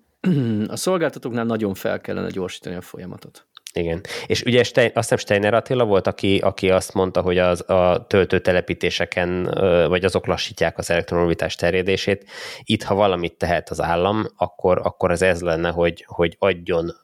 a 0.68 0.76
szolgáltatóknál 0.76 1.46
nagyon 1.46 1.74
fel 1.74 2.02
kellene 2.02 2.30
gyorsítani 2.30 2.76
a 2.76 2.82
folyamatot. 2.82 3.46
Igen. 3.74 4.02
És 4.28 4.44
ugye 4.44 4.64
Stein, 4.64 4.92
azt 4.94 5.10
hiszem 5.10 5.18
Steiner 5.18 5.54
Attila 5.54 5.86
volt, 5.86 6.08
aki, 6.08 6.38
aki 6.38 6.70
azt 6.70 6.94
mondta, 6.94 7.22
hogy 7.22 7.38
az, 7.38 7.70
a 7.70 8.06
töltőtelepítéseken, 8.08 9.44
vagy 9.88 10.06
azok 10.06 10.26
lassítják 10.26 10.78
az 10.78 10.90
elektromobilitás 10.90 11.56
terjedését. 11.56 12.30
Itt, 12.64 12.84
ha 12.84 12.96
valamit 12.96 13.38
tehet 13.38 13.70
az 13.70 13.82
állam, 13.82 14.26
akkor, 14.36 14.80
akkor 14.84 15.12
az 15.12 15.22
ez 15.22 15.42
lenne, 15.42 15.70
hogy, 15.70 16.06
hogy 16.08 16.36
adjon 16.40 16.96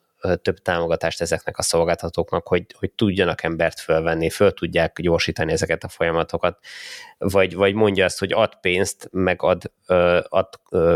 több 0.41 0.57
támogatást 0.57 1.22
ezeknek 1.22 1.57
a 1.57 1.61
szolgáltatóknak, 1.61 2.48
hogy, 2.48 2.65
hogy 2.77 2.91
tudjanak 2.91 3.44
embert 3.44 3.80
fölvenni, 3.80 4.30
föl 4.30 4.53
tudják 4.53 5.02
gyorsítani 5.02 5.52
ezeket 5.52 5.84
a 5.84 5.88
folyamatokat, 5.88 6.60
vagy, 7.18 7.56
vagy 7.56 7.73
mondja 7.73 8.06
azt, 8.06 8.19
hogy 8.19 8.31
ad 8.31 8.56
pénzt, 8.61 9.10
meg 9.11 9.41
ad, 9.41 9.72
ad 10.30 10.48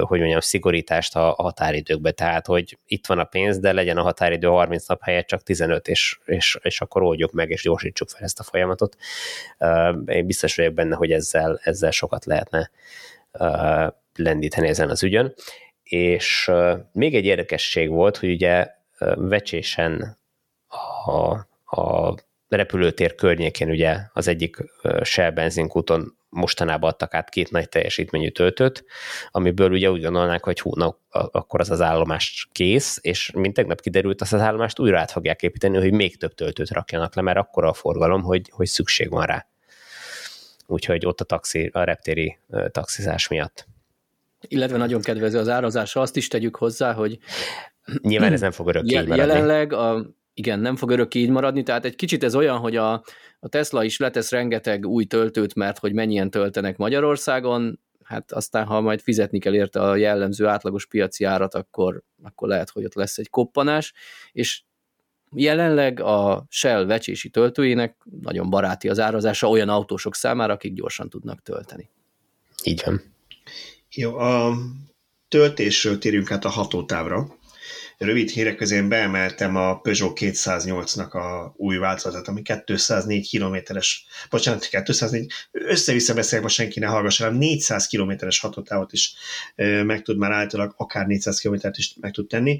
hogy 0.01 0.19
mondjam, 0.19 0.39
szigorítást 0.39 1.15
a 1.15 1.33
határidőkbe, 1.37 2.11
tehát, 2.11 2.45
hogy 2.45 2.77
itt 2.85 3.07
van 3.07 3.19
a 3.19 3.23
pénz, 3.23 3.59
de 3.59 3.73
legyen 3.73 3.97
a 3.97 4.01
határidő 4.01 4.47
30 4.47 4.87
nap 4.87 5.01
helyett 5.03 5.27
csak 5.27 5.43
15, 5.43 5.87
és, 5.87 6.19
és, 6.25 6.57
és 6.61 6.81
akkor 6.81 7.03
oldjuk 7.03 7.31
meg, 7.31 7.49
és 7.49 7.63
gyorsítsuk 7.63 8.09
fel 8.09 8.23
ezt 8.23 8.39
a 8.39 8.43
folyamatot. 8.43 8.95
Én 10.05 10.25
biztos 10.25 10.55
vagyok 10.55 10.73
benne, 10.73 10.95
hogy 10.95 11.11
ezzel, 11.11 11.59
ezzel 11.63 11.91
sokat 11.91 12.25
lehetne 12.25 12.71
lendíteni 14.15 14.67
ezen 14.67 14.89
az 14.89 15.03
ügyön. 15.03 15.33
És 15.83 16.51
még 16.91 17.15
egy 17.15 17.25
érdekesség 17.25 17.89
volt, 17.89 18.17
hogy 18.17 18.31
ugye 18.31 18.67
vecsésen 19.15 20.17
a, 21.05 21.31
a 21.77 22.15
repülőtér 22.47 23.15
környékén 23.15 23.69
ugye 23.69 23.99
az 24.13 24.27
egyik 24.27 24.57
Shell 25.01 25.31
benzinkúton 25.31 26.17
mostanában 26.29 26.89
adtak 26.89 27.13
át 27.13 27.29
két 27.29 27.51
nagy 27.51 27.69
teljesítményű 27.69 28.29
töltőt, 28.29 28.85
amiből 29.31 29.71
ugye 29.71 29.91
úgy 29.91 30.01
gondolnák, 30.01 30.43
hogy 30.43 30.59
hú, 30.59 30.75
na, 30.75 30.97
akkor 31.09 31.59
az 31.59 31.69
az 31.69 31.81
állomás 31.81 32.49
kész, 32.51 32.99
és 33.01 33.31
mint 33.31 33.53
tegnap 33.53 33.81
kiderült, 33.81 34.21
azt 34.21 34.33
az 34.33 34.39
állomást 34.39 34.79
újra 34.79 34.99
át 34.99 35.11
fogják 35.11 35.41
építeni, 35.41 35.77
hogy 35.77 35.91
még 35.91 36.17
több 36.17 36.33
töltőt 36.33 36.69
rakjanak 36.69 37.15
le, 37.15 37.21
mert 37.21 37.37
akkora 37.37 37.69
a 37.69 37.73
forgalom, 37.73 38.21
hogy, 38.21 38.49
hogy 38.53 38.67
szükség 38.67 39.09
van 39.09 39.25
rá. 39.25 39.47
Úgyhogy 40.65 41.05
ott 41.05 41.21
a, 41.21 41.23
taxi, 41.23 41.69
a 41.73 41.83
reptéri 41.83 42.37
taxizás 42.71 43.27
miatt. 43.27 43.67
Illetve 44.47 44.77
nagyon 44.77 45.01
kedvező 45.01 45.39
az 45.39 45.47
árazása, 45.47 46.01
azt 46.01 46.15
is 46.15 46.27
tegyük 46.27 46.55
hozzá, 46.55 46.93
hogy 46.93 47.19
Nyilván 48.01 48.33
ez 48.33 48.41
nem 48.41 48.51
fog 48.51 48.67
örökké 48.67 48.99
így 48.99 49.07
maradni. 49.07 49.33
Jelenleg 49.33 49.73
a, 49.73 50.05
igen, 50.33 50.59
nem 50.59 50.75
fog 50.75 50.89
örökké 50.89 51.19
így 51.19 51.29
maradni, 51.29 51.63
tehát 51.63 51.85
egy 51.85 51.95
kicsit 51.95 52.23
ez 52.23 52.35
olyan, 52.35 52.57
hogy 52.57 52.75
a, 52.75 52.91
a 53.39 53.47
Tesla 53.47 53.83
is 53.83 53.97
letesz 53.97 54.31
rengeteg 54.31 54.85
új 54.85 55.05
töltőt, 55.05 55.55
mert 55.55 55.79
hogy 55.79 55.93
mennyien 55.93 56.29
töltenek 56.29 56.77
Magyarországon, 56.77 57.79
hát 58.03 58.31
aztán 58.31 58.65
ha 58.65 58.81
majd 58.81 59.01
fizetni 59.01 59.39
kell 59.39 59.55
érte 59.55 59.81
a 59.81 59.95
jellemző 59.95 60.45
átlagos 60.47 60.85
piaci 60.85 61.23
árat, 61.23 61.53
akkor, 61.55 62.01
akkor 62.23 62.47
lehet, 62.47 62.69
hogy 62.69 62.85
ott 62.85 62.93
lesz 62.93 63.17
egy 63.17 63.29
koppanás, 63.29 63.93
és 64.31 64.61
jelenleg 65.35 65.99
a 65.99 66.45
Shell 66.49 66.85
vecsési 66.85 67.29
töltőjének 67.29 67.97
nagyon 68.21 68.49
baráti 68.49 68.89
az 68.89 68.99
árazása 68.99 69.49
olyan 69.49 69.69
autósok 69.69 70.15
számára, 70.15 70.53
akik 70.53 70.73
gyorsan 70.73 71.09
tudnak 71.09 71.41
tölteni. 71.41 71.89
Így 72.63 72.81
van. 72.85 73.01
Jó, 73.89 74.17
a 74.17 74.57
töltésről 75.27 75.97
térjünk 75.97 76.31
át 76.31 76.45
a 76.45 76.49
hatótávra 76.49 77.39
rövid 78.05 78.29
hírek 78.29 78.55
közé 78.55 78.75
én 78.75 78.89
beemeltem 78.89 79.55
a 79.55 79.79
Peugeot 79.79 80.17
208-nak 80.19 81.11
a 81.11 81.53
új 81.57 81.77
változatát, 81.77 82.27
ami 82.27 82.41
204 82.65 83.27
kilométeres, 83.27 84.05
bocsánat, 84.29 84.65
204, 84.83 85.31
össze-vissza 85.51 86.13
beszélek, 86.13 86.43
most 86.43 86.55
senki 86.55 86.79
ne 86.79 86.85
hallgassa, 86.85 87.23
hanem 87.23 87.39
400 87.39 87.87
kilométeres 87.87 88.39
hatótávot 88.39 88.93
is 88.93 89.13
meg 89.83 90.01
tud 90.01 90.17
már 90.17 90.31
általában, 90.31 90.73
akár 90.77 91.07
400 91.07 91.39
kilométert 91.39 91.77
is 91.77 91.95
meg 91.99 92.11
tud 92.11 92.27
tenni. 92.27 92.59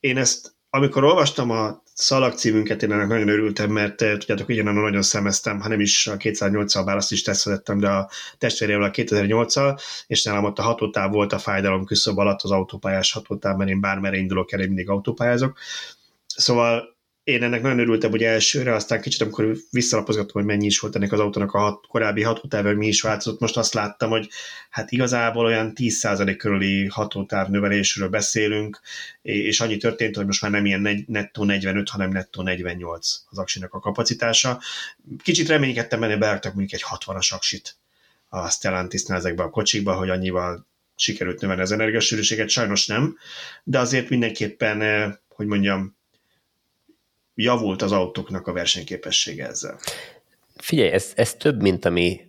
Én 0.00 0.16
ezt 0.16 0.56
amikor 0.70 1.04
olvastam 1.04 1.50
a 1.50 1.82
szalag 1.98 2.34
címünket, 2.34 2.82
én 2.82 2.92
ennek 2.92 3.08
nagyon 3.08 3.28
örültem, 3.28 3.70
mert 3.70 4.02
eh, 4.02 4.16
tudjátok, 4.16 4.48
ugyanan 4.48 4.74
nagyon 4.74 5.02
szemeztem, 5.02 5.60
ha 5.60 5.68
nem 5.68 5.80
is 5.80 6.06
a 6.06 6.16
208-al, 6.16 6.82
bár 6.84 6.96
azt 6.96 7.12
is 7.12 7.22
tesztelettem, 7.22 7.78
de 7.78 7.88
a 7.88 8.10
testvérével 8.38 8.82
a 8.82 8.90
2008-al, 8.90 9.80
és 10.06 10.22
nálam 10.22 10.44
ott 10.44 10.58
a 10.58 10.62
hatótáv 10.62 11.10
volt 11.10 11.32
a 11.32 11.38
fájdalom 11.38 11.84
küszöb 11.84 12.18
alatt 12.18 12.42
az 12.42 12.50
autópályás 12.50 13.12
hatótáv, 13.12 13.56
mert 13.56 13.70
én 13.70 13.80
bármerre 13.80 14.16
indulok 14.16 14.52
el, 14.52 14.60
én 14.60 14.66
mindig 14.66 14.88
autópályázok. 14.88 15.58
Szóval 16.26 16.97
én 17.28 17.42
ennek 17.42 17.62
nagyon 17.62 17.78
örültem, 17.78 18.10
hogy 18.10 18.22
elsőre, 18.22 18.74
aztán 18.74 19.00
kicsit, 19.00 19.20
amikor 19.20 19.56
visszalapozgattam, 19.70 20.32
hogy 20.32 20.44
mennyi 20.44 20.66
is 20.66 20.78
volt 20.78 20.96
ennek 20.96 21.12
az 21.12 21.20
autónak 21.20 21.52
a 21.52 21.58
hat, 21.58 21.86
korábbi 21.86 22.22
hatótáv, 22.22 22.64
hogy 22.64 22.76
mi 22.76 22.86
is 22.86 23.00
változott, 23.00 23.40
most 23.40 23.56
azt 23.56 23.74
láttam, 23.74 24.10
hogy 24.10 24.28
hát 24.70 24.90
igazából 24.90 25.44
olyan 25.44 25.72
10% 25.74 26.34
körüli 26.38 26.86
hatótáv 26.86 27.48
növelésről 27.48 28.08
beszélünk, 28.08 28.80
és 29.22 29.60
annyi 29.60 29.76
történt, 29.76 30.16
hogy 30.16 30.26
most 30.26 30.42
már 30.42 30.50
nem 30.50 30.66
ilyen 30.66 31.04
nettó 31.06 31.44
45, 31.44 31.88
hanem 31.88 32.10
nettó 32.10 32.42
48 32.42 33.08
az 33.30 33.38
aksinak 33.38 33.74
a 33.74 33.80
kapacitása. 33.80 34.60
Kicsit 35.22 35.48
reménykedtem 35.48 36.00
benne, 36.00 36.16
beálltak 36.16 36.54
mondjuk 36.54 36.80
egy 36.80 36.86
60-as 36.98 37.34
aksit 37.34 37.76
a 38.28 38.50
Stellantisnál 38.50 39.18
ezekbe 39.18 39.42
a 39.42 39.50
kocsikba, 39.50 39.94
hogy 39.94 40.10
annyival 40.10 40.66
sikerült 40.94 41.40
növelni 41.40 41.62
az 41.62 41.72
energiasűrűséget, 41.72 42.48
sajnos 42.48 42.86
nem, 42.86 43.16
de 43.64 43.78
azért 43.78 44.08
mindenképpen, 44.08 44.80
eh, 44.80 45.12
hogy 45.28 45.46
mondjam, 45.46 45.96
javult 47.42 47.82
az 47.82 47.92
autóknak 47.92 48.46
a 48.46 48.52
versenyképessége 48.52 49.46
ezzel. 49.46 49.78
Figyelj, 50.56 50.90
ez, 50.90 51.12
ez 51.14 51.34
több, 51.34 51.62
mint 51.62 51.84
ami 51.84 52.20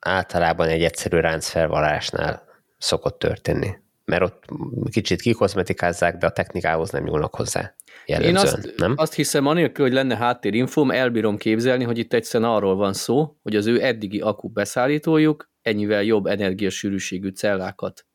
általában 0.00 0.68
egy 0.68 0.82
egyszerű 0.82 1.16
ráncfelvarásnál 1.16 2.44
szokott 2.78 3.18
történni. 3.18 3.82
Mert 4.04 4.22
ott 4.22 4.44
kicsit 4.90 5.20
kikozmetikázzák, 5.20 6.16
de 6.16 6.26
a 6.26 6.30
technikához 6.30 6.90
nem 6.90 7.02
nyúlnak 7.02 7.34
hozzá. 7.34 7.74
Én 8.04 8.36
azt, 8.36 8.74
nem? 8.76 8.94
azt 8.96 9.14
hiszem, 9.14 9.46
anélkül, 9.46 9.84
hogy 9.84 9.94
lenne 9.94 10.16
háttérinfóm, 10.16 10.90
elbírom 10.90 11.36
képzelni, 11.36 11.84
hogy 11.84 11.98
itt 11.98 12.12
egyszerűen 12.12 12.50
arról 12.50 12.76
van 12.76 12.92
szó, 12.92 13.36
hogy 13.42 13.56
az 13.56 13.66
ő 13.66 13.82
eddigi 13.82 14.20
akku 14.20 14.48
beszállítójuk 14.48 15.50
ennyivel 15.62 16.02
jobb 16.02 16.26
energiasűrűségű 16.26 17.28
cellákat 17.28 18.06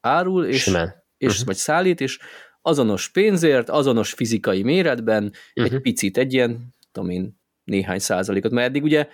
árul, 0.00 0.46
és, 0.46 0.62
Simán. 0.62 1.04
és 1.16 1.30
uh-huh. 1.32 1.46
vagy 1.46 1.56
szállít, 1.56 2.00
és 2.00 2.18
azonos 2.66 3.08
pénzért, 3.08 3.70
azonos 3.70 4.12
fizikai 4.12 4.62
méretben, 4.62 5.32
uh-huh. 5.54 5.74
egy 5.74 5.80
picit, 5.80 6.18
egy 6.18 6.32
ilyen, 6.32 6.74
tudom 6.92 7.10
én, 7.10 7.40
néhány 7.64 7.98
százalékot, 7.98 8.50
mert 8.50 8.68
eddig 8.68 8.82
ugye 8.82 9.08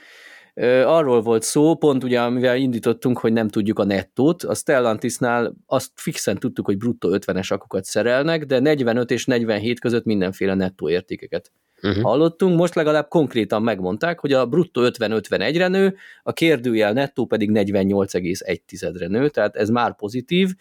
arról 0.85 1.23
volt 1.23 1.43
szó, 1.43 1.75
pont 1.75 2.05
ugye, 2.05 2.21
amivel 2.21 2.57
indítottunk, 2.57 3.19
hogy 3.19 3.33
nem 3.33 3.49
tudjuk 3.49 3.79
a 3.79 3.85
nettót, 3.85 4.43
a 4.43 4.55
Stellantisnál 4.55 5.55
azt 5.67 5.91
fixen 5.95 6.39
tudtuk, 6.39 6.67
hogy 6.67 6.77
bruttó 6.77 7.09
50-es 7.13 7.53
akukat 7.53 7.85
szerelnek, 7.85 8.45
de 8.45 8.59
45 8.59 9.11
és 9.11 9.27
47 9.27 9.81
között 9.81 10.05
mindenféle 10.05 10.55
nettó 10.55 10.89
értékeket 10.89 11.53
uh-huh. 11.83 12.03
hallottunk. 12.03 12.57
Most 12.57 12.75
legalább 12.75 13.09
konkrétan 13.09 13.63
megmondták, 13.63 14.21
hogy 14.21 14.33
a 14.33 14.47
bruttó 14.47 14.83
50-51-re 14.85 15.69
nő, 15.69 15.97
a 16.23 16.33
kérdőjel 16.33 16.93
nettó 16.93 17.27
pedig 17.27 17.51
48,1-re 17.53 19.07
nő, 19.07 19.29
tehát 19.29 19.57
ez 19.57 19.69
már 19.69 19.97
pozitív 19.97 20.55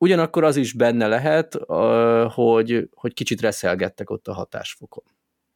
ugyanakkor 0.00 0.44
az 0.44 0.56
is 0.56 0.72
benne 0.72 1.06
lehet, 1.06 1.58
hogy, 2.34 2.88
hogy 2.94 3.14
kicsit 3.14 3.40
reszelgettek 3.40 4.10
ott 4.10 4.28
a 4.28 4.32
hatásfokon. 4.32 5.04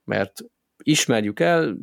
Mert 0.04 0.40
ismerjük 0.82 1.40
el, 1.40 1.76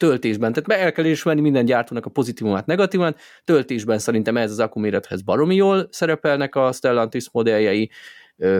töltésben, 0.00 0.52
tehát 0.52 0.82
el 0.82 0.92
kell 0.92 1.04
ismerni 1.04 1.40
minden 1.40 1.64
gyártónak 1.64 2.06
a 2.06 2.10
pozitívumát, 2.10 2.66
negatívumát, 2.66 3.18
töltésben 3.44 3.98
szerintem 3.98 4.36
ez 4.36 4.50
az 4.50 4.58
akkumérethez 4.58 5.22
baromi 5.22 5.54
jól 5.54 5.88
szerepelnek 5.90 6.54
a 6.54 6.72
Stellantis 6.72 7.30
modelljei, 7.30 7.90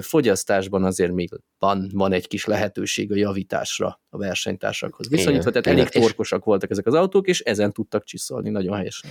fogyasztásban 0.01 0.85
azért 0.85 1.13
még 1.13 1.31
van, 1.59 1.91
van 1.93 2.13
egy 2.13 2.29
kis 2.29 2.45
lehetőség 2.45 3.13
a 3.13 3.17
javításra 3.17 4.01
a 4.11 4.19
versenytársakhoz 4.19 5.09
viszonyítva, 5.09 5.51
tehát 5.51 5.67
elég 5.67 5.89
torkosak 5.89 6.45
voltak 6.45 6.71
ezek 6.71 6.87
az 6.87 6.95
autók, 6.95 7.27
és 7.27 7.41
ezen 7.41 7.73
tudtak 7.73 8.05
csiszolni 8.05 8.51
nagyon 8.51 8.77
helyesen 8.77 9.11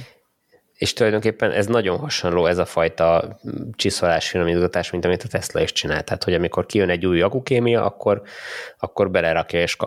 és 0.82 0.94
tulajdonképpen 0.94 1.52
ez 1.52 1.68
nagyon 1.68 1.98
hasonló, 1.98 2.46
ez 2.46 2.58
a 2.58 2.66
fajta 2.66 3.40
csiszolás, 3.76 4.30
finomítgatás, 4.30 4.92
mint 4.92 5.06
amit 5.06 5.24
a 5.24 5.28
Tesla 5.28 5.62
is 5.62 5.72
csinál. 5.72 6.04
Tehát, 6.04 6.24
hogy 6.24 6.34
amikor 6.34 6.66
kijön 6.66 6.90
egy 6.90 7.06
új 7.06 7.22
akukémia, 7.22 7.86
akkor, 7.86 8.22
akkor 8.80 9.12
belerakja 9.12 9.62
és 9.62 9.78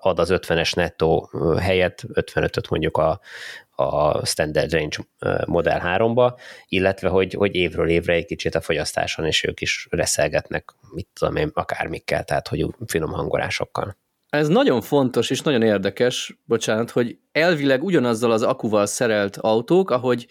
ad 0.00 0.18
az 0.18 0.28
50-es 0.32 0.74
nettó 0.74 1.30
helyett 1.60 2.02
55-öt 2.12 2.68
mondjuk 2.68 2.96
a, 2.96 3.20
a 3.70 4.26
Standard 4.26 4.72
Range 4.72 4.96
Model 5.46 5.82
3-ba, 5.84 6.38
illetve 6.68 7.08
hogy, 7.08 7.34
hogy 7.34 7.54
évről 7.54 7.88
évre 7.88 8.12
egy 8.12 8.26
kicsit 8.26 8.54
a 8.54 8.60
fogyasztáson, 8.60 9.26
és 9.26 9.44
ők 9.44 9.60
is 9.60 9.86
reszelgetnek, 9.90 10.74
mit 10.94 11.08
tudom 11.12 11.36
én, 11.36 11.50
akármikkel, 11.54 12.24
tehát 12.24 12.48
hogy 12.48 12.66
finom 12.86 13.12
hangolásokkal. 13.12 13.96
Ez 14.34 14.48
nagyon 14.48 14.80
fontos 14.80 15.30
és 15.30 15.40
nagyon 15.40 15.62
érdekes, 15.62 16.38
bocsánat, 16.44 16.90
hogy 16.90 17.18
elvileg 17.32 17.82
ugyanazzal 17.82 18.30
az 18.30 18.42
akuval 18.42 18.86
szerelt 18.86 19.36
autók, 19.36 19.90
ahogy 19.90 20.26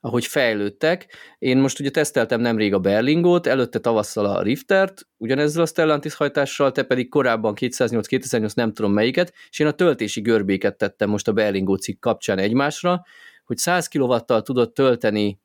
ahogy 0.00 0.26
fejlődtek. 0.26 1.14
Én 1.38 1.58
most 1.58 1.80
ugye 1.80 1.90
teszteltem 1.90 2.40
nemrég 2.40 2.74
a 2.74 2.78
Berlingót, 2.78 3.46
előtte 3.46 3.78
tavasszal 3.78 4.26
a 4.26 4.42
Riftert, 4.42 5.02
ugyanezzel 5.16 5.62
a 5.62 5.66
Stellantis 5.66 6.14
hajtással, 6.14 6.72
te 6.72 6.82
pedig 6.82 7.08
korábban 7.08 7.54
208-208 7.60 8.54
nem 8.54 8.72
tudom 8.72 8.92
melyiket, 8.92 9.32
és 9.50 9.58
én 9.58 9.66
a 9.66 9.72
töltési 9.72 10.20
görbéket 10.20 10.76
tettem 10.76 11.10
most 11.10 11.28
a 11.28 11.32
Berlingó 11.32 11.74
cikk 11.74 12.00
kapcsán 12.00 12.38
egymásra, 12.38 13.02
hogy 13.44 13.56
100 13.56 13.88
kW-tal 13.88 14.42
tudott 14.42 14.74
tölteni 14.74 15.40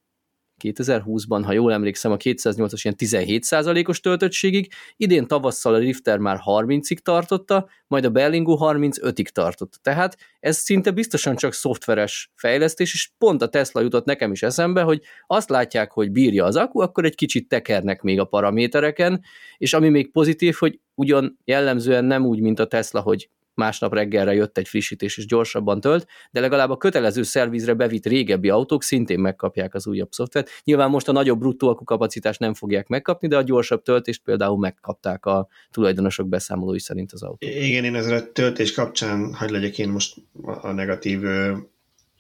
2020-ban, 0.64 1.42
ha 1.44 1.52
jól 1.52 1.74
emlékszem, 1.74 2.12
a 2.12 2.18
208-as 2.18 2.80
ilyen 2.84 2.96
17%-os 2.98 4.00
töltöttségig, 4.00 4.72
idén 4.98 5.28
tavasszal 5.28 5.74
a 5.74 5.78
Rifter 5.78 6.18
már 6.18 6.40
30-ig 6.46 6.98
tartotta, 6.98 7.70
majd 7.88 8.06
a 8.06 8.10
Berlingo 8.10 8.58
35-ig 8.62 9.28
tartotta. 9.28 9.78
Tehát 9.82 10.18
ez 10.40 10.58
szinte 10.58 10.92
biztosan 10.92 11.36
csak 11.36 11.54
szoftveres 11.54 12.32
fejlesztés, 12.36 12.94
és 12.94 13.10
pont 13.18 13.42
a 13.42 13.50
Tesla 13.50 13.82
jutott 13.82 14.06
nekem 14.06 14.32
is 14.32 14.44
eszembe, 14.44 14.82
hogy 14.82 15.02
azt 15.28 15.50
látják, 15.50 15.92
hogy 15.92 16.12
bírja 16.12 16.46
az 16.46 16.56
akku, 16.56 16.80
akkor 16.80 17.06
egy 17.06 17.16
kicsit 17.16 17.48
tekernek 17.48 18.02
még 18.02 18.20
a 18.20 18.26
paramétereken, 18.26 19.22
és 19.58 19.74
ami 19.74 19.90
még 19.90 20.12
pozitív, 20.12 20.56
hogy 20.60 20.80
ugyan 20.96 21.40
jellemzően 21.44 22.06
nem 22.06 22.26
úgy, 22.26 22.40
mint 22.40 22.60
a 22.60 22.68
Tesla, 22.68 23.00
hogy 23.00 23.30
másnap 23.60 23.94
reggelre 23.94 24.34
jött 24.34 24.58
egy 24.58 24.68
frissítés 24.68 25.18
és 25.18 25.26
gyorsabban 25.26 25.82
tölt, 25.82 26.08
de 26.32 26.40
legalább 26.40 26.70
a 26.70 26.78
kötelező 26.78 27.24
szervizre 27.24 27.74
bevitt 27.74 28.06
régebbi 28.06 28.50
autók 28.50 28.84
szintén 28.84 29.20
megkapják 29.20 29.74
az 29.74 29.88
újabb 29.88 30.12
szoftvert. 30.12 30.50
Nyilván 30.64 30.90
most 30.90 31.08
a 31.08 31.12
nagyobb 31.12 31.40
bruttó 31.40 31.76
kapacitást 31.76 32.40
nem 32.40 32.54
fogják 32.54 32.88
megkapni, 32.88 33.28
de 33.28 33.38
a 33.38 33.42
gyorsabb 33.42 33.82
töltést 33.82 34.24
például 34.24 34.58
megkapták 34.58 35.26
a 35.26 35.48
tulajdonosok 35.72 36.28
beszámolói 36.28 36.80
szerint 36.80 37.12
az 37.12 37.24
autó. 37.24 37.48
Igen, 37.48 37.84
én 37.84 37.96
ezzel 37.96 38.18
a 38.18 38.32
töltés 38.32 38.72
kapcsán, 38.72 39.34
hogy 39.34 39.50
legyek 39.50 39.78
én 39.78 39.90
most 39.90 40.16
a 40.62 40.72
negatív 40.72 41.22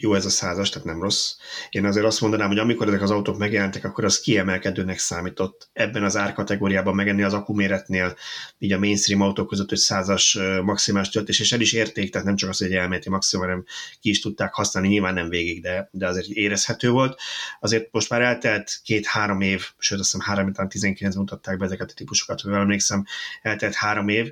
jó 0.01 0.13
ez 0.13 0.25
a 0.25 0.29
százas, 0.29 0.69
tehát 0.69 0.87
nem 0.87 1.01
rossz. 1.01 1.35
Én 1.69 1.85
azért 1.85 2.05
azt 2.05 2.21
mondanám, 2.21 2.47
hogy 2.47 2.57
amikor 2.57 2.87
ezek 2.87 3.01
az 3.01 3.11
autók 3.11 3.37
megjelentek, 3.37 3.83
akkor 3.83 4.03
az 4.03 4.19
kiemelkedőnek 4.19 4.97
számított 4.97 5.69
ebben 5.73 6.03
az 6.03 6.17
árkategóriában, 6.17 6.95
meg 6.95 7.07
ennél 7.07 7.25
az 7.25 7.33
akkuméretnél, 7.33 8.15
így 8.57 8.71
a 8.71 8.79
mainstream 8.79 9.21
autók 9.21 9.47
között, 9.47 9.69
hogy 9.69 9.77
százas 9.77 10.37
maximális 10.63 11.09
töltés, 11.09 11.39
és 11.39 11.51
el 11.51 11.59
is 11.59 11.73
érték, 11.73 12.11
tehát 12.11 12.27
nem 12.27 12.35
csak 12.35 12.49
az, 12.49 12.57
hogy 12.57 12.67
egy 12.67 12.73
elméleti 12.73 13.09
maximum, 13.09 13.45
hanem 13.45 13.65
ki 13.99 14.09
is 14.09 14.19
tudták 14.19 14.53
használni, 14.53 14.89
nyilván 14.89 15.13
nem 15.13 15.29
végig, 15.29 15.61
de, 15.61 15.89
de 15.91 16.07
azért 16.07 16.27
érezhető 16.27 16.89
volt. 16.89 17.19
Azért 17.59 17.87
most 17.91 18.09
már 18.09 18.21
eltelt 18.21 18.79
két-három 18.83 19.41
év, 19.41 19.65
sőt 19.77 19.99
azt 19.99 20.11
hiszem 20.11 20.27
három, 20.27 20.53
talán 20.53 20.69
19 20.69 21.15
mutatták 21.15 21.57
be 21.57 21.65
ezeket 21.65 21.89
a 21.91 21.93
típusokat, 21.93 22.41
hogy 22.41 22.53
emlékszem, 22.53 23.05
eltelt 23.41 23.73
három 23.73 24.07
év. 24.07 24.31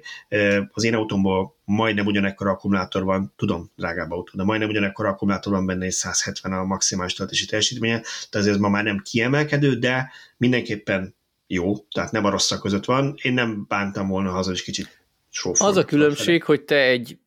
Az 0.71 0.83
én 0.83 0.95
autómból 0.95 1.56
majdnem 1.69 2.05
ugyanekkor 2.05 2.47
akkumulátor 2.47 3.03
van, 3.03 3.33
tudom, 3.35 3.71
drágább 3.75 4.11
autó, 4.11 4.31
de 4.33 4.43
majdnem 4.43 4.69
ugyanekkor 4.69 5.05
akkumulátor 5.05 5.53
van 5.53 5.65
benne, 5.65 5.85
és 5.85 5.93
170 5.93 6.53
a 6.53 6.63
maximális 6.63 7.13
töltési 7.13 7.45
teljesítménye, 7.45 8.01
tehát 8.29 8.47
ez 8.47 8.57
ma 8.57 8.69
már 8.69 8.83
nem 8.83 9.01
kiemelkedő, 9.03 9.75
de 9.75 10.11
mindenképpen 10.37 11.15
jó, 11.47 11.77
tehát 11.77 12.11
nem 12.11 12.25
a 12.25 12.29
rosszak 12.29 12.61
között 12.61 12.85
van. 12.85 13.15
Én 13.21 13.33
nem 13.33 13.65
bántam 13.67 14.07
volna 14.07 14.31
haza, 14.31 14.51
és 14.51 14.63
kicsit 14.63 15.01
sófor. 15.29 15.67
Az 15.67 15.77
a 15.77 15.85
különbség, 15.85 16.43
hogy 16.43 16.61
te 16.61 16.81
egy 16.81 17.17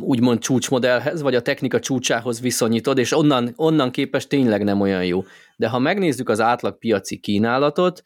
úgymond 0.00 0.38
csúcsmodellhez, 0.38 1.22
vagy 1.22 1.34
a 1.34 1.42
technika 1.42 1.80
csúcsához 1.80 2.40
viszonyítod, 2.40 2.98
és 2.98 3.12
onnan, 3.12 3.52
onnan 3.56 3.90
képes 3.90 4.26
tényleg 4.26 4.64
nem 4.64 4.80
olyan 4.80 5.04
jó. 5.04 5.24
De 5.56 5.68
ha 5.68 5.78
megnézzük 5.78 6.28
az 6.28 6.40
átlag 6.40 6.78
piaci 6.78 7.16
kínálatot, 7.16 8.02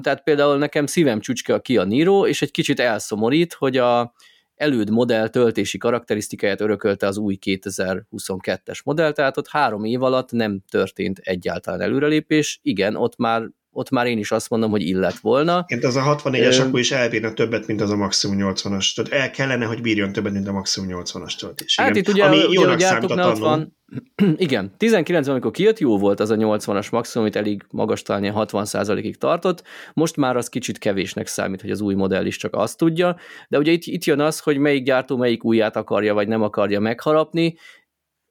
tehát 0.00 0.22
például 0.22 0.58
nekem 0.58 0.86
szívem 0.86 1.20
csücske 1.20 1.54
a 1.54 1.60
Kia 1.60 1.84
Niro, 1.84 2.26
és 2.26 2.42
egy 2.42 2.50
kicsit 2.50 2.80
elszomorít, 2.80 3.52
hogy 3.52 3.76
a, 3.76 4.14
előd 4.58 4.90
modell 4.90 5.28
töltési 5.28 5.78
karakterisztikáját 5.78 6.60
örökölte 6.60 7.06
az 7.06 7.16
új 7.16 7.38
2022-es 7.44 8.84
modell, 8.84 9.12
tehát 9.12 9.36
ott 9.36 9.48
három 9.48 9.84
év 9.84 10.02
alatt 10.02 10.32
nem 10.32 10.60
történt 10.70 11.18
egyáltalán 11.18 11.80
előrelépés. 11.80 12.60
Igen, 12.62 12.96
ott 12.96 13.16
már 13.16 13.48
ott 13.78 13.90
már 13.90 14.06
én 14.06 14.18
is 14.18 14.30
azt 14.30 14.50
mondom, 14.50 14.70
hogy 14.70 14.82
illet 14.82 15.18
volna. 15.18 15.64
Én 15.66 15.86
az 15.86 15.96
a 15.96 16.02
64-es 16.02 16.66
akkor 16.66 16.80
is 16.80 16.90
elbírna 16.90 17.32
többet, 17.32 17.66
mint 17.66 17.80
az 17.80 17.90
a 17.90 17.96
maximum 17.96 18.36
80-as. 18.40 18.94
Tehát 18.94 19.22
el 19.22 19.30
kellene, 19.30 19.64
hogy 19.64 19.80
bírjon 19.80 20.12
többet, 20.12 20.32
mint 20.32 20.48
a 20.48 20.52
maximum 20.52 21.02
80-as 21.02 21.38
töltés. 21.38 21.76
Hát 21.80 21.96
itt 21.96 22.08
ugye, 22.08 22.24
Ami 22.24 22.44
ugye 22.44 22.68
a 22.68 22.74
gyártóknál 22.74 23.28
ott 23.28 23.38
van, 23.38 23.76
igen, 24.36 24.74
19 24.76 25.28
amikor 25.28 25.50
kijött, 25.50 25.78
jó 25.78 25.98
volt 25.98 26.20
az 26.20 26.30
a 26.30 26.36
80-as 26.36 26.90
maximum, 26.90 27.26
amit 27.26 27.36
elég 27.36 27.64
magas 27.70 28.02
talán 28.02 28.32
60%-ig 28.36 29.16
tartott, 29.16 29.62
most 29.94 30.16
már 30.16 30.36
az 30.36 30.48
kicsit 30.48 30.78
kevésnek 30.78 31.26
számít, 31.26 31.60
hogy 31.60 31.70
az 31.70 31.80
új 31.80 31.94
modell 31.94 32.26
is 32.26 32.36
csak 32.36 32.54
azt 32.54 32.78
tudja, 32.78 33.16
de 33.48 33.58
ugye 33.58 33.72
itt, 33.72 33.82
itt 33.84 34.04
jön 34.04 34.20
az, 34.20 34.38
hogy 34.38 34.58
melyik 34.58 34.84
gyártó 34.84 35.16
melyik 35.16 35.44
újját 35.44 35.76
akarja, 35.76 36.14
vagy 36.14 36.28
nem 36.28 36.42
akarja 36.42 36.80
megharapni, 36.80 37.56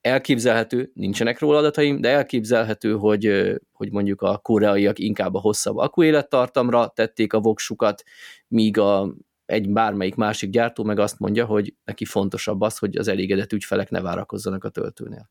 elképzelhető, 0.07 0.91
nincsenek 0.93 1.39
róla 1.39 1.57
adataim, 1.57 2.01
de 2.01 2.09
elképzelhető, 2.09 2.93
hogy, 2.93 3.53
hogy 3.71 3.91
mondjuk 3.91 4.21
a 4.21 4.37
koreaiak 4.37 4.99
inkább 4.99 5.33
a 5.33 5.39
hosszabb 5.39 5.77
akkuélettartamra 5.77 6.91
tették 6.95 7.33
a 7.33 7.39
voksukat, 7.39 8.03
míg 8.47 8.77
a, 8.77 9.13
egy 9.45 9.69
bármelyik 9.69 10.15
másik 10.15 10.49
gyártó 10.49 10.83
meg 10.83 10.99
azt 10.99 11.19
mondja, 11.19 11.45
hogy 11.45 11.73
neki 11.85 12.05
fontosabb 12.05 12.61
az, 12.61 12.77
hogy 12.77 12.97
az 12.97 13.07
elégedett 13.07 13.53
ügyfelek 13.53 13.89
ne 13.89 14.01
várakozzanak 14.01 14.63
a 14.63 14.69
töltőnél. 14.69 15.29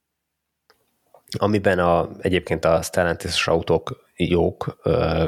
Amiben 1.39 1.79
a, 1.79 2.09
egyébként 2.19 2.65
a 2.65 2.83
Stellantis 2.83 3.47
autók 3.47 4.05
jók 4.17 4.81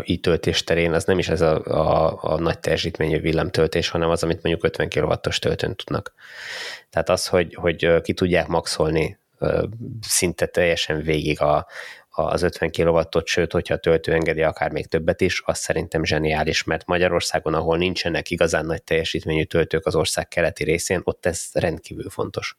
így 0.04 0.20
töltés 0.20 0.64
terén, 0.64 0.92
az 0.92 1.04
nem 1.04 1.18
is 1.18 1.28
ez 1.28 1.40
a, 1.40 1.64
a, 1.64 2.18
a 2.22 2.40
nagy 2.40 2.58
teljesítményű 2.58 3.20
villamtöltés, 3.20 3.88
hanem 3.88 4.10
az, 4.10 4.22
amit 4.22 4.42
mondjuk 4.42 4.64
50 4.64 4.88
kW-os 4.88 5.38
töltőn 5.38 5.74
tudnak. 5.76 6.12
Tehát 6.90 7.08
az, 7.08 7.26
hogy, 7.26 7.54
hogy 7.54 8.00
ki 8.00 8.12
tudják 8.12 8.46
maxolni 8.46 9.18
szinte 10.00 10.46
teljesen 10.46 11.02
végig 11.02 11.40
a, 11.40 11.66
az 12.08 12.42
50 12.42 12.70
kW-ot, 12.70 13.26
sőt, 13.26 13.52
hogyha 13.52 13.74
a 13.74 13.78
töltő 13.78 14.12
engedi 14.12 14.42
akár 14.42 14.70
még 14.70 14.86
többet 14.86 15.20
is, 15.20 15.42
az 15.44 15.58
szerintem 15.58 16.04
zseniális, 16.04 16.64
mert 16.64 16.86
Magyarországon, 16.86 17.54
ahol 17.54 17.76
nincsenek 17.76 18.30
igazán 18.30 18.66
nagy 18.66 18.82
teljesítményű 18.82 19.44
töltők 19.44 19.86
az 19.86 19.94
ország 19.94 20.28
keleti 20.28 20.64
részén, 20.64 21.00
ott 21.04 21.26
ez 21.26 21.48
rendkívül 21.52 22.10
fontos. 22.10 22.56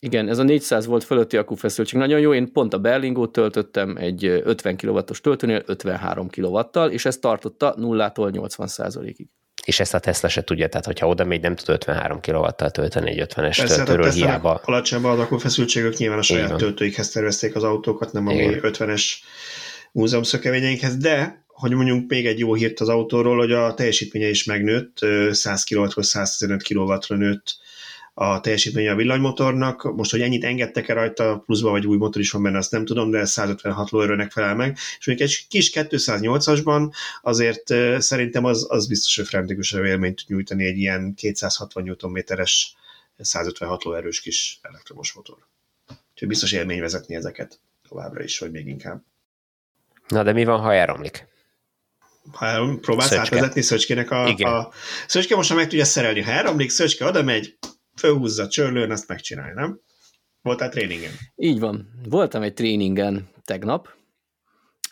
Igen, 0.00 0.28
ez 0.28 0.38
a 0.38 0.42
400 0.42 0.86
volt 0.86 1.04
fölötti 1.04 1.36
akkufeszültség 1.36 1.98
nagyon 1.98 2.20
jó. 2.20 2.34
Én 2.34 2.52
pont 2.52 2.74
a 2.74 2.78
Berlingót 2.78 3.32
töltöttem 3.32 3.96
egy 3.96 4.24
50 4.24 4.76
kW-os 4.76 5.20
töltőnél 5.20 5.62
53 5.66 6.28
kW-tal, 6.28 6.90
és 6.90 7.04
ez 7.04 7.18
tartotta 7.18 7.74
0-tól 7.78 8.30
80 8.30 9.04
ig 9.04 9.28
és 9.64 9.80
ezt 9.80 9.94
a 9.94 9.98
Tesla 9.98 10.28
se 10.28 10.44
tudja, 10.44 10.68
tehát 10.68 10.86
hogyha 10.86 11.08
oda 11.08 11.24
még 11.24 11.40
nem 11.40 11.56
tud 11.56 11.68
53 11.68 12.20
kW-tal 12.20 12.70
tölteni 12.70 13.10
egy 13.10 13.26
50-es 13.28 13.34
Persze, 13.34 13.74
töltőről 13.74 14.10
hiába. 14.10 14.60
Alacsonyban 14.64 15.12
az 15.12 15.18
akkufeszültségük 15.18 15.96
nyilván 15.96 16.18
a 16.18 16.22
saját 16.22 16.56
töltőikhez 16.56 17.10
tervezték 17.10 17.54
az 17.54 17.62
autókat, 17.62 18.12
nem 18.12 18.26
a 18.26 18.32
50-es 18.32 19.04
múzeum 19.92 20.22
szökevényeinkhez, 20.22 20.96
de 20.96 21.44
hogy 21.46 21.72
mondjuk 21.72 22.08
még 22.08 22.26
egy 22.26 22.38
jó 22.38 22.54
hírt 22.54 22.80
az 22.80 22.88
autóról, 22.88 23.36
hogy 23.36 23.52
a 23.52 23.74
teljesítménye 23.74 24.28
is 24.28 24.44
megnőtt, 24.44 24.98
100 25.30 25.64
kW-hoz 25.64 26.06
115 26.06 26.62
kW-ra 26.62 27.16
nőtt 27.16 27.56
a 28.22 28.40
teljesítménye 28.40 28.90
a 28.90 28.94
villanymotornak. 28.94 29.82
Most, 29.82 30.10
hogy 30.10 30.20
ennyit 30.20 30.44
engedtek-e 30.44 30.92
rajta 30.92 31.42
pluszba, 31.46 31.70
vagy 31.70 31.86
új 31.86 31.96
motor 31.96 32.20
is 32.20 32.30
van 32.30 32.42
benne, 32.42 32.58
azt 32.58 32.70
nem 32.70 32.84
tudom, 32.84 33.10
de 33.10 33.24
156 33.24 33.90
lóerőnek 33.90 34.30
felel 34.30 34.54
meg. 34.54 34.78
És 34.98 35.06
még 35.06 35.20
egy 35.20 35.46
kis 35.48 35.70
208-asban 35.74 36.92
azért 37.22 37.62
szerintem 37.98 38.44
az, 38.44 38.66
az 38.68 38.86
biztos, 38.86 39.16
hogy 39.16 39.26
frenetikusebb 39.26 39.84
élményt 39.84 40.16
tud 40.16 40.28
nyújtani 40.28 40.64
egy 40.64 40.78
ilyen 40.78 41.14
260 41.14 41.96
Nm-es 42.00 42.76
156 43.18 43.82
lóerős 43.82 44.20
kis 44.20 44.58
elektromos 44.62 45.12
motor. 45.12 45.36
Úgyhogy 46.12 46.28
biztos 46.28 46.52
élmény 46.52 46.80
vezetni 46.80 47.14
ezeket 47.14 47.60
továbbra 47.88 48.22
is, 48.22 48.38
vagy 48.38 48.50
még 48.50 48.66
inkább. 48.66 49.02
Na 50.08 50.22
de 50.22 50.32
mi 50.32 50.44
van, 50.44 50.60
ha 50.60 50.74
elromlik? 50.74 51.30
ha 52.32 52.76
próbálsz 52.80 53.08
Szöcske. 53.08 53.22
átvezetni 53.22 53.62
Szöcskének 53.62 54.10
a, 54.10 54.28
Igen. 54.28 54.52
a... 54.52 54.68
Szöcske 55.06 55.36
most 55.36 55.48
már 55.48 55.58
meg 55.58 55.68
tudja 55.68 55.84
szerelni, 55.84 56.22
ha 56.22 56.30
elromlik, 56.30 56.70
Szöcske 56.70 57.04
oda 57.04 57.22
megy, 57.22 57.56
fölhúzza 57.96 58.48
csörlőn, 58.48 58.90
azt 58.90 59.08
megcsinálja, 59.08 59.54
nem? 59.54 59.80
Voltál 60.42 60.68
tréningen? 60.68 61.10
Így 61.36 61.60
van. 61.60 61.90
Voltam 62.08 62.42
egy 62.42 62.54
tréningen 62.54 63.28
tegnap, 63.44 63.88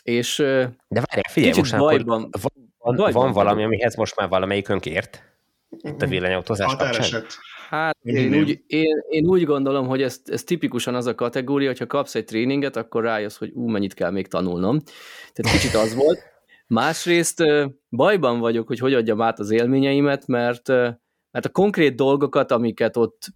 és 0.03 0.35
De 0.37 0.73
várjál, 0.87 1.29
figyelj, 1.29 1.53
most 1.57 1.77
bajban, 1.77 2.29
van, 2.31 2.51
van, 2.77 2.95
bajban 2.95 3.23
van 3.23 3.31
valami, 3.31 3.63
amihez 3.63 3.95
most 3.95 4.15
már 4.15 4.29
valamelyikünk 4.29 4.85
ért? 4.85 5.23
Itt 5.69 6.01
a 6.01 6.07
villanyautózás 6.07 6.75
kapcsán? 6.75 7.23
Hát 7.69 7.97
én 8.03 8.35
úgy, 8.35 8.63
én, 8.67 9.03
én 9.09 9.25
úgy 9.25 9.43
gondolom, 9.43 9.87
hogy 9.87 10.01
ez, 10.01 10.21
ez 10.25 10.43
tipikusan 10.43 10.95
az 10.95 11.05
a 11.05 11.15
kategória, 11.15 11.67
hogyha 11.67 11.87
kapsz 11.87 12.15
egy 12.15 12.25
tréninget, 12.25 12.75
akkor 12.75 13.03
rájössz, 13.03 13.37
hogy 13.37 13.51
ú, 13.53 13.67
mennyit 13.67 13.93
kell 13.93 14.11
még 14.11 14.27
tanulnom. 14.27 14.79
Tehát 15.33 15.59
kicsit 15.59 15.73
az 15.73 15.95
volt. 15.95 16.19
Másrészt 16.67 17.43
bajban 17.89 18.39
vagyok, 18.39 18.67
hogy 18.67 18.79
hogy 18.79 18.93
adjam 18.93 19.21
át 19.21 19.39
az 19.39 19.51
élményeimet, 19.51 20.27
mert, 20.27 20.69
mert 21.31 21.45
a 21.45 21.49
konkrét 21.49 21.95
dolgokat, 21.95 22.51
amiket 22.51 22.97
ott 22.97 23.27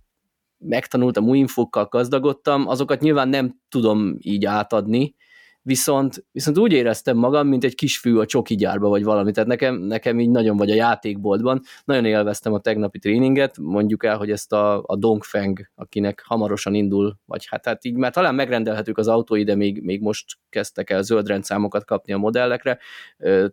megtanultam, 0.57 1.29
új 1.29 1.37
infokkal 1.37 1.85
gazdagodtam, 1.85 2.67
azokat 2.67 2.99
nyilván 2.99 3.29
nem 3.29 3.59
tudom 3.69 4.15
így 4.19 4.45
átadni, 4.45 5.15
viszont, 5.65 6.25
viszont 6.31 6.57
úgy 6.57 6.71
éreztem 6.71 7.17
magam, 7.17 7.47
mint 7.47 7.63
egy 7.63 7.75
kisfű 7.75 8.17
a 8.17 8.25
csoki 8.25 8.55
gyárba, 8.55 8.89
vagy 8.89 9.03
valami, 9.03 9.31
tehát 9.31 9.49
nekem, 9.49 9.75
nekem 9.75 10.19
így 10.19 10.29
nagyon, 10.29 10.57
vagy 10.57 10.71
a 10.71 10.75
játékboltban, 10.75 11.61
nagyon 11.85 12.05
élveztem 12.05 12.53
a 12.53 12.59
tegnapi 12.59 12.99
tréninget, 12.99 13.57
mondjuk 13.57 14.05
el, 14.05 14.17
hogy 14.17 14.31
ezt 14.31 14.53
a, 14.53 14.83
a 14.85 14.95
Dongfeng, 14.95 15.69
akinek 15.75 16.23
hamarosan 16.25 16.73
indul, 16.73 17.17
vagy 17.25 17.47
hát, 17.49 17.65
hát 17.65 17.85
így 17.85 17.95
már 17.95 18.11
talán 18.11 18.35
megrendelhetők 18.35 18.97
az 18.97 19.07
autói, 19.07 19.43
de 19.43 19.55
még, 19.55 19.81
még 19.81 20.01
most 20.01 20.37
kezdtek 20.49 20.89
el 20.89 21.01
zöld 21.01 21.27
rendszámokat 21.27 21.85
kapni 21.85 22.13
a 22.13 22.17
modellekre, 22.17 22.79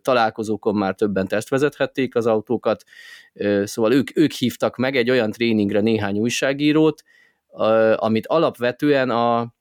találkozókon 0.01 0.75
már 0.75 0.95
többen 0.95 1.27
tesztvezethették 1.27 2.15
az 2.15 2.25
autókat, 2.25 2.83
szóval 3.63 3.93
ők, 3.93 4.17
ők 4.17 4.31
hívtak 4.31 4.77
meg 4.77 4.95
egy 4.95 5.09
olyan 5.09 5.31
tréningre 5.31 5.79
néhány 5.79 6.19
újságírót, 6.19 7.03
amit 7.95 8.27
alapvetően 8.27 9.09
a, 9.09 9.53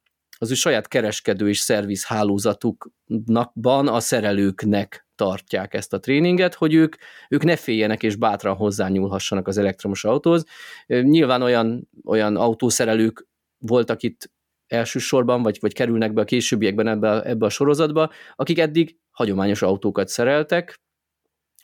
az 0.43 0.51
ő 0.51 0.55
saját 0.55 0.89
kereskedő 0.89 1.49
és 1.49 1.59
szerviz 1.59 2.05
hálózatukban 2.05 3.89
a 3.89 4.01
szerelőknek 4.01 5.07
tartják 5.15 5.75
ezt 5.75 5.93
a 5.93 6.01
tréninget, 6.01 6.55
hogy 6.55 6.75
ők, 6.75 6.97
ők 7.29 7.43
ne 7.43 7.57
féljenek 7.57 8.03
és 8.03 8.17
bátran 8.17 8.57
hozzányúlhassanak 8.57 9.49
az 9.49 9.59
elektromos 9.59 10.05
autóhoz. 10.05 10.45
Nyilván 10.87 11.43
olyan, 11.43 11.89
olyan 12.05 12.37
autószerelők 12.37 13.27
voltak 13.59 14.03
itt 14.03 14.31
elsősorban, 14.67 15.43
vagy, 15.43 15.59
vagy 15.61 15.73
kerülnek 15.73 16.13
be 16.13 16.21
a 16.21 16.25
későbbiekben 16.25 16.89
ebbe, 16.89 17.23
ebbe 17.23 17.47
a 17.47 17.51
sorozatba, 17.51 18.11
akik 18.37 18.59
eddig 18.59 18.97
hagyományos 19.11 19.63
autókat 19.63 20.09
szereltek, 20.09 20.81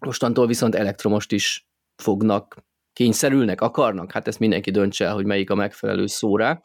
mostantól 0.00 0.46
viszont 0.46 0.74
elektromost 0.74 1.32
is 1.32 1.68
fognak, 1.96 2.56
kényszerülnek, 2.92 3.60
akarnak, 3.60 4.12
hát 4.12 4.28
ezt 4.28 4.38
mindenki 4.38 4.70
döntse 4.70 5.04
el, 5.04 5.14
hogy 5.14 5.24
melyik 5.24 5.50
a 5.50 5.54
megfelelő 5.54 6.06
szóra. 6.06 6.62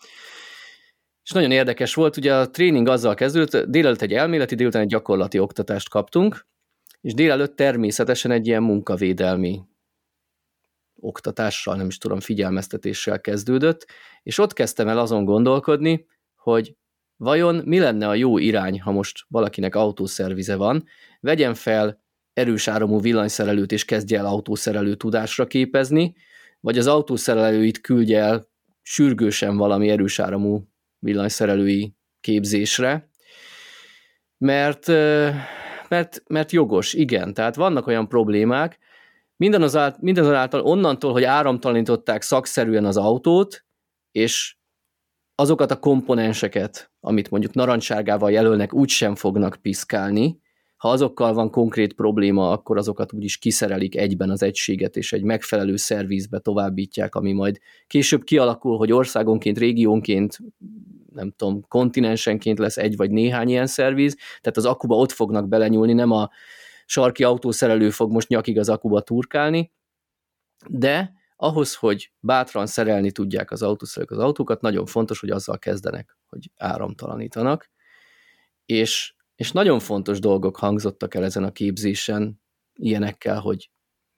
És 1.23 1.31
nagyon 1.31 1.51
érdekes 1.51 1.93
volt, 1.93 2.17
ugye 2.17 2.35
a 2.35 2.49
tréning 2.49 2.87
azzal 2.87 3.13
kezdődött, 3.13 3.69
délelőtt 3.69 4.01
egy 4.01 4.13
elméleti, 4.13 4.55
délután 4.55 4.81
egy 4.81 4.87
gyakorlati 4.87 5.39
oktatást 5.39 5.89
kaptunk, 5.89 6.45
és 7.01 7.13
délelőtt 7.13 7.55
természetesen 7.55 8.31
egy 8.31 8.47
ilyen 8.47 8.63
munkavédelmi 8.63 9.61
oktatással, 10.95 11.75
nem 11.75 11.87
is 11.87 11.97
tudom, 11.97 12.19
figyelmeztetéssel 12.19 13.21
kezdődött, 13.21 13.87
és 14.23 14.37
ott 14.37 14.53
kezdtem 14.53 14.87
el 14.87 14.99
azon 14.99 15.25
gondolkodni, 15.25 16.05
hogy 16.35 16.75
vajon 17.17 17.55
mi 17.65 17.79
lenne 17.79 18.07
a 18.07 18.15
jó 18.15 18.37
irány, 18.37 18.81
ha 18.81 18.91
most 18.91 19.25
valakinek 19.27 19.75
autószervize 19.75 20.55
van, 20.55 20.85
vegyen 21.19 21.53
fel 21.53 22.01
erős 22.33 22.67
áramú 22.67 22.99
villanyszerelőt 22.99 23.71
és 23.71 23.85
kezdje 23.85 24.17
el 24.17 24.25
autószerelő 24.25 24.95
tudásra 24.95 25.47
képezni, 25.47 26.15
vagy 26.59 26.77
az 26.77 26.87
autószerelőit 26.87 27.81
küldje 27.81 28.19
el 28.19 28.47
sürgősen 28.81 29.57
valami 29.57 29.89
erős 29.89 30.19
áramú 30.19 30.72
villanyszerelői 31.03 31.95
képzésre, 32.21 33.09
mert, 34.37 34.87
mert, 35.87 36.23
mert 36.27 36.51
jogos, 36.51 36.93
igen, 36.93 37.33
tehát 37.33 37.55
vannak 37.55 37.87
olyan 37.87 38.07
problémák, 38.07 38.79
mindazonáltal 39.99 40.61
onnantól, 40.61 41.11
hogy 41.11 41.23
áramtalanították 41.23 42.21
szakszerűen 42.21 42.85
az 42.85 42.97
autót, 42.97 43.65
és 44.11 44.55
azokat 45.35 45.71
a 45.71 45.79
komponenseket, 45.79 46.91
amit 46.99 47.29
mondjuk 47.29 47.53
narancsárgával 47.53 48.31
jelölnek, 48.31 48.73
úgy 48.73 48.89
sem 48.89 49.15
fognak 49.15 49.57
piszkálni, 49.61 50.41
ha 50.83 50.89
azokkal 50.89 51.33
van 51.33 51.49
konkrét 51.49 51.93
probléma, 51.93 52.51
akkor 52.51 52.77
azokat 52.77 53.13
úgyis 53.13 53.37
kiszerelik 53.37 53.95
egyben 53.97 54.29
az 54.29 54.43
egységet, 54.43 54.95
és 54.97 55.13
egy 55.13 55.23
megfelelő 55.23 55.75
szervizbe 55.75 56.39
továbbítják, 56.39 57.15
ami 57.15 57.33
majd 57.33 57.59
később 57.87 58.23
kialakul, 58.23 58.77
hogy 58.77 58.91
országonként, 58.91 59.57
régiónként, 59.57 60.37
nem 61.13 61.31
tudom, 61.31 61.61
kontinensenként 61.67 62.59
lesz 62.59 62.77
egy 62.77 62.95
vagy 62.95 63.11
néhány 63.11 63.49
ilyen 63.49 63.67
szerviz, 63.67 64.15
tehát 64.15 64.57
az 64.57 64.65
akuba 64.65 64.95
ott 64.95 65.11
fognak 65.11 65.47
belenyúlni, 65.47 65.93
nem 65.93 66.11
a 66.11 66.29
sarki 66.85 67.23
autószerelő 67.23 67.89
fog 67.89 68.11
most 68.11 68.27
nyakig 68.27 68.59
az 68.59 68.69
akuba 68.69 69.01
turkálni, 69.01 69.71
de 70.67 71.13
ahhoz, 71.35 71.75
hogy 71.75 72.11
bátran 72.19 72.65
szerelni 72.65 73.11
tudják 73.11 73.51
az 73.51 73.61
autószerelők 73.61 74.11
az 74.11 74.23
autókat, 74.23 74.61
nagyon 74.61 74.85
fontos, 74.85 75.19
hogy 75.19 75.29
azzal 75.29 75.59
kezdenek, 75.59 76.17
hogy 76.29 76.51
áramtalanítanak, 76.57 77.69
és 78.65 79.13
és 79.35 79.51
nagyon 79.51 79.79
fontos 79.79 80.19
dolgok 80.19 80.57
hangzottak 80.57 81.15
el 81.15 81.23
ezen 81.23 81.43
a 81.43 81.51
képzésen, 81.51 82.41
ilyenekkel, 82.73 83.39
hogy 83.39 83.69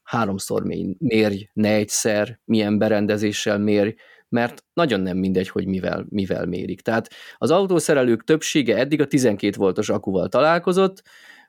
háromszor 0.03 0.63
mérj, 0.97 1.49
ne 1.53 1.73
egyszer, 1.73 2.39
milyen 2.45 2.77
berendezéssel 2.77 3.57
mérj, 3.57 3.95
mert 4.29 4.65
nagyon 4.73 4.99
nem 4.99 5.17
mindegy, 5.17 5.49
hogy 5.49 5.67
mivel, 5.67 6.05
mivel 6.09 6.45
mérik. 6.45 6.81
Tehát 6.81 7.09
az 7.37 7.51
autószerelők 7.51 8.23
többsége 8.23 8.77
eddig 8.77 9.01
a 9.01 9.07
12 9.07 9.57
voltos 9.57 9.89
akuval 9.89 10.27
találkozott, 10.29 11.03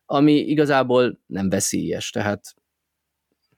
ami 0.07 0.33
igazából 0.33 1.21
nem 1.27 1.49
veszélyes, 1.49 2.11
tehát 2.11 2.55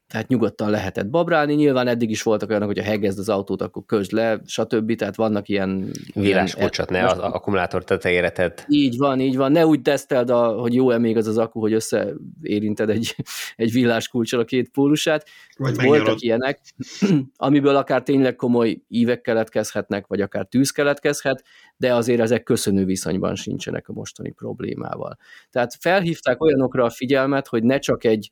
tehát 0.09 0.29
nyugodtan 0.29 0.71
lehetett 0.71 1.07
babrálni. 1.07 1.55
Nyilván 1.55 1.89
eddig 1.89 2.11
is 2.11 2.23
voltak 2.23 2.49
olyanok, 2.49 2.69
hogy 2.69 2.79
ha 2.79 2.85
hegezd 2.85 3.19
az 3.19 3.29
autót, 3.29 3.63
akkor 3.63 3.83
közd 3.87 4.13
le, 4.13 4.41
stb. 4.47 4.95
Tehát 4.95 5.17
vannak 5.17 5.49
ilyen... 5.49 5.91
Villáskulcsot 6.15 6.91
ne 6.91 7.07
az 7.07 7.19
akkumulátor 7.19 7.85
tetejére 7.85 8.31
tedd. 8.31 8.59
Így 8.69 8.97
van, 8.97 9.21
így 9.21 9.37
van. 9.37 9.53
Ne 9.53 9.67
úgy 9.67 9.83
teszteld, 9.83 10.31
a, 10.31 10.49
hogy 10.49 10.75
jó-e 10.75 10.99
még 10.99 11.17
az 11.17 11.27
az 11.27 11.39
akku, 11.39 11.61
hogy 11.61 11.73
összeérinted 11.73 12.91
egy, 12.91 13.15
egy 13.57 13.73
villáskulcsal 13.73 14.41
a 14.41 14.45
két 14.45 14.69
pólusát. 14.69 15.29
Vagy 15.57 15.83
voltak 15.83 16.21
ilyenek, 16.21 16.61
amiből 17.37 17.77
akár 17.77 18.03
tényleg 18.03 18.37
komoly 18.37 18.81
ívek 18.89 19.21
keletkezhetnek, 19.21 20.07
vagy 20.07 20.21
akár 20.21 20.47
tűz 20.47 20.71
keletkezhet, 20.71 21.45
de 21.77 21.95
azért 21.95 22.21
ezek 22.21 22.43
köszönő 22.43 22.85
viszonyban 22.85 23.35
sincsenek 23.35 23.89
a 23.89 23.93
mostani 23.93 24.31
problémával. 24.31 25.19
Tehát 25.51 25.77
felhívták 25.81 26.43
olyanokra 26.43 26.85
a 26.85 26.91
figyelmet, 26.91 27.47
hogy 27.47 27.63
ne 27.63 27.79
csak 27.79 28.05
egy 28.05 28.31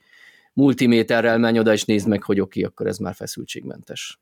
multiméterrel 0.56 1.38
menj 1.38 1.58
oda, 1.58 1.72
és 1.72 1.84
nézd 1.84 2.08
meg, 2.08 2.22
hogy 2.22 2.40
oké, 2.40 2.60
okay, 2.60 2.72
akkor 2.72 2.86
ez 2.86 2.98
már 2.98 3.14
feszültségmentes. 3.14 4.20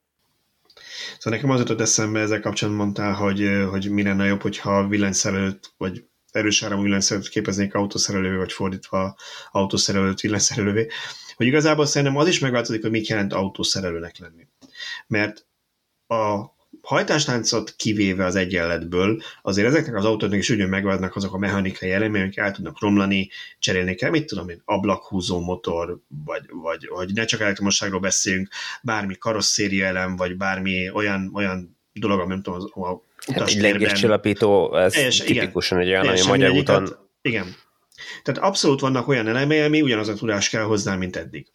Szóval 1.18 1.38
nekem 1.38 1.50
az 1.50 1.60
jutott 1.60 1.80
eszembe 1.80 2.20
ezzel 2.20 2.40
kapcsolatban 2.40 2.84
mondtál, 2.84 3.12
hogy, 3.12 3.48
hogy 3.70 3.90
mi 3.90 4.02
lenne 4.02 4.24
jobb, 4.24 4.42
hogyha 4.42 4.88
villanyszerelőt, 4.88 5.74
vagy 5.76 6.04
erős 6.30 6.62
áramú 6.62 6.82
villanyszerelőt 6.82 7.28
képeznék 7.28 7.74
autószerelővé, 7.74 8.36
vagy 8.36 8.52
fordítva 8.52 9.16
autószerelőt 9.50 10.20
villanyszerelővé, 10.20 10.88
hogy 11.36 11.46
igazából 11.46 11.86
szerintem 11.86 12.16
az 12.16 12.28
is 12.28 12.38
megváltozik, 12.38 12.82
hogy 12.82 12.90
mit 12.90 13.08
jelent 13.08 13.32
autószerelőnek 13.32 14.18
lenni. 14.18 14.48
Mert 15.06 15.46
a 16.06 16.53
hajtástáncot 16.84 17.74
kivéve 17.76 18.24
az 18.24 18.36
egyenletből, 18.36 19.22
azért 19.42 19.66
ezeknek 19.66 19.94
az 19.94 20.04
autóknak 20.04 20.38
is 20.38 20.50
ugyan 20.50 20.68
megváltnak 20.68 21.16
azok 21.16 21.34
a 21.34 21.38
mechanikai 21.38 21.90
elemek, 21.90 22.22
amik 22.22 22.36
el 22.36 22.52
tudnak 22.52 22.80
romlani, 22.80 23.30
cserélni 23.58 23.94
kell, 23.94 24.10
mit 24.10 24.26
tudom 24.26 24.48
én, 24.48 24.62
ablakhúzó 24.64 25.40
motor, 25.40 25.98
vagy, 26.24 26.42
vagy, 26.50 26.88
vagy 26.88 27.12
ne 27.12 27.24
csak 27.24 27.40
elektromosságról 27.40 28.00
beszéljünk, 28.00 28.48
bármi 28.82 29.14
karosszéria 29.18 29.86
elem, 29.86 30.16
vagy 30.16 30.36
bármi 30.36 30.90
olyan, 30.90 31.30
olyan 31.34 31.76
dolog, 31.92 32.20
ami 32.20 32.28
nem 32.28 32.42
tudom, 32.42 32.60
az, 32.60 32.70
a 32.74 33.02
hát 33.32 33.48
egy 33.48 33.60
légéscsillapító, 33.60 34.76
ez 34.76 34.92
teljes, 34.92 35.18
tipikusan 35.18 35.78
egy 35.78 35.88
olyan, 35.88 36.08
ami 36.08 36.22
magyar 36.26 36.50
úton... 36.50 36.96
Igen. 37.22 37.54
Tehát 38.22 38.42
abszolút 38.42 38.80
vannak 38.80 39.08
olyan 39.08 39.28
elemei, 39.28 39.60
ami 39.60 39.82
ugyanaz 39.82 40.08
a 40.08 40.14
tudás 40.14 40.48
kell 40.48 40.62
hozzá, 40.62 40.96
mint 40.96 41.16
eddig. 41.16 41.46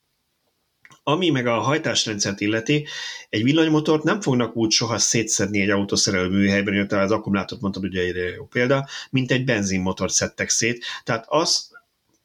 Ami 1.10 1.30
meg 1.30 1.48
a 1.48 1.60
hajtásrendszert 1.60 2.42
illeti, 2.42 2.88
egy 3.30 3.44
villanymotort 3.44 4.04
nem 4.04 4.22
fognak 4.22 4.56
úgy 4.56 4.72
soha 4.72 4.98
szétszedni 4.98 5.62
egy 5.62 5.70
autószerelő 5.70 6.28
műhelyben, 6.30 6.76
hogy 6.78 7.00
az 7.00 7.12
akkumulátort 7.12 7.62
mondtad, 7.62 7.84
ugye 7.84 8.02
egy 8.02 8.34
jó 8.36 8.46
példa, 8.46 8.88
mint 9.10 9.32
egy 9.32 9.44
benzinmotort 9.44 10.14
szedtek 10.14 10.50
szét. 10.50 10.86
Tehát 11.04 11.26
az 11.28 11.69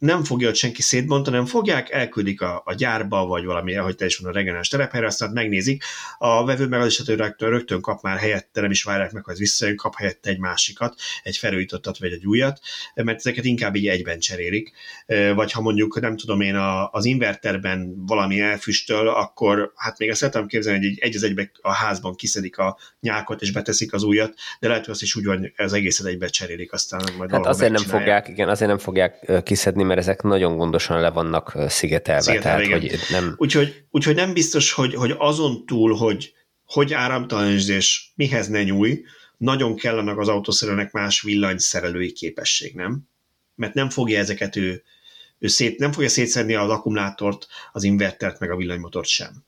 nem 0.05 0.24
fogja 0.24 0.48
ott 0.48 0.55
senki 0.55 0.82
szétbontani, 0.82 1.36
nem 1.36 1.47
fogják, 1.47 1.90
elküldik 1.90 2.40
a, 2.40 2.62
a 2.64 2.74
gyárba, 2.74 3.26
vagy 3.26 3.44
valami, 3.44 3.76
ahogy 3.76 3.97
te 3.97 4.05
is 4.05 4.16
van 4.16 4.31
a 4.31 4.35
regionális 4.35 4.68
telephelyre, 4.68 5.06
aztán 5.06 5.31
megnézik. 5.31 5.85
A 6.18 6.44
vevő 6.44 6.66
meg 6.66 6.81
az 6.81 6.86
esető 6.86 7.14
rögtön, 7.14 7.51
rögtön 7.51 7.81
kap 7.81 8.02
már 8.02 8.18
helyette, 8.18 8.60
nem 8.60 8.70
is 8.70 8.82
várják 8.82 9.12
meg, 9.12 9.24
hogy 9.24 9.36
visszajön, 9.36 9.76
kap 9.76 9.94
helyette 9.97 10.31
egy 10.31 10.39
másikat, 10.39 10.94
egy 11.22 11.36
felújítottat 11.36 11.98
vagy 11.98 12.12
egy 12.12 12.26
újat, 12.26 12.60
mert 12.94 13.18
ezeket 13.18 13.44
inkább 13.44 13.74
így 13.74 13.89
egyben 13.89 14.18
cserélik. 14.18 14.72
Vagy 15.35 15.52
ha 15.52 15.60
mondjuk, 15.60 16.01
nem 16.01 16.16
tudom 16.16 16.40
én, 16.40 16.55
a, 16.55 16.90
az 16.90 17.05
inverterben 17.05 18.05
valami 18.06 18.40
elfüstöl, 18.40 19.09
akkor 19.09 19.72
hát 19.76 19.98
még 19.98 20.09
ezt 20.09 20.31
tudom 20.31 20.47
képzelni, 20.47 20.86
hogy 20.86 20.98
egy 20.98 21.16
az 21.16 21.22
egybe 21.22 21.51
a 21.60 21.72
házban 21.72 22.14
kiszedik 22.14 22.59
a 22.59 22.78
nyákot 23.01 23.43
és 23.43 23.52
beteszik 23.52 23.93
az 23.93 24.02
újat, 24.02 24.35
de 24.60 24.68
lehet, 24.68 24.85
hogy 24.85 24.94
azt 24.94 25.02
is 25.02 25.16
úgy 25.16 25.24
van, 25.24 25.52
az 25.56 25.72
egészet 25.72 26.06
egybe 26.06 26.26
cserélik, 26.26 26.72
aztán 26.72 27.02
majd 27.16 27.31
Hát 27.31 27.47
azért 27.47 27.72
nem 27.72 27.82
fogják, 27.82 28.28
igen, 28.28 28.48
azért 28.48 28.70
nem 28.70 28.78
fogják 28.78 29.43
kiszedni, 29.43 29.82
mert 29.82 29.94
ezek 29.99 30.23
nagyon 30.23 30.57
gondosan 30.57 31.01
le 31.01 31.11
vannak 31.11 31.57
szigetelve. 31.69 32.21
szigetelve 32.23 32.66
tehát, 32.66 32.81
hogy 32.83 32.99
nem... 33.11 33.35
Úgyhogy, 33.37 33.85
úgyhogy 33.91 34.15
nem 34.15 34.33
biztos, 34.33 34.73
hogy, 34.73 34.95
hogy 34.95 35.15
azon 35.19 35.66
túl, 35.66 35.97
hogy 35.97 36.35
hogy 36.66 36.93
áramtalanizés 36.93 38.12
mihez 38.16 38.49
ne 38.49 38.62
nyúj, 38.62 39.05
nagyon 39.37 39.77
kellenek 39.77 40.19
az 40.19 40.29
autószerelőnek 40.29 40.93
más 40.93 41.23
villanyszerelői 41.23 42.12
képesség, 42.12 42.75
nem? 42.75 43.09
Mert 43.55 43.75
nem 43.75 43.91
fogja 43.91 44.19
ezeket 44.19 44.57
ő, 44.57 44.83
ő 45.39 45.47
szét, 45.47 45.79
nem 45.79 45.93
fogja 45.93 46.09
szétszedni 46.09 46.55
az 46.55 46.71
akkumulátort, 46.71 47.47
az 47.73 47.83
invertert, 47.83 48.41
meg 48.41 48.51
a 48.51 48.57
villanymotort 48.57 49.09
sem. 49.09 49.45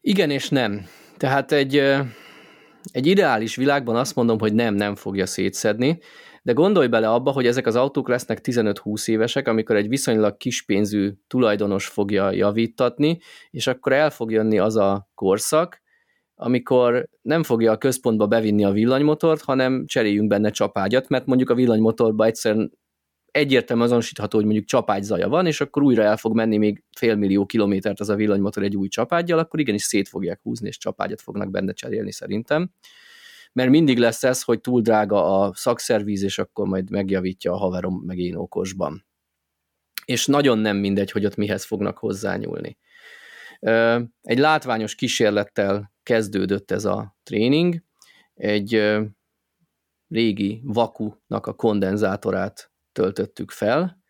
Igen 0.00 0.30
és 0.30 0.48
nem. 0.48 0.88
Tehát 1.16 1.52
egy, 1.52 1.76
egy 2.92 3.06
ideális 3.06 3.56
világban 3.56 3.96
azt 3.96 4.14
mondom, 4.14 4.38
hogy 4.38 4.54
nem, 4.54 4.74
nem 4.74 4.94
fogja 4.94 5.26
szétszedni, 5.26 5.98
de 6.42 6.52
gondolj 6.52 6.86
bele 6.86 7.08
abba, 7.08 7.30
hogy 7.30 7.46
ezek 7.46 7.66
az 7.66 7.76
autók 7.76 8.08
lesznek 8.08 8.38
15-20 8.42 9.08
évesek, 9.08 9.48
amikor 9.48 9.76
egy 9.76 9.88
viszonylag 9.88 10.36
kispénzű 10.36 11.12
tulajdonos 11.26 11.86
fogja 11.86 12.32
javítatni, 12.32 13.18
és 13.50 13.66
akkor 13.66 13.92
el 13.92 14.10
fog 14.10 14.30
jönni 14.30 14.58
az 14.58 14.76
a 14.76 15.08
korszak, 15.14 15.80
amikor 16.34 17.08
nem 17.22 17.42
fogja 17.42 17.72
a 17.72 17.78
központba 17.78 18.26
bevinni 18.26 18.64
a 18.64 18.70
villanymotort, 18.70 19.40
hanem 19.40 19.86
cseréljünk 19.86 20.28
benne 20.28 20.50
csapágyat, 20.50 21.08
mert 21.08 21.26
mondjuk 21.26 21.50
a 21.50 21.54
villanymotorba 21.54 22.24
egyszerűen 22.24 22.72
egyértelműen 23.30 23.86
azonosítható, 23.88 24.36
hogy 24.36 24.46
mondjuk 24.46 24.66
csapágy 24.66 25.02
zaja 25.02 25.28
van, 25.28 25.46
és 25.46 25.60
akkor 25.60 25.82
újra 25.82 26.02
el 26.02 26.16
fog 26.16 26.34
menni 26.34 26.56
még 26.56 26.84
félmillió 26.96 27.46
kilométert 27.46 28.00
az 28.00 28.08
a 28.08 28.14
villanymotor 28.14 28.62
egy 28.62 28.76
új 28.76 28.88
csapágyjal, 28.88 29.38
akkor 29.38 29.60
igenis 29.60 29.82
szét 29.82 30.08
fogják 30.08 30.40
húzni, 30.42 30.68
és 30.68 30.78
csapágyat 30.78 31.20
fognak 31.20 31.50
benne 31.50 31.72
cserélni 31.72 32.12
szerintem. 32.12 32.70
Mert 33.52 33.70
mindig 33.70 33.98
lesz 33.98 34.24
ez, 34.24 34.42
hogy 34.42 34.60
túl 34.60 34.80
drága 34.80 35.40
a 35.40 35.54
szakszervíz, 35.54 36.22
és 36.22 36.38
akkor 36.38 36.66
majd 36.66 36.90
megjavítja 36.90 37.52
a 37.52 37.56
haverom 37.56 38.02
meg 38.06 38.18
én 38.18 38.34
okosban. 38.34 39.06
És 40.04 40.26
nagyon 40.26 40.58
nem 40.58 40.76
mindegy, 40.76 41.10
hogy 41.10 41.24
ott 41.24 41.36
mihez 41.36 41.64
fognak 41.64 41.98
hozzányúlni. 41.98 42.78
Egy 44.20 44.38
látványos 44.38 44.94
kísérlettel 44.94 45.92
kezdődött 46.02 46.70
ez 46.70 46.84
a 46.84 47.16
tréning, 47.22 47.82
egy 48.34 49.00
régi 50.08 50.60
vakunak 50.64 51.46
a 51.46 51.54
kondenzátorát 51.54 52.72
töltöttük 52.92 53.50
fel, 53.50 54.02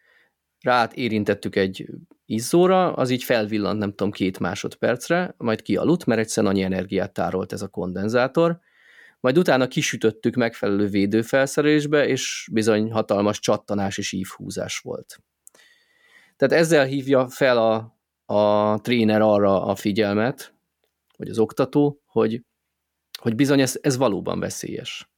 rát 0.61 0.93
érintettük 0.93 1.57
egy 1.57 1.87
izzóra, 2.25 2.93
az 2.93 3.11
így 3.11 3.25
felvillant, 3.25 3.79
nem 3.79 3.91
tudom, 3.91 4.11
két 4.13 4.39
másodpercre, 4.39 5.35
majd 5.37 5.63
kialudt, 5.63 6.05
mert 6.05 6.21
egyszerűen 6.21 6.53
annyi 6.53 6.63
energiát 6.63 7.13
tárolt 7.13 7.53
ez 7.53 7.63
a 7.63 7.69
kondenzátor, 7.69 8.61
majd 9.23 9.39
utána 9.39 9.69
kisütöttük 9.69 10.35
megfelelő 10.35 10.87
védőfelszerelésbe, 10.87 12.07
és 12.07 12.49
bizony 12.53 12.93
hatalmas 12.93 13.39
csattanás 13.39 13.99
és 13.99 14.13
ívhúzás 14.13 14.79
volt. 14.79 15.19
Tehát 16.37 16.65
ezzel 16.65 16.85
hívja 16.85 17.29
fel 17.29 17.59
a, 17.59 17.97
a 18.35 18.81
tréner 18.81 19.21
arra 19.21 19.65
a 19.65 19.75
figyelmet, 19.75 20.55
vagy 21.17 21.29
az 21.29 21.39
oktató, 21.39 22.03
hogy, 22.07 22.43
hogy 23.21 23.35
bizony 23.35 23.61
ez, 23.61 23.79
ez 23.81 23.97
valóban 23.97 24.41
veszélyes. 24.41 25.11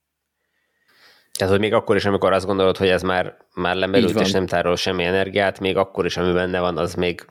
Tehát, 1.39 1.53
hogy 1.53 1.63
még 1.63 1.73
akkor 1.73 1.97
is, 1.97 2.05
amikor 2.05 2.33
azt 2.33 2.47
gondolod, 2.47 2.77
hogy 2.77 2.89
ez 2.89 3.03
már, 3.03 3.37
már 3.55 3.77
lemerült, 3.77 4.21
és 4.21 4.33
nem 4.33 4.47
tárol 4.47 4.77
semmi 4.77 5.05
energiát, 5.05 5.61
még 5.61 5.77
akkor 5.77 6.05
is, 6.05 6.17
ami 6.17 6.33
benne 6.33 6.61
van, 6.61 6.79
az 6.79 6.95
még 6.95 7.27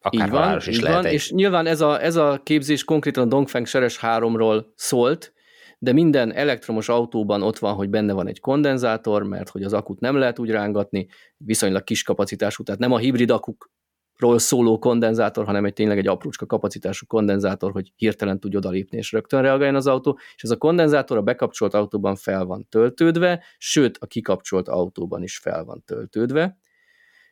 akár 0.00 0.26
így 0.26 0.32
van, 0.32 0.56
is 0.56 0.66
így 0.66 0.80
lehet. 0.80 0.96
Van, 0.96 1.06
egy... 1.06 1.12
És 1.12 1.30
nyilván 1.30 1.66
ez 1.66 1.80
a, 1.80 2.02
ez 2.02 2.16
a 2.16 2.40
képzés 2.42 2.84
konkrétan 2.84 3.24
a 3.24 3.28
Dongfeng 3.28 3.66
Seres 3.66 3.98
3-ról 4.02 4.64
szólt, 4.74 5.32
de 5.78 5.92
minden 5.92 6.32
elektromos 6.32 6.88
autóban 6.88 7.42
ott 7.42 7.58
van, 7.58 7.74
hogy 7.74 7.90
benne 7.90 8.12
van 8.12 8.28
egy 8.28 8.40
kondenzátor, 8.40 9.22
mert 9.22 9.48
hogy 9.48 9.62
az 9.62 9.72
akut 9.72 10.00
nem 10.00 10.16
lehet 10.16 10.38
úgy 10.38 10.50
rángatni, 10.50 11.06
viszonylag 11.36 11.84
kis 11.84 12.02
kapacitású, 12.02 12.62
tehát 12.62 12.80
nem 12.80 12.92
a 12.92 12.98
hibrid 12.98 13.30
akuk 13.30 13.70
ról 14.18 14.38
szóló 14.38 14.78
kondenzátor, 14.78 15.44
hanem 15.44 15.64
egy 15.64 15.72
tényleg 15.72 15.98
egy 15.98 16.06
aprócska 16.06 16.46
kapacitású 16.46 17.06
kondenzátor, 17.06 17.72
hogy 17.72 17.92
hirtelen 17.96 18.40
tudj 18.40 18.56
odalépni 18.56 18.98
és 18.98 19.12
rögtön 19.12 19.42
reagáljon 19.42 19.74
az 19.74 19.86
autó, 19.86 20.18
és 20.34 20.42
ez 20.42 20.50
a 20.50 20.56
kondenzátor 20.56 21.16
a 21.16 21.22
bekapcsolt 21.22 21.74
autóban 21.74 22.16
fel 22.16 22.44
van 22.44 22.66
töltődve, 22.68 23.44
sőt 23.58 23.96
a 24.00 24.06
kikapcsolt 24.06 24.68
autóban 24.68 25.22
is 25.22 25.38
fel 25.38 25.64
van 25.64 25.82
töltődve, 25.86 26.58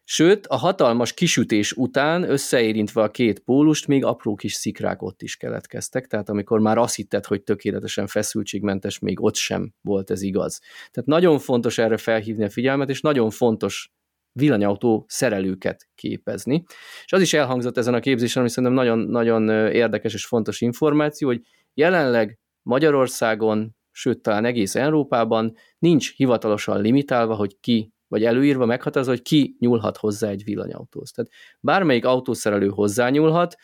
Sőt, 0.08 0.46
a 0.46 0.56
hatalmas 0.56 1.12
kisütés 1.12 1.72
után 1.72 2.30
összeérintve 2.30 3.02
a 3.02 3.10
két 3.10 3.38
pólust 3.38 3.86
még 3.86 4.04
apró 4.04 4.34
kis 4.34 4.52
szikrák 4.52 5.02
ott 5.02 5.22
is 5.22 5.36
keletkeztek, 5.36 6.06
tehát 6.06 6.28
amikor 6.28 6.60
már 6.60 6.78
azt 6.78 6.94
hitted, 6.94 7.26
hogy 7.26 7.42
tökéletesen 7.42 8.06
feszültségmentes, 8.06 8.98
még 8.98 9.22
ott 9.22 9.34
sem 9.34 9.72
volt 9.80 10.10
ez 10.10 10.22
igaz. 10.22 10.60
Tehát 10.90 11.08
nagyon 11.08 11.38
fontos 11.38 11.78
erre 11.78 11.96
felhívni 11.96 12.44
a 12.44 12.50
figyelmet, 12.50 12.88
és 12.88 13.00
nagyon 13.00 13.30
fontos 13.30 13.92
villanyautó 14.32 15.04
szerelőket 15.08 15.88
képezni. 15.94 16.64
És 17.04 17.12
az 17.12 17.20
is 17.20 17.32
elhangzott 17.32 17.76
ezen 17.76 17.94
a 17.94 18.00
képzésen, 18.00 18.42
ami 18.42 18.50
szerintem 18.50 18.78
nagyon, 18.78 18.98
nagyon 18.98 19.48
érdekes 19.72 20.14
és 20.14 20.26
fontos 20.26 20.60
információ, 20.60 21.28
hogy 21.28 21.42
jelenleg 21.74 22.38
Magyarországon, 22.62 23.76
sőt 23.90 24.22
talán 24.22 24.44
egész 24.44 24.74
Európában 24.74 25.56
nincs 25.78 26.16
hivatalosan 26.16 26.80
limitálva, 26.80 27.34
hogy 27.34 27.56
ki 27.60 27.94
vagy 28.08 28.24
előírva, 28.24 28.66
meghatározva, 28.66 29.14
hogy 29.14 29.22
ki 29.22 29.56
nyúlhat 29.58 29.96
hozzá 29.96 30.28
egy 30.28 30.44
villanyautóhoz. 30.44 31.10
Tehát 31.10 31.30
bármelyik 31.60 32.04
autószerelő 32.04 32.68
hozzányúlhat, 32.68 33.56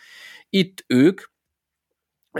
itt 0.49 0.85
ők 0.87 1.21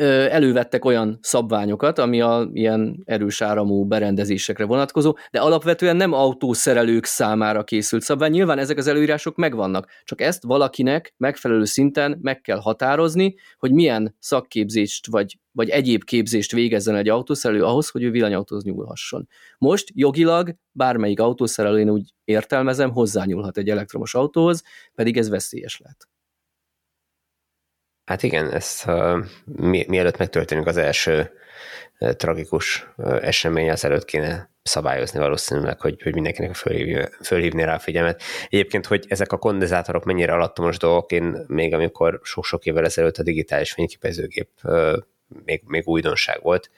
elővettek 0.01 0.85
olyan 0.85 1.19
szabványokat, 1.21 1.99
ami 1.99 2.21
a 2.21 2.49
ilyen 2.53 3.03
erős 3.05 3.41
áramú 3.41 3.85
berendezésekre 3.85 4.65
vonatkozó, 4.65 5.17
de 5.31 5.41
alapvetően 5.41 5.97
nem 5.97 6.13
autószerelők 6.13 7.05
számára 7.05 7.65
készült 7.65 8.03
szabvány. 8.03 8.31
Nyilván 8.31 8.59
ezek 8.59 8.79
az 8.79 8.87
előírások 8.87 9.37
megvannak, 9.37 9.89
csak 10.05 10.21
ezt 10.21 10.43
valakinek 10.43 11.15
megfelelő 11.17 11.65
szinten 11.65 12.19
meg 12.23 12.41
kell 12.41 12.59
határozni, 12.59 13.35
hogy 13.59 13.73
milyen 13.73 14.17
szakképzést 14.19 15.07
vagy, 15.07 15.39
vagy 15.53 15.69
egyéb 15.69 16.05
képzést 16.05 16.53
végezzen 16.53 16.95
egy 16.95 17.09
autószerelő 17.09 17.65
ahhoz, 17.65 17.91
hogy 17.91 18.03
ő 18.03 18.11
villanyautóhoz 18.11 18.65
nyúlhasson. 18.65 19.29
Most 19.59 19.91
jogilag 19.95 20.55
bármelyik 20.71 21.21
autószerelő, 21.21 21.79
én 21.79 21.91
úgy 21.91 22.15
értelmezem, 22.25 22.91
hozzányúlhat 22.91 23.59
egy 23.59 23.69
elektromos 23.69 24.15
autóhoz, 24.15 24.63
pedig 24.95 25.17
ez 25.17 25.29
veszélyes 25.29 25.79
lehet. 25.79 26.12
Hát 28.05 28.23
igen, 28.23 28.61
uh, 28.87 29.25
mi, 29.45 29.85
mielőtt 29.89 30.17
megtörténik 30.17 30.67
az 30.67 30.77
első 30.77 31.31
tragikus 32.17 32.87
esemény, 33.21 33.71
az 33.71 33.85
előtt 33.85 34.05
kéne 34.05 34.51
szabályozni 34.63 35.19
valószínűleg, 35.19 35.81
hogy, 35.81 36.03
hogy 36.03 36.15
mindenkinek 36.15 36.55
fölhívni, 36.55 37.09
fölhívni 37.23 37.65
rá 37.65 37.75
a 37.75 37.79
figyelmet. 37.79 38.23
Egyébként, 38.49 38.87
hogy 38.87 39.05
ezek 39.09 39.33
a 39.33 39.39
kondenzátorok 39.39 40.05
mennyire 40.05 40.33
alattomos 40.33 40.79
dolgok, 40.79 41.13
én 41.13 41.45
még 41.47 41.75
amikor 41.75 42.21
sok-sok 42.23 42.65
évvel 42.65 42.85
ezelőtt 42.85 43.17
a 43.17 43.23
digitális 43.23 43.73
fényképezőgép 43.73 44.49
még, 45.45 45.63
még 45.67 45.83
újdonság 45.87 46.43
volt, 46.43 46.71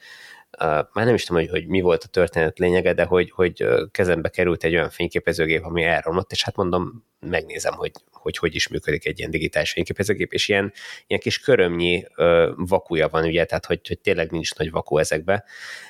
már 0.93 1.05
nem 1.05 1.15
is 1.15 1.25
tudom, 1.25 1.43
hogy, 1.43 1.51
hogy 1.51 1.67
mi 1.67 1.81
volt 1.81 2.05
a 2.05 2.09
történet 2.09 2.59
lényege, 2.59 2.93
de 2.95 3.05
hogy, 3.05 3.31
hogy 3.31 3.67
kezembe 3.91 4.29
került 4.29 4.65
egy 4.65 4.75
olyan 4.75 4.91
fényképezőgép, 4.91 5.65
ami 5.65 5.83
elromlott, 5.83 6.33
és 6.33 6.45
hát 6.45 6.57
mondom, 6.57 7.05
megnézem, 7.21 7.75
hogy 7.75 7.93
hogy 8.25 8.37
hogy 8.37 8.55
is 8.55 8.69
működik 8.69 9.07
egy 9.07 9.19
ilyen 9.19 9.31
digitális 9.31 9.73
fényképezőgép, 9.73 10.33
és 10.33 10.49
ilyen, 10.49 10.73
ilyen 11.07 11.21
kis 11.21 11.39
körömnyi 11.39 12.05
ö, 12.17 12.53
vakuja 12.57 13.09
van, 13.09 13.25
ugye, 13.25 13.45
tehát 13.45 13.67
hogy, 13.67 13.89
hogy 13.89 13.99
tényleg 13.99 14.31
nincs 14.31 14.55
nagy 14.55 14.71
vakú 14.71 14.99
ezekbe, 14.99 15.45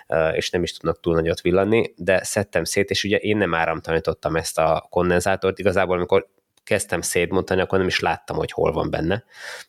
ö, 0.07 0.29
és 0.29 0.51
nem 0.51 0.63
is 0.63 0.73
tudnak 0.73 1.01
túl 1.01 1.15
nagyot 1.15 1.41
villanni, 1.41 1.95
de 1.97 2.25
szedtem 2.25 2.65
szét, 2.65 2.91
és 2.91 3.05
ugye 3.05 3.17
én 3.17 3.37
nem 3.37 3.55
áramtalanítottam 3.55 4.37
ezt 4.37 4.59
a 4.59 4.87
kondenzátort, 4.91 5.59
igazából 5.59 5.97
amikor 5.97 6.29
kezdtem 6.65 7.01
szétmondani, 7.01 7.61
akkor 7.61 7.79
nem 7.79 7.87
is 7.87 8.01
láttam, 8.01 8.37
hogy 8.37 8.51
hol 8.51 8.73
van 8.73 8.91
benne, 8.91 9.25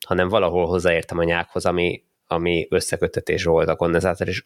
hanem 0.05 0.27
valahol 0.27 0.65
hozzáértem 0.65 1.17
a 1.17 1.23
nyákhoz, 1.23 1.65
ami, 1.65 2.03
ami 2.27 2.67
összekötetés 2.69 3.43
volt 3.43 3.69
a 3.69 3.75
kondenzátor, 3.75 4.27
és 4.27 4.45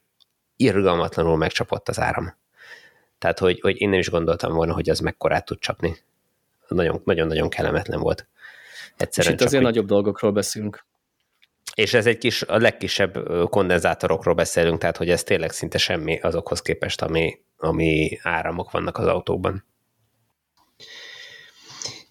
irgalmatlanul 0.60 1.38
megcsapott 1.38 1.90
az 1.90 2.00
áram. 2.00 2.36
Tehát, 3.18 3.40
hogy, 3.40 3.60
hogy 3.60 3.82
én 3.82 3.90
nem 3.90 4.00
is 4.00 4.10
gondoltam 4.10 4.54
volna, 4.54 4.74
hogy 4.74 4.90
az 4.90 5.00
mekkorát 5.00 5.46
tud 5.46 5.60
csapni 5.60 5.98
nagyon-nagyon 7.04 7.50
kellemetlen 7.50 8.00
volt. 8.00 8.28
Egyszerűen 8.98 9.34
és 9.34 9.40
itt 9.40 9.46
azért 9.48 9.64
hogy... 9.64 9.72
nagyobb 9.72 9.88
dolgokról 9.88 10.32
beszélünk. 10.32 10.86
És 11.76 11.94
ez 11.94 12.06
egy 12.06 12.18
kis, 12.18 12.42
a 12.42 12.58
legkisebb 12.58 13.18
kondenzátorokról 13.50 14.34
beszélünk, 14.34 14.80
tehát 14.80 14.98
hogy 14.98 15.10
ez 15.10 15.24
tényleg 15.24 15.52
szinte 15.52 15.78
semmi 15.78 16.20
azokhoz 16.20 16.62
képest, 16.62 17.02
ami, 17.02 17.40
ami 17.58 18.20
áramok 18.22 18.72
vannak 18.72 18.98
az 18.98 19.06
autóban. 19.08 19.66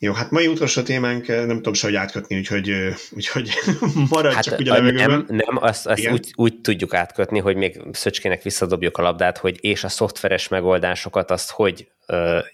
Jó, 0.00 0.12
hát 0.12 0.30
mai 0.30 0.46
utolsó 0.46 0.82
témánk 0.82 1.26
nem 1.26 1.56
tudom 1.56 1.72
se, 1.72 1.86
hogy 1.86 1.96
átkötni, 1.96 2.36
úgyhogy, 2.36 2.72
úgyhogy 3.10 3.50
maradj 4.10 4.34
hát, 4.34 4.44
csak 4.44 4.58
ugye 4.58 4.72
a 4.72 4.80
Nem, 4.80 5.24
nem 5.28 5.56
azt, 5.56 5.86
azt 5.86 6.10
úgy, 6.10 6.32
úgy, 6.34 6.60
tudjuk 6.60 6.94
átkötni, 6.94 7.38
hogy 7.38 7.56
még 7.56 7.80
Szöcskének 7.92 8.42
visszadobjuk 8.42 8.96
a 8.96 9.02
labdát, 9.02 9.38
hogy 9.38 9.58
és 9.60 9.84
a 9.84 9.88
szoftveres 9.88 10.48
megoldásokat 10.48 11.30
azt 11.30 11.50
hogy 11.50 11.88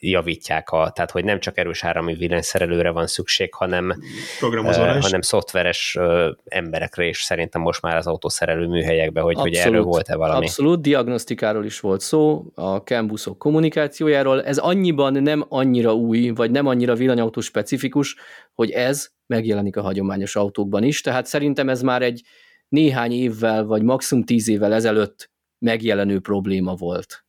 javítják, 0.01 0.71
a, 0.71 0.91
tehát 0.95 1.11
hogy 1.11 1.25
nem 1.25 1.41
csak 1.41 1.59
erős 1.59 1.85
áramű 1.85 2.17
villanyszerelőre 2.17 2.91
van 2.91 3.07
szükség, 3.07 3.55
hanem, 3.55 3.95
uh, 4.41 5.01
hanem 5.01 5.21
szoftveres 5.21 5.97
uh, 5.99 6.27
emberekre 6.45 7.05
is 7.05 7.23
szerintem 7.23 7.61
most 7.61 7.83
már 7.83 7.97
az 7.97 8.07
autószerelő 8.07 8.67
műhelyekben, 8.67 9.23
hogy, 9.23 9.37
hogy 9.37 9.55
erről 9.55 9.83
volt-e 9.83 10.17
valami. 10.17 10.45
Abszolút, 10.45 10.81
diagnosztikáról 10.81 11.65
is 11.65 11.81
volt 11.81 12.01
szó, 12.01 12.45
a 12.55 12.77
cambuszok 12.77 13.39
kommunikációjáról, 13.39 14.45
ez 14.45 14.59
annyiban 14.59 15.13
nem 15.13 15.45
annyira 15.49 15.95
új, 15.95 16.29
vagy 16.29 16.51
nem 16.51 16.67
annyira 16.67 16.95
villanyautó 16.95 17.34
specifikus, 17.41 18.17
hogy 18.53 18.71
ez 18.71 19.09
megjelenik 19.27 19.77
a 19.77 19.83
hagyományos 19.83 20.37
autókban 20.37 20.83
is, 20.83 21.01
tehát 21.01 21.27
szerintem 21.27 21.69
ez 21.69 21.83
már 21.83 22.03
egy 22.03 22.23
néhány 22.69 23.13
évvel, 23.13 23.65
vagy 23.65 23.83
maximum 23.83 24.25
tíz 24.25 24.49
évvel 24.49 24.73
ezelőtt 24.73 25.31
megjelenő 25.59 26.21
probléma 26.21 26.75
volt. 26.75 27.25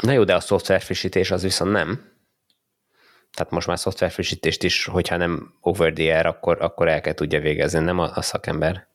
Na 0.00 0.12
jó, 0.12 0.24
de 0.24 0.34
a 0.34 0.40
szoftverfrissítés 0.40 1.30
az 1.30 1.42
viszont 1.42 1.72
nem. 1.72 2.12
Tehát 3.32 3.52
most 3.52 3.66
már 3.66 3.78
szoftverfrissítést 3.78 4.62
is, 4.62 4.84
hogyha 4.84 5.16
nem 5.16 5.54
over 5.60 5.92
the 5.92 6.14
air, 6.16 6.26
akkor, 6.26 6.62
akkor 6.62 6.88
el 6.88 7.00
kell 7.00 7.14
tudja 7.14 7.40
végezni, 7.40 7.78
nem 7.78 7.98
a, 7.98 8.16
a 8.16 8.22
szakember. 8.22 8.88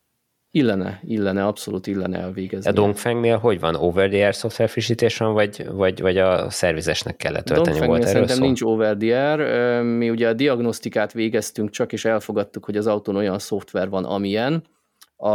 Illene, 0.52 1.00
illene, 1.04 1.46
abszolút 1.46 1.88
illene 1.88 2.20
elvégezni. 2.20 2.70
A 2.70 2.74
Dongfengnél 2.74 3.38
hogy 3.38 3.60
van? 3.60 3.76
Over 3.76 4.10
the 4.10 4.24
air 4.24 4.36
szoftverfrissítés 4.36 5.18
van, 5.18 5.34
vagy, 5.34 5.68
vagy, 5.72 6.02
vagy 6.02 6.18
a 6.18 6.50
szervizesnek 6.50 7.16
kellett 7.16 7.46
tölteni? 7.46 7.86
Volt 7.86 8.08
szerintem 8.08 8.38
szó? 8.38 8.44
nincs 8.44 8.62
over 8.62 8.98
the 8.98 9.32
air. 9.32 9.82
Mi 9.84 10.10
ugye 10.10 10.28
a 10.28 10.34
diagnosztikát 10.34 11.14
végeztünk 11.14 11.70
csak, 11.70 11.94
és 11.94 12.06
elfogadtuk, 12.06 12.66
hogy 12.66 12.78
az 12.78 12.88
autón 12.88 13.16
olyan 13.16 13.40
szoftver 13.40 13.90
van, 13.90 14.06
amilyen. 14.06 14.64
A, 15.16 15.30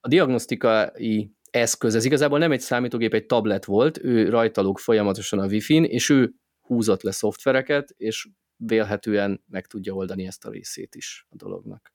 a 0.00 0.08
diagnosztikai 0.08 1.32
eszköz. 1.50 1.94
Ez 1.94 2.04
igazából 2.04 2.38
nem 2.38 2.52
egy 2.52 2.60
számítógép, 2.60 3.14
egy 3.14 3.26
tablet 3.26 3.64
volt, 3.64 4.04
ő 4.04 4.28
rajtalóg 4.28 4.78
folyamatosan 4.78 5.38
a 5.38 5.46
Wi-Fi-n, 5.46 5.84
és 5.84 6.08
ő 6.08 6.34
húzott 6.60 7.02
le 7.02 7.10
szoftvereket, 7.10 7.94
és 7.96 8.28
vélhetően 8.56 9.44
meg 9.46 9.66
tudja 9.66 9.92
oldani 9.92 10.26
ezt 10.26 10.44
a 10.44 10.50
részét 10.50 10.94
is 10.94 11.26
a 11.30 11.36
dolognak. 11.36 11.92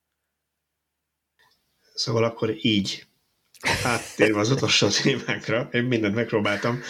Szóval 2.00 2.24
akkor 2.24 2.56
így 2.62 3.06
áttérve 3.84 4.40
az 4.40 4.52
utolsó 4.52 4.88
témákra, 4.88 5.70
én 5.72 5.84
mindent 5.84 6.16
megpróbáltam. 6.16 6.82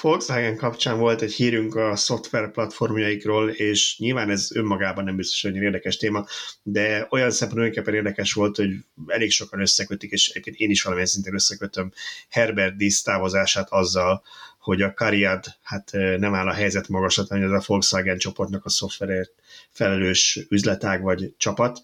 Volkswagen 0.00 0.56
kapcsán 0.56 0.98
volt 0.98 1.22
egy 1.22 1.32
hírünk 1.32 1.74
a 1.74 1.96
szoftver 1.96 2.50
platformjaikról, 2.50 3.50
és 3.50 3.98
nyilván 3.98 4.30
ez 4.30 4.48
önmagában 4.54 5.04
nem 5.04 5.16
biztos, 5.16 5.42
hogy 5.42 5.56
érdekes 5.56 5.96
téma, 5.96 6.26
de 6.62 7.06
olyan 7.10 7.30
szempontból 7.30 7.94
érdekes 7.94 8.32
volt, 8.32 8.56
hogy 8.56 8.70
elég 9.06 9.30
sokan 9.30 9.60
összekötik, 9.60 10.10
és 10.10 10.28
egyébként 10.28 10.56
én 10.56 10.70
is 10.70 10.82
valamilyen 10.82 11.10
szintén 11.10 11.34
összekötöm 11.34 11.92
Herbert 12.28 12.76
Disz 12.76 13.02
távozását 13.02 13.68
azzal, 13.70 14.22
hogy 14.64 14.82
a 14.82 14.92
Cariad 14.92 15.44
hát 15.62 15.90
nem 16.18 16.34
áll 16.34 16.48
a 16.48 16.52
helyzet 16.52 16.88
magaslatán, 16.88 17.38
hogy 17.38 17.52
ez 17.52 17.60
a 17.60 17.64
Volkswagen 17.66 18.18
csoportnak 18.18 18.64
a 18.64 18.68
szoftverért 18.68 19.30
felelős 19.70 20.46
üzletág 20.48 21.02
vagy 21.02 21.34
csapat, 21.36 21.82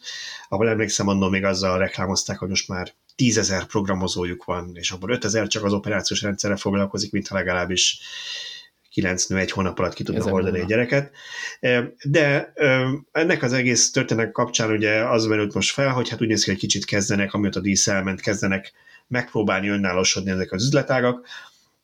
ahol 0.49 0.69
emlékszem, 0.69 1.09
annól 1.09 1.31
még 1.31 1.45
azzal 1.45 1.79
reklámozták, 1.79 2.39
hogy 2.39 2.49
most 2.49 2.69
már 2.69 2.93
tízezer 3.17 3.65
programozójuk 3.65 4.45
van, 4.45 4.71
és 4.75 4.91
abból 4.91 5.11
5000 5.11 5.47
csak 5.47 5.65
az 5.65 5.73
operációs 5.73 6.23
rendszerre 6.23 6.57
foglalkozik, 6.57 7.13
mintha 7.13 7.35
legalábbis 7.35 8.01
kilenc 8.91 9.27
nő 9.27 9.39
egy 9.39 9.51
hónap 9.51 9.79
alatt 9.79 9.95
ki 9.95 10.03
tudna 10.03 10.33
oldani 10.33 10.61
egy 10.61 10.67
gyereket. 10.67 11.13
De 12.03 12.53
ennek 13.13 13.43
az 13.43 13.53
egész 13.53 13.91
történet 13.91 14.33
kapcsán 14.33 14.71
ugye 14.71 15.09
az 15.09 15.25
merült 15.25 15.55
most 15.55 15.73
fel, 15.73 15.89
hogy 15.89 16.09
hát 16.09 16.23
úgy 16.23 16.29
néz 16.29 16.45
ki, 16.45 16.51
hogy 16.51 16.59
kicsit 16.59 16.85
kezdenek, 16.85 17.35
amióta 17.35 17.59
a 17.59 17.63
dísz 17.63 17.89
elment, 17.89 18.21
kezdenek 18.21 18.73
megpróbálni 19.07 19.69
önállósodni 19.69 20.31
ezek 20.31 20.53
az 20.53 20.65
üzletágak, 20.65 21.27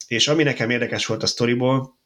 és 0.06 0.28
ami 0.28 0.42
nekem 0.42 0.70
érdekes 0.70 1.06
volt 1.06 1.22
a 1.22 1.26
sztoriból, 1.26 1.96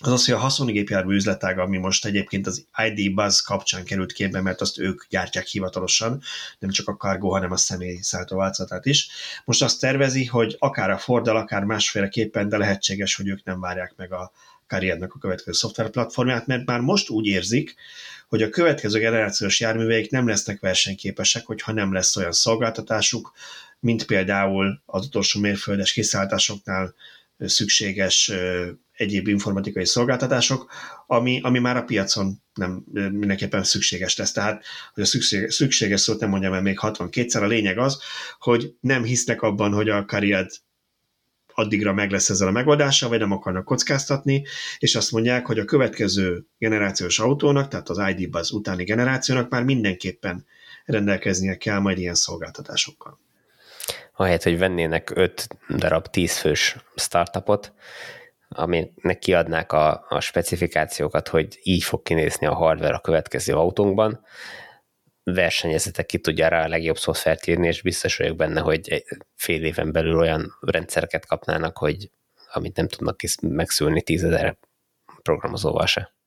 az 0.00 0.12
az, 0.12 0.24
hogy 0.24 0.34
a 0.34 0.38
haszongépjármű 0.38 1.14
üzletág, 1.14 1.58
ami 1.58 1.78
most 1.78 2.06
egyébként 2.06 2.46
az 2.46 2.66
ID 2.86 3.14
Buzz 3.14 3.40
kapcsán 3.40 3.84
került 3.84 4.12
képbe, 4.12 4.40
mert 4.40 4.60
azt 4.60 4.78
ők 4.78 5.06
gyártják 5.08 5.46
hivatalosan, 5.46 6.22
nem 6.58 6.70
csak 6.70 6.88
a 6.88 6.96
Cargo, 6.96 7.28
hanem 7.28 7.52
a 7.52 7.56
személy 7.56 7.98
szállítóváltozatát 8.00 8.86
is. 8.86 9.08
Most 9.44 9.62
azt 9.62 9.80
tervezi, 9.80 10.24
hogy 10.24 10.56
akár 10.58 10.90
a 10.90 10.98
Fordal, 10.98 11.36
akár 11.36 11.64
másféleképpen, 11.64 12.48
de 12.48 12.56
lehetséges, 12.56 13.14
hogy 13.14 13.28
ők 13.28 13.44
nem 13.44 13.60
várják 13.60 13.94
meg 13.96 14.12
a 14.12 14.32
Carriernek 14.66 15.14
a 15.14 15.18
következő 15.18 15.52
szoftverplatformját, 15.52 16.46
mert 16.46 16.66
már 16.66 16.80
most 16.80 17.10
úgy 17.10 17.26
érzik, 17.26 17.74
hogy 18.28 18.42
a 18.42 18.48
következő 18.48 18.98
generációs 18.98 19.60
járműveik 19.60 20.10
nem 20.10 20.28
lesznek 20.28 20.60
versenyképesek, 20.60 21.46
hogyha 21.46 21.72
nem 21.72 21.92
lesz 21.92 22.16
olyan 22.16 22.32
szolgáltatásuk, 22.32 23.32
mint 23.80 24.06
például 24.06 24.82
az 24.86 25.06
utolsó 25.06 25.40
mérföldes 25.40 25.92
kiszállításoknál 25.92 26.94
szükséges 27.38 28.32
egyéb 28.92 29.28
informatikai 29.28 29.86
szolgáltatások, 29.86 30.70
ami, 31.06 31.40
ami 31.42 31.58
már 31.58 31.76
a 31.76 31.82
piacon 31.82 32.42
nem 32.54 32.84
mindenképpen 32.92 33.64
szükséges 33.64 34.16
lesz. 34.16 34.32
Tehát, 34.32 34.64
hogy 34.94 35.02
a 35.02 35.06
szükség, 35.06 35.50
szükséges 35.50 36.00
szót 36.00 36.20
nem 36.20 36.30
mondjam 36.30 36.52
el 36.52 36.62
még 36.62 36.78
62-szer, 36.82 37.42
a 37.42 37.46
lényeg 37.46 37.78
az, 37.78 37.98
hogy 38.38 38.74
nem 38.80 39.04
hisznek 39.04 39.42
abban, 39.42 39.72
hogy 39.72 39.88
a 39.88 40.04
Cariad 40.04 40.50
addigra 41.54 41.92
meg 41.92 42.10
lesz 42.10 42.30
ezzel 42.30 42.48
a 42.48 42.50
megoldással, 42.50 43.08
vagy 43.08 43.18
nem 43.18 43.32
akarnak 43.32 43.64
kockáztatni, 43.64 44.46
és 44.78 44.94
azt 44.94 45.12
mondják, 45.12 45.46
hogy 45.46 45.58
a 45.58 45.64
következő 45.64 46.46
generációs 46.58 47.18
autónak, 47.18 47.68
tehát 47.68 47.88
az 47.88 48.00
ID 48.08 48.30
Buzz 48.30 48.52
utáni 48.52 48.84
generációnak 48.84 49.50
már 49.50 49.62
mindenképpen 49.64 50.46
rendelkeznie 50.84 51.56
kell 51.56 51.78
majd 51.78 51.98
ilyen 51.98 52.14
szolgáltatásokkal 52.14 53.18
ahelyett, 54.18 54.42
hogy 54.42 54.58
vennének 54.58 55.10
5 55.14 55.48
darab 55.68 56.06
10 56.06 56.38
fős 56.38 56.76
startupot, 56.94 57.72
aminek 58.48 59.18
kiadnák 59.18 59.72
a, 59.72 60.04
a 60.08 60.20
specifikációkat, 60.20 61.28
hogy 61.28 61.58
így 61.62 61.82
fog 61.82 62.02
kinézni 62.02 62.46
a 62.46 62.54
hardware 62.54 62.94
a 62.94 63.00
következő 63.00 63.54
autónkban, 63.54 64.24
versenyezetek 65.22 66.06
ki 66.06 66.18
tudja 66.18 66.48
rá 66.48 66.64
a 66.64 66.68
legjobb 66.68 66.98
szoftvert 66.98 67.46
írni, 67.46 67.66
és 67.66 67.82
biztos 67.82 68.16
vagyok 68.16 68.36
benne, 68.36 68.60
hogy 68.60 69.04
fél 69.34 69.64
éven 69.64 69.92
belül 69.92 70.18
olyan 70.18 70.56
rendszereket 70.60 71.26
kapnának, 71.26 71.78
hogy 71.78 72.10
amit 72.52 72.76
nem 72.76 72.88
tudnak 72.88 73.20
megszülni 73.42 74.02
tízezer 74.02 74.56
programozóval 75.22 75.86
se. 75.86 76.17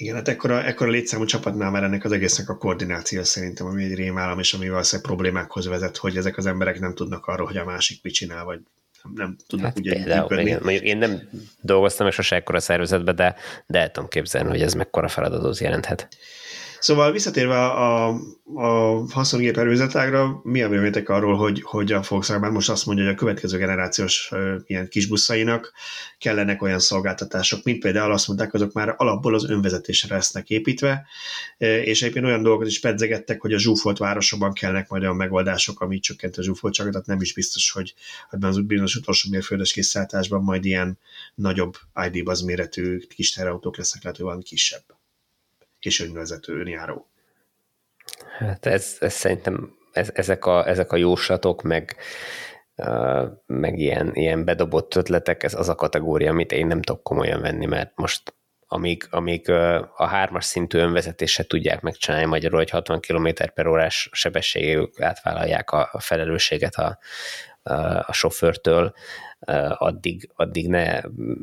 Igen, 0.00 0.14
hát 0.14 0.28
ekkora, 0.28 0.64
ekkora 0.64 0.90
létszámú 0.90 1.24
csapatnál 1.24 1.70
már 1.70 1.82
ennek 1.82 2.04
az 2.04 2.12
egésznek 2.12 2.48
a 2.48 2.56
koordináció 2.56 3.22
szerintem, 3.22 3.66
ami 3.66 3.84
egy 3.84 3.94
rémállam, 3.94 4.38
és 4.38 4.52
ami 4.52 4.68
valószínűleg 4.68 5.10
problémákhoz 5.10 5.66
vezet, 5.66 5.96
hogy 5.96 6.16
ezek 6.16 6.36
az 6.36 6.46
emberek 6.46 6.80
nem 6.80 6.94
tudnak 6.94 7.26
arról, 7.26 7.46
hogy 7.46 7.56
a 7.56 7.64
másik 7.64 8.02
mit 8.02 8.12
csinál, 8.12 8.44
vagy 8.44 8.60
nem, 9.02 9.12
nem 9.14 9.36
tudnak 9.46 9.68
hát 9.68 9.78
ugye 9.78 9.92
például, 9.92 10.38
igen. 10.38 10.60
Mondjuk 10.62 10.84
én 10.84 10.98
nem 10.98 11.28
dolgoztam 11.60 12.06
és 12.06 12.14
sose 12.14 12.36
ekkora 12.36 12.60
szervezetben, 12.60 13.16
de, 13.16 13.36
de 13.66 13.78
el 13.78 13.90
tudom 13.90 14.08
képzelni, 14.08 14.48
hogy 14.48 14.62
ez 14.62 14.74
mekkora 14.74 15.08
feladatot 15.08 15.58
jelenthet. 15.58 16.08
Szóval 16.80 17.12
visszatérve 17.12 17.54
a, 17.54 18.08
a, 18.08 18.20
a 18.54 19.04
haszongép 19.12 19.56
erőzetágra, 19.56 20.40
mi 20.42 20.62
a 20.62 20.68
véleményetek 20.68 21.08
arról, 21.08 21.36
hogy, 21.36 21.62
hogy 21.62 21.92
a 21.92 22.02
Volkswagen 22.08 22.52
most 22.52 22.70
azt 22.70 22.86
mondja, 22.86 23.04
hogy 23.04 23.14
a 23.14 23.16
következő 23.16 23.58
generációs 23.58 24.32
ilyen 24.66 24.88
kisbuszainak 24.88 25.72
kellenek 26.18 26.62
olyan 26.62 26.78
szolgáltatások, 26.78 27.64
mint 27.64 27.78
például 27.78 28.12
azt 28.12 28.28
mondták, 28.28 28.54
azok 28.54 28.72
már 28.72 28.94
alapból 28.96 29.34
az 29.34 29.50
önvezetésre 29.50 30.14
lesznek 30.14 30.50
építve, 30.50 31.06
és 31.58 32.02
egyébként 32.02 32.24
olyan 32.26 32.42
dolgokat 32.42 32.68
is 32.68 32.80
pedzegettek, 32.80 33.40
hogy 33.40 33.52
a 33.52 33.58
zsúfolt 33.58 33.98
városokban 33.98 34.52
kellnek 34.52 34.88
majd 34.88 35.02
olyan 35.02 35.16
megoldások, 35.16 35.80
ami 35.80 35.98
csökkent 35.98 36.36
a 36.36 36.42
zsúfoltságot, 36.42 36.92
tehát 36.92 37.06
nem 37.06 37.20
is 37.20 37.32
biztos, 37.32 37.70
hogy 37.70 37.94
ebben 38.30 38.48
az 38.48 38.60
bizonyos 38.60 38.94
utolsó 38.94 39.30
mérföldes 39.30 39.72
kiszállításban 39.72 40.42
majd 40.42 40.64
ilyen 40.64 40.98
nagyobb 41.34 41.76
ID-baz 42.10 42.40
méretű 42.40 42.98
kis 42.98 43.32
terautók 43.32 43.76
lesznek, 43.76 44.02
lehet, 44.02 44.16
hogy 44.16 44.26
valami 44.26 44.44
kisebb 44.44 44.99
és 45.80 46.00
önvezető, 46.00 46.60
önjáró. 46.60 47.10
Hát 48.38 48.66
ez, 48.66 48.96
ez 49.00 49.12
szerintem 49.12 49.78
ez, 49.92 50.10
ezek, 50.14 50.46
a, 50.46 50.68
ezek 50.68 50.92
a 50.92 50.96
jóslatok, 50.96 51.62
meg, 51.62 51.96
meg 53.46 53.78
ilyen, 53.78 54.10
ilyen 54.14 54.44
bedobott 54.44 54.94
ötletek, 54.94 55.42
ez 55.42 55.54
az 55.54 55.68
a 55.68 55.74
kategória, 55.74 56.30
amit 56.30 56.52
én 56.52 56.66
nem 56.66 56.82
tudok 56.82 57.02
komolyan 57.02 57.40
venni, 57.40 57.66
mert 57.66 57.92
most 57.94 58.34
amíg, 58.72 59.06
amíg 59.10 59.50
a 59.96 60.06
hármas 60.06 60.44
szintű 60.44 60.78
önvezetéset 60.78 61.48
tudják 61.48 61.80
megcsinálni 61.80 62.26
magyarul, 62.26 62.58
hogy 62.58 62.70
60 62.70 63.00
km 63.00 63.28
per 63.54 63.66
órás 63.66 64.08
sebességük 64.12 65.00
átvállalják 65.00 65.70
a, 65.70 65.88
a 65.92 66.00
felelősséget 66.00 66.74
a, 66.74 66.98
a, 67.62 67.72
a 68.06 68.12
sofőrtől, 68.12 68.94
addig, 69.78 70.30
addig 70.34 70.68
ne 70.68 71.00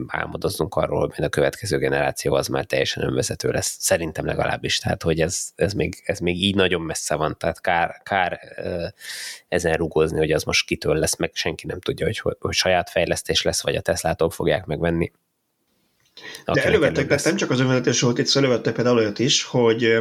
álmodozzunk 0.08 0.76
arról, 0.76 1.12
hogy 1.16 1.24
a 1.24 1.30
következő 1.30 1.78
generáció 1.78 2.34
az 2.34 2.48
már 2.48 2.66
teljesen 2.66 3.04
önvezető 3.04 3.52
lesz. 3.52 3.78
Szerintem 3.80 4.26
legalábbis. 4.26 4.80
Tehát, 4.80 5.04
hogy 5.04 5.22
ez, 5.22 5.50
ez, 5.56 5.74
még, 5.74 6.02
ez 6.06 6.20
még 6.20 6.44
így 6.44 6.56
nagyon 6.56 6.82
messze 6.82 7.16
van. 7.16 7.36
Tehát 7.38 7.62
kár, 7.62 8.02
kár 8.04 8.40
ezen 9.48 9.74
rugózni, 9.74 10.18
hogy 10.18 10.32
az 10.32 10.44
most 10.44 10.68
kitől 10.68 10.96
lesz, 10.96 11.18
meg 11.18 11.32
senki 11.34 11.68
nem 11.68 11.80
tudja, 11.80 12.06
hogy, 12.06 12.36
hogy 12.40 12.54
saját 12.54 12.90
fejlesztés 12.90 13.42
lesz, 13.42 13.64
vagy 13.64 13.76
a 13.76 13.82
Teslától 13.82 14.30
fogják 14.30 14.66
megvenni. 14.66 15.12
De 16.46 16.64
elővettek, 16.64 17.08
tehát 17.08 17.24
nem 17.24 17.36
csak 17.36 17.50
az 17.50 17.60
önvezetés 17.60 18.02
volt, 18.02 18.18
itt 18.18 18.36
elővettek 18.36 18.74
például 18.74 18.98
olyat 18.98 19.20
is, 19.20 19.44
hogy 19.44 19.98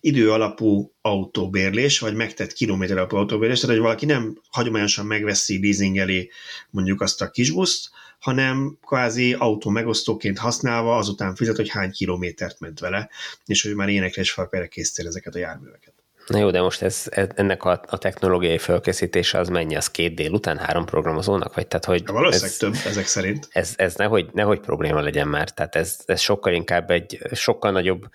idő 0.00 0.32
alapú 0.32 0.92
autóbérlés, 1.00 1.98
vagy 1.98 2.14
megtett 2.14 2.52
kilométer 2.52 2.96
alapú 2.96 3.16
autóbérlés, 3.16 3.60
tehát 3.60 3.76
hogy 3.76 3.84
valaki 3.84 4.06
nem 4.06 4.40
hagyományosan 4.50 5.06
megveszi, 5.06 5.62
leasingeli 5.62 6.30
mondjuk 6.70 7.00
azt 7.00 7.22
a 7.22 7.30
kisbuszt, 7.30 7.90
hanem 8.18 8.78
kvázi 8.86 9.32
autó 9.32 9.70
megosztóként 9.70 10.38
használva 10.38 10.96
azután 10.96 11.34
fizet, 11.34 11.56
hogy 11.56 11.68
hány 11.68 11.90
kilométert 11.90 12.60
ment 12.60 12.80
vele, 12.80 13.10
és 13.46 13.62
hogy 13.62 13.74
már 13.74 13.88
énekre 13.88 14.22
és 14.22 14.32
felpére 14.32 14.66
készítél 14.66 15.06
ezeket 15.06 15.34
a 15.34 15.38
járműveket. 15.38 15.97
Na 16.28 16.38
jó, 16.38 16.50
de 16.50 16.60
most 16.60 16.82
ez, 16.82 17.04
ennek 17.34 17.64
a, 17.64 17.82
a 17.86 17.98
technológiai 17.98 18.58
felkészítése 18.58 19.38
az 19.38 19.48
mennyi? 19.48 19.76
Az 19.76 19.90
két 19.90 20.14
délután 20.14 20.58
három 20.58 20.84
programozónak? 20.84 21.54
Vagy 21.54 21.66
tehát, 21.66 21.84
hogy 21.84 22.02
ja, 22.06 22.12
valószínűleg 22.12 22.50
ez, 22.50 22.56
több 22.56 22.90
ezek 22.90 23.06
szerint. 23.06 23.48
Ez, 23.50 23.74
ez 23.76 23.94
nehogy, 23.94 24.28
nehogy 24.32 24.60
probléma 24.60 25.00
legyen 25.00 25.28
már. 25.28 25.50
Tehát 25.50 25.76
ez, 25.76 25.98
ez 26.06 26.20
sokkal 26.20 26.52
inkább 26.52 26.90
egy 26.90 27.18
sokkal 27.32 27.70
nagyobb 27.70 28.08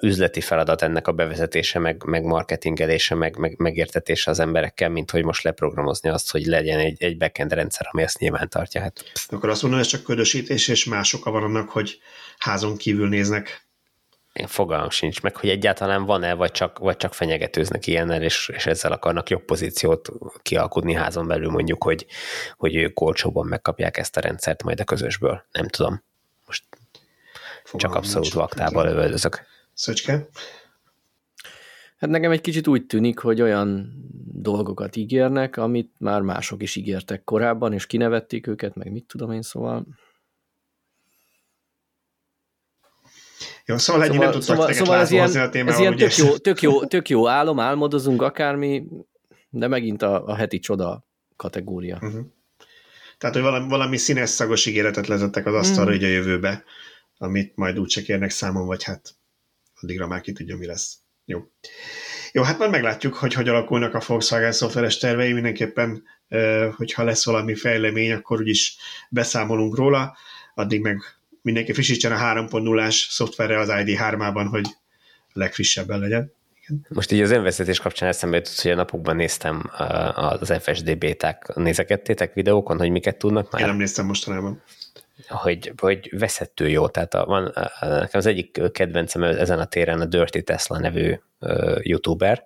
üzleti 0.00 0.40
feladat 0.40 0.82
ennek 0.82 1.08
a 1.08 1.12
bevezetése, 1.12 1.78
meg, 1.78 2.04
meg 2.04 2.24
marketingelése, 2.24 3.14
meg, 3.14 3.36
meg 3.36 3.54
megértetése 3.58 4.30
az 4.30 4.38
emberekkel, 4.38 4.88
mint 4.88 5.10
hogy 5.10 5.24
most 5.24 5.42
leprogramozni 5.42 6.08
azt, 6.08 6.30
hogy 6.30 6.44
legyen 6.44 6.78
egy, 6.78 7.02
egy 7.02 7.16
backend 7.16 7.52
rendszer, 7.52 7.88
ami 7.90 8.02
ezt 8.02 8.18
nyilván 8.18 8.48
tartja. 8.48 8.80
Hát. 8.80 9.04
Akkor 9.28 9.48
azt 9.48 9.62
mondom, 9.62 9.80
ez 9.80 9.86
csak 9.86 10.02
ködösítés, 10.02 10.68
és 10.68 10.84
más 10.84 11.14
oka 11.14 11.30
van 11.30 11.42
annak, 11.42 11.70
hogy 11.70 11.98
házon 12.38 12.76
kívül 12.76 13.08
néznek 13.08 13.63
én 14.34 14.46
fogalmam 14.46 14.90
sincs 14.90 15.22
meg, 15.22 15.36
hogy 15.36 15.48
egyáltalán 15.48 16.04
van-e, 16.04 16.34
vagy 16.34 16.50
csak, 16.50 16.78
vagy 16.78 16.96
csak 16.96 17.14
fenyegetőznek 17.14 17.86
ilyennel, 17.86 18.22
és, 18.22 18.50
és 18.54 18.66
ezzel 18.66 18.92
akarnak 18.92 19.30
jobb 19.30 19.44
pozíciót 19.44 20.08
kialkudni 20.42 20.94
házon 20.94 21.26
belül, 21.26 21.50
mondjuk, 21.50 21.82
hogy, 21.84 22.06
hogy 22.56 22.74
ők 22.76 23.00
olcsóban 23.00 23.46
megkapják 23.46 23.96
ezt 23.96 24.16
a 24.16 24.20
rendszert 24.20 24.62
majd 24.62 24.80
a 24.80 24.84
közösből. 24.84 25.44
Nem 25.52 25.68
tudom. 25.68 26.02
Most 26.46 26.64
fogalmam 27.64 27.78
csak 27.78 27.94
abszolút 27.94 28.32
vaktával 28.32 28.84
lövöldözök. 28.84 29.46
Szöcske? 29.74 30.28
Hát 31.96 32.10
nekem 32.10 32.30
egy 32.30 32.40
kicsit 32.40 32.66
úgy 32.66 32.86
tűnik, 32.86 33.18
hogy 33.18 33.42
olyan 33.42 33.92
dolgokat 34.32 34.96
ígérnek, 34.96 35.56
amit 35.56 35.92
már 35.98 36.20
mások 36.20 36.62
is 36.62 36.76
ígértek 36.76 37.24
korábban, 37.24 37.72
és 37.72 37.86
kinevették 37.86 38.46
őket, 38.46 38.74
meg 38.74 38.92
mit 38.92 39.06
tudom 39.06 39.32
én, 39.32 39.42
szóval 39.42 39.86
Jó, 43.66 43.76
szóval, 43.76 44.04
szóval 44.04 44.18
nem 44.18 44.30
tudtak 44.30 44.56
szóval, 44.56 44.72
szóval 44.72 45.00
ez 45.00 45.10
ilyen, 45.10 45.46
a 45.46 45.48
témával, 45.48 45.74
ez 45.74 45.80
ilyen 45.80 45.96
tök, 45.96 46.16
jó, 46.16 46.36
tök, 46.36 46.62
jó, 46.62 46.84
tök 46.84 47.08
jó 47.08 47.28
álom, 47.28 47.60
álmodozunk 47.60 48.22
akármi, 48.22 48.84
de 49.50 49.68
megint 49.68 50.02
a, 50.02 50.26
a 50.26 50.34
heti 50.34 50.58
csoda 50.58 51.06
kategória. 51.36 51.98
Uh-huh. 52.02 52.26
Tehát, 53.18 53.34
hogy 53.34 53.44
valami, 53.44 53.68
valami 53.68 53.96
színes 53.96 54.30
szagos 54.30 54.66
ígéretet 54.66 55.06
lezettek 55.06 55.46
az 55.46 55.54
asztalra 55.54 55.90
mm. 55.90 55.94
így 55.94 56.04
a 56.04 56.08
jövőbe, 56.08 56.64
amit 57.18 57.56
majd 57.56 57.78
úgyse 57.78 58.02
kérnek 58.02 58.30
számon, 58.30 58.66
vagy 58.66 58.82
hát 58.82 59.14
addigra 59.80 60.06
már 60.06 60.20
ki 60.20 60.32
tudja, 60.32 60.56
mi 60.56 60.66
lesz. 60.66 60.98
Jó. 61.24 61.40
Jó, 62.32 62.42
hát 62.42 62.58
majd 62.58 62.70
meglátjuk, 62.70 63.14
hogy 63.14 63.34
hogy 63.34 63.48
alakulnak 63.48 63.94
a 63.94 64.02
Volkswagen 64.06 64.52
szoftveres 64.52 64.98
tervei, 64.98 65.32
mindenképpen, 65.32 66.02
hogyha 66.76 67.04
lesz 67.04 67.24
valami 67.24 67.54
fejlemény, 67.54 68.12
akkor 68.12 68.40
úgyis 68.40 68.76
beszámolunk 69.10 69.76
róla, 69.76 70.16
addig 70.54 70.80
meg 70.80 71.02
mindenki 71.44 71.72
frissítsen 71.72 72.12
a 72.12 72.16
3.0-ás 72.16 73.06
szoftverre 73.10 73.58
az 73.58 73.68
ID3-ában, 73.70 74.46
hogy 74.50 74.66
legfrissebben 75.32 75.98
legyen. 75.98 76.32
Igen. 76.62 76.86
Most 76.88 77.12
így 77.12 77.20
az 77.20 77.30
önvezetés 77.30 77.80
kapcsán 77.80 78.08
eszembe 78.08 78.36
jutott, 78.36 78.60
hogy 78.60 78.70
a 78.70 78.74
napokban 78.74 79.16
néztem 79.16 79.70
az 80.14 80.52
FSD 80.60 80.98
béták, 80.98 81.54
nézegettétek 81.54 82.34
videókon, 82.34 82.78
hogy 82.78 82.90
miket 82.90 83.16
tudnak 83.16 83.50
már? 83.50 83.60
Én 83.60 83.68
nem 83.68 83.76
néztem 83.76 84.06
mostanában. 84.06 84.62
Hogy, 85.28 85.72
hogy 85.76 86.18
veszettő 86.18 86.68
jó, 86.68 86.88
tehát 86.88 87.14
a, 87.14 87.24
van, 87.24 87.46
a, 87.46 87.86
nekem 87.86 88.20
az 88.20 88.26
egyik 88.26 88.60
kedvencem 88.72 89.22
ezen 89.22 89.58
a 89.58 89.64
téren 89.64 90.00
a 90.00 90.04
Dirty 90.04 90.42
Tesla 90.42 90.78
nevű 90.78 91.14
uh, 91.40 91.78
youtuber, 91.82 92.44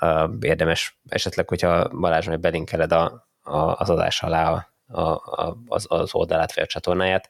uh, 0.00 0.30
érdemes 0.40 0.98
esetleg, 1.08 1.48
hogyha 1.48 1.88
Balázs 1.88 2.26
majd 2.26 2.40
belinkeled 2.40 2.92
a, 2.92 3.28
a, 3.42 3.56
az 3.56 3.90
adás 3.90 4.22
alá 4.22 4.68
a, 4.86 5.00
a, 5.00 5.56
az, 5.66 5.86
az 5.88 6.14
oldalát 6.14 6.54
vagy 6.54 6.64
a 6.64 6.66
csatornáját, 6.66 7.28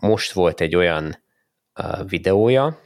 most 0.00 0.32
volt 0.32 0.60
egy 0.60 0.76
olyan 0.76 1.22
videója, 2.06 2.80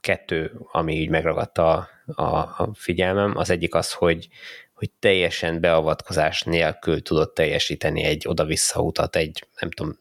kettő, 0.00 0.52
ami 0.72 0.94
így 0.94 1.08
megragadta 1.08 1.88
a, 2.06 2.68
figyelmem. 2.74 3.36
Az 3.36 3.50
egyik 3.50 3.74
az, 3.74 3.92
hogy, 3.92 4.28
hogy 4.72 4.90
teljesen 4.90 5.60
beavatkozás 5.60 6.42
nélkül 6.42 7.02
tudott 7.02 7.34
teljesíteni 7.34 8.02
egy 8.02 8.28
oda-vissza 8.28 8.80
utat 8.80 9.16
egy, 9.16 9.46
nem 9.60 9.70
tudom, 9.70 9.96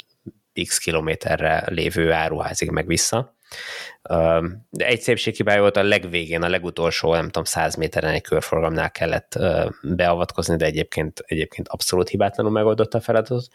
x 0.68 0.78
kilométerre 0.78 1.64
lévő 1.68 2.11
áruházig 2.11 2.69
meg 2.69 2.88
vissza. 2.88 3.36
De 4.69 4.86
egy 4.86 5.02
szépséghibája 5.02 5.60
volt 5.60 5.78
a 5.78 5.84
legvégén, 5.84 6.41
a 6.41 6.49
legutolsó, 6.49 7.14
nem 7.14 7.26
tudom, 7.26 7.44
száz 7.44 7.76
méteren 7.76 8.14
egy 8.14 8.22
körforgalomnál 8.22 8.91
kellett 8.91 9.40
beavatkozni, 9.84 10.56
de 10.56 10.65
egyébként, 10.65 11.23
egyébként 11.26 11.68
abszolút 11.68 12.10
hibátlanul 12.10 12.52
megoldotta 12.52 12.98
a 12.98 13.02
feladatot 13.02 13.48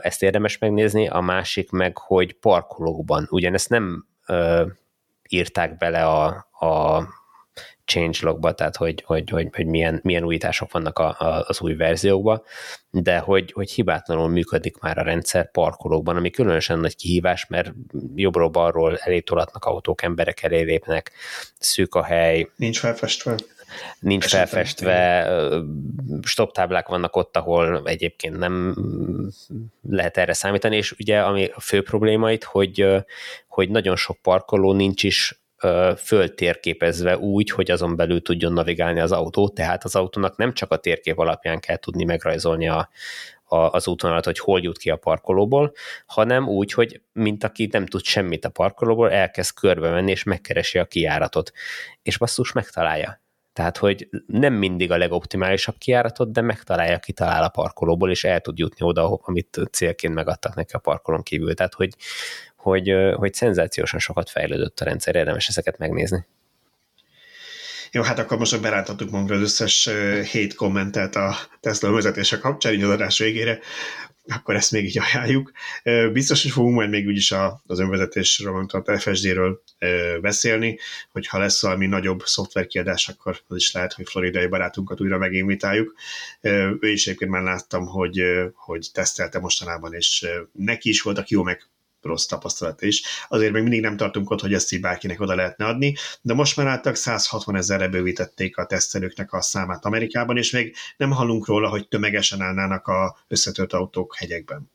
ezt 0.00 0.22
érdemes 0.22 0.58
megnézni, 0.58 1.08
a 1.08 1.20
másik 1.20 1.70
meg, 1.70 1.98
hogy 1.98 2.32
parkolókban, 2.32 3.26
ugyanezt 3.30 3.68
nem 3.68 4.06
írták 5.28 5.76
bele 5.76 6.04
a, 6.04 6.26
a 6.66 7.02
changelogba, 7.84 8.52
tehát 8.52 8.76
hogy, 8.76 9.02
hogy, 9.06 9.30
hogy, 9.30 9.48
hogy 9.52 9.66
milyen, 9.66 10.00
milyen 10.02 10.24
újítások 10.24 10.72
vannak 10.72 10.98
a, 10.98 11.16
a, 11.18 11.44
az 11.46 11.60
új 11.60 11.74
verziókban, 11.74 12.42
de 12.90 13.18
hogy, 13.18 13.52
hogy 13.52 13.70
hibátlanul 13.70 14.28
működik 14.28 14.78
már 14.78 14.98
a 14.98 15.02
rendszer 15.02 15.50
parkolókban, 15.50 16.16
ami 16.16 16.30
különösen 16.30 16.78
nagy 16.78 16.96
kihívás, 16.96 17.46
mert 17.46 17.72
jobbról-balról 18.14 18.96
elétolatnak 18.96 19.64
autók, 19.64 20.02
emberek 20.02 20.42
elé 20.42 20.60
lépnek, 20.60 21.12
szűk 21.58 21.94
a 21.94 22.02
hely. 22.02 22.48
Nincs 22.56 22.78
felfestve 22.78 23.34
nincs 23.98 24.24
Esetem, 24.24 24.46
felfestve, 24.46 25.28
stop 26.22 26.52
táblák 26.52 26.88
vannak 26.88 27.16
ott, 27.16 27.36
ahol 27.36 27.82
egyébként 27.84 28.38
nem 28.38 28.76
lehet 29.88 30.16
erre 30.16 30.32
számítani, 30.32 30.76
és 30.76 30.92
ugye 30.92 31.20
ami 31.20 31.50
a 31.54 31.60
fő 31.60 31.82
probléma 31.82 32.32
itt, 32.32 32.44
hogy, 32.44 32.86
hogy 33.48 33.70
nagyon 33.70 33.96
sok 33.96 34.18
parkoló 34.22 34.72
nincs 34.72 35.02
is 35.02 35.42
föltérképezve 35.96 37.18
úgy, 37.18 37.50
hogy 37.50 37.70
azon 37.70 37.96
belül 37.96 38.22
tudjon 38.22 38.52
navigálni 38.52 39.00
az 39.00 39.12
autó, 39.12 39.48
tehát 39.48 39.84
az 39.84 39.96
autónak 39.96 40.36
nem 40.36 40.52
csak 40.52 40.70
a 40.70 40.76
térkép 40.76 41.18
alapján 41.18 41.60
kell 41.60 41.76
tudni 41.76 42.04
megrajzolni 42.04 42.68
a, 42.68 42.88
a, 43.44 43.56
az 43.56 43.88
útvonalat, 43.88 44.24
hogy 44.24 44.38
hol 44.38 44.60
jut 44.60 44.78
ki 44.78 44.90
a 44.90 44.96
parkolóból, 44.96 45.72
hanem 46.06 46.48
úgy, 46.48 46.72
hogy 46.72 47.00
mint 47.12 47.44
aki 47.44 47.68
nem 47.72 47.86
tud 47.86 48.02
semmit 48.02 48.44
a 48.44 48.48
parkolóból, 48.48 49.10
elkezd 49.10 49.54
körbe 49.54 49.90
menni, 49.90 50.10
és 50.10 50.22
megkeresi 50.22 50.78
a 50.78 50.84
kijáratot. 50.84 51.52
És 52.02 52.18
basszus 52.18 52.52
megtalálja. 52.52 53.21
Tehát, 53.52 53.76
hogy 53.76 54.08
nem 54.26 54.54
mindig 54.54 54.90
a 54.90 54.96
legoptimálisabb 54.96 55.74
kiáratot, 55.78 56.32
de 56.32 56.40
megtalálja, 56.40 56.98
kitalál 56.98 57.42
a 57.42 57.48
parkolóból, 57.48 58.10
és 58.10 58.24
el 58.24 58.40
tud 58.40 58.58
jutni 58.58 58.86
oda, 58.86 59.20
amit 59.22 59.60
célként 59.70 60.14
megadtak 60.14 60.54
neki 60.54 60.72
a 60.72 60.78
parkolón 60.78 61.22
kívül. 61.22 61.54
Tehát, 61.54 61.74
hogy, 61.74 61.94
hogy, 62.56 62.92
hogy 63.14 63.34
szenzációsan 63.34 64.00
sokat 64.00 64.30
fejlődött 64.30 64.80
a 64.80 64.84
rendszer, 64.84 65.14
érdemes 65.14 65.48
ezeket 65.48 65.78
megnézni. 65.78 66.26
Jó, 67.90 68.02
hát 68.02 68.18
akkor 68.18 68.38
most 68.38 68.60
berántottuk 68.60 69.10
magunkra 69.10 69.36
az 69.36 69.42
összes 69.42 69.88
hét 70.30 70.54
kommentet 70.54 71.16
a 71.16 71.36
Tesla 71.60 71.92
vezetése 71.92 72.38
kapcsán, 72.38 72.72
így 72.72 72.82
az 72.82 72.90
adás 72.90 73.18
végére 73.18 73.58
akkor 74.28 74.54
ezt 74.54 74.72
még 74.72 74.84
így 74.84 74.98
ajánljuk. 74.98 75.52
Biztos, 76.12 76.42
hogy 76.42 76.50
fogunk 76.50 76.74
majd 76.74 76.90
még 76.90 77.06
úgyis 77.06 77.34
az 77.66 77.78
önvezetésről, 77.78 78.66
a 78.68 78.98
FSD-ről 78.98 79.62
beszélni, 80.20 80.78
hogyha 81.12 81.38
lesz 81.38 81.62
valami 81.62 81.86
nagyobb 81.86 82.22
szoftverkiadás, 82.24 83.08
akkor 83.08 83.40
az 83.46 83.56
is 83.56 83.72
lehet, 83.72 83.92
hogy 83.92 84.08
floridai 84.08 84.46
barátunkat 84.46 85.00
újra 85.00 85.18
meginvitáljuk. 85.18 85.94
Ő 86.40 86.90
is 86.90 87.06
egyébként 87.06 87.30
már 87.30 87.42
láttam, 87.42 87.86
hogy, 87.86 88.22
hogy 88.54 88.88
tesztelte 88.92 89.38
mostanában, 89.38 89.94
és 89.94 90.26
neki 90.52 90.88
is 90.88 91.02
voltak 91.02 91.28
jó 91.28 91.42
meg 91.42 91.66
rossz 92.02 92.26
tapasztalat 92.26 92.82
is. 92.82 93.02
Azért 93.28 93.52
még 93.52 93.62
mindig 93.62 93.80
nem 93.80 93.96
tartunk 93.96 94.30
ott, 94.30 94.40
hogy 94.40 94.54
ezt 94.54 94.72
így 94.72 94.80
bárkinek 94.80 95.20
oda 95.20 95.34
lehetne 95.34 95.66
adni, 95.66 95.94
de 96.20 96.34
most 96.34 96.56
már 96.56 96.66
álltak 96.66 96.94
160 96.94 97.56
ezerre 97.56 97.88
bővítették 97.88 98.56
a 98.56 98.66
tesztelőknek 98.66 99.32
a 99.32 99.42
számát 99.42 99.84
Amerikában, 99.84 100.36
és 100.36 100.50
még 100.50 100.76
nem 100.96 101.10
hallunk 101.10 101.46
róla, 101.46 101.68
hogy 101.68 101.88
tömegesen 101.88 102.40
állnának 102.40 102.86
a 102.86 103.16
összetört 103.28 103.72
autók 103.72 104.16
hegyekben 104.16 104.70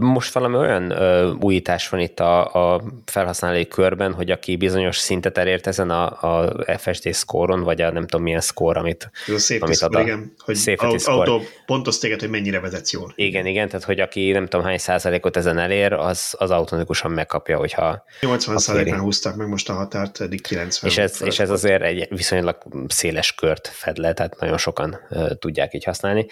most 0.00 0.32
valami 0.32 0.56
olyan 0.56 0.90
ö, 0.90 1.32
újítás 1.40 1.88
van 1.88 2.00
itt 2.00 2.20
a, 2.20 2.54
a 2.74 2.82
felhasználói 3.04 3.68
körben, 3.68 4.12
hogy 4.12 4.30
aki 4.30 4.56
bizonyos 4.56 4.96
szintet 4.96 5.38
elért 5.38 5.66
ezen 5.66 5.90
a, 5.90 6.22
a 6.22 6.54
FSD 6.78 7.14
score 7.14 7.56
vagy 7.56 7.80
a 7.80 7.92
nem 7.92 8.06
tudom 8.06 8.22
milyen 8.22 8.40
score, 8.40 8.80
amit, 8.80 9.10
Ez 9.26 9.50
a 9.50 9.54
amit 9.60 9.82
ad 9.82 9.94
a 9.94 10.00
igen, 10.00 10.34
hogy 10.38 10.76
autó 11.04 11.42
pontos 11.66 11.98
téged, 11.98 12.20
hogy 12.20 12.30
mennyire 12.30 12.60
vezetsz 12.60 12.92
jól. 12.92 13.12
Igen, 13.16 13.46
igen, 13.46 13.68
tehát 13.68 13.84
hogy 13.84 14.00
aki 14.00 14.30
nem 14.30 14.46
tudom 14.46 14.66
hány 14.66 14.78
százalékot 14.78 15.36
ezen 15.36 15.58
elér, 15.58 15.92
az, 15.92 16.34
az 16.38 16.50
automatikusan 16.50 17.10
megkapja, 17.10 17.56
hogyha 17.58 18.04
80 18.20 18.58
százaléknál 18.58 19.00
húztak 19.00 19.36
meg 19.36 19.48
most 19.48 19.68
a 19.68 19.72
határt, 19.72 20.20
eddig 20.20 20.42
90. 20.42 20.90
És 20.90 20.98
ez, 20.98 21.22
és 21.22 21.38
ez 21.38 21.50
azért 21.50 21.82
egy 21.82 22.06
viszonylag 22.10 22.56
széles 22.88 23.34
kört 23.34 23.68
fed 23.68 23.96
le, 23.96 24.12
tehát 24.12 24.40
nagyon 24.40 24.58
sokan 24.58 24.98
uh, 25.10 25.30
tudják 25.38 25.74
így 25.74 25.84
használni. 25.84 26.26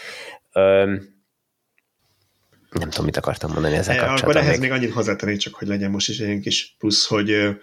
Um, 0.55 1.21
Nem 2.73 2.91
tudom, 2.91 3.05
mit 3.05 3.17
akartam 3.17 3.53
mondani 3.53 3.75
ezzel 3.75 3.97
kapcsolatban. 3.97 4.31
Akkor 4.31 4.43
ehhez 4.43 4.59
még, 4.59 4.71
még 4.71 4.79
annyit 4.79 4.93
hozzátenni, 4.93 5.37
csak 5.37 5.55
hogy 5.55 5.69
legyen 5.69 5.91
most 5.91 6.09
is 6.09 6.19
egy 6.19 6.41
kis 6.41 6.75
plusz, 6.79 7.07
hogy 7.07 7.59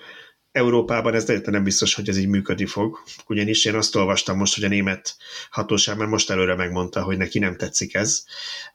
Európában 0.51 1.13
ez 1.13 1.23
egyáltalán 1.23 1.53
nem 1.53 1.63
biztos, 1.63 1.93
hogy 1.95 2.09
ez 2.09 2.17
így 2.17 2.27
működni 2.27 2.65
fog, 2.65 3.03
ugyanis 3.27 3.65
én 3.65 3.75
azt 3.75 3.95
olvastam 3.95 4.37
most, 4.37 4.55
hogy 4.55 4.63
a 4.63 4.67
német 4.67 5.15
hatóság 5.49 5.97
már 5.97 6.07
most 6.07 6.29
előre 6.29 6.55
megmondta, 6.55 7.03
hogy 7.03 7.17
neki 7.17 7.39
nem 7.39 7.55
tetszik 7.55 7.93
ez, 7.93 8.23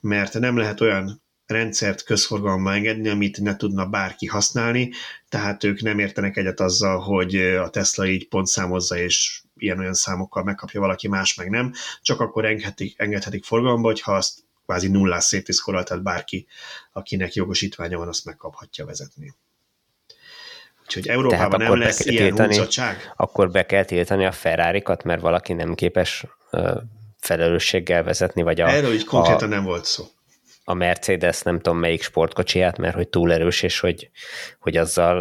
mert 0.00 0.38
nem 0.38 0.56
lehet 0.56 0.80
olyan 0.80 1.22
rendszert 1.46 2.02
közforgalomba 2.02 2.72
engedni, 2.72 3.08
amit 3.08 3.40
ne 3.40 3.56
tudna 3.56 3.86
bárki 3.86 4.26
használni, 4.26 4.90
tehát 5.28 5.64
ők 5.64 5.82
nem 5.82 5.98
értenek 5.98 6.36
egyet 6.36 6.60
azzal, 6.60 6.98
hogy 6.98 7.36
a 7.36 7.70
Tesla 7.70 8.06
így 8.06 8.28
pontszámozza, 8.28 8.96
és 8.96 9.42
ilyen-olyan 9.56 9.94
számokkal 9.94 10.42
megkapja 10.42 10.80
valaki 10.80 11.08
más, 11.08 11.34
meg 11.34 11.50
nem, 11.50 11.72
csak 12.02 12.20
akkor 12.20 12.44
engedhetik, 12.44 12.98
engedhetik 12.98 13.44
forgalomba, 13.44 13.88
hogyha 13.88 14.12
azt 14.12 14.43
kvázi 14.64 14.88
nullás 14.88 15.24
szétdiszkolal, 15.24 15.82
tehát 15.82 16.02
bárki, 16.02 16.46
akinek 16.92 17.34
jogosítványa 17.34 17.98
van, 17.98 18.08
azt 18.08 18.24
megkaphatja 18.24 18.84
vezetni. 18.84 19.34
Úgyhogy 20.82 21.08
Európában 21.08 21.60
nem 21.60 21.78
lesz 21.78 22.04
ilyen 22.04 22.24
tiltani, 22.24 22.54
húzottság. 22.54 23.12
Akkor 23.16 23.50
be 23.50 23.66
kell 23.66 23.84
tiltani 23.84 24.24
a 24.24 24.32
ferrari 24.32 24.82
mert 25.04 25.20
valaki 25.20 25.52
nem 25.52 25.74
képes 25.74 26.26
felelősséggel 27.20 28.02
vezetni, 28.02 28.42
vagy 28.42 28.60
a... 28.60 28.68
Erről 28.68 28.92
így 28.92 29.04
konkrétan 29.04 29.52
a, 29.52 29.54
nem 29.54 29.64
volt 29.64 29.84
szó. 29.84 30.04
A 30.66 30.74
Mercedes 30.74 31.42
nem 31.42 31.60
tudom 31.60 31.78
melyik 31.78 32.02
sportkocsiját, 32.02 32.78
mert 32.78 32.94
hogy 32.94 33.08
túl 33.08 33.32
erős, 33.32 33.62
és 33.62 33.80
hogy, 33.80 34.10
hogy 34.58 34.76
azzal 34.76 35.18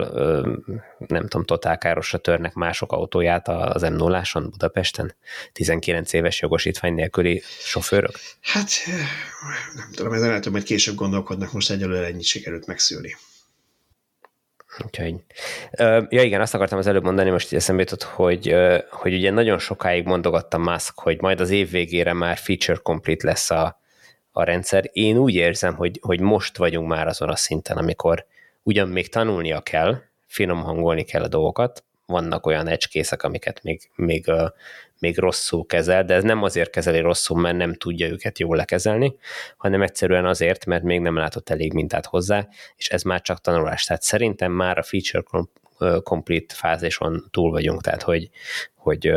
nem 1.08 1.22
tudom, 1.22 1.46
totál 1.46 1.78
károsra 1.78 2.18
törnek 2.18 2.54
mások 2.54 2.92
autóját 2.92 3.48
az 3.48 3.82
m 3.82 3.94
0 3.94 4.24
Budapesten? 4.34 5.16
19 5.52 6.14
éves 6.14 6.42
jogosítvány 6.42 6.94
nélküli 6.94 7.42
sofőrök? 7.60 8.16
Hát 8.42 8.70
nem 9.76 9.92
tudom, 9.94 10.14
ezen 10.14 10.28
lehet, 10.28 10.46
hogy 10.46 10.64
később 10.64 10.96
gondolkodnak, 10.96 11.52
most 11.52 11.72
egyelőre 11.72 12.06
ennyit 12.06 12.24
sikerült 12.24 12.68
megszülni. 12.68 13.16
Úgyhogy, 14.86 15.16
ja 16.10 16.22
igen, 16.22 16.42
azt 16.42 16.54
akartam 16.54 16.78
az 16.78 16.88
előbb 16.88 17.04
mondani, 17.04 17.30
most 17.30 17.54
eszembe 17.54 17.82
jutott, 17.82 18.04
hogy, 18.04 18.56
hogy 18.90 19.14
ugye 19.14 19.32
nagyon 19.32 19.60
sokáig 19.60 20.06
mondogatta 20.06 20.58
Musk, 20.58 21.00
hogy 21.00 21.22
majd 21.22 21.40
az 21.40 21.50
év 21.50 21.70
végére 21.70 22.14
már 22.14 22.38
feature 22.38 22.80
complete 22.84 23.28
lesz 23.28 23.50
a, 23.50 23.82
a 24.34 24.44
rendszer. 24.44 24.90
Én 24.92 25.18
úgy 25.18 25.34
érzem, 25.34 25.76
hogy, 25.76 26.00
hogy 26.02 26.20
most 26.20 26.58
vagyunk 26.58 26.88
már 26.88 27.08
azon 27.08 27.30
a 27.30 27.36
szinten, 27.36 27.78
amikor 27.78 28.26
ugyan 28.64 28.88
még 28.88 29.10
tanulnia 29.10 29.62
kell, 29.62 30.02
finom 30.28 30.62
hangolni 30.62 31.04
kell 31.04 31.24
a 31.24 31.28
dolgokat, 31.28 31.84
vannak 32.06 32.46
olyan 32.46 32.68
ecskészek, 32.68 33.24
amiket 33.24 33.64
még, 33.64 33.90
még, 33.96 34.32
még 35.00 35.18
rosszul 35.18 35.66
kezel, 35.66 36.04
de 36.04 36.14
ez 36.14 36.24
nem 36.24 36.44
azért 36.44 36.70
kezeli 36.70 37.00
rosszul, 37.00 37.40
mert 37.40 37.58
nem 37.58 37.74
tudja 37.74 38.08
őket 38.08 38.40
jól 38.40 38.56
lekezelni, 38.56 39.16
hanem 39.58 39.82
egyszerűen 39.82 40.26
azért, 40.26 40.66
mert 40.66 40.84
még 40.84 41.00
nem 41.00 41.16
látott 41.16 41.50
elég 41.50 41.74
mintát 41.74 42.06
hozzá, 42.06 42.48
és 42.76 42.90
ez 42.90 43.02
már 43.02 43.22
csak 43.22 43.42
tanulás. 43.42 43.86
Tehát 43.86 44.02
szerintem 44.02 44.52
már 44.52 44.78
a 44.78 44.84
feature 44.84 45.24
complete 46.04 46.56
fázison 46.56 47.28
túl 47.32 47.52
vagyunk, 47.52 47.82
tehát 47.82 48.02
hogy, 48.02 48.30
hogy 48.84 49.12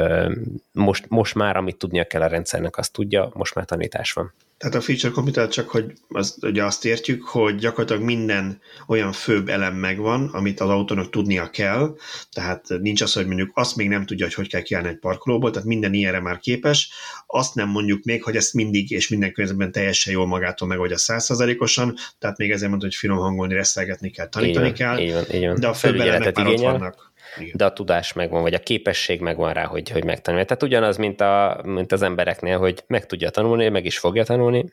most, 0.72 1.04
most 1.08 1.34
már 1.34 1.56
amit 1.56 1.76
tudnia 1.76 2.04
kell 2.04 2.22
a 2.22 2.26
rendszernek, 2.26 2.76
azt 2.76 2.92
tudja, 2.92 3.30
most 3.34 3.54
már 3.54 3.64
tanítás 3.64 4.12
van. 4.12 4.32
Tehát 4.58 4.74
a 4.74 4.80
feature 4.80 5.12
computer 5.12 5.48
csak, 5.48 5.68
hogy 5.68 5.92
az, 6.08 6.38
ugye 6.42 6.64
azt 6.64 6.84
értjük, 6.84 7.24
hogy 7.24 7.54
gyakorlatilag 7.54 8.02
minden 8.02 8.60
olyan 8.86 9.12
főbb 9.12 9.48
elem 9.48 9.74
megvan, 9.74 10.28
amit 10.32 10.60
az 10.60 10.68
autónak 10.68 11.10
tudnia 11.10 11.50
kell, 11.50 11.96
tehát 12.32 12.66
nincs 12.80 13.02
az, 13.02 13.12
hogy 13.12 13.26
mondjuk 13.26 13.50
azt 13.54 13.76
még 13.76 13.88
nem 13.88 14.06
tudja, 14.06 14.24
hogy 14.24 14.34
hogy 14.34 14.48
kell 14.48 14.60
kiállni 14.60 14.88
egy 14.88 14.98
parkolóból, 14.98 15.50
tehát 15.50 15.68
minden 15.68 15.94
ilyenre 15.94 16.20
már 16.20 16.38
képes, 16.38 16.90
azt 17.26 17.54
nem 17.54 17.68
mondjuk 17.68 18.04
még, 18.04 18.22
hogy 18.22 18.36
ezt 18.36 18.54
mindig 18.54 18.90
és 18.90 19.08
minden 19.08 19.32
környezetben 19.32 19.72
teljesen 19.72 20.12
jól 20.12 20.26
magától 20.26 20.68
megoldja 20.68 20.98
százszerzalékosan, 20.98 21.94
tehát 22.18 22.38
még 22.38 22.50
ezért 22.50 22.68
mondta, 22.68 22.86
hogy 22.86 22.96
finom 22.96 23.18
hangolni, 23.18 23.54
reszelgetni 23.54 24.10
kell, 24.10 24.28
tanítani 24.28 24.66
így 24.66 24.72
kell, 24.72 24.98
így 24.98 25.46
van. 25.46 25.60
de 25.60 25.66
a 25.66 25.74
főbb 25.74 26.00
elemek 26.00 26.36
már 26.36 26.46
ott 26.46 26.60
vannak 26.60 27.14
de 27.52 27.64
a 27.64 27.72
tudás 27.72 28.12
megvan, 28.12 28.42
vagy 28.42 28.54
a 28.54 28.58
képesség 28.58 29.20
megvan 29.20 29.52
rá, 29.52 29.64
hogy, 29.64 29.90
hogy 29.90 30.04
megtanulja. 30.04 30.46
Tehát 30.46 30.62
ugyanaz, 30.62 30.96
mint, 30.96 31.20
a, 31.20 31.60
mint 31.64 31.92
az 31.92 32.02
embereknél, 32.02 32.58
hogy 32.58 32.84
meg 32.86 33.06
tudja 33.06 33.30
tanulni, 33.30 33.68
meg 33.68 33.84
is 33.84 33.98
fogja 33.98 34.24
tanulni, 34.24 34.64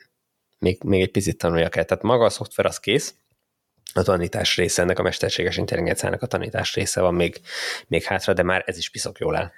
még, 0.59 0.77
még 0.83 1.01
egy 1.01 1.11
picit 1.11 1.37
tanulja 1.37 1.69
kell. 1.69 1.83
Tehát 1.83 2.03
maga 2.03 2.25
a 2.25 2.29
szoftver 2.29 2.65
az 2.65 2.79
kész, 2.79 3.13
a 3.93 4.03
tanítás 4.03 4.55
része, 4.55 4.81
ennek 4.81 4.99
a 4.99 5.03
mesterséges 5.03 5.57
intelligenciának 5.57 6.21
a 6.21 6.27
tanítás 6.27 6.73
része 6.73 7.01
van 7.01 7.13
még, 7.13 7.41
még 7.87 8.03
hátra, 8.03 8.33
de 8.33 8.43
már 8.43 8.63
ez 8.65 8.77
is 8.77 8.89
piszok 8.89 9.19
jól 9.19 9.35
áll. 9.35 9.51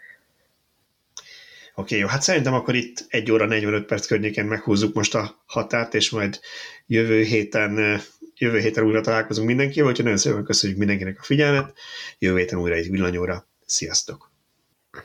Oké, 1.78 1.96
okay, 1.96 2.00
jó, 2.00 2.08
hát 2.08 2.22
szerintem 2.22 2.54
akkor 2.54 2.76
itt 2.76 3.06
egy 3.08 3.32
óra 3.32 3.46
45 3.46 3.86
perc 3.86 4.06
környéken 4.06 4.46
meghúzzuk 4.46 4.94
most 4.94 5.16
a 5.16 5.44
határt, 5.46 5.94
és 5.94 6.10
majd 6.10 6.40
jövő 6.88 7.24
héten 7.24 8.02
jövő 8.38 8.60
héten 8.60 8.84
újra 8.84 9.02
találkozunk 9.02 9.48
mindenkivel, 9.48 9.90
úgyhogy 9.90 10.04
nagyon 10.06 10.20
szépen 10.20 10.44
köszönjük 10.44 10.80
mindenkinek 10.80 11.20
a 11.20 11.24
figyelmet, 11.24 11.78
jövő 12.20 12.38
héten 12.38 12.60
újra 12.60 12.76
egy 12.76 12.90
villanyóra. 12.90 13.48
Sziasztok! 13.66 14.32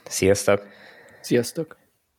Sziasztok! 0.09 0.63
Sziasztok! 1.21 1.80